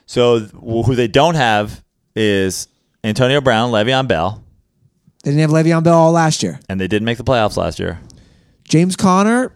So 0.08 0.39
who 0.39 0.95
they 0.95 1.08
don't 1.08 1.36
have 1.36 1.84
is 2.16 2.68
Antonio 3.04 3.39
Brown, 3.39 3.72
Le'Veon 3.72 4.08
Bell, 4.08 4.43
They 5.24 5.32
didn't 5.32 5.41
have 5.41 5.49
Le'Veon 5.51 5.84
Bell 5.84 5.97
all 5.97 6.11
last 6.11 6.41
year. 6.43 6.59
and 6.70 6.80
they 6.80 6.88
didn't 6.88 7.05
make 7.05 7.17
the 7.17 7.24
playoffs 7.24 7.57
last 7.57 7.78
year. 7.80 7.99
James 8.63 8.95
Conner 8.95 9.55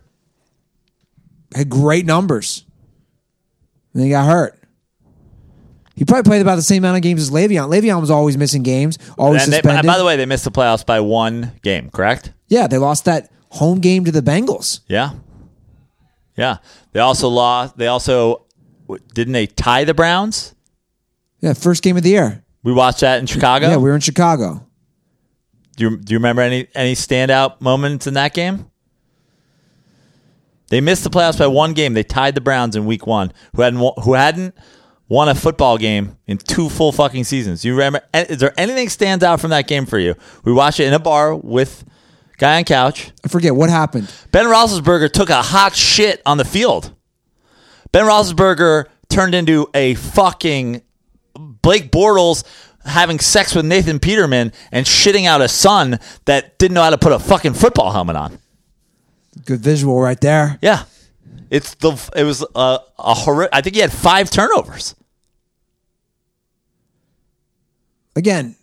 had 1.56 1.70
great 1.70 2.06
numbers. 2.06 2.66
And 3.94 4.02
then 4.02 4.06
he 4.08 4.10
got 4.12 4.26
hurt. 4.26 4.60
He 5.96 6.04
probably 6.06 6.28
played 6.28 6.42
about 6.42 6.56
the 6.56 6.64
same 6.64 6.84
amount 6.84 6.98
of 6.98 7.04
games 7.04 7.22
as 7.22 7.30
Le'Veon. 7.30 7.70
Le'Veon 7.70 8.02
was 8.02 8.10
always 8.10 8.36
missing 8.38 8.64
games, 8.64 8.98
always 9.18 9.44
And 9.44 9.54
they, 9.54 9.58
suspended. 9.58 9.86
by 9.86 9.98
the 10.00 10.04
way, 10.06 10.18
they 10.18 10.26
missed 10.26 10.44
the 10.44 10.52
playoffs 10.52 10.86
by 10.86 11.00
one 11.00 11.52
game, 11.62 11.90
correct? 11.92 12.34
yeah, 12.48 12.68
they 12.68 12.78
lost 12.80 13.06
that 13.06 13.32
home 13.50 13.80
game 13.80 14.04
to 14.06 14.12
the 14.12 14.22
Bengals. 14.22 14.80
Yeah. 14.88 15.12
Yeah. 16.36 16.58
They 16.92 17.00
also 17.00 17.30
lost. 17.30 17.78
They 17.78 17.88
also 17.88 18.46
didn't 19.14 19.34
they 19.34 19.46
tie 19.48 19.84
the 19.86 19.94
Browns? 19.94 20.56
Yeah, 21.40 21.54
first 21.54 21.84
game 21.84 21.96
of 21.98 22.04
the 22.04 22.10
year. 22.10 22.44
We 22.64 22.74
watched 22.74 23.02
that 23.02 23.20
in 23.20 23.28
Chicago. 23.28 23.70
Yeah, 23.70 23.78
we 23.78 23.84
were 23.84 23.96
in 23.96 24.02
Chicago. 24.02 24.66
Do 25.76 25.84
you 25.90 25.98
do 25.98 26.14
you 26.14 26.18
remember 26.20 26.42
any 26.42 26.68
any 26.76 26.94
standout 26.94 27.62
moments 27.62 28.08
in 28.08 28.14
that 28.16 28.34
game? 28.34 28.70
They 30.70 30.82
missed 30.82 31.04
the 31.04 31.10
playoffs 31.10 31.38
by 31.38 31.48
one 31.48 31.74
game. 31.74 31.94
They 31.94 32.04
tied 32.04 32.36
the 32.36 32.42
Browns 32.42 32.76
in 32.76 32.86
Week 32.86 33.06
One, 33.06 33.32
who 33.56 33.62
hadn't 33.62 33.80
won- 33.80 33.94
who 34.04 34.14
hadn't 34.14 34.56
won 35.08 35.30
a 35.30 35.36
football 35.36 35.78
game 35.78 36.18
in 36.26 36.38
two 36.38 36.70
full 36.70 36.92
fucking 36.92 37.26
seasons. 37.26 37.64
You 37.64 37.74
remember? 37.74 38.02
Is 38.14 38.40
there 38.40 38.54
anything 38.58 38.90
stands 38.90 39.24
out 39.24 39.40
from 39.40 39.52
that 39.52 39.68
game 39.68 39.86
for 39.86 40.00
you? 40.00 40.16
We 40.44 40.52
watched 40.54 40.80
it 40.80 40.86
in 40.86 40.94
a 40.94 41.00
bar 41.00 41.36
with 41.36 41.84
guy 42.38 42.58
on 42.58 42.64
couch. 42.64 43.12
I 43.24 43.28
forget 43.28 43.56
what 43.56 43.70
happened. 43.70 44.12
Ben 44.32 44.46
Roethlisberger 44.46 45.12
took 45.12 45.30
a 45.30 45.42
hot 45.42 45.76
shit 45.76 46.22
on 46.26 46.38
the 46.38 46.46
field. 46.46 46.94
Ben 47.92 48.06
Roethlisberger 48.06 48.86
turned 49.10 49.36
into 49.36 49.68
a 49.76 49.94
fucking 49.94 50.82
Blake 51.36 51.92
Bortles 51.92 52.44
having 52.86 53.20
sex 53.20 53.56
with 53.56 53.66
Nathan 53.66 54.00
Peterman 54.00 54.52
and 54.72 54.86
shitting 54.86 55.26
out 55.26 55.42
a 55.42 55.48
son 55.48 56.00
that 56.26 56.58
didn't 56.60 56.76
know 56.76 56.84
how 56.84 56.90
to 56.90 56.98
put 56.98 57.12
a 57.12 57.20
fucking 57.20 57.54
football 57.54 57.92
helmet 57.92 58.16
on. 58.16 58.38
Good 59.46 59.62
visual 59.62 60.00
right 60.00 60.20
there. 60.20 60.60
Yeah, 60.62 60.86
it's 61.50 61.74
the 61.76 61.92
it 62.16 62.24
was 62.24 62.46
a, 62.56 62.80
a 63.00 63.14
horrific. 63.14 63.50
I 63.54 63.62
think 63.62 63.76
he 63.76 63.82
had 63.82 63.92
five 63.92 64.30
turnovers. 64.30 64.96
Again, 68.16 68.56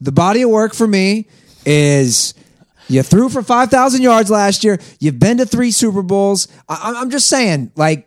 the 0.00 0.12
body 0.12 0.42
of 0.42 0.50
work 0.50 0.74
for 0.74 0.86
me 0.86 1.26
is 1.64 2.34
you 2.88 3.02
threw 3.02 3.28
for 3.28 3.42
5,000 3.42 4.02
yards 4.02 4.30
last 4.30 4.64
year. 4.64 4.78
You've 5.00 5.18
been 5.18 5.38
to 5.38 5.46
three 5.46 5.70
Super 5.70 6.02
Bowls. 6.02 6.48
I, 6.68 6.94
I'm 6.98 7.10
just 7.10 7.28
saying, 7.28 7.72
like, 7.76 8.06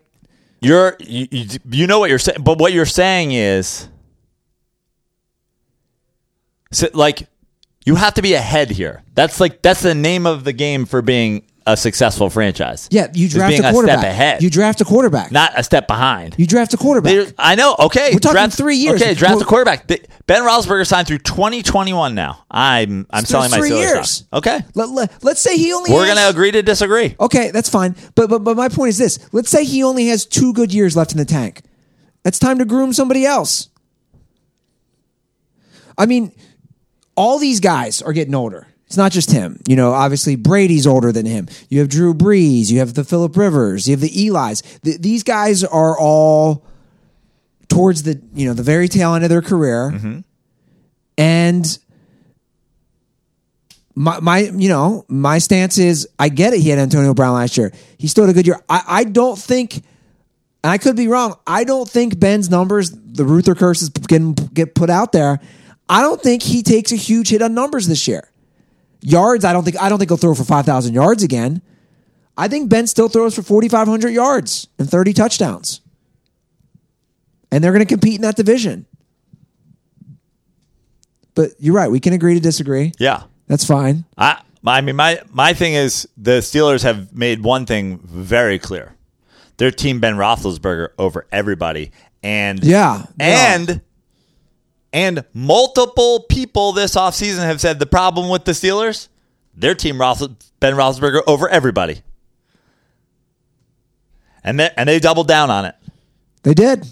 You're 0.62 0.96
you, 1.00 1.28
you, 1.32 1.60
you 1.72 1.88
know 1.88 2.00
what 2.00 2.10
you're 2.10 2.20
saying, 2.20 2.44
but 2.44 2.60
what 2.60 2.74
you're 2.74 2.86
saying 2.86 3.32
is, 3.32 3.88
so, 6.76 6.88
like, 6.94 7.28
you 7.86 7.96
have 7.96 8.16
to 8.16 8.22
be 8.22 8.34
ahead 8.34 8.70
here. 8.72 9.04
That's 9.14 9.40
like 9.40 9.62
that's 9.62 9.82
the 9.82 9.96
name 9.96 10.26
of 10.26 10.44
the 10.44 10.54
game 10.54 10.86
for 10.86 11.02
being 11.02 11.44
a 11.68 11.76
successful 11.76 12.30
franchise. 12.30 12.88
yeah, 12.92 13.08
you 13.14 13.28
draft 13.28 13.58
a 13.58 13.72
quarterback. 13.72 14.00
step 14.00 14.12
ahead. 14.12 14.44
You 14.44 14.52
draft 14.52 14.82
a 14.82 14.86
quarterback. 14.86 15.32
not 15.32 15.52
a 15.58 15.64
step 15.64 15.88
behind. 15.88 16.36
you 16.38 16.46
draft 16.46 16.74
a 16.76 16.78
quarterback. 16.78 17.14
They- 17.28 17.34
I 17.40 17.56
know. 17.56 17.76
Okay, 17.80 18.12
We're 18.14 18.20
talking 18.20 18.34
draft, 18.36 18.58
three 18.58 18.76
years. 18.76 19.02
Okay, 19.02 19.16
draft 19.16 19.36
Well- 19.36 19.42
a 19.44 19.46
quarterback. 19.46 19.88
Ben 20.28 20.44
Roethlisberger 20.44 20.86
signed 20.86 21.08
through 21.08 21.20
2021. 21.20 22.14
Now 22.14 22.44
I'm 22.52 23.08
I'm 23.10 23.26
selling 23.26 23.50
my 23.50 23.58
three 23.58 23.70
years. 23.76 24.10
stock. 24.12 24.28
Okay, 24.40 24.60
Let, 24.76 24.90
let, 24.90 25.24
let's 25.24 25.42
say 25.42 25.58
he 25.58 25.74
only 25.74 25.92
we're 25.92 26.06
has- 26.06 26.16
gonna 26.16 26.30
agree 26.30 26.52
to 26.52 26.62
disagree. 26.62 27.16
Okay, 27.20 27.50
that's 27.52 27.70
fine. 27.70 27.96
But 28.14 28.30
but 28.30 28.44
but 28.44 28.56
my 28.58 28.70
point 28.70 28.90
is 28.90 28.98
this: 29.00 29.18
let's 29.32 29.50
say 29.50 29.64
he 29.64 29.84
only 29.84 30.08
has 30.08 30.26
two 30.28 30.54
good 30.54 30.72
years 30.74 30.96
left 30.96 31.14
in 31.14 31.18
the 31.18 31.26
tank. 31.26 31.62
It's 32.26 32.38
time 32.38 32.60
to 32.60 32.66
groom 32.66 32.94
somebody 32.94 33.26
else. 33.26 33.70
I 35.98 36.06
mean, 36.06 36.32
all 37.16 37.40
these 37.40 37.60
guys 37.60 38.02
are 38.02 38.14
getting 38.14 38.36
older. 38.36 38.68
It's 38.88 38.98
not 38.98 39.12
just 39.12 39.32
him. 39.32 39.60
You 39.68 39.76
know, 39.76 39.94
obviously 39.94 40.36
Brady's 40.36 40.86
older 40.86 41.12
than 41.12 41.26
him. 41.26 41.48
You 41.70 41.80
have 41.80 41.90
Drew 41.90 42.14
Brees. 42.14 42.70
You 42.72 42.80
have 42.80 42.94
the 42.94 43.04
Philip 43.04 43.36
Rivers. 43.36 43.88
You 43.88 43.94
have 43.94 44.02
the 44.02 44.28
Eli's. 44.28 44.62
Th- 44.84 45.00
these 45.00 45.24
guys 45.24 45.64
are 45.64 45.98
all 45.98 46.64
towards 47.68 48.04
the 48.04 48.22
you 48.34 48.48
know 48.48 48.54
the 48.54 48.64
very 48.64 48.88
tail 48.88 49.16
end 49.16 49.24
of 49.24 49.30
their 49.30 49.42
career, 49.42 49.92
mm-hmm. 49.92 50.20
and 51.18 51.80
my 53.96 54.20
my 54.20 54.40
you 54.40 54.70
know 54.70 55.04
my 55.08 55.40
stance 55.40 55.78
is 55.78 56.08
I 56.20 56.30
get 56.30 56.54
it. 56.54 56.60
He 56.60 56.70
had 56.70 56.78
Antonio 56.78 57.14
Brown 57.14 57.34
last 57.34 57.58
year. 57.58 57.72
He 57.98 58.08
still 58.08 58.26
had 58.26 58.32
a 58.32 58.34
good 58.34 58.46
year. 58.46 58.62
I, 58.70 58.84
I 58.88 59.04
don't 59.06 59.38
think, 59.38 59.78
and 59.78 59.84
I 60.64 60.78
could 60.78 60.96
be 60.96 61.08
wrong. 61.08 61.36
I 61.48 61.64
don't 61.64 61.90
think 61.90 62.20
Ben's 62.20 62.50
numbers, 62.52 62.92
the 62.92 63.26
Ruther 63.26 63.56
curses 63.56 63.90
getting 63.90 64.34
get 64.34 64.76
put 64.76 64.92
out 64.92 65.12
there. 65.12 65.40
I 65.88 66.02
don't 66.02 66.22
think 66.22 66.42
he 66.42 66.64
takes 66.64 66.92
a 66.92 66.96
huge 66.96 67.30
hit 67.30 67.42
on 67.42 67.54
numbers 67.54 67.88
this 67.88 68.08
year. 68.08 68.32
Yards, 69.02 69.46
I 69.46 69.54
don't 69.54 69.64
think 69.64 69.80
I 69.80 69.90
don't 69.90 70.00
think 70.00 70.10
he'll 70.10 70.18
throw 70.18 70.34
for 70.34 70.44
five 70.44 70.66
thousand 70.66 70.94
yards 70.94 71.24
again. 71.24 71.62
I 72.38 72.48
think 72.48 72.70
Ben 72.70 72.88
still 72.88 73.08
throws 73.08 73.36
for 73.36 73.44
forty 73.44 73.70
five 73.70 73.88
hundred 73.88 74.10
yards 74.10 74.68
and 74.80 74.90
thirty 74.90 75.14
touchdowns, 75.14 75.82
and 77.52 77.64
they're 77.64 77.72
going 77.72 77.86
to 77.86 77.94
compete 77.94 78.16
in 78.16 78.22
that 78.24 78.36
division. 78.36 78.88
But 81.36 81.52
you're 81.60 81.76
right. 81.76 81.92
We 81.92 82.00
can 82.00 82.14
agree 82.14 82.34
to 82.34 82.40
disagree. 82.40 82.94
Yeah, 82.98 83.24
That's 83.48 83.66
fine. 83.66 84.06
I 84.18 84.42
I 84.66 84.82
mean 84.82 84.96
my 84.96 85.22
my 85.32 85.54
thing 85.54 85.74
is 85.74 86.08
the 86.18 86.40
Steelers 86.40 86.82
have 86.84 87.14
made 87.14 87.44
one 87.44 87.66
thing 87.66 88.00
very 88.00 88.58
clear. 88.58 88.96
Their 89.58 89.72
team 89.72 90.00
Ben 90.00 90.16
Roethlisberger 90.16 90.90
over 90.98 91.28
everybody, 91.32 91.92
and 92.24 92.64
Yeah, 92.64 93.06
and 93.20 93.82
and 94.96 95.26
multiple 95.34 96.22
people 96.22 96.72
this 96.72 96.96
offseason 96.96 97.40
have 97.40 97.60
said 97.60 97.80
the 97.80 97.86
problem 97.86 98.30
with 98.30 98.46
the 98.46 98.54
Steelers, 98.54 99.10
their 99.54 99.76
team 99.76 99.98
Ben 99.98 100.74
Roethlisberger 100.74 101.22
over 101.28 101.50
everybody, 101.50 102.02
and 104.42 104.58
they 104.58 104.70
and 104.78 104.88
they 104.88 105.00
doubled 105.00 105.28
down 105.28 105.52
on 105.52 105.66
it. 105.66 105.76
They 106.44 106.54
did. 106.54 106.88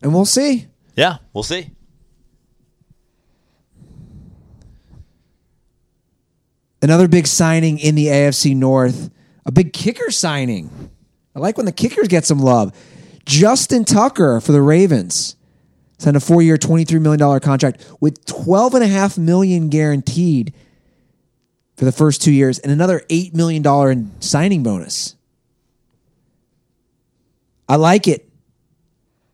And 0.00 0.14
we'll 0.14 0.24
see. 0.24 0.68
Yeah, 0.96 1.18
we'll 1.34 1.42
see. 1.42 1.70
Another 6.80 7.08
big 7.08 7.26
signing 7.26 7.78
in 7.78 7.94
the 7.94 8.06
AFC 8.06 8.56
North, 8.56 9.10
a 9.44 9.52
big 9.52 9.74
kicker 9.74 10.10
signing. 10.10 10.70
I 11.36 11.40
like 11.40 11.58
when 11.58 11.66
the 11.66 11.72
kickers 11.72 12.08
get 12.08 12.24
some 12.24 12.38
love. 12.38 12.72
Justin 13.30 13.84
Tucker 13.84 14.40
for 14.40 14.50
the 14.50 14.60
Ravens 14.60 15.36
signed 15.98 16.16
a 16.16 16.20
four-year, 16.20 16.56
$23 16.56 17.00
million 17.00 17.38
contract 17.38 17.86
with 18.00 18.24
12.5 18.26 19.18
million 19.18 19.68
guaranteed 19.68 20.52
for 21.76 21.84
the 21.84 21.92
first 21.92 22.22
two 22.22 22.32
years 22.32 22.58
and 22.58 22.72
another 22.72 23.02
$8 23.08 23.32
million 23.32 23.64
in 23.64 24.20
signing 24.20 24.64
bonus. 24.64 25.14
I 27.68 27.76
like 27.76 28.08
it. 28.08 28.28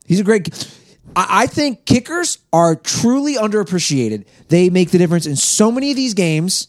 He's 0.04 0.20
a 0.20 0.24
great. 0.24 0.70
I, 1.16 1.44
I 1.44 1.46
think 1.46 1.86
kickers 1.86 2.36
are 2.52 2.76
truly 2.76 3.36
underappreciated. 3.36 4.26
They 4.48 4.68
make 4.68 4.90
the 4.90 4.98
difference 4.98 5.24
in 5.24 5.36
so 5.36 5.72
many 5.72 5.90
of 5.90 5.96
these 5.96 6.12
games. 6.12 6.68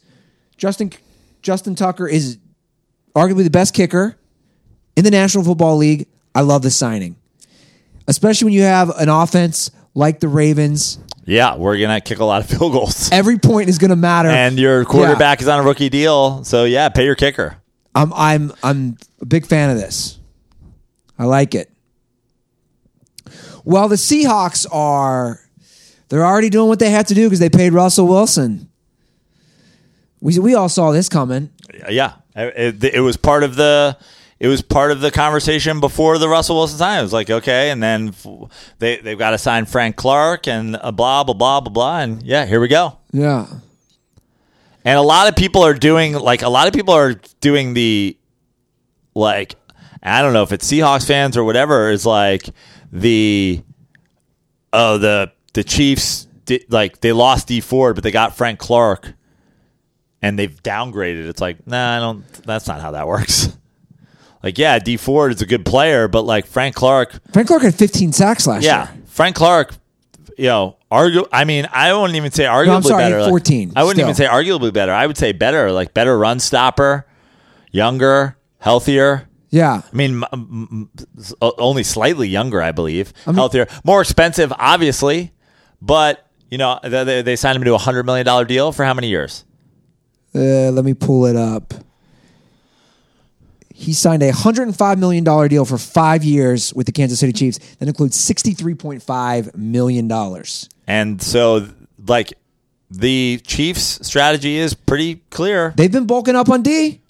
Justin 0.55 0.93
Justin 1.41 1.75
Tucker 1.75 2.07
is 2.07 2.37
arguably 3.13 3.43
the 3.43 3.49
best 3.49 3.73
kicker 3.73 4.15
in 4.95 5.03
the 5.03 5.11
National 5.11 5.43
Football 5.43 5.75
League. 5.75 6.07
I 6.37 6.41
love 6.41 6.61
the 6.61 6.69
signing, 6.69 7.15
especially 8.07 8.45
when 8.45 8.53
you 8.53 8.61
have 8.61 8.91
an 8.91 9.09
offense 9.09 9.71
like 9.95 10.19
the 10.19 10.27
Ravens. 10.27 10.99
Yeah, 11.25 11.55
we're 11.55 11.79
gonna 11.79 11.99
kick 11.99 12.19
a 12.19 12.25
lot 12.25 12.43
of 12.43 12.47
field 12.51 12.73
goals, 12.73 13.09
Every 13.11 13.39
point 13.39 13.69
is 13.69 13.79
going 13.79 13.89
to 13.89 13.95
matter, 13.95 14.29
and 14.29 14.59
your 14.59 14.85
quarterback 14.85 15.41
is 15.41 15.47
on 15.47 15.59
a 15.59 15.63
rookie 15.63 15.89
deal. 15.89 16.43
So 16.43 16.65
yeah, 16.65 16.89
pay 16.89 17.05
your 17.05 17.15
kicker. 17.15 17.57
I'm 17.95 18.13
I'm 18.13 18.53
I'm 18.61 18.97
a 19.19 19.25
big 19.25 19.47
fan 19.47 19.71
of 19.71 19.77
this. 19.77 20.19
I 21.17 21.25
like 21.25 21.55
it. 21.55 21.71
Well, 23.65 23.87
the 23.87 23.95
Seahawks 23.95 24.67
are 24.71 25.39
they're 26.09 26.23
already 26.23 26.51
doing 26.51 26.67
what 26.67 26.77
they 26.77 26.91
had 26.91 27.07
to 27.07 27.15
do 27.15 27.25
because 27.25 27.39
they 27.39 27.49
paid 27.49 27.73
Russell 27.73 28.07
Wilson. 28.07 28.69
We 30.21 30.37
we 30.37 30.53
all 30.53 30.69
saw 30.69 30.91
this 30.91 31.09
coming. 31.09 31.49
Yeah, 31.89 32.13
it, 32.35 32.83
it 32.83 33.01
was 33.01 33.17
part 33.17 33.41
of 33.41 33.55
the 33.55 33.97
it 34.39 34.47
was 34.47 34.61
part 34.61 34.91
of 34.91 35.01
the 35.01 35.09
conversation 35.09 35.79
before 35.79 36.17
the 36.17 36.29
Russell 36.29 36.57
Wilson 36.57 36.77
sign. 36.77 36.99
It 36.99 37.03
was 37.03 37.13
like 37.13 37.29
okay, 37.29 37.71
and 37.71 37.81
then 37.81 38.13
they 38.79 38.97
they've 38.97 39.17
got 39.17 39.31
to 39.31 39.37
sign 39.37 39.65
Frank 39.65 39.95
Clark 39.95 40.47
and 40.47 40.73
blah 40.73 41.23
blah 41.23 41.23
blah 41.23 41.61
blah 41.61 41.61
blah, 41.61 41.99
and 41.99 42.21
yeah, 42.23 42.45
here 42.45 42.59
we 42.59 42.67
go. 42.67 42.97
Yeah. 43.11 43.47
And 44.85 44.97
a 44.97 45.01
lot 45.01 45.27
of 45.27 45.35
people 45.35 45.63
are 45.63 45.73
doing 45.73 46.13
like 46.13 46.43
a 46.43 46.49
lot 46.49 46.67
of 46.67 46.73
people 46.73 46.93
are 46.93 47.15
doing 47.41 47.73
the 47.73 48.17
like 49.15 49.55
I 50.03 50.21
don't 50.21 50.33
know 50.33 50.43
if 50.43 50.51
it's 50.51 50.71
Seahawks 50.71 51.05
fans 51.05 51.35
or 51.35 51.43
whatever 51.43 51.89
is 51.89 52.05
like 52.05 52.47
the 52.91 53.61
oh 54.71 54.97
the 54.97 55.31
the 55.53 55.63
Chiefs 55.63 56.27
did, 56.45 56.71
like 56.71 57.01
they 57.01 57.11
lost 57.11 57.47
D 57.47 57.59
Ford 57.59 57.95
but 57.95 58.03
they 58.03 58.11
got 58.11 58.37
Frank 58.37 58.59
Clark 58.59 59.13
and 60.21 60.37
they've 60.37 60.61
downgraded. 60.63 61.27
It's 61.27 61.41
like 61.41 61.65
nah, 61.65 61.97
I 61.97 61.99
don't. 61.99 62.27
That's 62.43 62.67
not 62.67 62.79
how 62.81 62.91
that 62.91 63.07
works. 63.07 63.49
Like 64.47 64.57
yeah, 64.57 64.79
D 64.79 64.95
Ford 64.95 65.33
is 65.33 65.41
a 65.41 65.45
good 65.45 65.65
player, 65.65 66.07
but 66.07 66.21
like 66.21 66.45
Frank 66.45 66.73
Clark, 66.73 67.19
Frank 67.33 67.49
Clark 67.49 67.63
had 67.63 67.75
15 67.75 68.13
sacks 68.13 68.47
last 68.47 68.63
year. 68.63 68.71
yeah, 68.71 68.93
year. 68.93 69.03
Frank 69.07 69.35
Clark, 69.35 69.75
you 70.37 70.45
know, 70.45 70.77
argu- 70.89 71.27
I 71.33 71.43
mean, 71.43 71.67
I 71.69 71.91
wouldn't 71.93 72.15
even 72.15 72.31
say 72.31 72.45
arguably 72.45 72.75
I'm 72.77 72.83
sorry, 72.83 73.03
better. 73.03 73.19
like- 73.23 73.29
14 73.29 73.73
I 73.75 73.83
wouldn't 73.83 73.99
even 74.01 74.15
say 74.15 74.25
arguably 74.25 74.71
better. 74.71 74.93
I 74.93 75.05
would 75.05 75.17
say 75.17 75.33
better, 75.33 75.69
like 75.73 75.93
better 75.93 76.17
run 76.17 76.39
stopper, 76.39 77.05
younger, 77.73 78.37
healthier. 78.59 79.27
Yeah. 79.49 79.81
I 79.91 79.95
mean, 79.95 80.23
m- 80.23 80.25
m- 80.31 80.67
m- 80.71 80.89
s- 81.19 81.33
o- 81.41 81.53
only 81.57 81.83
slightly 81.83 82.29
younger, 82.29 82.61
I 82.61 82.71
believe. 82.71 83.11
healthier, 83.25 83.67
more 83.83 83.99
expensive, 83.99 84.53
obviously, 84.57 85.33
but 85.81 86.25
you 86.49 86.57
know, 86.57 86.79
they, 86.83 87.03
they- 87.03 87.21
they 87.21 87.35
signed 87.35 87.57
him 87.57 87.65
to 87.65 87.73
a 87.75 87.77
hundred 87.77 88.05
million 88.05 88.25
dollar 88.25 88.45
deal 88.45 88.71
for 88.71 88.85
how 88.85 88.93
many 88.93 89.09
years? 89.09 89.43
Uh, 90.33 90.71
let 90.71 90.85
me 90.85 90.93
pull 90.93 91.25
it 91.25 91.35
up. 91.35 91.73
He 93.79 93.93
signed 93.93 94.23
a 94.23 94.31
$105 94.31 94.97
million 94.97 95.23
deal 95.23 95.63
for 95.63 95.77
five 95.77 96.23
years 96.23 96.73
with 96.73 96.87
the 96.87 96.91
Kansas 96.91 97.19
City 97.19 97.31
Chiefs. 97.31 97.59
That 97.75 97.87
includes 97.87 98.17
$63.5 98.17 99.55
million. 99.55 100.43
And 100.87 101.21
so, 101.21 101.67
like, 102.07 102.33
the 102.89 103.39
Chiefs' 103.45 103.99
strategy 104.07 104.57
is 104.57 104.73
pretty 104.73 105.21
clear. 105.29 105.75
They've 105.77 105.91
been 105.91 106.07
bulking 106.07 106.35
up 106.35 106.49
on 106.49 106.63
D. 106.63 107.01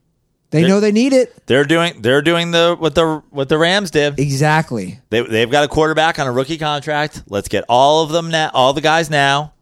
They 0.49 0.67
know 0.67 0.81
they 0.81 0.91
need 0.91 1.13
it. 1.13 1.45
They're 1.45 1.63
doing 1.65 2.01
they're 2.01 2.21
doing 2.21 2.51
the 2.51 2.75
what 2.77 2.95
the 2.95 3.21
what 3.31 3.49
the 3.49 3.57
Rams 3.57 3.91
did. 3.91 4.17
Exactly. 4.17 4.99
They 5.09 5.21
they've 5.21 5.49
got 5.51 5.65
a 5.65 5.67
quarterback 5.67 6.19
on 6.19 6.27
a 6.27 6.31
rookie 6.31 6.57
contract. 6.57 7.23
Let's 7.27 7.47
get 7.49 7.65
all 7.67 8.03
of 8.03 8.11
them 8.11 8.29
now, 8.29 8.51
all 8.53 8.71
the 8.71 8.81
guys 8.81 9.09
now, 9.09 9.53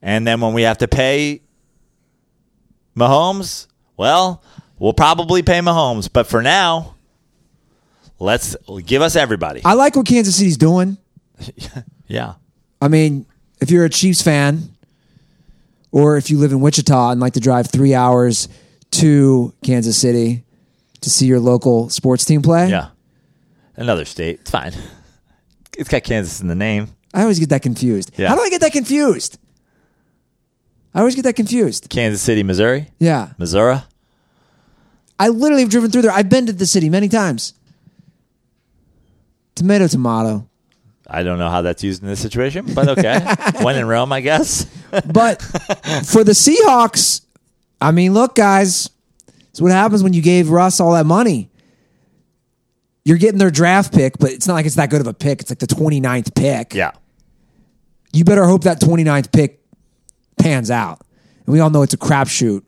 and 0.00 0.24
then 0.26 0.40
when 0.40 0.52
we 0.52 0.62
have 0.62 0.78
to 0.78 0.88
pay 0.88 1.42
Mahomes, 2.96 3.66
well, 3.96 4.42
we'll 4.82 4.92
probably 4.92 5.42
pay 5.42 5.60
Mahomes. 5.60 6.08
But 6.12 6.26
for 6.26 6.42
now, 6.42 6.96
let's 8.18 8.56
give 8.84 9.00
us 9.00 9.14
everybody. 9.16 9.62
I 9.64 9.74
like 9.74 9.94
what 9.96 10.06
Kansas 10.06 10.36
City's 10.36 10.56
doing. 10.58 10.98
Yeah, 12.08 12.34
I 12.80 12.88
mean, 12.88 13.24
if 13.62 13.70
you're 13.70 13.86
a 13.86 13.88
Chiefs 13.88 14.20
fan, 14.20 14.68
or 15.92 16.18
if 16.18 16.28
you 16.30 16.36
live 16.36 16.52
in 16.52 16.60
Wichita 16.60 17.10
and 17.12 17.20
like 17.22 17.32
to 17.34 17.40
drive 17.40 17.68
three 17.70 17.94
hours 17.94 18.48
to 18.90 19.54
Kansas 19.64 19.96
City 19.96 20.44
to 21.00 21.08
see 21.08 21.24
your 21.24 21.40
local 21.40 21.88
sports 21.88 22.26
team 22.26 22.42
play, 22.42 22.68
yeah. 22.68 22.88
Another 23.76 24.04
state, 24.04 24.40
it's 24.40 24.50
fine. 24.50 24.72
It's 25.78 25.88
got 25.88 26.02
Kansas 26.04 26.42
in 26.42 26.48
the 26.48 26.54
name. 26.54 26.88
I 27.14 27.22
always 27.22 27.38
get 27.38 27.48
that 27.48 27.62
confused. 27.62 28.10
Yeah. 28.18 28.28
How 28.28 28.36
do 28.36 28.42
I 28.42 28.50
get 28.50 28.60
that 28.60 28.72
confused? 28.72 29.38
I 30.94 30.98
always 30.98 31.14
get 31.14 31.22
that 31.22 31.34
confused. 31.34 31.88
Kansas 31.88 32.20
City, 32.20 32.42
Missouri, 32.42 32.88
Yeah. 32.98 33.30
Missouri. 33.38 33.78
I 35.22 35.28
literally 35.28 35.62
have 35.62 35.70
driven 35.70 35.88
through 35.92 36.02
there. 36.02 36.10
I've 36.10 36.28
been 36.28 36.46
to 36.46 36.52
the 36.52 36.66
city 36.66 36.90
many 36.90 37.08
times. 37.08 37.54
Tomato, 39.54 39.86
tomato. 39.86 40.48
I 41.06 41.22
don't 41.22 41.38
know 41.38 41.48
how 41.48 41.62
that's 41.62 41.84
used 41.84 42.02
in 42.02 42.08
this 42.08 42.18
situation, 42.18 42.74
but 42.74 42.88
okay. 42.88 43.20
when 43.62 43.76
in 43.76 43.86
Rome, 43.86 44.12
I 44.12 44.20
guess. 44.20 44.64
But 44.90 45.40
for 45.40 46.24
the 46.24 46.32
Seahawks, 46.32 47.20
I 47.80 47.92
mean, 47.92 48.14
look, 48.14 48.34
guys, 48.34 48.90
it's 49.50 49.60
what 49.60 49.70
happens 49.70 50.02
when 50.02 50.12
you 50.12 50.22
gave 50.22 50.50
Russ 50.50 50.80
all 50.80 50.90
that 50.94 51.06
money. 51.06 51.50
You're 53.04 53.18
getting 53.18 53.38
their 53.38 53.52
draft 53.52 53.94
pick, 53.94 54.18
but 54.18 54.32
it's 54.32 54.48
not 54.48 54.54
like 54.54 54.66
it's 54.66 54.74
that 54.74 54.90
good 54.90 55.00
of 55.00 55.06
a 55.06 55.14
pick. 55.14 55.40
It's 55.40 55.52
like 55.52 55.60
the 55.60 55.68
29th 55.68 56.34
pick. 56.34 56.74
Yeah. 56.74 56.90
You 58.12 58.24
better 58.24 58.44
hope 58.44 58.64
that 58.64 58.80
29th 58.80 59.30
pick 59.30 59.60
pans 60.36 60.68
out. 60.68 61.00
And 61.46 61.52
we 61.52 61.60
all 61.60 61.70
know 61.70 61.82
it's 61.82 61.94
a 61.94 61.98
crapshoot 61.98 62.64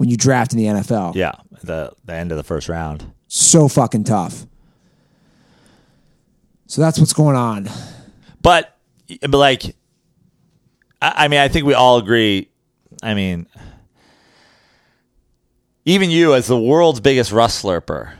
when 0.00 0.08
you 0.08 0.16
draft 0.16 0.54
in 0.54 0.58
the 0.58 0.64
NFL. 0.64 1.14
Yeah. 1.14 1.32
The 1.62 1.92
the 2.04 2.14
end 2.14 2.30
of 2.32 2.36
the 2.36 2.44
first 2.44 2.68
round. 2.68 3.12
So 3.28 3.68
fucking 3.68 4.04
tough. 4.04 4.46
So 6.66 6.80
that's 6.80 6.98
what's 6.98 7.12
going 7.12 7.36
on. 7.36 7.68
But, 8.42 8.76
but 9.22 9.38
like, 9.38 9.76
I, 11.02 11.24
I 11.24 11.28
mean, 11.28 11.40
I 11.40 11.48
think 11.48 11.66
we 11.66 11.74
all 11.74 11.98
agree. 11.98 12.48
I 13.02 13.14
mean, 13.14 13.46
even 15.84 16.10
you, 16.10 16.34
as 16.34 16.46
the 16.46 16.58
world's 16.58 17.00
biggest 17.00 17.32
Russ 17.32 17.62
slurper, 17.62 18.12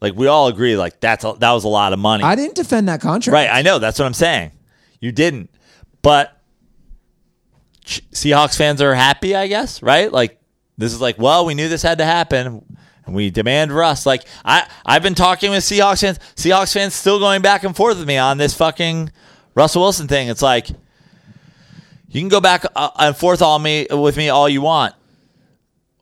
like 0.00 0.14
we 0.14 0.26
all 0.26 0.48
agree, 0.48 0.76
like 0.76 1.00
that's 1.00 1.24
a, 1.24 1.34
that 1.38 1.52
was 1.52 1.64
a 1.64 1.68
lot 1.68 1.92
of 1.92 1.98
money, 1.98 2.24
I 2.24 2.34
didn't 2.34 2.54
defend 2.54 2.88
that 2.88 3.00
contract. 3.00 3.34
right? 3.34 3.48
I 3.50 3.62
know 3.62 3.78
that's 3.78 3.98
what 3.98 4.06
I'm 4.06 4.14
saying. 4.14 4.52
You 5.00 5.12
didn't, 5.12 5.50
but 6.00 6.40
Seahawks 7.84 8.56
fans 8.56 8.80
are 8.80 8.94
happy, 8.94 9.34
I 9.34 9.48
guess, 9.48 9.82
right? 9.82 10.10
Like 10.12 10.40
this 10.78 10.92
is 10.92 11.00
like, 11.00 11.18
well, 11.18 11.44
we 11.44 11.54
knew 11.54 11.68
this 11.68 11.82
had 11.82 11.98
to 11.98 12.04
happen. 12.04 12.64
And 13.08 13.16
we 13.16 13.30
demand 13.30 13.72
Russ. 13.72 14.04
Like 14.04 14.24
I, 14.44 14.68
I've 14.84 15.02
been 15.02 15.14
talking 15.14 15.50
with 15.50 15.64
Seahawks 15.64 16.02
fans. 16.02 16.18
Seahawks 16.36 16.74
fans 16.74 16.94
still 16.94 17.18
going 17.18 17.40
back 17.42 17.64
and 17.64 17.74
forth 17.74 17.98
with 17.98 18.06
me 18.06 18.18
on 18.18 18.36
this 18.36 18.54
fucking 18.54 19.10
Russell 19.54 19.82
Wilson 19.82 20.06
thing. 20.06 20.28
It's 20.28 20.42
like 20.42 20.68
you 20.68 22.20
can 22.20 22.28
go 22.28 22.40
back 22.40 22.64
uh, 22.76 22.90
and 22.98 23.16
forth 23.16 23.40
all 23.40 23.58
me 23.58 23.86
with 23.90 24.16
me 24.18 24.28
all 24.28 24.48
you 24.48 24.60
want 24.60 24.94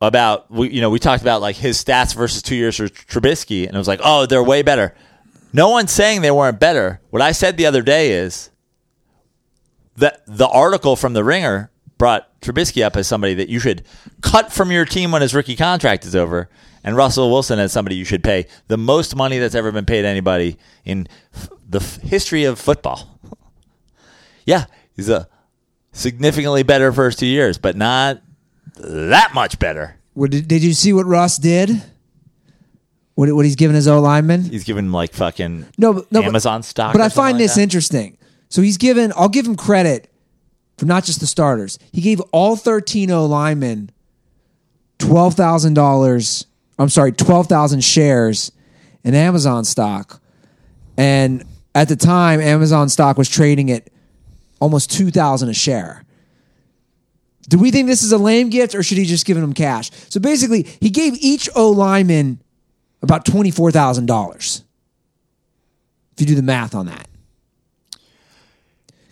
about 0.00 0.50
we, 0.50 0.68
you 0.70 0.80
know 0.80 0.90
we 0.90 0.98
talked 0.98 1.22
about 1.22 1.40
like 1.40 1.56
his 1.56 1.82
stats 1.82 2.14
versus 2.14 2.42
two 2.42 2.56
years 2.56 2.76
for 2.76 2.88
Trubisky, 2.88 3.66
and 3.66 3.74
it 3.74 3.78
was 3.78 3.88
like, 3.88 4.00
oh, 4.02 4.26
they're 4.26 4.42
way 4.42 4.62
better. 4.62 4.92
No 5.52 5.70
one's 5.70 5.92
saying 5.92 6.22
they 6.22 6.32
weren't 6.32 6.58
better. 6.58 7.00
What 7.10 7.22
I 7.22 7.30
said 7.32 7.56
the 7.56 7.66
other 7.66 7.82
day 7.82 8.10
is 8.10 8.50
that 9.96 10.22
the 10.26 10.48
article 10.48 10.96
from 10.96 11.12
the 11.12 11.22
Ringer 11.22 11.70
brought 11.98 12.40
Trubisky 12.40 12.84
up 12.84 12.96
as 12.96 13.06
somebody 13.06 13.34
that 13.34 13.48
you 13.48 13.58
should 13.58 13.84
cut 14.20 14.52
from 14.52 14.70
your 14.70 14.84
team 14.84 15.12
when 15.12 15.22
his 15.22 15.34
rookie 15.34 15.56
contract 15.56 16.04
is 16.04 16.14
over, 16.14 16.48
and 16.86 16.96
Russell 16.96 17.30
Wilson 17.30 17.58
is 17.58 17.72
somebody 17.72 17.96
you 17.96 18.04
should 18.06 18.24
pay 18.24 18.46
the 18.68 18.78
most 18.78 19.14
money 19.14 19.38
that's 19.38 19.54
ever 19.54 19.70
been 19.72 19.84
paid 19.84 20.04
anybody 20.06 20.56
in 20.84 21.06
f- 21.34 21.50
the 21.68 21.80
f- 21.80 22.00
history 22.00 22.44
of 22.44 22.58
football. 22.58 23.18
yeah, 24.46 24.64
he's 24.94 25.08
a 25.10 25.28
significantly 25.92 26.62
better 26.62 26.92
first 26.92 27.18
two 27.18 27.26
years, 27.26 27.58
but 27.58 27.76
not 27.76 28.22
that 28.76 29.34
much 29.34 29.58
better. 29.58 29.96
What, 30.14 30.30
did, 30.30 30.48
did 30.48 30.62
you 30.62 30.72
see 30.72 30.92
what 30.92 31.04
Russ 31.06 31.36
did? 31.36 31.82
What, 33.14 33.32
what 33.34 33.44
he's 33.44 33.56
giving 33.56 33.74
his 33.74 33.88
O 33.88 34.00
lineman? 34.00 34.44
He's 34.44 34.64
given 34.64 34.92
like 34.92 35.12
fucking 35.12 35.66
No, 35.78 35.92
but- 35.94 36.12
no, 36.12 36.20
but- 36.20 36.28
Amazon 36.28 36.62
stock. 36.62 36.92
But 36.92 37.02
I 37.02 37.08
find 37.08 37.34
like 37.36 37.44
this 37.44 37.54
that. 37.56 37.62
interesting. 37.62 38.16
So 38.48 38.62
he's 38.62 38.76
given, 38.78 39.12
I'll 39.16 39.28
give 39.28 39.46
him 39.46 39.56
credit 39.56 40.08
for 40.78 40.84
not 40.86 41.02
just 41.04 41.18
the 41.20 41.26
starters. 41.26 41.78
He 41.92 42.00
gave 42.00 42.20
all 42.32 42.54
13 42.56 43.10
O 43.10 43.26
linemen 43.26 43.90
$12,000, 44.98 46.45
I'm 46.78 46.88
sorry, 46.88 47.12
12,000 47.12 47.82
shares 47.82 48.52
in 49.04 49.14
Amazon 49.14 49.64
stock. 49.64 50.20
And 50.96 51.44
at 51.74 51.88
the 51.88 51.96
time, 51.96 52.40
Amazon 52.40 52.88
stock 52.88 53.16
was 53.16 53.28
trading 53.28 53.70
at 53.70 53.88
almost 54.60 54.90
2000 54.92 55.48
a 55.48 55.54
share. 55.54 56.04
Do 57.48 57.58
we 57.58 57.70
think 57.70 57.86
this 57.86 58.02
is 58.02 58.12
a 58.12 58.18
lame 58.18 58.50
gift 58.50 58.74
or 58.74 58.82
should 58.82 58.98
he 58.98 59.04
just 59.04 59.24
give 59.24 59.36
them 59.36 59.52
cash? 59.52 59.90
So 60.08 60.18
basically, 60.20 60.64
he 60.80 60.90
gave 60.90 61.14
each 61.20 61.48
O 61.54 61.70
lineman 61.70 62.40
about 63.02 63.24
$24,000. 63.24 64.62
If 66.14 66.20
you 66.20 66.26
do 66.26 66.34
the 66.34 66.42
math 66.42 66.74
on 66.74 66.86
that. 66.86 67.06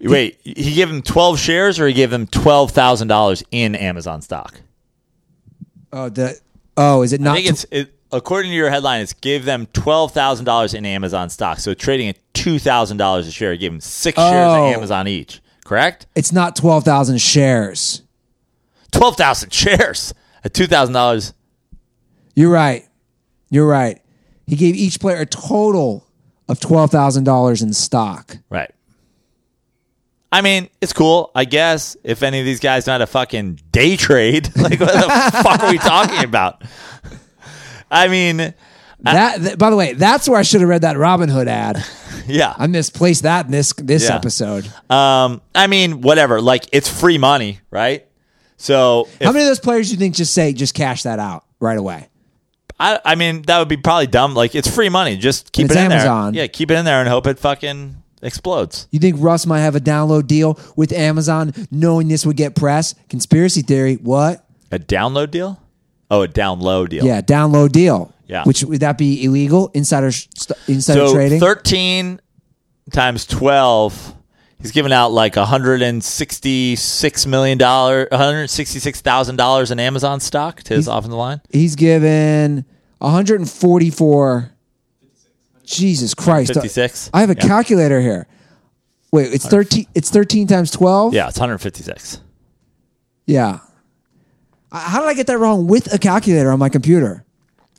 Wait, 0.00 0.38
he 0.42 0.74
gave 0.74 0.90
him 0.90 1.00
twelve 1.00 1.38
shares, 1.38 1.80
or 1.80 1.86
he 1.86 1.94
gave 1.94 2.12
him 2.12 2.26
twelve 2.26 2.72
thousand 2.72 3.08
dollars 3.08 3.42
in 3.50 3.74
Amazon 3.74 4.20
stock. 4.20 4.60
Oh, 5.92 6.10
the 6.10 6.38
oh, 6.76 7.02
is 7.02 7.12
it 7.12 7.20
not? 7.20 7.32
I 7.32 7.36
think 7.36 7.48
it's 7.48 7.66
it, 7.70 7.94
according 8.12 8.51
to 8.51 8.56
your 8.56 8.70
headline, 8.70 9.01
it's 9.02 9.12
give 9.12 9.44
them 9.44 9.66
twelve 9.72 10.12
thousand 10.12 10.44
dollars 10.44 10.74
in 10.74 10.84
Amazon 10.86 11.30
stock. 11.30 11.59
So 11.59 11.74
trading 11.74 12.09
at 12.09 12.18
two 12.34 12.59
thousand 12.59 12.96
dollars 12.96 13.26
a 13.26 13.30
share, 13.32 13.52
it 13.52 13.59
gave 13.59 13.72
them 13.72 13.80
six 13.80 14.16
shares 14.18 14.52
Oh. 14.52 14.66
of 14.68 14.74
Amazon 14.76 15.09
each. 15.09 15.40
Correct? 15.64 16.06
it's 16.14 16.30
not 16.32 16.56
twelve 16.56 16.84
thousand 16.84 17.20
shares. 17.20 18.02
Twelve 18.92 19.16
thousand 19.16 19.52
shares 19.52 20.12
at 20.44 20.52
two 20.55 20.66
thousand 20.66 20.92
dollars. 20.94 21.32
You're 22.34 22.51
right. 22.51 22.86
You're 23.51 23.66
right. 23.66 24.01
He 24.46 24.56
gave 24.56 24.74
each 24.74 25.01
player 25.01 25.20
a 25.20 25.26
total 25.26 26.06
of 26.48 26.60
twelve 26.60 26.90
thousand 26.90 27.24
dollars 27.24 27.62
in 27.62 27.72
stock. 27.72 28.36
Right. 28.51 28.70
I 30.35 30.40
mean, 30.40 30.69
it's 30.81 30.93
cool, 30.93 31.31
I 31.32 31.44
guess. 31.44 31.97
If 32.02 32.24
any 32.24 32.40
of 32.40 32.44
these 32.44 32.59
guys 32.59 32.89
know 32.89 32.94
how 32.94 32.98
to 32.98 33.06
fucking 33.06 33.61
day 33.70 33.97
trade, 33.97 34.51
like 34.56 34.81
what 34.81 34.93
the 34.93 35.39
fuck 35.43 35.61
are 35.62 35.70
we 35.70 35.78
talking 35.78 36.24
about? 36.24 36.62
I 37.90 38.09
mean, 38.09 38.52
That, 39.02 39.40
th- 39.40 39.59
by 39.59 39.70
the 39.70 39.77
way, 39.77 39.93
that's 39.93 40.28
where 40.28 40.39
I 40.39 40.43
should 40.43 40.61
have 40.61 40.69
read 40.69 40.82
that 40.82 40.97
Robin 40.97 41.28
Hood 41.28 41.47
ad. 41.47 41.85
yeah. 42.27 42.52
I 42.59 42.66
misplaced 42.66 43.23
that 43.23 43.47
in 43.47 43.52
this 43.52 43.73
this 43.74 44.09
Yeah. 44.09 44.16
episode. 44.16 44.66
Um, 44.90 45.40
I 45.55 45.69
mean, 45.69 46.01
whatever. 46.01 46.40
Like, 46.40 46.66
it's 46.73 46.89
free 46.89 47.19
money, 47.19 47.61
right? 47.70 48.05
So, 48.56 49.06
if, 49.20 49.27
How 49.27 49.32
many 49.32 49.44
of 49.44 49.51
those 49.51 49.61
players 49.61 49.89
do 49.89 49.93
you 49.94 49.98
think 49.98 50.16
just 50.16 50.32
say 50.35 50.52
just 50.52 50.74
cash 50.74 51.05
that 51.05 51.20
out 51.20 51.44
right 51.61 51.78
away? 51.78 52.09
I, 52.81 52.98
I 53.05 53.15
mean, 53.15 53.43
that 53.43 53.61
would 53.61 53.69
be 53.69 53.77
probably 53.77 54.09
dumb. 54.09 54.35
Like, 54.35 54.56
it's 54.56 54.69
free 54.69 54.89
money. 54.89 55.16
Just 55.16 55.52
keep 55.52 55.66
it 55.66 55.73
in 55.77 55.93
Amazon. 55.93 56.32
there. 56.32 56.43
Yeah, 56.43 56.47
keep 56.48 56.73
it 56.73 56.74
in 56.74 56.85
there 56.85 56.98
and 56.98 57.09
hope 57.09 57.28
it 57.28 57.39
fucking 57.39 58.02
explodes. 58.24 58.88
You 58.90 58.98
think 58.98 59.16
Russ 59.18 59.46
might 59.46 59.60
have 59.60 59.76
a 59.76 59.80
download 59.80 60.26
deal 60.26 60.59
with 60.76 60.92
Amazon, 60.92 61.52
knowing 61.70 62.09
this 62.09 62.26
would 62.26 62.36
get 62.36 62.55
press? 62.55 62.94
Conspiracy 63.09 63.62
theory. 63.62 63.94
What? 63.96 64.44
A 64.72 64.78
download 64.78 65.30
deal? 65.30 65.60
Oh, 66.10 66.22
a 66.22 66.28
download 66.28 66.88
deal. 66.90 67.05
Yeah, 67.05 67.20
download 67.20 67.72
deal. 67.72 68.12
Yeah. 68.26 68.44
Which 68.44 68.62
would 68.64 68.80
that 68.80 68.96
be 68.98 69.22
illegal? 69.24 69.70
Insider 69.74 70.10
st- 70.10 70.59
insider 70.66 71.06
So 71.09 71.14
trading. 71.14 71.40
13 71.40 72.20
times 72.92 73.26
12, 73.26 74.14
he's 74.60 74.70
giving 74.72 74.92
out 74.92 75.12
like 75.12 75.34
$166 75.34 77.26
million, 77.26 77.59
$166,000 77.59 79.70
in 79.70 79.80
Amazon 79.80 80.20
stock 80.20 80.62
to 80.64 80.74
his 80.74 80.88
off 80.88 81.05
in 81.05 81.10
the 81.10 81.16
line. 81.16 81.40
He's 81.51 81.76
given 81.76 82.64
144. 82.98 84.51
Jesus 85.64 86.14
Christ! 86.14 86.54
56? 86.54 87.10
I 87.12 87.20
have 87.20 87.30
a 87.30 87.34
Yeah. 87.34 87.46
calculator 87.46 88.00
here. 88.00 88.26
Wait, 89.12 89.32
it's 89.32 89.46
thirteen. 89.46 89.86
It's 89.94 90.10
thirteen 90.10 90.46
times 90.46 90.70
twelve. 90.70 91.14
Yeah, 91.14 91.28
it's 91.28 91.38
156. 91.38 92.18
Yeah. 93.26 93.60
Uh, 94.72 94.78
How 94.78 95.00
did 95.00 95.08
I 95.08 95.14
get 95.14 95.28
that 95.28 95.38
wrong 95.38 95.66
with 95.68 95.92
a 95.94 95.98
calculator 95.98 96.50
on 96.50 96.58
my 96.58 96.68
computer? 96.68 97.24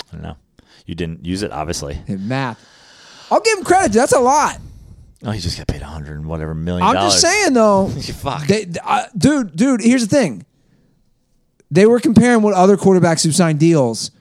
I 0.09 0.13
don't 0.13 0.21
know. 0.23 0.37
You 0.85 0.95
didn't 0.95 1.25
use 1.25 1.43
it, 1.43 1.51
obviously. 1.51 1.95
Hey, 1.95 2.15
math. 2.15 2.63
I'll 3.29 3.41
give 3.41 3.57
him 3.57 3.65
credit. 3.65 3.91
That's 3.91 4.13
a 4.13 4.19
lot. 4.19 4.59
Oh, 5.25 5.31
he 5.31 5.39
just 5.39 5.57
got 5.57 5.67
paid 5.67 5.81
100 5.81 6.17
and 6.17 6.25
whatever 6.27 6.53
million 6.53 6.87
I'm 6.87 6.95
just 6.95 7.19
saying 7.19 7.53
though. 7.53 7.87
Fuck. 7.99 8.47
They, 8.47 8.67
uh, 8.83 9.05
dude, 9.17 9.55
dude, 9.55 9.81
here's 9.81 10.07
the 10.07 10.15
thing. 10.15 10.45
They 11.71 11.85
were 11.85 11.99
comparing 11.99 12.43
what 12.43 12.53
other 12.53 12.77
quarterbacks 12.77 13.23
who 13.25 13.31
signed 13.31 13.59
deals. 13.59 14.11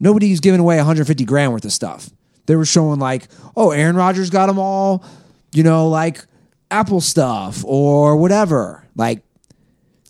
Nobody's 0.00 0.40
giving 0.40 0.60
away 0.60 0.76
150 0.76 1.24
grand 1.24 1.52
worth 1.52 1.64
of 1.64 1.72
stuff. 1.72 2.10
They 2.46 2.56
were 2.56 2.64
showing 2.64 2.98
like, 2.98 3.28
oh, 3.56 3.70
Aaron 3.70 3.96
Rodgers 3.96 4.30
got 4.30 4.46
them 4.46 4.58
all, 4.58 5.04
you 5.52 5.62
know, 5.62 5.88
like 5.88 6.24
Apple 6.70 7.00
stuff 7.00 7.64
or 7.64 8.16
whatever. 8.16 8.86
Like 8.96 9.22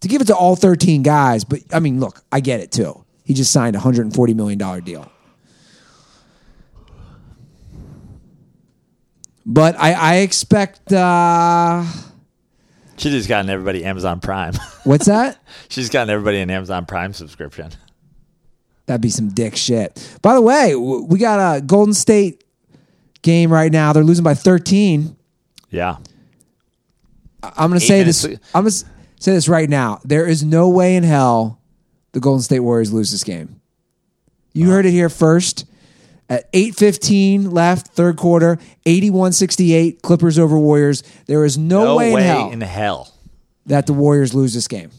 to 0.00 0.08
give 0.08 0.20
it 0.20 0.26
to 0.26 0.36
all 0.36 0.56
13 0.56 1.02
guys. 1.02 1.44
But 1.44 1.60
I 1.72 1.80
mean, 1.80 2.00
look, 2.00 2.22
I 2.32 2.40
get 2.40 2.60
it 2.60 2.72
too. 2.72 3.04
He 3.24 3.34
just 3.34 3.52
signed 3.52 3.76
a 3.76 3.78
140 3.78 4.34
million 4.34 4.58
dollar 4.58 4.80
deal. 4.80 5.10
But 9.44 9.76
I, 9.78 9.92
I 9.92 10.14
expect. 10.18 10.92
uh 10.92 11.84
She 12.96 13.10
just 13.10 13.28
gotten 13.28 13.50
everybody 13.50 13.84
Amazon 13.84 14.20
Prime. 14.20 14.54
What's 14.84 15.06
that? 15.06 15.38
She's 15.68 15.90
gotten 15.90 16.10
everybody 16.10 16.40
an 16.40 16.50
Amazon 16.50 16.86
Prime 16.86 17.12
subscription. 17.12 17.70
That'd 18.86 19.00
be 19.00 19.10
some 19.10 19.28
dick 19.28 19.56
shit. 19.56 20.18
By 20.22 20.34
the 20.34 20.40
way, 20.40 20.74
we 20.74 21.18
got 21.18 21.56
a 21.56 21.60
Golden 21.60 21.94
State 21.94 22.42
game 23.22 23.52
right 23.52 23.70
now. 23.70 23.92
They're 23.92 24.04
losing 24.04 24.24
by 24.24 24.34
13. 24.34 25.16
Yeah. 25.70 25.96
I'm 27.42 27.70
going 27.70 27.80
to 27.80 27.86
say 27.86 28.02
this. 28.02 28.24
I'm 28.24 28.64
going 28.64 28.66
to 28.66 28.84
say 29.20 29.32
this 29.32 29.48
right 29.48 29.68
now. 29.68 30.00
There 30.04 30.26
is 30.26 30.44
no 30.44 30.68
way 30.68 30.96
in 30.96 31.04
hell 31.04 31.60
the 32.12 32.20
Golden 32.20 32.42
State 32.42 32.60
Warriors 32.60 32.92
lose 32.92 33.10
this 33.10 33.24
game. 33.24 33.60
You 34.52 34.70
heard 34.70 34.84
it 34.86 34.90
here 34.92 35.08
first. 35.08 35.64
At 36.28 36.50
8:15 36.52 37.52
left, 37.52 37.88
third 37.88 38.16
quarter, 38.16 38.58
81-68 38.86 40.00
Clippers 40.02 40.38
over 40.38 40.58
Warriors. 40.58 41.02
There 41.26 41.44
is 41.44 41.58
no, 41.58 41.84
No 41.84 41.96
way, 41.96 42.14
way 42.14 42.20
in 42.22 42.26
hell 42.26 42.50
in 42.52 42.60
hell. 42.62 43.14
that 43.66 43.86
the 43.86 43.92
Warriors 43.92 44.32
lose 44.32 44.54
this 44.54 44.66
game. 44.66 44.90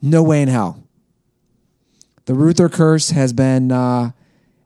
No 0.00 0.24
way 0.24 0.42
in 0.42 0.48
hell. 0.48 0.82
The 2.26 2.34
Ruther 2.34 2.68
curse 2.68 3.10
has 3.10 3.32
been 3.32 3.72
uh, 3.72 4.12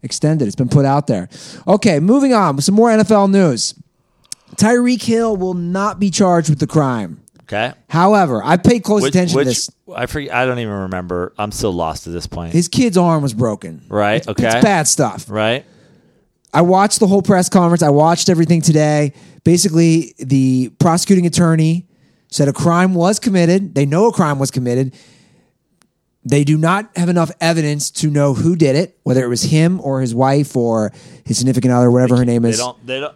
extended. 0.03 0.47
It's 0.47 0.57
been 0.57 0.69
put 0.69 0.85
out 0.85 1.07
there. 1.07 1.29
Okay, 1.67 2.01
moving 2.01 2.33
on 2.33 2.57
with 2.57 2.65
some 2.65 2.75
more 2.75 2.91
NFL 2.91 3.31
news. 3.31 3.75
Tyreek 4.57 5.03
Hill 5.03 5.37
will 5.37 5.55
not 5.55 5.99
be 5.99 6.11
charged 6.11 6.51
with 6.51 6.61
the 6.61 6.67
crime. 6.67 7.23
Okay. 7.43 7.73
However, 7.89 8.43
I 8.43 8.57
paid 8.57 8.83
close 8.83 9.03
Which, 9.03 9.15
attention 9.15 9.37
which 9.37 9.45
to 9.45 9.51
this. 9.51 9.71
I 9.95 10.07
forget. 10.07 10.35
I 10.35 10.47
don't 10.47 10.59
even 10.59 10.73
remember. 10.75 11.33
I'm 11.39 11.53
still 11.53 11.73
lost 11.73 12.07
at 12.07 12.13
this 12.13 12.27
point. 12.27 12.53
His 12.53 12.67
kid's 12.69 12.97
arm 12.97 13.23
was 13.23 13.35
broken. 13.35 13.85
Right, 13.89 14.17
It's, 14.17 14.29
okay. 14.29 14.47
It's 14.47 14.65
bad 14.65 14.89
stuff. 14.89 15.31
right. 15.31 15.65
I 16.53 16.63
watched 16.63 17.01
the 17.01 17.07
whole 17.07 17.23
press 17.23 17.49
conference. 17.49 17.83
I 17.83 17.91
watched 17.91 18.29
everything 18.29 18.63
today. 18.63 19.13
Basically, 19.45 20.15
the 20.19 20.71
prosecuting 20.79 21.27
attorney 21.27 21.87
said 22.31 22.49
a 22.49 22.53
crime 22.53 22.95
was 22.95 23.19
committed. 23.19 23.75
They 23.75 23.85
know 23.85 24.09
a 24.09 24.13
crime 24.13 24.39
was 24.39 24.51
committed. 24.51 24.95
They 26.27 26.43
do 26.43 26.59
not 26.59 26.91
have 26.97 27.09
enough 27.09 27.31
evidence 27.41 27.89
to 27.93 28.11
know 28.11 28.35
who 28.35 28.57
did 28.57 28.75
it, 28.75 28.99
whether 29.05 29.23
it 29.25 29.29
was 29.29 29.45
him 29.45 29.81
or 29.81 30.01
his 30.01 30.13
wife 30.13 30.57
or 30.57 30.93
his 31.25 31.39
significant 31.39 31.73
other, 31.73 31.89
whatever 31.89 32.17
her 32.17 32.25
name 32.25 32.43
They 32.43 32.49
is. 32.51 32.59
don't. 32.59 32.85
They 32.85 32.99
don't. 32.99 33.15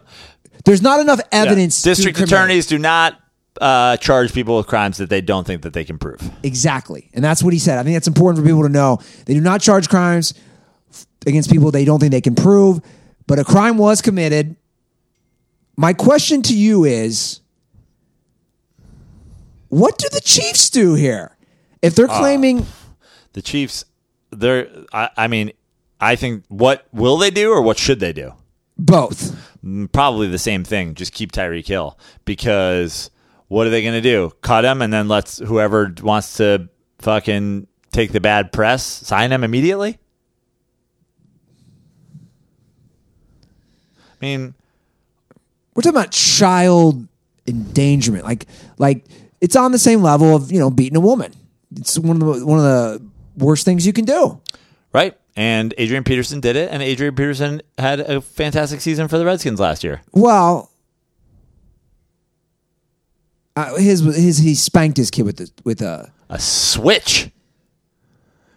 There's 0.63 0.81
not 0.81 1.01
enough 1.01 1.19
evidence. 1.29 1.81
to 1.81 1.89
District 1.89 2.17
attorneys 2.21 2.67
do 2.67 2.77
not 2.77 3.19
uh, 3.59 3.97
charge 3.97 4.31
people 4.31 4.55
with 4.55 4.67
crimes 4.67 4.97
that 4.99 5.09
they 5.09 5.19
don't 5.19 5.45
think 5.45 5.63
that 5.63 5.73
they 5.73 5.83
can 5.83 5.97
prove. 5.97 6.21
Exactly. 6.41 7.09
And 7.13 7.21
that's 7.21 7.43
what 7.43 7.51
he 7.51 7.59
said. 7.59 7.79
I 7.79 7.83
think 7.83 7.97
that's 7.97 8.07
important 8.07 8.41
for 8.41 8.47
people 8.47 8.63
to 8.63 8.69
know. 8.69 8.99
They 9.25 9.33
do 9.33 9.41
not 9.41 9.59
charge 9.59 9.89
crimes 9.89 10.33
against 11.27 11.51
people 11.51 11.69
they 11.69 11.83
don't 11.83 11.99
think 11.99 12.13
they 12.13 12.21
can 12.21 12.35
prove, 12.35 12.79
but 13.27 13.39
a 13.39 13.43
crime 13.43 13.77
was 13.77 14.01
committed. 14.01 14.55
My 15.75 15.91
question 15.91 16.41
to 16.43 16.57
you 16.57 16.85
is 16.85 17.41
what 19.67 19.97
do 19.97 20.07
the 20.13 20.21
Chiefs 20.21 20.69
do 20.69 20.93
here? 20.93 21.35
If 21.81 21.95
they're 21.95 22.07
claiming 22.07 22.65
The 23.33 23.41
Chiefs. 23.41 23.85
They're. 24.31 24.67
I, 24.93 25.09
I 25.17 25.27
mean, 25.27 25.51
I 25.99 26.15
think. 26.15 26.43
What 26.47 26.85
will 26.91 27.17
they 27.17 27.31
do, 27.31 27.51
or 27.51 27.61
what 27.61 27.77
should 27.77 27.99
they 27.99 28.13
do? 28.13 28.33
both, 28.77 29.37
Mm, 29.63 29.91
Probably 29.91 30.27
the 30.27 30.39
same 30.39 30.63
thing. 30.63 30.95
Just 30.95 31.13
keep 31.13 31.31
Tyreek 31.31 31.67
Hill 31.67 31.97
because 32.25 33.11
what 33.47 33.67
are 33.67 33.69
they 33.69 33.83
going 33.83 33.93
to 33.93 34.01
do? 34.01 34.31
Cut 34.41 34.65
him 34.65 34.81
and 34.81 34.91
then 34.91 35.07
let's 35.07 35.37
whoever 35.37 35.93
wants 36.01 36.37
to 36.37 36.67
fucking 36.97 37.67
take 37.91 38.11
the 38.11 38.19
bad 38.21 38.51
press 38.51 38.83
sign 38.83 39.31
him 39.31 39.43
immediately. 39.43 39.99
I 44.19 44.25
mean, 44.25 44.53
we're 45.75 45.81
talking 45.81 45.97
about 45.97 46.11
child 46.11 47.07
endangerment. 47.47 48.23
Like 48.25 48.45
like 48.77 49.05
it's 49.41 49.55
on 49.55 49.71
the 49.71 49.79
same 49.79 50.01
level 50.01 50.35
of, 50.35 50.51
you 50.51 50.59
know, 50.59 50.69
beating 50.71 50.97
a 50.97 51.01
woman. 51.01 51.33
It's 51.75 51.97
one 51.99 52.21
of 52.21 52.39
the 52.39 52.45
one 52.45 52.57
of 52.59 52.63
the 52.63 53.05
worst 53.37 53.65
things 53.65 53.85
you 53.85 53.93
can 53.93 54.05
do. 54.05 54.39
right? 54.93 55.17
And 55.35 55.73
Adrian 55.77 56.03
Peterson 56.03 56.41
did 56.41 56.55
it, 56.57 56.69
and 56.71 56.83
Adrian 56.83 57.15
Peterson 57.15 57.61
had 57.77 58.01
a 58.01 58.19
fantastic 58.19 58.81
season 58.81 59.07
for 59.07 59.17
the 59.17 59.25
Redskins 59.25 59.59
last 59.59 59.83
year. 59.83 60.01
Well, 60.11 60.69
uh, 63.55 63.75
his 63.77 64.01
his 64.01 64.39
he 64.39 64.55
spanked 64.55 64.97
his 64.97 65.09
kid 65.09 65.23
with 65.23 65.37
the 65.37 65.51
with 65.63 65.81
a 65.81 66.11
A 66.29 66.39
switch. 66.39 67.29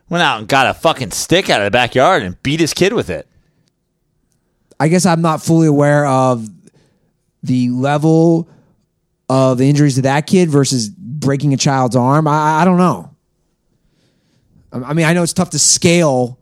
Went 0.09 0.23
out 0.23 0.39
and 0.39 0.49
got 0.49 0.67
a 0.67 0.75
fucking 0.75 1.13
stick 1.13 1.49
out 1.49 1.61
of 1.61 1.65
the 1.65 1.71
backyard 1.71 2.23
and 2.23 2.41
beat 2.43 2.61
his 2.61 2.75
kid 2.75 2.93
with 2.93 3.09
it. 3.09 3.27
I 4.79 4.89
guess 4.89 5.07
I'm 5.07 5.23
not 5.23 5.43
fully 5.43 5.67
aware 5.67 6.05
of 6.07 6.47
the 7.43 7.71
level 7.71 8.49
of 9.29 9.59
the 9.59 9.69
injuries 9.69 9.95
to 9.95 10.03
that 10.03 10.27
kid 10.27 10.51
versus 10.51 10.89
breaking 10.89 11.55
a 11.55 11.57
child's 11.57 11.97
arm. 11.97 12.27
I, 12.29 12.61
I 12.63 12.65
don't 12.65 12.79
know. 12.79 13.14
I 14.75 14.93
mean, 14.93 15.07
I 15.07 15.13
know 15.13 15.23
it's 15.23 15.33
tough 15.33 15.51
to 15.51 15.59
scale 15.59 16.39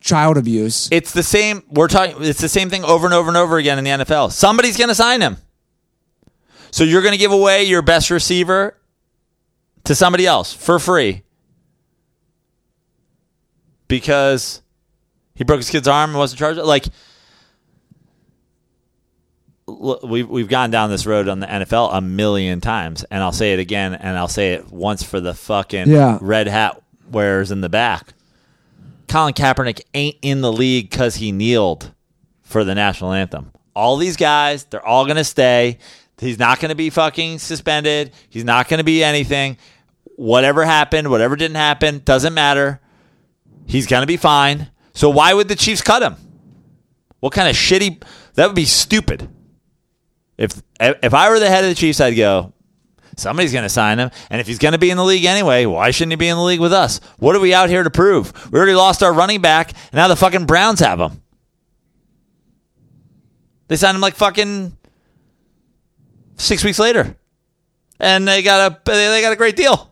child 0.00 0.36
abuse. 0.36 0.88
It's 0.92 1.12
the 1.12 1.22
same. 1.22 1.62
We're 1.70 1.88
talking. 1.88 2.16
It's 2.20 2.40
the 2.40 2.48
same 2.48 2.68
thing 2.68 2.84
over 2.84 3.06
and 3.06 3.14
over 3.14 3.28
and 3.28 3.36
over 3.36 3.56
again 3.56 3.78
in 3.78 3.84
the 3.84 3.90
NFL. 4.04 4.32
Somebody's 4.32 4.76
going 4.76 4.88
to 4.88 4.94
sign 4.94 5.20
him. 5.22 5.38
So 6.70 6.84
you're 6.84 7.02
going 7.02 7.12
to 7.12 7.18
give 7.18 7.32
away 7.32 7.64
your 7.64 7.82
best 7.82 8.10
receiver 8.10 8.76
to 9.84 9.94
somebody 9.94 10.26
else 10.26 10.52
for 10.52 10.78
free 10.78 11.22
because 13.88 14.60
he 15.34 15.44
broke 15.44 15.58
his 15.58 15.70
kid's 15.70 15.88
arm 15.88 16.10
and 16.10 16.18
wasn't 16.18 16.38
charged. 16.40 16.60
Like 16.60 16.86
we've 19.66 20.28
we've 20.28 20.48
gone 20.48 20.70
down 20.70 20.90
this 20.90 21.06
road 21.06 21.28
on 21.28 21.40
the 21.40 21.46
NFL 21.46 21.94
a 21.94 22.00
million 22.00 22.60
times, 22.60 23.04
and 23.04 23.22
I'll 23.22 23.32
say 23.32 23.52
it 23.54 23.58
again, 23.58 23.94
and 23.94 24.18
I'll 24.18 24.28
say 24.28 24.52
it 24.54 24.70
once 24.70 25.02
for 25.02 25.20
the 25.20 25.32
fucking 25.34 25.88
Yeah. 25.88 26.18
red 26.20 26.46
hat 26.48 26.82
wearers 27.10 27.50
in 27.50 27.60
the 27.60 27.68
back. 27.68 28.14
Colin 29.08 29.34
Kaepernick 29.34 29.82
ain't 29.94 30.16
in 30.22 30.40
the 30.40 30.52
league 30.52 30.90
because 30.90 31.16
he 31.16 31.32
kneeled. 31.32 31.92
for 32.42 32.62
the 32.62 32.74
national 32.74 33.12
anthem. 33.12 33.50
All 33.74 33.96
these 33.96 34.16
guys, 34.16 34.64
they're 34.64 34.84
all 34.86 35.04
going 35.04 35.16
to 35.16 35.24
stay. 35.24 35.78
He's 36.18 36.38
not 36.38 36.60
going 36.60 36.68
to 36.68 36.76
be 36.76 36.90
fucking 36.90 37.38
suspended. 37.40 38.12
He's 38.28 38.44
not 38.44 38.68
going 38.68 38.78
to 38.78 38.84
be 38.84 39.02
anything. 39.02 39.56
Whatever 40.16 40.64
happened, 40.64 41.10
whatever 41.10 41.34
didn't 41.34 41.56
happen, 41.56 42.02
doesn't 42.04 42.34
matter. 42.34 42.80
He's 43.66 43.86
going 43.86 44.02
to 44.02 44.06
be 44.06 44.16
fine. 44.16 44.70
So 44.92 45.10
why 45.10 45.34
would 45.34 45.48
the 45.48 45.56
Chiefs 45.56 45.80
cut 45.82 46.02
him? 46.02 46.16
What 47.18 47.32
kind 47.32 47.48
of 47.48 47.56
shitty? 47.56 48.02
That 48.34 48.46
would 48.46 48.54
be 48.54 48.66
stupid. 48.66 49.28
If 50.38 50.62
if 50.78 51.14
I 51.14 51.30
were 51.30 51.40
the 51.40 51.48
head 51.48 51.64
of 51.64 51.70
the 51.70 51.74
Chiefs, 51.74 52.00
I'd 52.00 52.14
go. 52.16 52.52
Somebody's 53.16 53.52
going 53.52 53.64
to 53.64 53.68
sign 53.68 53.98
him, 53.98 54.10
and 54.30 54.40
if 54.40 54.46
he's 54.46 54.58
going 54.58 54.72
to 54.72 54.78
be 54.78 54.90
in 54.90 54.96
the 54.96 55.04
league 55.04 55.24
anyway, 55.24 55.66
why 55.66 55.90
shouldn't 55.90 56.12
he 56.12 56.16
be 56.16 56.28
in 56.28 56.36
the 56.36 56.42
league 56.42 56.60
with 56.60 56.72
us? 56.72 57.00
What 57.18 57.36
are 57.36 57.40
we 57.40 57.54
out 57.54 57.68
here 57.68 57.82
to 57.82 57.90
prove? 57.90 58.50
We 58.52 58.58
already 58.58 58.74
lost 58.74 59.02
our 59.02 59.12
running 59.12 59.40
back, 59.40 59.70
and 59.70 59.94
now 59.94 60.08
the 60.08 60.16
fucking 60.16 60.46
Browns 60.46 60.80
have 60.80 61.00
him. 61.00 61.22
They 63.68 63.76
signed 63.76 63.94
him 63.94 64.00
like 64.00 64.14
fucking 64.14 64.76
six 66.36 66.64
weeks 66.64 66.78
later, 66.78 67.16
and 67.98 68.26
they 68.26 68.42
got 68.42 68.72
a 68.72 68.90
they 68.90 69.22
got 69.22 69.32
a 69.32 69.36
great 69.36 69.56
deal. 69.56 69.90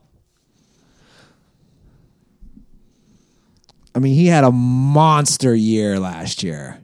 I 3.95 3.99
mean, 3.99 4.15
he 4.15 4.27
had 4.27 4.45
a 4.45 4.51
monster 4.53 5.55
year 5.55 5.99
last 6.01 6.43
year. 6.43 6.79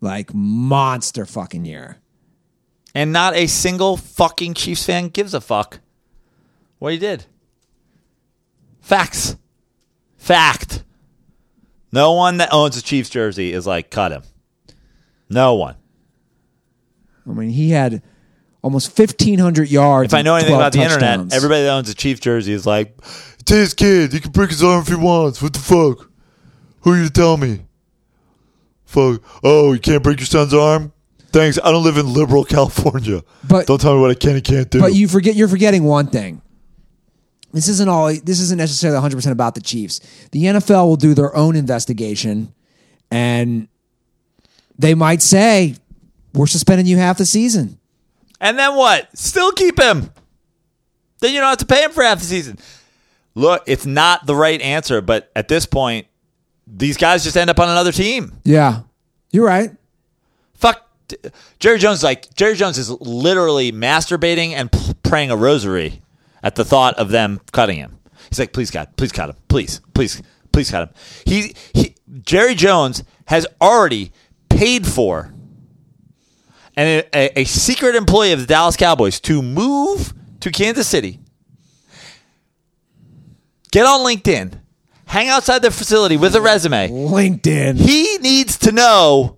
Like 0.00 0.34
monster 0.34 1.24
fucking 1.26 1.64
year. 1.64 2.01
And 2.94 3.12
not 3.12 3.34
a 3.34 3.46
single 3.46 3.96
fucking 3.96 4.54
Chiefs 4.54 4.84
fan 4.84 5.08
gives 5.08 5.34
a 5.34 5.40
fuck 5.40 5.80
what 6.78 6.92
he 6.92 6.98
did. 6.98 7.24
Facts. 8.80 9.36
Fact. 10.16 10.84
No 11.92 12.12
one 12.12 12.38
that 12.38 12.52
owns 12.52 12.76
a 12.76 12.82
Chiefs 12.82 13.08
jersey 13.10 13.52
is 13.52 13.66
like, 13.66 13.90
cut 13.90 14.12
him. 14.12 14.22
No 15.28 15.54
one. 15.54 15.76
I 17.26 17.30
mean, 17.30 17.50
he 17.50 17.70
had 17.70 18.02
almost 18.62 18.98
1,500 18.98 19.70
yards. 19.70 20.12
If 20.12 20.18
I 20.18 20.22
know 20.22 20.34
anything 20.34 20.54
about 20.54 20.72
the 20.72 20.82
internet, 20.82 21.32
everybody 21.32 21.62
that 21.62 21.70
owns 21.70 21.88
a 21.88 21.94
Chiefs 21.94 22.20
jersey 22.20 22.52
is 22.52 22.66
like, 22.66 22.96
It's 23.40 23.50
his 23.50 23.74
kid. 23.74 24.12
He 24.12 24.20
can 24.20 24.30
break 24.30 24.50
his 24.50 24.62
arm 24.62 24.82
if 24.82 24.88
he 24.88 24.94
wants. 24.94 25.42
What 25.42 25.52
the 25.52 25.58
fuck? 25.58 26.10
Who 26.80 26.92
are 26.92 26.96
you 26.96 27.06
to 27.06 27.12
tell 27.12 27.36
me? 27.36 27.66
Fuck. 28.84 29.22
Oh, 29.42 29.72
you 29.72 29.80
can't 29.80 30.02
break 30.02 30.18
your 30.18 30.26
son's 30.26 30.54
arm? 30.54 30.92
Thanks. 31.32 31.58
I 31.62 31.70
don't 31.72 31.82
live 31.84 31.96
in 31.96 32.12
liberal 32.12 32.44
California. 32.56 33.22
But- 33.48 33.66
don't 33.66 33.80
tell 33.80 33.94
me 33.94 34.00
what 34.00 34.10
I 34.10 34.14
can 34.14 34.34
and 34.36 34.44
can't 34.44 34.70
do. 34.70 34.80
But 34.80 34.94
you 34.94 35.08
forget 35.08 35.34
you're 35.34 35.48
forgetting 35.48 35.84
one 35.84 36.06
thing. 36.08 36.42
This 37.52 37.68
isn't 37.68 37.88
all 37.88 38.06
this 38.06 38.40
isn't 38.40 38.56
necessarily 38.58 38.98
100% 39.06 39.30
about 39.30 39.54
the 39.54 39.60
Chiefs. 39.60 40.00
The 40.32 40.44
NFL 40.44 40.86
will 40.86 40.96
do 40.96 41.12
their 41.14 41.34
own 41.36 41.54
investigation 41.56 42.54
and 43.10 43.68
they 44.78 44.94
might 44.94 45.20
say 45.20 45.76
we're 46.32 46.46
suspending 46.46 46.86
you 46.86 46.96
half 46.96 47.18
the 47.18 47.26
season. 47.26 47.78
and 48.40 48.58
then 48.58 48.74
what? 48.74 49.16
Still 49.16 49.52
keep 49.52 49.78
him. 49.78 50.10
Then 51.20 51.34
you 51.34 51.40
don't 51.40 51.50
have 51.50 51.58
to 51.58 51.66
pay 51.66 51.84
him 51.84 51.90
for 51.92 52.02
half 52.02 52.18
the 52.20 52.24
season. 52.24 52.58
Look, 53.34 53.62
it's 53.66 53.84
not 53.86 54.26
the 54.26 54.34
right 54.34 54.60
answer, 54.60 55.00
but 55.02 55.30
at 55.36 55.46
this 55.48 55.66
point, 55.66 56.06
these 56.66 56.96
guys 56.96 57.22
just 57.22 57.36
end 57.36 57.50
up 57.50 57.60
on 57.60 57.68
another 57.68 57.92
team. 57.92 58.32
Yeah. 58.44 58.80
You're 59.30 59.46
right. 59.46 59.70
Jerry 61.58 61.78
Jones 61.78 61.98
is 61.98 62.04
like 62.04 62.34
Jerry 62.34 62.54
Jones 62.54 62.78
is 62.78 62.90
literally 62.90 63.72
masturbating 63.72 64.52
and 64.52 64.70
p- 64.70 64.94
praying 65.02 65.30
a 65.30 65.36
rosary 65.36 66.02
at 66.42 66.54
the 66.54 66.64
thought 66.64 66.94
of 66.94 67.10
them 67.10 67.40
cutting 67.52 67.78
him. 67.78 67.98
He's 68.28 68.38
like, 68.38 68.52
please 68.52 68.70
God, 68.70 68.88
please 68.96 69.12
cut 69.12 69.30
him, 69.30 69.36
please, 69.48 69.80
please, 69.94 70.22
please 70.52 70.70
cut 70.70 70.88
him. 70.88 70.94
He, 71.24 71.54
he 71.74 71.94
Jerry 72.22 72.54
Jones 72.54 73.04
has 73.26 73.46
already 73.60 74.12
paid 74.48 74.86
for 74.86 75.32
and 76.76 77.06
a, 77.12 77.40
a 77.40 77.44
secret 77.44 77.94
employee 77.94 78.32
of 78.32 78.40
the 78.40 78.46
Dallas 78.46 78.76
Cowboys 78.76 79.20
to 79.20 79.42
move 79.42 80.14
to 80.40 80.50
Kansas 80.50 80.88
City. 80.88 81.20
Get 83.70 83.86
on 83.86 84.00
LinkedIn, 84.00 84.58
hang 85.06 85.28
outside 85.28 85.62
the 85.62 85.70
facility 85.70 86.16
with 86.16 86.34
a 86.34 86.40
resume. 86.40 86.88
LinkedIn. 86.88 87.76
He 87.76 88.18
needs 88.18 88.58
to 88.58 88.72
know 88.72 89.36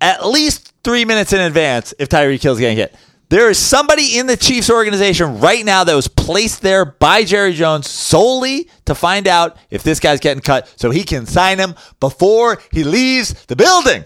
at 0.00 0.26
least 0.26 0.69
three 0.84 1.04
minutes 1.04 1.32
in 1.32 1.40
advance 1.40 1.94
if 1.98 2.08
Tyreek 2.08 2.42
Hill's 2.42 2.58
getting 2.58 2.76
hit. 2.76 2.94
There 3.30 3.48
is 3.48 3.58
somebody 3.58 4.18
in 4.18 4.26
the 4.26 4.36
Chiefs 4.36 4.68
organization 4.68 5.38
right 5.38 5.64
now 5.64 5.84
that 5.84 5.94
was 5.94 6.08
placed 6.08 6.62
there 6.62 6.84
by 6.84 7.22
Jerry 7.22 7.52
Jones 7.52 7.88
solely 7.88 8.68
to 8.86 8.94
find 8.94 9.28
out 9.28 9.56
if 9.70 9.84
this 9.84 10.00
guy's 10.00 10.18
getting 10.18 10.42
cut 10.42 10.72
so 10.76 10.90
he 10.90 11.04
can 11.04 11.26
sign 11.26 11.58
him 11.58 11.76
before 12.00 12.60
he 12.72 12.82
leaves 12.82 13.46
the 13.46 13.54
building. 13.54 14.02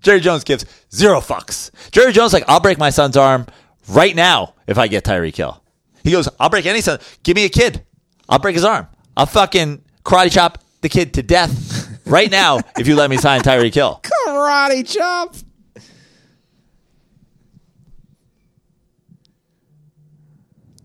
Jerry 0.00 0.20
Jones 0.20 0.42
gives 0.42 0.64
zero 0.90 1.20
fucks. 1.20 1.70
Jerry 1.90 2.12
Jones 2.12 2.32
like, 2.32 2.44
I'll 2.48 2.60
break 2.60 2.78
my 2.78 2.88
son's 2.88 3.16
arm 3.16 3.46
right 3.88 4.16
now 4.16 4.54
if 4.66 4.78
I 4.78 4.88
get 4.88 5.04
Tyreek 5.04 5.36
Hill. 5.36 5.62
He 6.02 6.10
goes, 6.10 6.30
I'll 6.40 6.48
break 6.48 6.64
any 6.64 6.80
son. 6.80 7.00
Give 7.22 7.36
me 7.36 7.44
a 7.44 7.50
kid. 7.50 7.84
I'll 8.26 8.38
break 8.38 8.54
his 8.54 8.64
arm. 8.64 8.86
I'll 9.18 9.26
fucking 9.26 9.82
karate 10.04 10.32
chop 10.32 10.64
the 10.80 10.88
kid 10.88 11.12
to 11.14 11.22
death 11.22 12.00
right 12.06 12.30
now 12.30 12.60
if 12.78 12.86
you 12.86 12.96
let 12.96 13.10
me 13.10 13.18
sign 13.18 13.42
Tyreek 13.42 13.74
Hill. 13.74 14.00
Karate 14.26 14.88
chop. 14.88 15.34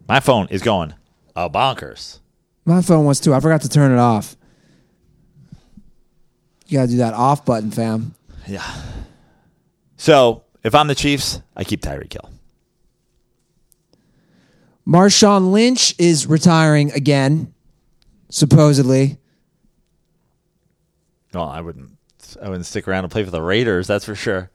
My 0.08 0.20
phone 0.20 0.48
is 0.50 0.62
going 0.62 0.94
a 1.36 1.50
bonkers. 1.50 2.20
My 2.66 2.82
phone 2.82 3.06
wants 3.06 3.20
to. 3.22 3.34
I 3.34 3.40
forgot 3.40 3.62
to 3.62 3.70
turn 3.70 3.92
it 3.92 4.00
off. 4.00 4.36
You 6.68 6.78
gotta 6.80 6.90
do 6.90 6.98
that 6.98 7.14
off 7.14 7.46
button, 7.46 7.72
fam. 7.72 8.16
Yeah. 8.48 8.66
So 9.98 10.44
if 10.64 10.74
I'm 10.74 10.88
the 10.88 10.96
Chiefs, 10.96 11.42
I 11.56 11.64
keep 11.64 11.82
Tyreek 11.82 12.14
Hill. 12.14 12.30
Marshawn 14.88 15.52
Lynch 15.52 15.96
is 15.98 16.28
retiring 16.28 16.92
again, 16.92 17.54
supposedly. 18.30 19.18
Well, 21.34 21.48
I 21.48 21.62
wouldn't. 21.62 21.92
I 22.42 22.50
wouldn't 22.50 22.66
stick 22.66 22.88
around 22.88 23.04
and 23.04 23.12
play 23.12 23.24
for 23.24 23.32
the 23.32 23.42
Raiders. 23.42 23.88
That's 23.88 24.06
for 24.06 24.16
sure. 24.16 24.50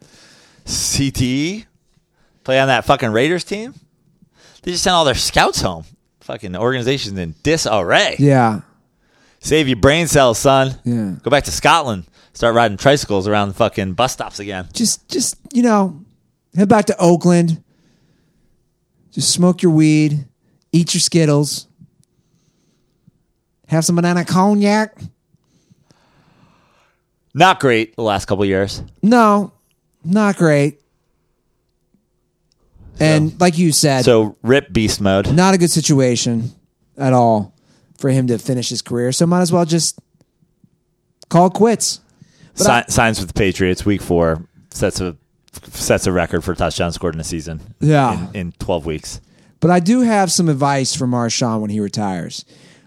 CTE 0.65 1.65
play 2.45 2.61
on 2.61 2.69
that 2.69 2.85
fucking 2.85 3.11
Raiders 3.11 3.45
team. 3.45 3.75
They 4.69 4.73
just 4.73 4.85
sent 4.85 4.93
all 4.93 5.07
their 5.07 5.15
scouts 5.15 5.63
home. 5.63 5.85
Fucking 6.21 6.55
organization's 6.55 7.19
in 7.19 7.35
disarray. 7.43 8.17
Yeah. 8.19 8.61
Save 9.41 9.67
your 9.67 9.79
brain 9.79 10.09
cells, 10.09 10.39
son. 10.39 10.79
Yeah. 10.85 11.15
Go 11.23 11.31
back 11.31 11.45
to 11.45 11.51
Scotland. 11.51 12.05
Start 12.35 12.55
riding 12.55 12.77
tricycles 12.77 13.27
around 13.27 13.57
fucking 13.57 13.95
bus 13.95 14.13
stops 14.13 14.41
again. 14.41 14.69
Just 14.75 15.09
just, 15.09 15.37
you 15.55 15.63
know, 15.63 16.05
head 16.55 16.69
back 16.69 16.85
to 16.85 16.97
Oakland. 16.99 17.65
Just 19.11 19.33
smoke 19.33 19.63
your 19.63 19.73
weed, 19.73 20.27
eat 20.71 20.93
your 20.93 21.01
Skittles, 21.01 21.67
have 23.69 23.87
some 23.87 23.97
banana 23.97 24.27
cognac. 24.27 25.01
Not 27.33 27.59
great 27.59 27.97
the 27.97 28.03
last 28.03 28.27
couple 28.27 28.45
years. 28.45 28.83
No, 29.03 29.51
not 30.05 30.37
great. 30.37 30.83
And 33.01 33.41
like 33.41 33.59
you 33.59 33.73
said, 33.73 34.05
So 34.05 34.37
rip 34.43 34.73
beast 34.73 35.01
mode. 35.01 35.33
not 35.33 35.55
a 35.55 35.59
good 35.59 35.71
situation 35.71 36.51
at 36.97 37.13
all 37.13 37.55
for 37.99 38.11
him 38.11 38.27
to 38.29 38.39
finish 38.39 38.69
his 38.69 38.83
career. 38.83 39.13
So 39.13 39.27
might 39.27 39.41
as 39.43 39.53
well 39.53 39.65
just 39.65 39.99
call 41.29 41.51
quits. 41.51 42.01
Si- 42.55 42.83
signs 42.89 43.21
with 43.21 43.29
the 43.29 43.35
Patriots 43.35 43.85
week 43.87 44.03
four 44.03 44.47
sets 44.71 45.01
a 45.01 45.17
sets 45.71 46.07
a 46.07 46.13
record 46.13 46.43
for 46.45 46.55
touchdowns 46.55 46.95
scored 46.95 47.15
in 47.15 47.21
a 47.21 47.25
season. 47.25 47.61
Yeah. 47.81 48.29
in, 48.31 48.37
in 48.49 48.53
twelve 48.59 48.85
weeks. 48.87 49.21
But 49.61 49.71
I 49.71 49.81
do 49.81 50.01
have 50.03 50.31
some 50.31 50.49
advice 50.49 50.95
for 50.95 51.07
Marshawn 51.07 51.61
when 51.61 51.71
he 51.71 51.81
retires. 51.81 52.45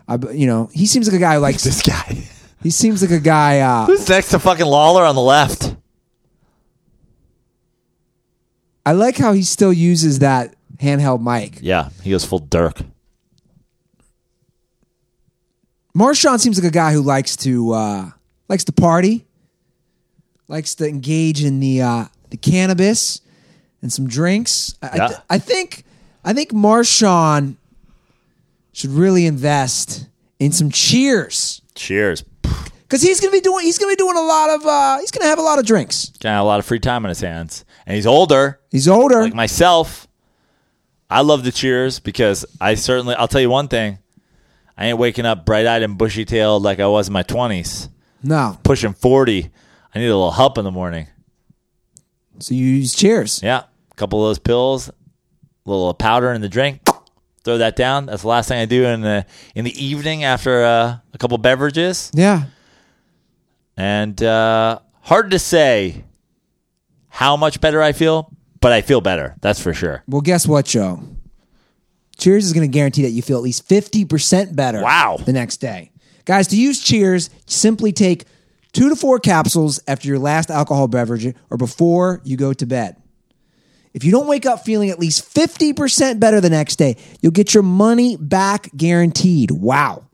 I, 0.07 0.17
you 0.33 0.47
know, 0.47 0.69
he 0.73 0.85
seems 0.85 1.07
like 1.07 1.15
a 1.15 1.19
guy 1.19 1.35
who 1.35 1.39
likes. 1.41 1.63
This 1.71 1.81
guy. 1.81 2.23
He 2.63 2.69
seems 2.69 3.01
like 3.01 3.11
a 3.11 3.19
guy. 3.19 3.59
Uh, 3.59 3.85
Who's 3.88 4.07
next 4.07 4.29
to 4.29 4.39
fucking 4.39 4.65
Lawler 4.65 5.03
on 5.03 5.15
the 5.15 5.21
left? 5.21 5.75
I 8.86 8.94
like 8.94 9.18
how 9.18 9.34
he 9.34 9.44
still 9.44 9.72
uses 9.74 10.20
that 10.20 10.56
handheld 10.78 11.22
mic. 11.22 11.60
Yeah, 11.62 11.90
he 12.03 12.12
goes 12.12 12.26
full 12.26 12.40
Dirk. 12.40 12.82
Marshawn 15.95 16.40
seems 16.40 16.58
like 16.62 16.68
a 16.70 16.74
guy 16.74 16.94
who 16.94 17.02
likes 17.02 17.36
to 17.38 17.72
uh, 17.74 18.10
likes 18.48 18.64
to 18.66 18.72
party, 18.72 19.26
likes 20.48 20.76
to 20.76 20.88
engage 20.88 21.44
in 21.44 21.60
the 21.60 21.82
uh, 21.82 22.06
the 22.30 22.38
cannabis 22.38 23.22
and 23.82 23.91
some 23.91 24.08
drinks. 24.08 24.76
I, 24.82 24.88
I, 24.88 25.08
th- 25.08 25.20
I 25.30 25.38
think 25.38 25.84
I 26.24 26.34
think 26.34 26.52
Marshawn 26.52 27.58
should 28.72 28.91
really 28.91 29.26
invest 29.26 30.08
in 30.40 30.52
some 30.53 30.72
cheers 30.72 31.62
Cheers. 31.76 32.24
because 32.84 33.02
he's 33.02 33.20
gonna 33.20 33.32
be 33.34 33.41
doing 33.41 33.66
he's 33.66 33.78
gonna 33.78 33.91
be 33.91 33.98
doing 33.98 34.16
a 34.18 34.22
lot 34.22 34.49
of 34.49 34.66
uh, 34.66 34.98
he's 34.99 35.12
gonna 35.12 35.30
have 35.30 35.40
a 35.40 35.44
lot 35.44 35.60
of 35.60 35.66
drinks. 35.66 36.10
Got 36.20 36.40
a 36.40 36.44
lot 36.44 36.60
of 36.60 36.66
free 36.66 36.80
time 36.80 37.03
on 37.06 37.10
his 37.10 37.20
hands, 37.20 37.66
and 37.86 37.95
he's 37.95 38.06
older. 38.08 38.60
He's 38.70 38.88
older. 38.88 39.22
Like 39.24 39.34
myself, 39.34 40.08
I 41.10 41.22
love 41.22 41.44
the 41.44 41.52
cheers 41.52 41.99
because 41.99 42.45
I 42.60 42.76
certainly. 42.76 43.16
I'll 43.16 43.28
tell 43.28 43.41
you 43.41 43.49
one 43.49 43.68
thing. 43.68 43.99
I 44.78 44.88
ain't 44.88 44.98
waking 44.98 45.26
up 45.26 45.45
bright 45.45 45.66
eyed 45.68 45.84
and 45.84 45.98
bushy 45.98 46.26
tailed 46.26 46.64
like 46.64 46.80
I 46.80 46.88
was 46.88 47.08
in 47.08 47.14
my 47.14 47.24
twenties. 47.24 47.90
no, 48.24 48.58
Pushing 48.64 48.94
forty, 48.94 49.52
I 49.94 49.99
need 49.99 50.06
a 50.08 50.16
little 50.16 50.32
help 50.32 50.58
in 50.58 50.64
the 50.64 50.72
morning. 50.72 51.08
So 52.40 52.56
you 52.56 52.66
use 52.66 52.95
Cheers. 52.95 53.41
Yeah, 53.44 53.64
a 53.91 53.95
couple 53.95 54.24
of 54.26 54.30
those 54.30 54.40
pills, 54.40 54.90
a 54.90 54.94
little 55.66 55.94
powder 55.94 56.32
in 56.32 56.41
the 56.41 56.49
drink. 56.49 56.82
Throw 57.44 57.58
that 57.58 57.76
down. 57.76 58.06
That's 58.06 58.22
the 58.22 58.28
last 58.28 58.48
thing 58.49 58.60
I 58.60 58.66
do 58.66 58.86
in 58.86 59.02
the 59.02 59.26
in 59.56 59.66
the 59.66 59.84
evening 59.86 60.24
after 60.24 60.64
uh, 60.64 60.98
a 61.14 61.18
couple 61.18 61.38
beverages. 61.40 62.12
Yeah. 62.14 62.44
And 63.78 64.22
uh, 64.22 64.80
hard 65.02 65.32
to 65.32 65.40
say 65.40 66.03
how 67.11 67.38
much 67.38 67.61
better 67.61 67.81
I 67.81 67.91
feel, 67.91 68.31
but 68.61 68.71
I 68.71 68.81
feel 68.81 69.01
better. 69.01 69.35
That's 69.41 69.61
for 69.61 69.73
sure. 69.73 70.03
Well, 70.07 70.21
guess 70.21 70.47
what, 70.47 70.65
Joe? 70.65 71.01
Cheers 72.17 72.45
is 72.45 72.53
going 72.53 72.67
to 72.69 72.73
guarantee 72.73 73.03
that 73.03 73.09
you 73.11 73.21
feel 73.21 73.38
at 73.38 73.43
least 73.43 73.67
50% 73.69 74.55
better 74.55 74.81
Wow. 74.81 75.17
the 75.23 75.33
next 75.33 75.57
day. 75.57 75.91
Guys, 76.25 76.47
to 76.49 76.55
use 76.55 76.79
Cheers, 76.81 77.29
simply 77.47 77.91
take 77.91 78.25
two 78.73 78.89
to 78.89 78.95
four 78.95 79.19
capsules 79.19 79.79
after 79.88 80.07
your 80.07 80.19
last 80.19 80.49
alcohol 80.49 80.88
beverage 80.88 81.35
or 81.49 81.57
before 81.57 82.21
you 82.23 82.38
go 82.38 82.53
to 82.53 82.65
bed. 82.65 82.95
If 83.93 84.05
you 84.05 84.11
don't 84.11 84.27
wake 84.27 84.45
up 84.45 84.63
feeling 84.63 84.89
at 84.89 84.99
least 84.99 85.33
50% 85.35 86.17
better 86.19 86.39
the 86.39 86.49
next 86.49 86.77
day, 86.77 86.95
you'll 87.21 87.33
get 87.33 87.53
your 87.53 87.63
money 87.63 88.15
back 88.15 88.69
guaranteed. 88.77 89.51
Wow. 89.51 90.05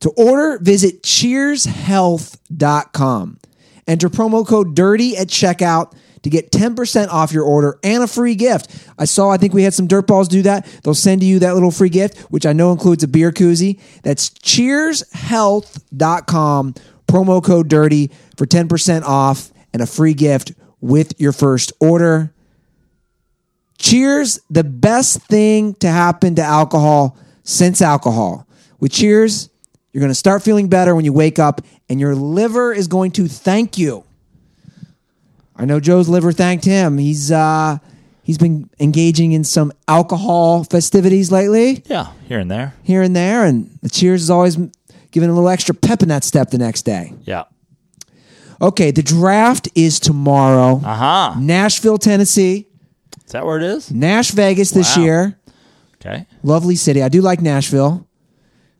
To 0.00 0.10
order, 0.10 0.58
visit 0.62 1.02
cheershealth.com. 1.02 3.38
Enter 3.86 4.08
promo 4.08 4.44
code 4.46 4.74
DIRTY 4.74 5.16
at 5.16 5.28
checkout 5.28 5.92
to 6.22 6.30
get 6.30 6.50
10% 6.50 7.08
off 7.08 7.32
your 7.32 7.44
order 7.44 7.78
and 7.84 8.02
a 8.02 8.08
free 8.08 8.34
gift. 8.34 8.88
I 8.98 9.04
saw, 9.04 9.30
I 9.30 9.36
think 9.36 9.54
we 9.54 9.62
had 9.62 9.74
some 9.74 9.86
dirt 9.86 10.08
balls 10.08 10.26
do 10.26 10.42
that. 10.42 10.66
They'll 10.82 10.94
send 10.94 11.22
you 11.22 11.38
that 11.38 11.54
little 11.54 11.70
free 11.70 11.88
gift, 11.88 12.18
which 12.30 12.46
I 12.46 12.52
know 12.52 12.72
includes 12.72 13.04
a 13.04 13.08
beer 13.08 13.30
koozie. 13.30 13.78
That's 14.02 14.30
cheershealth.com, 14.30 16.74
promo 17.06 17.44
code 17.44 17.68
DIRTY 17.68 18.10
for 18.36 18.44
10% 18.44 19.04
off 19.04 19.52
and 19.72 19.80
a 19.80 19.86
free 19.86 20.14
gift 20.14 20.52
with 20.80 21.20
your 21.20 21.32
first 21.32 21.72
order. 21.80 22.32
Cheers, 23.78 24.40
the 24.50 24.64
best 24.64 25.22
thing 25.22 25.74
to 25.74 25.88
happen 25.88 26.34
to 26.36 26.42
alcohol 26.42 27.16
since 27.44 27.80
alcohol. 27.80 28.48
With 28.80 28.90
Cheers, 28.92 29.48
you're 29.96 30.00
going 30.02 30.10
to 30.10 30.14
start 30.14 30.42
feeling 30.42 30.68
better 30.68 30.94
when 30.94 31.06
you 31.06 31.12
wake 31.14 31.38
up, 31.38 31.62
and 31.88 31.98
your 31.98 32.14
liver 32.14 32.70
is 32.70 32.86
going 32.86 33.12
to 33.12 33.28
thank 33.28 33.78
you. 33.78 34.04
I 35.56 35.64
know 35.64 35.80
Joe's 35.80 36.06
liver 36.06 36.32
thanked 36.32 36.66
him. 36.66 36.98
He's 36.98 37.32
uh, 37.32 37.78
he's 38.22 38.36
been 38.36 38.68
engaging 38.78 39.32
in 39.32 39.42
some 39.42 39.72
alcohol 39.88 40.64
festivities 40.64 41.32
lately, 41.32 41.82
Yeah, 41.86 42.08
here 42.28 42.38
and 42.40 42.50
there. 42.50 42.74
here 42.82 43.00
and 43.00 43.16
there, 43.16 43.46
and 43.46 43.70
the 43.80 43.88
Cheers 43.88 44.24
is 44.24 44.28
always 44.28 44.56
giving 45.12 45.30
a 45.30 45.32
little 45.32 45.48
extra 45.48 45.74
pep 45.74 46.02
in 46.02 46.10
that 46.10 46.24
step 46.24 46.50
the 46.50 46.58
next 46.58 46.82
day. 46.82 47.14
Yeah. 47.24 47.44
Okay, 48.60 48.90
the 48.90 49.02
draft 49.02 49.70
is 49.74 49.98
tomorrow. 49.98 50.76
Uh 50.84 50.94
huh. 51.32 51.40
Nashville, 51.40 51.96
Tennessee, 51.96 52.66
Is 53.24 53.32
that 53.32 53.46
where 53.46 53.56
it 53.56 53.62
is? 53.62 53.90
Nash 53.90 54.32
Vegas 54.32 54.72
this 54.72 54.94
Wow. 54.98 55.02
year. 55.04 55.38
Okay. 56.02 56.26
Lovely 56.42 56.76
city. 56.76 57.02
I 57.02 57.08
do 57.08 57.22
like 57.22 57.40
Nashville. 57.40 58.06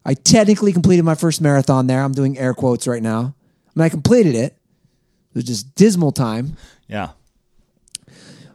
I 0.08 0.14
technically 0.14 0.72
completed 0.72 1.02
my 1.04 1.16
first 1.16 1.40
marathon 1.40 1.86
there. 1.88 2.00
I'm 2.02 2.12
doing 2.12 2.38
air 2.38 2.54
quotes 2.54 2.86
right 2.86 3.02
now. 3.02 3.34
I 3.68 3.70
mean, 3.78 3.84
I 3.84 3.88
completed 3.88 4.34
it. 4.36 4.52
It 4.52 5.34
was 5.34 5.44
just 5.44 5.74
dismal 5.74 6.12
time, 6.12 6.56
Yeah. 6.88 7.10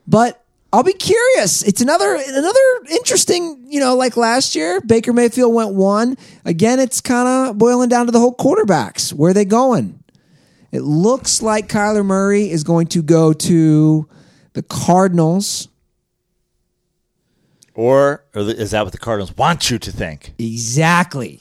but 0.08 0.44
I'll 0.74 0.84
be 0.84 0.94
curious. 0.94 1.64
It's 1.64 1.82
another 1.82 2.16
another 2.16 2.60
interesting, 2.90 3.66
you 3.68 3.80
know, 3.82 3.96
like 3.96 4.16
last 4.16 4.56
year, 4.56 4.80
Baker 4.82 5.12
Mayfield 5.12 5.54
went 5.54 5.74
one. 5.74 6.18
Again, 6.46 6.80
it's 6.80 7.02
kind 7.02 7.28
of 7.28 7.58
boiling 7.58 7.90
down 7.90 8.06
to 8.06 8.12
the 8.12 8.20
whole 8.20 8.34
quarterbacks. 8.34 9.12
Where 9.14 9.32
are 9.32 9.34
they 9.34 9.44
going? 9.46 10.02
It 10.72 10.82
looks 10.84 11.42
like 11.42 11.68
Kyler 11.68 12.06
Murray 12.06 12.50
is 12.50 12.64
going 12.64 12.88
to 12.88 13.04
go 13.04 13.34
to 13.34 14.08
the 14.54 14.64
Cardinals. 14.64 15.68
Or, 17.74 18.26
or 18.36 18.42
is 18.42 18.72
that 18.72 18.84
what 18.84 18.92
the 18.92 18.98
Cardinals 18.98 19.36
want 19.38 19.70
you 19.70 19.80
to 19.80 19.92
think? 19.92 20.34
Exactly. 20.38 21.40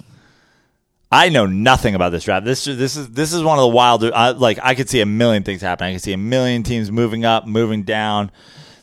I 1.12 1.28
know 1.28 1.46
nothing 1.46 1.94
about 1.96 2.10
this 2.10 2.24
draft. 2.24 2.44
This 2.44 2.64
this 2.64 2.96
is 2.96 3.10
this 3.10 3.32
is 3.32 3.42
one 3.42 3.58
of 3.58 3.62
the 3.62 3.68
wilder. 3.68 4.12
I, 4.14 4.30
like 4.30 4.60
I 4.62 4.76
could 4.76 4.88
see 4.88 5.00
a 5.00 5.06
million 5.06 5.42
things 5.42 5.60
happening. 5.60 5.90
I 5.90 5.94
could 5.94 6.02
see 6.02 6.12
a 6.12 6.18
million 6.18 6.62
teams 6.62 6.92
moving 6.92 7.24
up, 7.24 7.46
moving 7.46 7.82
down. 7.82 8.30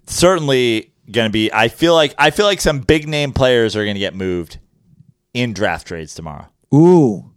Certainly 0.08 0.92
going 1.10 1.30
to 1.30 1.32
be. 1.32 1.52
I 1.54 1.70
feel 1.70 1.94
like 1.94 2.14
I 2.18 2.32
feel 2.32 2.46
like 2.46 2.60
some 2.60 2.82
big 2.82 3.08
name 3.08 3.32
players 3.32 3.78
are 3.78 3.84
going 3.84 3.96
to 3.96 4.00
get 4.00 4.14
moved 4.14 4.60
in 5.34 5.54
draft 5.54 5.88
trades 5.88 6.16
tomorrow. 6.16 6.48
Ooh. 6.74 7.32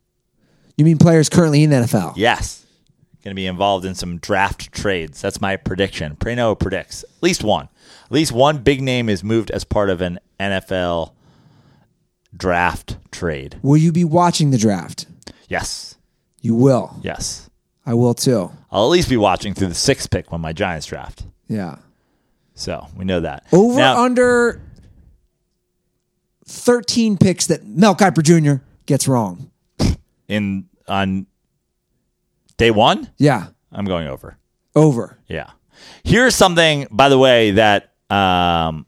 You 0.77 0.85
mean 0.85 0.99
players 0.99 1.29
currently 1.29 1.63
in 1.63 1.71
the 1.71 1.77
NFL? 1.77 2.15
Yes, 2.17 2.67
going 3.23 3.33
to 3.33 3.37
be 3.37 3.47
involved 3.47 3.85
in 3.85 3.95
some 3.95 4.19
draft 4.19 4.73
trades. 4.73 5.21
That's 5.21 5.41
my 5.41 5.57
prediction. 5.57 6.17
Prano 6.17 6.59
predicts 6.59 7.05
at 7.05 7.23
least 7.23 7.45
one. 7.45 7.69
At 8.11 8.15
least 8.15 8.33
one 8.33 8.59
big 8.59 8.83
name 8.83 9.09
is 9.09 9.23
moved 9.23 9.51
as 9.53 9.63
part 9.65 9.89
of 9.89 10.01
an 10.01 10.19
NFL 10.41 11.13
draft 12.37 12.97
trade. 13.13 13.59
Will 13.63 13.77
you 13.77 13.93
be 13.93 14.03
watching 14.05 14.51
the 14.51 14.59
draft? 14.59 15.07
Yes, 15.49 15.95
You 16.41 16.55
will. 16.55 16.97
yes. 17.03 17.49
I 17.87 17.95
will 17.95 18.15
too. 18.15 18.51
I'll 18.71 18.85
at 18.85 18.91
least 18.91 19.09
be 19.09 19.17
watching 19.17 19.55
through 19.55 19.69
the 19.69 19.75
sixth 19.75 20.11
pick 20.11 20.31
when 20.31 20.41
my 20.41 20.53
Giants 20.53 20.87
draft. 20.87 21.25
Yeah. 21.49 21.77
So 22.55 22.87
we 22.97 23.05
know 23.05 23.21
that. 23.21 23.45
Over 23.53 23.79
Now- 23.79 24.03
under 24.05 24.61
13 26.47 27.17
picks 27.17 27.47
that 27.47 27.65
Mel 27.67 27.95
Kiper 27.95 28.23
Jr. 28.23 28.63
gets 28.87 29.07
wrong. 29.09 29.51
in 30.29 30.67
on 30.87 31.27
day 32.57 32.71
one, 32.71 33.11
Yeah. 33.19 33.49
I'm 33.73 33.85
going 33.85 34.07
over. 34.07 34.37
Over. 34.77 35.19
Yeah. 35.27 35.51
Here's 36.05 36.35
something, 36.37 36.87
by 36.91 37.09
the 37.09 37.19
way, 37.19 37.53
that 37.53 37.90
um, 38.11 38.87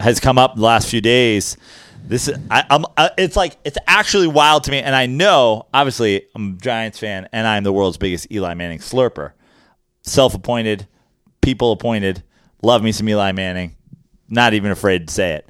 has 0.00 0.20
come 0.20 0.38
up 0.38 0.56
the 0.56 0.62
last 0.62 0.88
few 0.88 1.00
days. 1.00 1.56
This 2.04 2.28
is, 2.28 2.36
I, 2.50 2.64
uh, 2.96 3.10
it's 3.16 3.36
like 3.36 3.56
it's 3.64 3.78
actually 3.86 4.26
wild 4.26 4.64
to 4.64 4.70
me, 4.70 4.78
and 4.78 4.94
I 4.94 5.06
know, 5.06 5.66
obviously, 5.72 6.26
I'm 6.34 6.54
a 6.54 6.56
Giants 6.60 6.98
fan, 6.98 7.28
and 7.32 7.46
I'm 7.46 7.62
the 7.62 7.72
world's 7.72 7.96
biggest 7.96 8.30
Eli 8.32 8.54
Manning 8.54 8.80
slurper, 8.80 9.32
self-appointed, 10.02 10.88
people 11.40 11.72
appointed. 11.72 12.24
Love 12.62 12.82
me 12.82 12.90
some 12.92 13.08
Eli 13.08 13.32
Manning. 13.32 13.76
Not 14.28 14.54
even 14.54 14.70
afraid 14.70 15.08
to 15.08 15.14
say 15.14 15.34
it. 15.34 15.48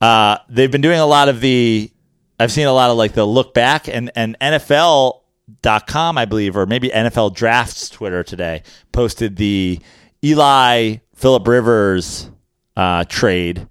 Uh, 0.00 0.38
they've 0.48 0.70
been 0.70 0.82
doing 0.82 1.00
a 1.00 1.06
lot 1.06 1.28
of 1.28 1.40
the. 1.40 1.90
I've 2.38 2.52
seen 2.52 2.66
a 2.66 2.72
lot 2.72 2.90
of 2.90 2.96
like 2.96 3.12
the 3.12 3.24
look 3.24 3.54
back 3.54 3.88
and 3.88 4.10
and 4.14 4.36
NFL.com, 4.40 6.18
I 6.18 6.24
believe, 6.26 6.56
or 6.56 6.66
maybe 6.66 6.90
NFL 6.90 7.34
Drafts 7.34 7.88
Twitter 7.88 8.22
today 8.22 8.62
posted 8.92 9.36
the 9.36 9.80
Eli 10.22 10.96
Philip 11.14 11.46
Rivers 11.46 12.30
uh, 12.76 13.04
trade, 13.04 13.66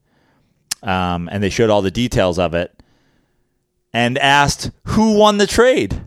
um, 0.81 1.29
and 1.31 1.43
they 1.43 1.49
showed 1.49 1.69
all 1.69 1.81
the 1.81 1.91
details 1.91 2.39
of 2.39 2.53
it, 2.53 2.81
and 3.93 4.17
asked 4.17 4.71
who 4.85 5.17
won 5.17 5.37
the 5.37 5.47
trade, 5.47 6.01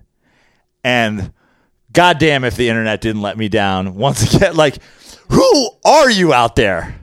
and 0.83 1.33
goddamn 1.93 2.45
if 2.45 2.57
the 2.57 2.69
internet 2.69 3.01
didn't 3.01 3.23
let 3.23 3.39
me 3.39 3.49
down 3.49 3.95
once 3.97 4.35
again. 4.35 4.57
Like, 4.57 4.79
who 5.31 5.71
are 5.85 6.11
you 6.11 6.33
out 6.33 6.57
there? 6.57 6.95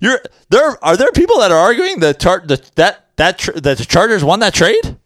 You're 0.00 0.20
there. 0.50 0.82
Are 0.84 0.96
there 0.96 1.12
people 1.12 1.38
that 1.38 1.50
are 1.50 1.58
arguing 1.58 2.00
the 2.00 2.12
the, 2.46 2.62
that 2.74 3.06
that 3.16 3.38
tr- 3.38 3.52
that 3.52 3.78
the 3.78 3.84
Chargers 3.84 4.24
won 4.24 4.40
that 4.40 4.54
trade? 4.54 4.98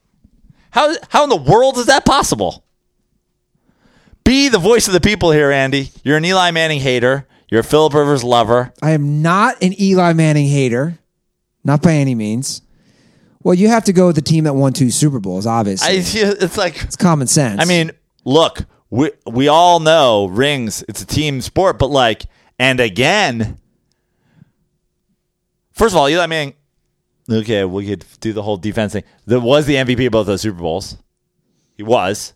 How 0.70 0.94
how 1.08 1.24
in 1.24 1.30
the 1.30 1.36
world 1.36 1.78
is 1.78 1.86
that 1.86 2.04
possible? 2.04 2.64
Be 4.24 4.48
the 4.48 4.58
voice 4.58 4.86
of 4.88 4.92
the 4.92 5.00
people 5.00 5.30
here, 5.30 5.50
Andy. 5.50 5.90
You're 6.02 6.18
an 6.18 6.24
Eli 6.24 6.50
Manning 6.50 6.80
hater. 6.80 7.26
You're 7.50 7.60
a 7.60 7.64
Philip 7.64 7.94
Rivers 7.94 8.22
lover. 8.22 8.72
I 8.82 8.90
am 8.90 9.22
not 9.22 9.62
an 9.62 9.80
Eli 9.80 10.12
Manning 10.12 10.48
hater. 10.48 10.98
Not 11.64 11.82
by 11.82 11.92
any 11.92 12.14
means. 12.14 12.62
Well, 13.42 13.54
you 13.54 13.68
have 13.68 13.84
to 13.84 13.92
go 13.92 14.06
with 14.08 14.16
the 14.16 14.22
team 14.22 14.44
that 14.44 14.54
won 14.54 14.72
two 14.72 14.90
Super 14.90 15.20
Bowls, 15.20 15.46
obviously. 15.46 15.88
I, 15.88 16.00
it's 16.00 16.56
like 16.56 16.82
it's 16.82 16.96
common 16.96 17.26
sense. 17.26 17.60
I 17.60 17.64
mean, 17.64 17.92
look, 18.24 18.64
we 18.90 19.10
we 19.26 19.48
all 19.48 19.80
know 19.80 20.26
rings. 20.26 20.84
It's 20.88 21.02
a 21.02 21.06
team 21.06 21.40
sport, 21.40 21.78
but 21.78 21.88
like, 21.88 22.26
and 22.58 22.80
again, 22.80 23.58
first 25.72 25.94
of 25.94 25.98
all, 25.98 26.08
Eli 26.08 26.26
Manning. 26.26 26.54
Okay, 27.30 27.64
we 27.64 27.86
could 27.86 28.04
do 28.20 28.32
the 28.32 28.42
whole 28.42 28.56
defense 28.56 28.94
thing. 28.94 29.04
There 29.26 29.40
was 29.40 29.66
the 29.66 29.74
MVP 29.74 30.06
of 30.06 30.12
both 30.12 30.26
those 30.26 30.40
Super 30.40 30.58
Bowls. 30.58 30.96
He 31.76 31.82
was. 31.82 32.32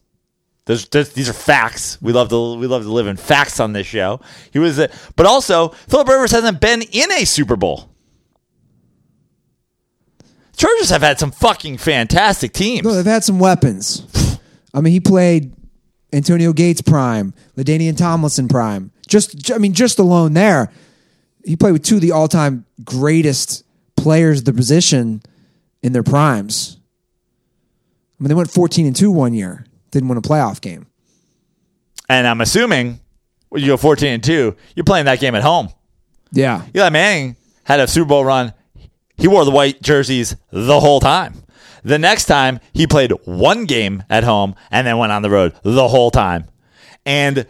Those, 0.65 0.87
those- 0.89 1.13
these 1.13 1.29
are 1.29 1.33
facts. 1.33 2.01
We 2.01 2.13
love 2.13 2.29
to 2.29 2.57
we 2.57 2.67
love 2.67 2.83
to 2.85 2.93
live 2.93 3.07
in 3.07 3.17
facts 3.17 3.59
on 3.61 3.73
this 3.73 3.87
show. 3.87 4.21
He 4.53 4.59
was, 4.59 4.79
a, 4.79 4.89
but 5.17 5.27
also 5.27 5.69
Philip 5.89 6.09
Rivers 6.09 6.31
hasn't 6.31 6.61
been 6.61 6.83
in 6.83 7.11
a 7.13 7.25
Super 7.25 7.57
Bowl. 7.57 7.89
Chargers 10.57 10.91
have 10.91 11.03
had 11.03 11.19
some 11.19 11.31
fucking 11.33 11.79
fantastic 11.79 12.53
teams. 12.53 12.85
No, 12.85 12.95
they've 12.95 13.05
had 13.05 13.25
some 13.25 13.39
weapons. 13.39 14.07
I 14.75 14.81
mean, 14.81 14.93
he 14.93 15.01
played 15.01 15.53
Antonio 16.13 16.53
Gates 16.53 16.83
prime, 16.83 17.35
LaDainian 17.57 17.97
Tomlinson 17.97 18.49
prime. 18.49 18.93
Just, 19.09 19.51
I 19.51 19.59
mean, 19.59 19.73
just 19.73 19.99
alone 19.99 20.35
there, 20.35 20.71
he 21.45 21.57
played 21.57 21.73
with 21.73 21.83
two 21.83 21.97
of 21.97 22.01
the 22.01 22.13
all-time 22.13 22.65
greatest 22.85 23.65
players 23.97 24.41
of 24.41 24.45
the 24.45 24.53
position 24.53 25.23
in 25.83 25.93
their 25.93 26.03
primes. 26.05 26.79
I 28.21 28.23
mean, 28.23 28.29
they 28.29 28.35
went 28.35 28.51
fourteen 28.51 28.87
and 28.87 28.95
two 28.95 29.11
one 29.11 29.35
year, 29.35 29.67
didn't 29.93 30.09
win 30.09 30.19
a 30.19 30.23
playoff 30.23 30.61
game. 30.61 30.87
and 32.09 32.27
I'm 32.27 32.41
assuming 32.41 32.99
when 33.51 33.63
you 33.63 33.69
go 33.69 33.77
14 33.77 34.09
and 34.09 34.25
two, 34.25 34.57
you're 34.75 34.85
playing 34.85 35.05
that 35.07 35.21
game 35.21 35.35
at 35.37 35.43
home. 35.43 35.69
Yeah. 36.33 36.63
Eli 36.75 36.89
Manning 36.91 37.37
had 37.65 37.79
a 37.81 37.87
Super 37.87 38.09
Bowl 38.09 38.25
run. 38.25 38.53
He 39.17 39.29
wore 39.29 39.45
the 39.45 39.51
white 39.51 39.81
jerseys 39.83 40.35
the 40.51 40.81
whole 40.81 40.99
time. 41.01 41.35
The 41.85 41.99
next 41.99 42.25
time 42.27 42.61
he 42.73 42.87
played 42.87 43.13
one 43.25 43.67
game 43.67 44.03
at 44.09 44.25
home 44.25 44.55
and 44.71 44.87
then 44.87 44.99
went 44.99 45.13
on 45.13 45.23
the 45.23 45.31
road 45.31 45.55
the 45.63 45.87
whole 45.89 46.11
time. 46.11 46.49
And 47.05 47.47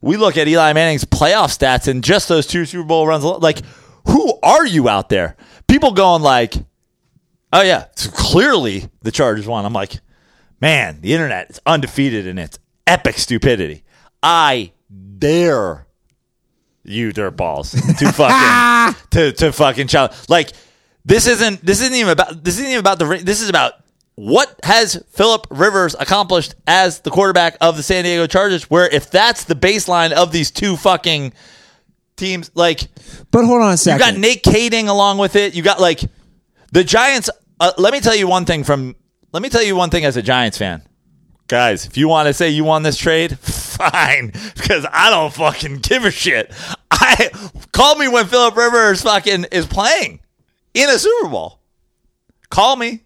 we 0.00 0.16
look 0.16 0.36
at 0.36 0.48
Eli 0.48 0.72
Manning's 0.72 1.04
playoff 1.04 1.56
stats 1.56 1.86
and 1.88 2.02
just 2.02 2.28
those 2.28 2.46
two 2.46 2.64
Super 2.64 2.84
Bowl 2.84 3.06
runs. 3.06 3.24
Like, 3.24 3.60
who 4.08 4.38
are 4.42 4.66
you 4.66 4.88
out 4.88 5.08
there? 5.08 5.36
People 5.68 5.92
going 5.92 6.22
like, 6.22 6.54
"Oh 7.52 7.62
yeah, 7.62 7.84
it's 7.92 8.06
clearly 8.06 8.88
the 9.02 9.10
Chargers 9.10 9.46
won." 9.46 9.64
I'm 9.64 9.72
like, 9.72 10.00
man, 10.60 11.00
the 11.00 11.12
internet 11.12 11.50
is 11.50 11.60
undefeated 11.66 12.26
in 12.26 12.38
its 12.38 12.58
epic 12.86 13.18
stupidity. 13.18 13.84
I 14.22 14.72
dare 15.18 15.86
you 16.84 17.12
dirtballs 17.12 17.72
to 17.98 18.12
fucking 18.12 19.02
to 19.10 19.32
to 19.32 19.52
fucking 19.52 19.88
challenge. 19.88 20.14
Like 20.28 20.52
this 21.04 21.26
isn't 21.26 21.64
this 21.64 21.80
isn't 21.80 21.94
even 21.94 22.12
about 22.12 22.42
this 22.42 22.54
isn't 22.54 22.66
even 22.66 22.80
about 22.80 22.98
the 22.98 23.20
this 23.24 23.40
is 23.40 23.48
about 23.48 23.74
what 24.16 24.58
has 24.62 25.02
Philip 25.10 25.46
Rivers 25.50 25.94
accomplished 25.98 26.54
as 26.66 27.00
the 27.00 27.10
quarterback 27.10 27.56
of 27.60 27.76
the 27.76 27.82
San 27.82 28.04
Diego 28.04 28.26
Chargers? 28.26 28.70
Where 28.70 28.88
if 28.88 29.10
that's 29.10 29.44
the 29.44 29.54
baseline 29.54 30.12
of 30.12 30.32
these 30.32 30.50
two 30.50 30.76
fucking 30.76 31.34
teams, 32.16 32.50
like 32.54 32.88
But 33.30 33.44
hold 33.44 33.62
on 33.62 33.72
a 33.72 33.76
second, 33.76 34.06
you 34.06 34.12
got 34.12 34.20
Nate 34.20 34.42
Kaeding 34.42 34.88
along 34.88 35.18
with 35.18 35.36
it. 35.36 35.54
You 35.54 35.62
got 35.62 35.80
like 35.80 36.00
the 36.72 36.82
Giants. 36.82 37.28
Uh, 37.60 37.72
let 37.78 37.92
me 37.92 38.00
tell 38.00 38.14
you 38.16 38.26
one 38.26 38.44
thing 38.44 38.64
from. 38.64 38.96
Let 39.36 39.42
me 39.42 39.50
tell 39.50 39.62
you 39.62 39.76
one 39.76 39.90
thing 39.90 40.06
as 40.06 40.16
a 40.16 40.22
Giants 40.22 40.56
fan, 40.56 40.80
guys. 41.46 41.84
If 41.84 41.98
you 41.98 42.08
want 42.08 42.26
to 42.26 42.32
say 42.32 42.48
you 42.48 42.64
won 42.64 42.84
this 42.84 42.96
trade, 42.96 43.38
fine, 43.38 44.28
because 44.54 44.86
I 44.90 45.10
don't 45.10 45.30
fucking 45.30 45.80
give 45.80 46.06
a 46.06 46.10
shit. 46.10 46.50
I 46.90 47.28
call 47.70 47.96
me 47.96 48.08
when 48.08 48.24
Philip 48.24 48.56
Rivers 48.56 49.02
fucking 49.02 49.44
is 49.52 49.66
playing 49.66 50.20
in 50.72 50.88
a 50.88 50.98
Super 50.98 51.28
Bowl. 51.28 51.60
Call 52.48 52.76
me. 52.76 53.02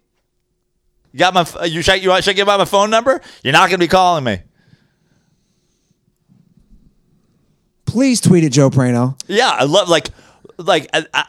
You 1.11 1.19
got 1.19 1.33
my 1.33 1.65
you 1.65 1.81
should 1.81 2.01
you 2.01 2.21
should 2.21 2.37
give 2.37 2.47
out 2.47 2.59
my 2.59 2.65
phone 2.65 2.89
number? 2.89 3.19
You're 3.43 3.51
not 3.51 3.69
gonna 3.69 3.79
be 3.79 3.89
calling 3.89 4.23
me. 4.23 4.39
Please 7.83 8.21
tweet 8.21 8.45
at 8.45 8.53
Joe 8.53 8.69
Prano. 8.69 9.19
Yeah, 9.27 9.49
I 9.49 9.65
love 9.65 9.89
like 9.89 10.07
like 10.57 10.87
I, 10.93 11.05
I, 11.13 11.25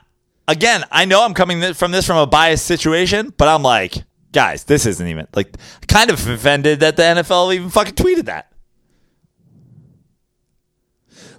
again. 0.46 0.84
I 0.92 1.06
know 1.06 1.24
I'm 1.24 1.34
coming 1.34 1.74
from 1.74 1.90
this 1.90 2.06
from 2.06 2.18
a 2.18 2.26
biased 2.28 2.66
situation, 2.66 3.34
but 3.36 3.48
I'm 3.48 3.64
like, 3.64 4.04
guys, 4.32 4.64
this 4.64 4.86
isn't 4.86 5.06
even 5.06 5.26
like 5.34 5.56
kind 5.86 6.10
of 6.10 6.26
offended 6.28 6.80
that 6.80 6.96
the 6.96 7.02
NFL 7.02 7.54
even 7.54 7.70
fucking 7.70 7.94
tweeted 7.94 8.24
that. 8.24 8.52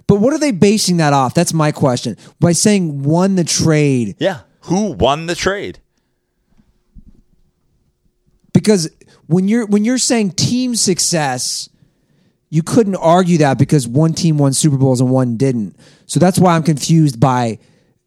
But 0.06 0.16
what 0.16 0.32
are 0.34 0.38
they 0.38 0.50
basing 0.50 0.98
that 0.98 1.12
off? 1.12 1.34
That's 1.34 1.54
my 1.54 1.72
question. 1.72 2.16
By 2.38 2.52
saying 2.52 3.02
won 3.02 3.36
the 3.36 3.44
trade. 3.44 4.16
Yeah, 4.18 4.40
who 4.62 4.92
won 4.92 5.26
the 5.26 5.34
trade? 5.34 5.80
Because 8.52 8.90
when 9.26 9.48
you're 9.48 9.66
when 9.66 9.84
you're 9.84 9.98
saying 9.98 10.32
team 10.32 10.74
success, 10.74 11.68
you 12.50 12.62
couldn't 12.62 12.96
argue 12.96 13.38
that 13.38 13.58
because 13.58 13.88
one 13.88 14.12
team 14.12 14.38
won 14.38 14.52
Super 14.52 14.76
Bowls 14.76 15.00
and 15.00 15.10
one 15.10 15.36
didn't. 15.36 15.76
So 16.06 16.20
that's 16.20 16.38
why 16.38 16.54
I'm 16.54 16.62
confused 16.62 17.18
by 17.18 17.58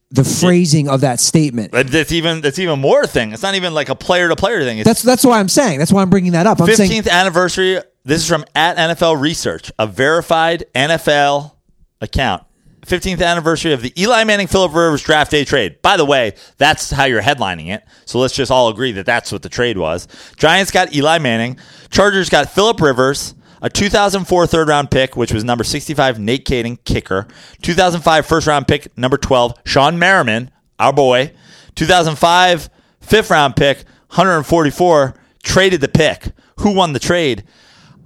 the 0.10 0.24
phrasing 0.24 0.88
of 0.88 1.02
that 1.02 1.20
statement. 1.20 1.72
But 1.72 1.88
That's 1.88 2.12
even 2.12 2.42
that's 2.42 2.60
even 2.60 2.80
more 2.80 3.06
thing. 3.06 3.34
It's 3.34 3.44
not 3.44 3.56
even 3.56 3.74
like 3.74 3.90
a 3.90 3.96
player 3.96 4.30
to 4.30 4.36
player 4.36 4.64
thing. 4.64 4.80
It's 4.80 4.88
That's 4.88 5.02
that's 5.02 5.26
why 5.26 5.40
I'm 5.40 5.50
saying. 5.50 5.80
That's 5.80 5.92
why 5.92 6.02
I'm 6.02 6.10
bringing 6.10 6.32
that 6.32 6.48
up. 6.48 6.62
I'm 6.62 6.74
saying 6.74 7.04
15th 7.04 7.10
anniversary. 7.10 7.82
This 8.06 8.22
is 8.22 8.28
from 8.28 8.46
at 8.56 8.78
NFL 8.78 9.20
Research, 9.20 9.72
a 9.78 9.86
verified 9.86 10.64
NFL 10.74 11.52
account. 12.00 12.44
15th 12.86 13.22
anniversary 13.22 13.74
of 13.74 13.82
the 13.82 13.92
Eli 14.02 14.24
Manning 14.24 14.48
Philip 14.48 14.74
Rivers 14.74 15.04
draft 15.04 15.30
day 15.30 15.44
trade. 15.44 15.82
By 15.82 15.98
the 15.98 16.06
way, 16.06 16.36
that's 16.58 16.90
how 16.90 17.04
you're 17.04 17.22
headlining 17.22 17.68
it. 17.68 17.84
So 18.06 18.18
let's 18.20 18.34
just 18.34 18.50
all 18.50 18.70
agree 18.70 18.94
that 18.94 19.06
that's 19.06 19.30
what 19.30 19.42
the 19.42 19.50
trade 19.50 19.78
was. 19.78 20.08
Giants 20.38 20.72
got 20.72 20.96
Eli 20.96 21.20
Manning. 21.20 21.58
Chargers 21.90 22.30
got 22.30 22.50
Philip 22.50 22.80
Rivers, 22.80 23.36
a 23.62 23.70
2004 23.70 24.48
third 24.48 24.68
round 24.68 24.92
pick, 24.92 25.16
which 25.16 25.34
was 25.34 25.44
number 25.44 25.64
65, 25.64 26.20
Nate 26.20 26.46
Kaeding, 26.46 26.84
kicker. 26.84 27.28
2005 27.62 28.26
first 28.26 28.48
round 28.48 28.68
pick, 28.68 28.96
number 28.98 29.18
12, 29.18 29.64
Shawne 29.64 29.98
Merriman, 29.98 30.52
our 30.80 30.94
boy. 30.94 31.32
2005 31.76 32.70
fifth 33.02 33.30
round 33.30 33.56
pick, 33.56 33.78
144, 34.10 35.16
traded 35.44 35.82
the 35.82 35.88
pick. 35.88 36.32
Who 36.60 36.74
won 36.74 36.94
the 36.94 37.00
trade? 37.00 37.44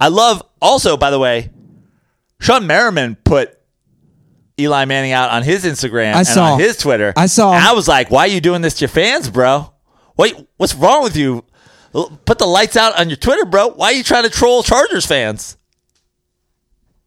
I 0.00 0.08
love 0.08 0.42
also, 0.60 0.96
by 0.96 1.10
the 1.10 1.18
way, 1.18 1.50
Shawne 2.40 2.66
Merriman 2.66 3.16
put 3.24 3.58
Eli 4.58 4.84
Manning 4.84 5.12
out 5.12 5.30
on 5.30 5.42
his 5.42 5.64
Instagram 5.64 6.14
I 6.14 6.18
and 6.18 6.26
saw. 6.26 6.52
on 6.54 6.60
his 6.60 6.76
Twitter. 6.76 7.12
I 7.16 7.26
saw. 7.26 7.54
And 7.54 7.64
I 7.64 7.72
was 7.72 7.88
like, 7.88 8.10
why 8.10 8.22
are 8.22 8.28
you 8.28 8.40
doing 8.40 8.62
this 8.62 8.74
to 8.74 8.80
your 8.82 8.88
fans, 8.88 9.30
bro? 9.30 9.72
Wait, 10.16 10.34
what's 10.56 10.74
wrong 10.74 11.02
with 11.02 11.16
you? 11.16 11.44
Put 11.92 12.38
the 12.38 12.46
lights 12.46 12.76
out 12.76 12.98
on 12.98 13.08
your 13.10 13.16
Twitter, 13.16 13.44
bro. 13.44 13.68
Why 13.68 13.88
are 13.88 13.92
you 13.92 14.02
trying 14.02 14.24
to 14.24 14.30
troll 14.30 14.62
Chargers 14.62 15.06
fans? 15.06 15.56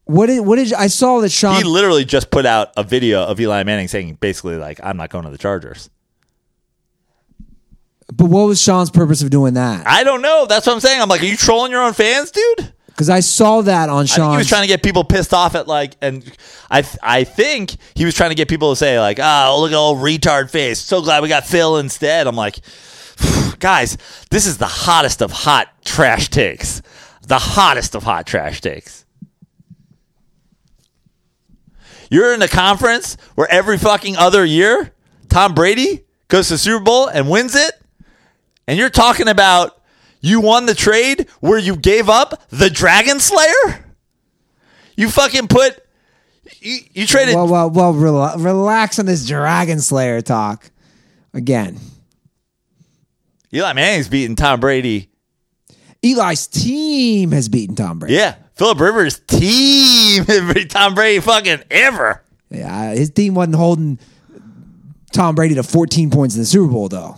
what 0.05 0.27
did 0.27 0.41
what 0.41 0.57
did 0.57 0.71
I 0.73 0.87
saw 0.87 1.19
that 1.21 1.29
Sean 1.29 1.57
He 1.57 1.63
literally 1.63 2.05
just 2.05 2.29
put 2.29 2.45
out 2.45 2.71
a 2.77 2.83
video 2.83 3.23
of 3.23 3.39
Eli 3.39 3.63
Manning 3.63 3.87
saying 3.87 4.15
basically 4.15 4.55
like, 4.55 4.79
I'm 4.83 4.97
not 4.97 5.09
going 5.09 5.25
to 5.25 5.31
the 5.31 5.37
Chargers. 5.37 5.89
but 8.13 8.25
what 8.25 8.45
was 8.45 8.61
Sean's 8.61 8.91
purpose 8.91 9.21
of 9.23 9.31
doing 9.31 9.55
that? 9.55 9.87
I 9.87 10.03
don't 10.03 10.21
know. 10.21 10.45
That's 10.47 10.67
what 10.67 10.73
I'm 10.73 10.79
saying. 10.79 11.01
I'm 11.01 11.09
like, 11.09 11.21
are 11.21 11.25
you 11.25 11.37
trolling 11.37 11.71
your 11.71 11.81
own 11.81 11.93
fans, 11.93 12.31
dude? 12.31 12.71
Because 12.87 13.09
I 13.09 13.19
saw 13.19 13.61
that 13.61 13.89
on 13.89 14.05
I 14.05 14.07
think 14.07 14.31
he 14.31 14.37
was 14.37 14.47
trying 14.47 14.61
to 14.61 14.67
get 14.67 14.81
people 14.81 15.03
pissed 15.03 15.33
off 15.33 15.55
at 15.55 15.67
like, 15.67 15.97
and 16.01 16.23
I 16.69 16.87
I 17.01 17.23
think 17.23 17.75
he 17.95 18.05
was 18.05 18.13
trying 18.13 18.29
to 18.29 18.35
get 18.35 18.47
people 18.47 18.69
to 18.71 18.75
say 18.75 18.99
like, 18.99 19.19
oh, 19.19 19.57
look 19.59 19.71
at 19.71 19.75
old 19.75 19.97
retard 19.97 20.49
face. 20.49 20.79
So 20.79 21.01
glad 21.01 21.23
we 21.23 21.27
got 21.27 21.45
Phil 21.45 21.77
instead. 21.77 22.27
I'm 22.27 22.35
like, 22.35 22.59
guys, 23.59 23.97
this 24.29 24.45
is 24.45 24.57
the 24.57 24.65
hottest 24.65 25.21
of 25.21 25.31
hot 25.31 25.69
trash 25.83 26.29
takes. 26.29 26.81
The 27.27 27.39
hottest 27.39 27.95
of 27.95 28.03
hot 28.03 28.27
trash 28.27 28.61
takes. 28.61 29.05
You're 32.09 32.33
in 32.33 32.41
a 32.41 32.47
conference 32.47 33.17
where 33.35 33.51
every 33.51 33.77
fucking 33.77 34.15
other 34.15 34.45
year, 34.45 34.93
Tom 35.27 35.53
Brady 35.55 36.05
goes 36.27 36.47
to 36.47 36.53
the 36.53 36.57
Super 36.59 36.83
Bowl 36.83 37.07
and 37.07 37.29
wins 37.29 37.55
it, 37.55 37.73
and 38.67 38.77
you're 38.77 38.89
talking 38.89 39.27
about 39.27 39.81
you 40.21 40.39
won 40.39 40.65
the 40.65 40.75
trade 40.75 41.27
where 41.39 41.57
you 41.57 41.75
gave 41.75 42.09
up 42.09 42.43
the 42.49 42.69
Dragon 42.69 43.19
Slayer? 43.19 43.85
You 44.95 45.09
fucking 45.09 45.47
put 45.47 45.79
you, 46.59 46.79
you 46.93 47.07
traded 47.07 47.35
well, 47.35 47.47
well, 47.47 47.69
well, 47.69 47.93
rela- 47.93 48.43
relax 48.43 48.99
on 48.99 49.05
this 49.05 49.25
Dragon 49.25 49.79
Slayer 49.79 50.21
talk. 50.21 50.71
Again, 51.33 51.79
Eli 53.55 53.71
Manning's 53.73 54.09
beating 54.09 54.35
Tom 54.35 54.59
Brady. 54.59 55.09
Eli's 56.03 56.45
team 56.47 57.31
has 57.31 57.47
beaten 57.47 57.75
Tom 57.75 57.99
Brady. 57.99 58.15
Yeah. 58.15 58.35
Philip 58.55 58.79
Rivers 58.79 59.19
team 59.19 60.25
beat 60.25 60.69
Tom 60.69 60.93
Brady 60.93 61.19
fucking 61.21 61.63
ever. 61.71 62.21
Yeah, 62.49 62.93
his 62.93 63.09
team 63.11 63.33
wasn't 63.33 63.55
holding 63.55 63.99
Tom 65.13 65.35
Brady 65.35 65.55
to 65.55 65.63
14 65.63 66.09
points 66.11 66.35
in 66.35 66.41
the 66.41 66.45
Super 66.45 66.71
Bowl, 66.71 66.89
though. 66.89 67.17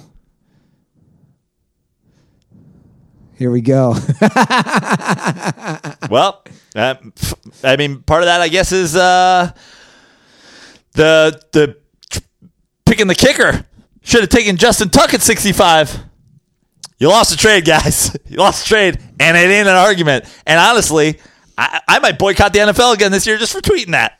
Here 3.37 3.51
we 3.51 3.61
go. 3.61 3.95
Well, 6.09 6.41
uh, 6.73 6.95
I 7.63 7.75
mean, 7.75 8.01
part 8.01 8.21
of 8.23 8.27
that, 8.27 8.39
I 8.39 8.47
guess, 8.47 8.71
is 8.71 8.95
uh, 8.95 9.51
the 10.93 11.41
the 11.51 11.77
picking 12.85 13.07
the 13.07 13.15
kicker. 13.15 13.65
Should 14.03 14.21
have 14.21 14.29
taken 14.29 14.55
Justin 14.55 14.89
Tuck 14.89 15.13
at 15.13 15.21
65. 15.21 15.99
You 16.99 17.09
lost 17.09 17.31
the 17.31 17.37
trade, 17.37 17.65
guys. 17.65 18.15
You 18.27 18.37
lost 18.37 18.63
the 18.63 18.67
trade, 18.69 18.99
and 19.19 19.37
it 19.37 19.49
ain't 19.49 19.67
an 19.67 19.75
argument. 19.75 20.25
And 20.45 20.59
honestly, 20.59 21.19
I, 21.57 21.79
I 21.87 21.99
might 21.99 22.19
boycott 22.19 22.51
the 22.53 22.59
NFL 22.59 22.93
again 22.93 23.11
this 23.11 23.25
year 23.25 23.37
just 23.37 23.53
for 23.53 23.61
tweeting 23.61 23.91
that. 23.91 24.19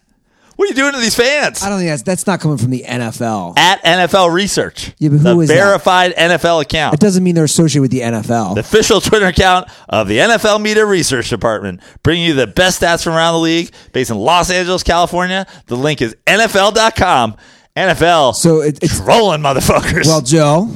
What 0.56 0.66
are 0.66 0.70
you 0.70 0.76
doing 0.76 0.94
to 0.94 1.00
these 1.00 1.14
fans? 1.14 1.62
I 1.62 1.70
don't 1.70 1.78
think 1.78 1.90
that's 1.92 2.02
that's 2.02 2.26
not 2.26 2.40
coming 2.40 2.58
from 2.58 2.72
the 2.72 2.84
NFL. 2.88 3.60
At 3.60 3.84
NFL 3.84 4.34
Research, 4.34 4.94
Yeah, 4.98 5.10
but 5.10 5.18
who 5.18 5.24
the 5.24 5.40
is 5.42 5.50
that? 5.50 5.54
verified 5.56 6.16
NFL 6.16 6.62
account. 6.64 6.96
It 6.96 7.00
doesn't 7.00 7.24
mean 7.24 7.36
they're 7.36 7.44
associated 7.44 7.82
with 7.82 7.92
the 7.92 8.00
NFL. 8.00 8.56
the 8.56 8.62
official 8.62 9.00
Twitter 9.02 9.28
account 9.28 9.70
of 9.90 10.08
the 10.08 10.18
NFL 10.18 10.62
Media 10.62 10.84
Research 10.86 11.30
Department, 11.30 11.82
bringing 12.02 12.26
you 12.26 12.34
the 12.34 12.48
best 12.48 12.82
stats 12.82 13.04
from 13.04 13.14
around 13.14 13.34
the 13.34 13.40
league 13.42 13.72
based 13.94 14.10
in 14.10 14.18
Los 14.18 14.50
Angeles, 14.50 14.82
California. 14.82 15.46
The 15.68 15.76
link 15.76 16.02
is 16.02 16.16
NFL.com. 16.26 17.36
NFL. 17.76 18.34
So 18.36 18.62
it, 18.62 18.80
it's 18.82 19.00
trolling 19.00 19.42
motherfuckers. 19.42 20.06
well, 20.08 20.22
Joe. 20.22 20.70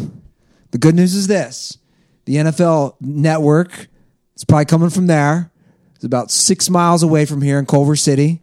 The 0.69 0.77
good 0.77 0.93
news 0.95 1.15
is 1.15 1.25
this: 1.27 1.77
the 2.26 2.35
NFL 2.35 2.95
Network 3.02 3.88
is 4.35 4.43
probably 4.43 4.65
coming 4.65 4.89
from 4.89 5.07
there. 5.07 5.52
It's 5.95 6.03
about 6.03 6.31
six 6.31 6.69
miles 6.69 7.03
away 7.03 7.26
from 7.26 7.41
here 7.41 7.60
in 7.60 7.65
Culver 7.65 7.95
City. 7.95 8.41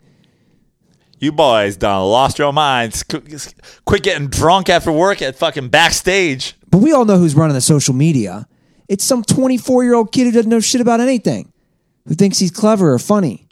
you 1.18 1.32
boys 1.32 1.76
done 1.76 2.02
lost 2.04 2.38
your 2.38 2.52
minds. 2.52 3.02
Quit 3.02 4.02
getting 4.02 4.28
drunk 4.28 4.68
after 4.68 4.92
work 4.92 5.20
at 5.22 5.36
fucking 5.36 5.68
backstage. 5.68 6.54
But 6.70 6.78
we 6.78 6.92
all 6.92 7.04
know 7.04 7.18
who's 7.18 7.34
running 7.34 7.54
the 7.54 7.60
social 7.60 7.94
media. 7.94 8.46
It's 8.88 9.04
some 9.04 9.22
24 9.24 9.84
year 9.84 9.94
old 9.94 10.12
kid 10.12 10.24
who 10.24 10.32
doesn't 10.32 10.50
know 10.50 10.60
shit 10.60 10.80
about 10.80 11.00
anything, 11.00 11.52
who 12.06 12.14
thinks 12.14 12.38
he's 12.38 12.50
clever 12.52 12.92
or 12.92 12.98
funny. 12.98 13.46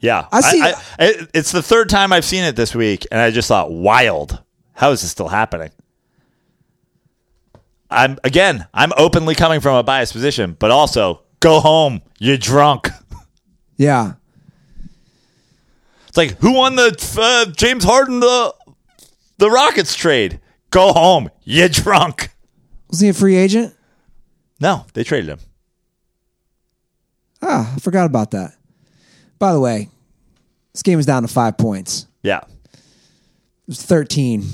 Yeah, 0.00 0.26
I 0.32 0.40
see- 0.40 0.62
I, 0.62 0.74
it- 0.98 1.30
it's 1.34 1.52
the 1.52 1.62
third 1.62 1.88
time 1.88 2.12
I've 2.12 2.24
seen 2.24 2.42
it 2.44 2.56
this 2.56 2.74
week, 2.74 3.06
and 3.12 3.20
I 3.20 3.30
just 3.30 3.48
thought, 3.48 3.70
wild. 3.72 4.40
How 4.74 4.90
is 4.90 5.02
this 5.02 5.10
still 5.10 5.28
happening? 5.28 5.70
I'm 7.92 8.18
again. 8.24 8.66
I'm 8.74 8.92
openly 8.96 9.34
coming 9.34 9.60
from 9.60 9.76
a 9.76 9.82
biased 9.82 10.12
position, 10.12 10.56
but 10.58 10.70
also 10.70 11.22
go 11.40 11.60
home. 11.60 12.00
You're 12.18 12.36
drunk. 12.38 12.88
Yeah. 13.76 14.14
It's 16.08 16.16
like 16.16 16.38
who 16.38 16.52
won 16.52 16.76
the 16.76 17.16
uh, 17.20 17.50
James 17.52 17.84
Harden 17.84 18.20
the 18.20 18.54
the 19.38 19.50
Rockets 19.50 19.94
trade? 19.94 20.40
Go 20.70 20.92
home. 20.92 21.30
You're 21.42 21.68
drunk. 21.68 22.30
Was 22.90 23.00
he 23.00 23.08
a 23.08 23.12
free 23.14 23.36
agent? 23.36 23.74
No, 24.60 24.86
they 24.94 25.04
traded 25.04 25.30
him. 25.30 25.38
Ah, 27.40 27.72
I 27.74 27.78
forgot 27.80 28.06
about 28.06 28.30
that. 28.32 28.54
By 29.38 29.52
the 29.52 29.60
way, 29.60 29.88
this 30.72 30.82
game 30.82 30.98
is 31.00 31.06
down 31.06 31.22
to 31.22 31.28
five 31.28 31.58
points. 31.58 32.06
Yeah, 32.22 32.40
It 32.72 32.78
was 33.66 33.82
13 33.82 34.44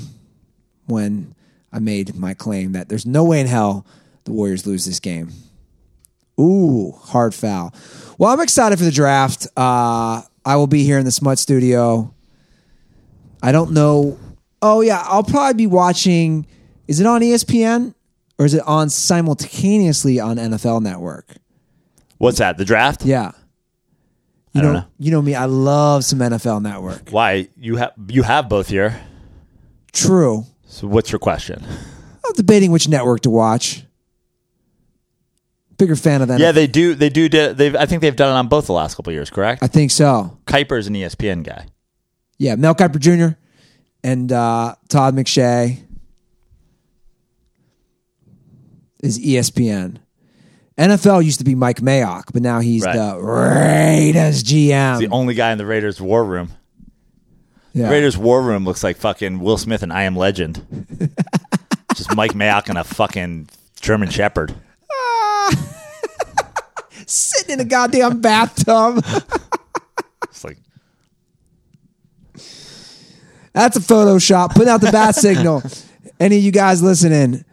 when 0.87 1.35
I 1.71 1.79
made 1.79 2.15
my 2.15 2.33
claim 2.33 2.71
that 2.73 2.89
there's 2.89 3.05
no 3.05 3.23
way 3.23 3.39
in 3.39 3.47
hell 3.47 3.85
the 4.23 4.31
Warriors 4.31 4.65
lose 4.65 4.85
this 4.85 4.99
game. 4.99 5.31
Ooh, 6.39 6.91
hard 6.91 7.35
foul. 7.35 7.73
Well, 8.17 8.31
I'm 8.31 8.39
excited 8.39 8.77
for 8.79 8.85
the 8.85 8.91
draft. 8.91 9.47
Uh, 9.57 10.21
I 10.45 10.55
will 10.55 10.67
be 10.67 10.83
here 10.83 10.97
in 10.97 11.05
the 11.05 11.11
Smut 11.11 11.37
Studio. 11.37 12.13
I 13.43 13.51
don't 13.51 13.71
know. 13.71 14.17
Oh, 14.61 14.81
yeah, 14.81 15.03
I'll 15.05 15.23
probably 15.23 15.53
be 15.55 15.67
watching. 15.67 16.47
Is 16.87 16.99
it 16.99 17.05
on 17.05 17.21
ESPN 17.21 17.93
or 18.37 18.45
is 18.45 18.53
it 18.53 18.63
on 18.65 18.89
simultaneously 18.89 20.19
on 20.19 20.37
NFL 20.37 20.81
Network? 20.81 21.35
what's 22.17 22.39
that? 22.39 22.57
The 22.57 22.65
draft? 22.65 23.05
Yeah. 23.05 23.31
You 24.53 24.59
I 24.59 24.63
don't 24.63 24.73
know, 24.73 24.79
know. 24.79 24.85
you 24.97 25.11
know 25.11 25.21
me. 25.21 25.35
I 25.35 25.45
love 25.45 26.03
some 26.03 26.19
NFL 26.19 26.61
Network. 26.61 27.09
Why 27.11 27.49
you 27.55 27.75
have 27.77 27.93
you 28.07 28.23
have 28.23 28.49
both 28.49 28.67
here? 28.67 28.99
True. 29.93 30.45
So 30.71 30.87
what's 30.87 31.11
your 31.11 31.19
question? 31.19 31.63
I'm 32.25 32.33
debating 32.35 32.71
which 32.71 32.87
network 32.87 33.21
to 33.21 33.29
watch. 33.29 33.83
Bigger 35.77 35.95
fan 35.95 36.21
of 36.21 36.27
that. 36.27 36.39
Yeah, 36.39 36.51
they 36.51 36.67
do. 36.67 36.93
They 36.93 37.09
do. 37.09 37.27
They've. 37.27 37.75
I 37.75 37.85
think 37.85 38.01
they've 38.01 38.15
done 38.15 38.35
it 38.35 38.37
on 38.37 38.47
both 38.49 38.67
the 38.67 38.73
last 38.73 38.95
couple 38.95 39.11
of 39.11 39.15
years. 39.15 39.29
Correct. 39.29 39.63
I 39.63 39.67
think 39.67 39.91
so. 39.91 40.37
Kiper's 40.45 40.87
an 40.87 40.93
ESPN 40.93 41.43
guy. 41.43 41.67
Yeah, 42.37 42.55
Mel 42.55 42.75
Kiper 42.75 42.99
Jr. 42.99 43.35
and 44.03 44.31
uh, 44.31 44.75
Todd 44.89 45.15
McShay 45.15 45.81
is 49.01 49.19
ESPN. 49.19 49.97
NFL 50.77 51.23
used 51.25 51.39
to 51.39 51.45
be 51.45 51.55
Mike 51.55 51.77
Mayock, 51.81 52.25
but 52.31 52.41
now 52.41 52.59
he's 52.59 52.85
Right. 52.85 52.95
the 52.95 53.17
Raiders 53.21 54.43
GM. 54.43 54.99
The 54.99 55.09
only 55.09 55.33
guy 55.33 55.51
in 55.51 55.57
the 55.57 55.65
Raiders 55.65 55.99
war 55.99 56.23
room. 56.23 56.51
Yeah. 57.73 57.89
Raiders 57.89 58.17
war 58.17 58.41
room 58.41 58.65
looks 58.65 58.83
like 58.83 58.97
fucking 58.97 59.39
Will 59.39 59.57
Smith 59.57 59.83
and 59.83 59.93
I 59.93 60.03
Am 60.03 60.15
Legend. 60.15 60.65
Just 61.95 62.15
Mike 62.15 62.33
Mayock 62.33 62.69
and 62.69 62.77
a 62.77 62.83
fucking 62.83 63.49
German 63.81 64.09
Shepherd. 64.09 64.53
sitting 67.05 67.53
in 67.53 67.59
a 67.59 67.65
goddamn 67.65 68.21
bathtub. 68.21 69.03
It's 70.23 70.43
like 70.43 70.57
That's 73.51 73.75
a 73.75 73.81
Photoshop. 73.81 74.53
Putting 74.53 74.69
out 74.69 74.79
the 74.79 74.91
bat 74.91 75.15
signal. 75.15 75.63
Any 76.19 76.37
of 76.37 76.43
you 76.43 76.51
guys 76.51 76.83
listening? 76.83 77.43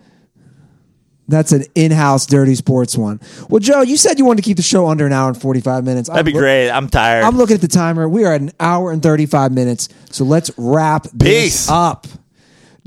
That's 1.28 1.50
an 1.52 1.64
in-house 1.74 2.26
dirty 2.26 2.54
sports 2.54 2.96
one. 2.96 3.20
Well, 3.48 3.58
Joe, 3.58 3.82
you 3.82 3.96
said 3.96 4.18
you 4.18 4.24
wanted 4.24 4.42
to 4.42 4.48
keep 4.48 4.56
the 4.58 4.62
show 4.62 4.86
under 4.86 5.06
an 5.06 5.12
hour 5.12 5.28
and 5.28 5.40
forty-five 5.40 5.82
minutes. 5.84 6.08
that'd 6.08 6.24
be 6.24 6.30
I'm 6.30 6.34
look- 6.34 6.40
great. 6.40 6.70
I'm 6.70 6.88
tired. 6.88 7.24
I'm 7.24 7.36
looking 7.36 7.54
at 7.56 7.60
the 7.60 7.68
timer. 7.68 8.08
We 8.08 8.24
are 8.24 8.32
at 8.34 8.40
an 8.40 8.52
hour 8.60 8.92
and 8.92 9.02
35 9.02 9.50
minutes. 9.52 9.88
So 10.10 10.24
let's 10.24 10.50
wrap 10.56 11.04
this 11.12 11.44
Peace. 11.66 11.68
up. 11.70 12.06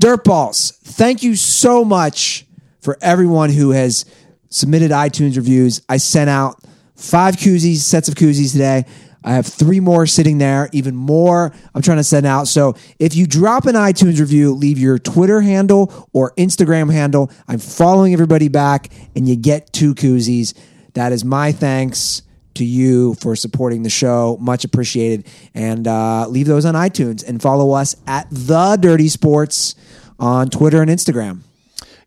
Dirtballs, 0.00 0.74
thank 0.78 1.22
you 1.22 1.34
so 1.36 1.84
much 1.84 2.46
for 2.80 2.96
everyone 3.02 3.50
who 3.50 3.70
has 3.72 4.06
submitted 4.48 4.90
iTunes 4.90 5.36
reviews. 5.36 5.82
I 5.88 5.98
sent 5.98 6.30
out 6.30 6.62
five 6.96 7.36
koozies, 7.36 7.76
sets 7.78 8.08
of 8.08 8.14
koozies 8.14 8.52
today. 8.52 8.86
I 9.22 9.34
have 9.34 9.46
three 9.46 9.80
more 9.80 10.06
sitting 10.06 10.38
there, 10.38 10.68
even 10.72 10.96
more 10.96 11.52
I'm 11.74 11.82
trying 11.82 11.98
to 11.98 12.04
send 12.04 12.26
out. 12.26 12.48
So 12.48 12.74
if 12.98 13.14
you 13.14 13.26
drop 13.26 13.66
an 13.66 13.74
iTunes 13.74 14.18
review, 14.18 14.54
leave 14.54 14.78
your 14.78 14.98
Twitter 14.98 15.40
handle 15.40 16.08
or 16.12 16.32
Instagram 16.36 16.92
handle. 16.92 17.30
I'm 17.46 17.58
following 17.58 18.12
everybody 18.12 18.48
back, 18.48 18.90
and 19.14 19.28
you 19.28 19.36
get 19.36 19.72
two 19.72 19.94
koozies. 19.94 20.56
That 20.94 21.12
is 21.12 21.24
my 21.24 21.52
thanks 21.52 22.22
to 22.54 22.64
you 22.64 23.14
for 23.14 23.36
supporting 23.36 23.82
the 23.82 23.90
show. 23.90 24.36
Much 24.40 24.64
appreciated. 24.64 25.26
And 25.54 25.86
uh, 25.86 26.26
leave 26.28 26.46
those 26.46 26.64
on 26.64 26.74
iTunes 26.74 27.26
and 27.26 27.40
follow 27.40 27.72
us 27.72 27.96
at 28.06 28.26
The 28.30 28.76
Dirty 28.76 29.08
Sports 29.08 29.74
on 30.18 30.50
Twitter 30.50 30.82
and 30.82 30.90
Instagram. 30.90 31.40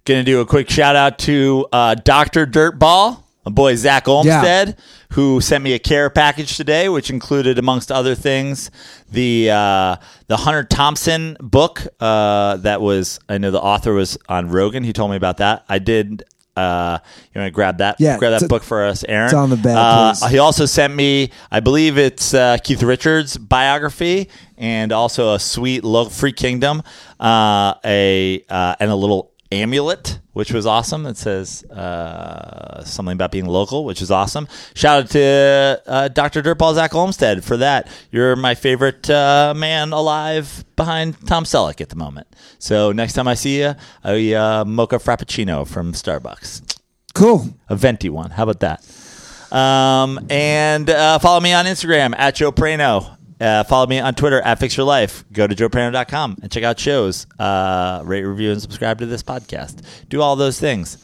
Gonna 0.05 0.23
do 0.23 0.41
a 0.41 0.45
quick 0.45 0.69
shout 0.69 0.97
out 0.97 1.17
to 1.19 1.65
uh, 1.71 1.95
Dr. 1.95 2.45
Dirtball, 2.45 3.22
my 3.45 3.51
boy 3.51 3.75
Zach 3.75 4.07
Olmstead, 4.07 4.77
who 5.11 5.41
sent 5.41 5.63
me 5.63 5.73
a 5.73 5.79
care 5.79 6.09
package 6.09 6.55
today, 6.57 6.89
which 6.89 7.09
included, 7.09 7.59
amongst 7.59 7.91
other 7.91 8.15
things, 8.15 8.71
the 9.11 9.49
uh, 9.51 9.95
the 10.27 10.37
Hunter 10.37 10.63
Thompson 10.63 11.37
book 11.39 11.81
uh, 11.99 12.57
that 12.57 12.81
was 12.81 13.19
I 13.29 13.37
know 13.37 13.51
the 13.51 13.61
author 13.61 13.93
was 13.93 14.17
on 14.29 14.49
Rogan. 14.49 14.83
He 14.83 14.93
told 14.93 15.11
me 15.11 15.17
about 15.17 15.37
that. 15.37 15.65
I 15.69 15.79
did. 15.79 16.23
Uh, 16.55 16.99
you 17.33 17.41
want 17.41 17.47
to 17.47 17.51
grab 17.51 17.79
that? 17.79 17.95
Yeah, 17.99 18.19
grab 18.19 18.29
that 18.31 18.35
it's- 18.43 18.47
book 18.47 18.61
for 18.61 18.85
us, 18.85 19.03
Aaron. 19.09 19.25
it's 19.25 19.33
on 19.33 19.49
the 19.49 19.55
bed, 19.57 19.75
Uh, 19.75 20.13
he 20.27 20.37
also 20.37 20.67
sent 20.67 20.93
me, 20.93 21.31
I 21.49 21.61
believe 21.61 21.97
it's 21.97 22.31
uh, 22.31 22.57
Keith 22.63 22.83
Richards' 22.83 23.37
biography, 23.37 24.29
and 24.55 24.91
also 24.91 25.33
a 25.33 25.39
sweet 25.39 25.83
low 25.83 26.05
Free 26.09 26.31
Kingdom, 26.31 26.83
uh, 27.19 27.73
a 27.83 28.43
uh, 28.47 28.75
and 28.79 28.91
a 28.91 28.95
little 28.95 29.32
amulet, 29.61 30.19
which 30.33 30.51
was 30.51 30.65
awesome. 30.65 31.05
It 31.05 31.17
says 31.17 31.63
uh, 31.65 32.83
something 32.83 33.13
about 33.13 33.31
being 33.31 33.45
local, 33.45 33.85
which 33.85 34.01
is 34.01 34.11
awesome. 34.11 34.47
Shout 34.73 35.03
out 35.03 35.09
to 35.11 35.81
uh, 35.87 36.07
Dr. 36.09 36.41
Dirtball 36.41 36.75
Zach 36.75 36.93
Olmstead 36.95 37.43
for 37.43 37.57
that. 37.57 37.87
You're 38.11 38.35
my 38.35 38.55
favorite 38.55 39.09
uh, 39.09 39.53
man 39.55 39.93
alive 39.93 40.65
behind 40.75 41.15
Tom 41.27 41.43
Selleck 41.43 41.81
at 41.81 41.89
the 41.89 41.95
moment. 41.95 42.27
So 42.59 42.91
next 42.91 43.13
time 43.13 43.27
I 43.27 43.35
see 43.35 43.59
you, 43.59 43.75
a 44.03 44.33
uh, 44.35 44.65
mocha 44.65 44.97
frappuccino 44.97 45.67
from 45.67 45.93
Starbucks 45.93 46.77
Cool. 47.13 47.47
a 47.69 47.75
venti 47.75 48.09
one. 48.09 48.31
How 48.31 48.43
about 48.43 48.59
that? 48.61 49.55
Um, 49.55 50.25
and 50.29 50.89
uh, 50.89 51.19
follow 51.19 51.39
me 51.39 51.53
on 51.53 51.65
Instagram 51.65 52.15
at 52.17 52.35
Joe 52.35 52.51
Prano. 52.51 53.17
Uh, 53.43 53.63
follow 53.65 53.85
me 53.87 53.99
on 53.99 54.15
Twitter 54.15 54.39
at 54.41 54.57
Fix 54.57 54.77
Your 54.77 54.85
Life. 54.85 55.25
Go 55.33 55.45
to 55.45 55.53
joeprano.com 55.53 56.37
and 56.41 56.49
check 56.49 56.63
out 56.63 56.79
shows. 56.79 57.27
Uh, 57.37 58.01
rate, 58.05 58.23
review, 58.23 58.51
and 58.51 58.61
subscribe 58.61 58.99
to 58.99 59.05
this 59.05 59.21
podcast. 59.21 59.81
Do 60.07 60.21
all 60.21 60.37
those 60.37 60.59
things. 60.59 60.97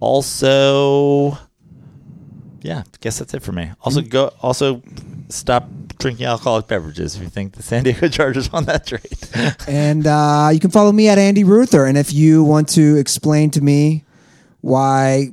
Also, 0.00 1.38
yeah, 2.62 2.80
I 2.80 2.84
guess 3.00 3.20
that's 3.20 3.34
it 3.34 3.42
for 3.42 3.52
me. 3.52 3.70
Also, 3.82 4.02
go. 4.02 4.34
Also, 4.42 4.82
stop 5.28 5.68
drinking 5.98 6.26
alcoholic 6.26 6.66
beverages 6.66 7.14
if 7.14 7.22
you 7.22 7.28
think 7.28 7.52
the 7.52 7.62
San 7.62 7.84
Diego 7.84 8.08
Chargers 8.10 8.52
won 8.52 8.64
that 8.64 8.86
trade. 8.86 9.02
And 9.68 10.06
uh, 10.06 10.50
you 10.52 10.58
can 10.58 10.70
follow 10.70 10.90
me 10.90 11.08
at 11.08 11.18
Andy 11.18 11.44
Ruther. 11.44 11.84
And 11.86 11.96
if 11.96 12.12
you 12.12 12.42
want 12.42 12.68
to 12.70 12.96
explain 12.96 13.50
to 13.52 13.60
me 13.60 14.04
why 14.60 15.32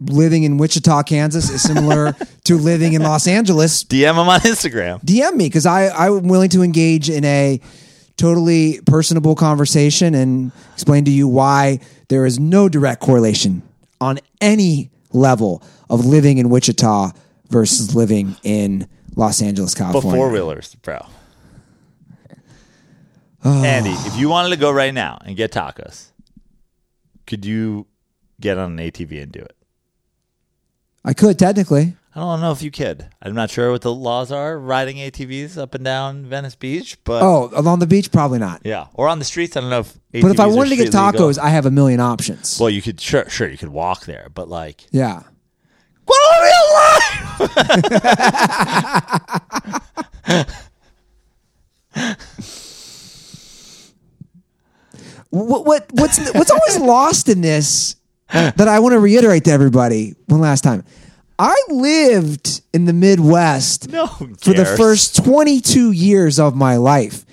living 0.00 0.44
in 0.44 0.56
Wichita, 0.58 1.02
Kansas 1.04 1.50
is 1.50 1.62
similar 1.62 2.12
to 2.44 2.56
living 2.56 2.94
in 2.94 3.02
Los 3.02 3.26
Angeles, 3.26 3.84
DM 3.84 4.14
them 4.16 4.28
on 4.28 4.40
Instagram. 4.40 5.00
DM 5.04 5.34
me 5.34 5.46
because 5.46 5.66
I 5.66 5.88
I'm 5.88 6.28
willing 6.28 6.48
to 6.50 6.62
engage 6.62 7.10
in 7.10 7.24
a 7.24 7.60
totally 8.16 8.80
personable 8.86 9.34
conversation 9.34 10.14
and 10.14 10.52
explain 10.74 11.04
to 11.06 11.10
you 11.10 11.26
why 11.28 11.80
there 12.08 12.26
is 12.26 12.38
no 12.38 12.68
direct 12.68 13.00
correlation 13.00 13.62
on 14.00 14.18
any 14.40 14.90
level 15.12 15.62
of 15.88 16.04
living 16.06 16.38
in 16.38 16.50
Wichita 16.50 17.12
versus 17.48 17.94
living 17.94 18.36
in 18.42 18.86
Los 19.16 19.42
Angeles, 19.42 19.74
But 19.74 19.84
California. 19.92 20.18
four 20.18 20.30
wheelers, 20.30 20.74
bro. 20.76 21.04
Andy, 23.42 23.90
if 23.90 24.16
you 24.18 24.28
wanted 24.28 24.50
to 24.50 24.56
go 24.56 24.70
right 24.70 24.92
now 24.92 25.18
and 25.24 25.34
get 25.36 25.50
tacos, 25.50 26.10
could 27.26 27.44
you 27.46 27.86
get 28.38 28.58
on 28.58 28.78
an 28.78 28.90
ATV 28.90 29.22
and 29.22 29.32
do 29.32 29.40
it? 29.40 29.56
I 31.04 31.14
could 31.14 31.38
technically. 31.38 31.94
I 32.14 32.20
don't 32.20 32.40
know 32.40 32.50
if 32.50 32.60
you 32.60 32.72
could. 32.72 33.06
I'm 33.22 33.34
not 33.34 33.50
sure 33.50 33.70
what 33.70 33.82
the 33.82 33.94
laws 33.94 34.32
are 34.32 34.58
riding 34.58 34.96
ATVs 34.96 35.56
up 35.56 35.74
and 35.76 35.84
down 35.84 36.26
Venice 36.26 36.56
Beach, 36.56 36.98
but 37.04 37.22
Oh, 37.22 37.50
along 37.54 37.78
the 37.78 37.86
beach, 37.86 38.10
probably 38.10 38.40
not. 38.40 38.62
yeah, 38.64 38.88
or 38.94 39.06
on 39.08 39.20
the 39.20 39.24
streets. 39.24 39.56
I 39.56 39.60
don't 39.60 39.70
know 39.70 39.80
if. 39.80 39.94
ATVs 40.12 40.22
But 40.22 40.30
if 40.32 40.40
I 40.40 40.44
are 40.44 40.48
wanted 40.54 40.70
to 40.70 40.76
get 40.76 40.88
street 40.88 41.00
legal. 41.00 41.28
tacos, 41.30 41.38
I 41.38 41.50
have 41.50 41.66
a 41.66 41.70
million 41.70 42.00
options. 42.00 42.58
well, 42.60 42.68
you 42.68 42.82
could 42.82 43.00
sure, 43.00 43.28
sure, 43.30 43.48
you 43.48 43.56
could 43.58 43.68
walk 43.68 44.06
there, 44.06 44.28
but 44.34 44.48
like, 44.48 44.84
yeah. 44.90 45.22
What, 55.30 55.64
what 55.64 55.86
what's 55.92 56.18
what's 56.32 56.50
always 56.50 56.78
lost 56.80 57.28
in 57.28 57.40
this 57.40 57.96
that 58.32 58.68
I 58.68 58.78
want 58.78 58.92
to 58.92 59.00
reiterate 59.00 59.44
to 59.44 59.50
everybody 59.50 60.14
one 60.26 60.40
last 60.40 60.62
time. 60.62 60.84
I 61.38 61.60
lived 61.68 62.60
in 62.72 62.84
the 62.84 62.92
Midwest 62.92 63.90
No 63.90 64.06
for 64.06 64.52
the 64.52 64.74
first 64.76 65.24
22 65.24 65.90
years 65.90 66.38
of 66.38 66.54
my 66.54 66.76
life. 66.76 67.24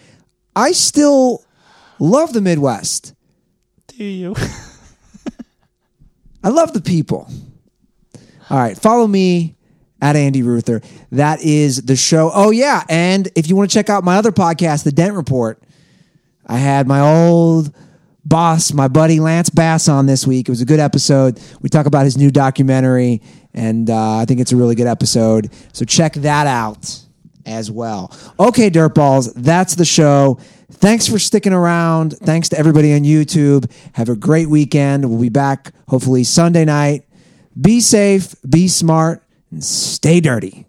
I 0.55 0.71
still 0.71 1.43
love 1.99 2.33
the 2.33 2.41
Midwest. 2.41 3.13
Do 3.87 4.03
you? 4.03 4.35
I 6.43 6.49
love 6.49 6.73
the 6.73 6.81
people. 6.81 7.29
All 8.49 8.57
right, 8.57 8.77
follow 8.77 9.05
me 9.05 9.57
at 10.01 10.15
Andy 10.15 10.41
Ruther. 10.41 10.81
That 11.11 11.41
is 11.41 11.83
the 11.83 11.95
show. 11.95 12.31
Oh 12.33 12.51
yeah, 12.51 12.83
and 12.89 13.29
if 13.35 13.49
you 13.49 13.55
want 13.55 13.69
to 13.69 13.73
check 13.73 13.89
out 13.89 14.03
my 14.03 14.15
other 14.15 14.31
podcast, 14.31 14.83
The 14.83 14.91
Dent 14.91 15.15
Report, 15.15 15.61
I 16.45 16.57
had 16.57 16.87
my 16.87 17.01
old 17.01 17.75
boss, 18.27 18.73
my 18.73 18.87
buddy 18.87 19.19
Lance 19.19 19.49
Bass 19.49 19.87
on 19.87 20.05
this 20.05 20.27
week. 20.27 20.47
It 20.47 20.51
was 20.51 20.61
a 20.61 20.65
good 20.65 20.79
episode. 20.79 21.39
We 21.61 21.69
talk 21.69 21.85
about 21.85 22.05
his 22.05 22.17
new 22.17 22.29
documentary, 22.29 23.21
and 23.53 23.89
uh, 23.89 24.17
I 24.17 24.25
think 24.25 24.39
it's 24.39 24.51
a 24.51 24.55
really 24.55 24.75
good 24.75 24.87
episode. 24.87 25.51
So 25.73 25.85
check 25.85 26.13
that 26.13 26.47
out 26.47 26.99
as 27.45 27.71
well. 27.71 28.15
Okay, 28.39 28.69
Dirtballs, 28.69 29.33
that's 29.35 29.75
the 29.75 29.85
show. 29.85 30.39
Thanks 30.69 31.07
for 31.07 31.17
sticking 31.17 31.53
around. 31.53 32.17
Thanks 32.17 32.49
to 32.49 32.59
everybody 32.59 32.93
on 32.93 33.01
YouTube. 33.01 33.71
Have 33.93 34.09
a 34.09 34.15
great 34.15 34.49
weekend. 34.49 35.09
We'll 35.09 35.21
be 35.21 35.29
back 35.29 35.71
hopefully 35.87 36.23
Sunday 36.25 36.65
night. 36.65 37.05
Be 37.59 37.79
safe, 37.79 38.35
be 38.47 38.67
smart, 38.67 39.23
and 39.49 39.63
stay 39.63 40.19
dirty. 40.19 40.66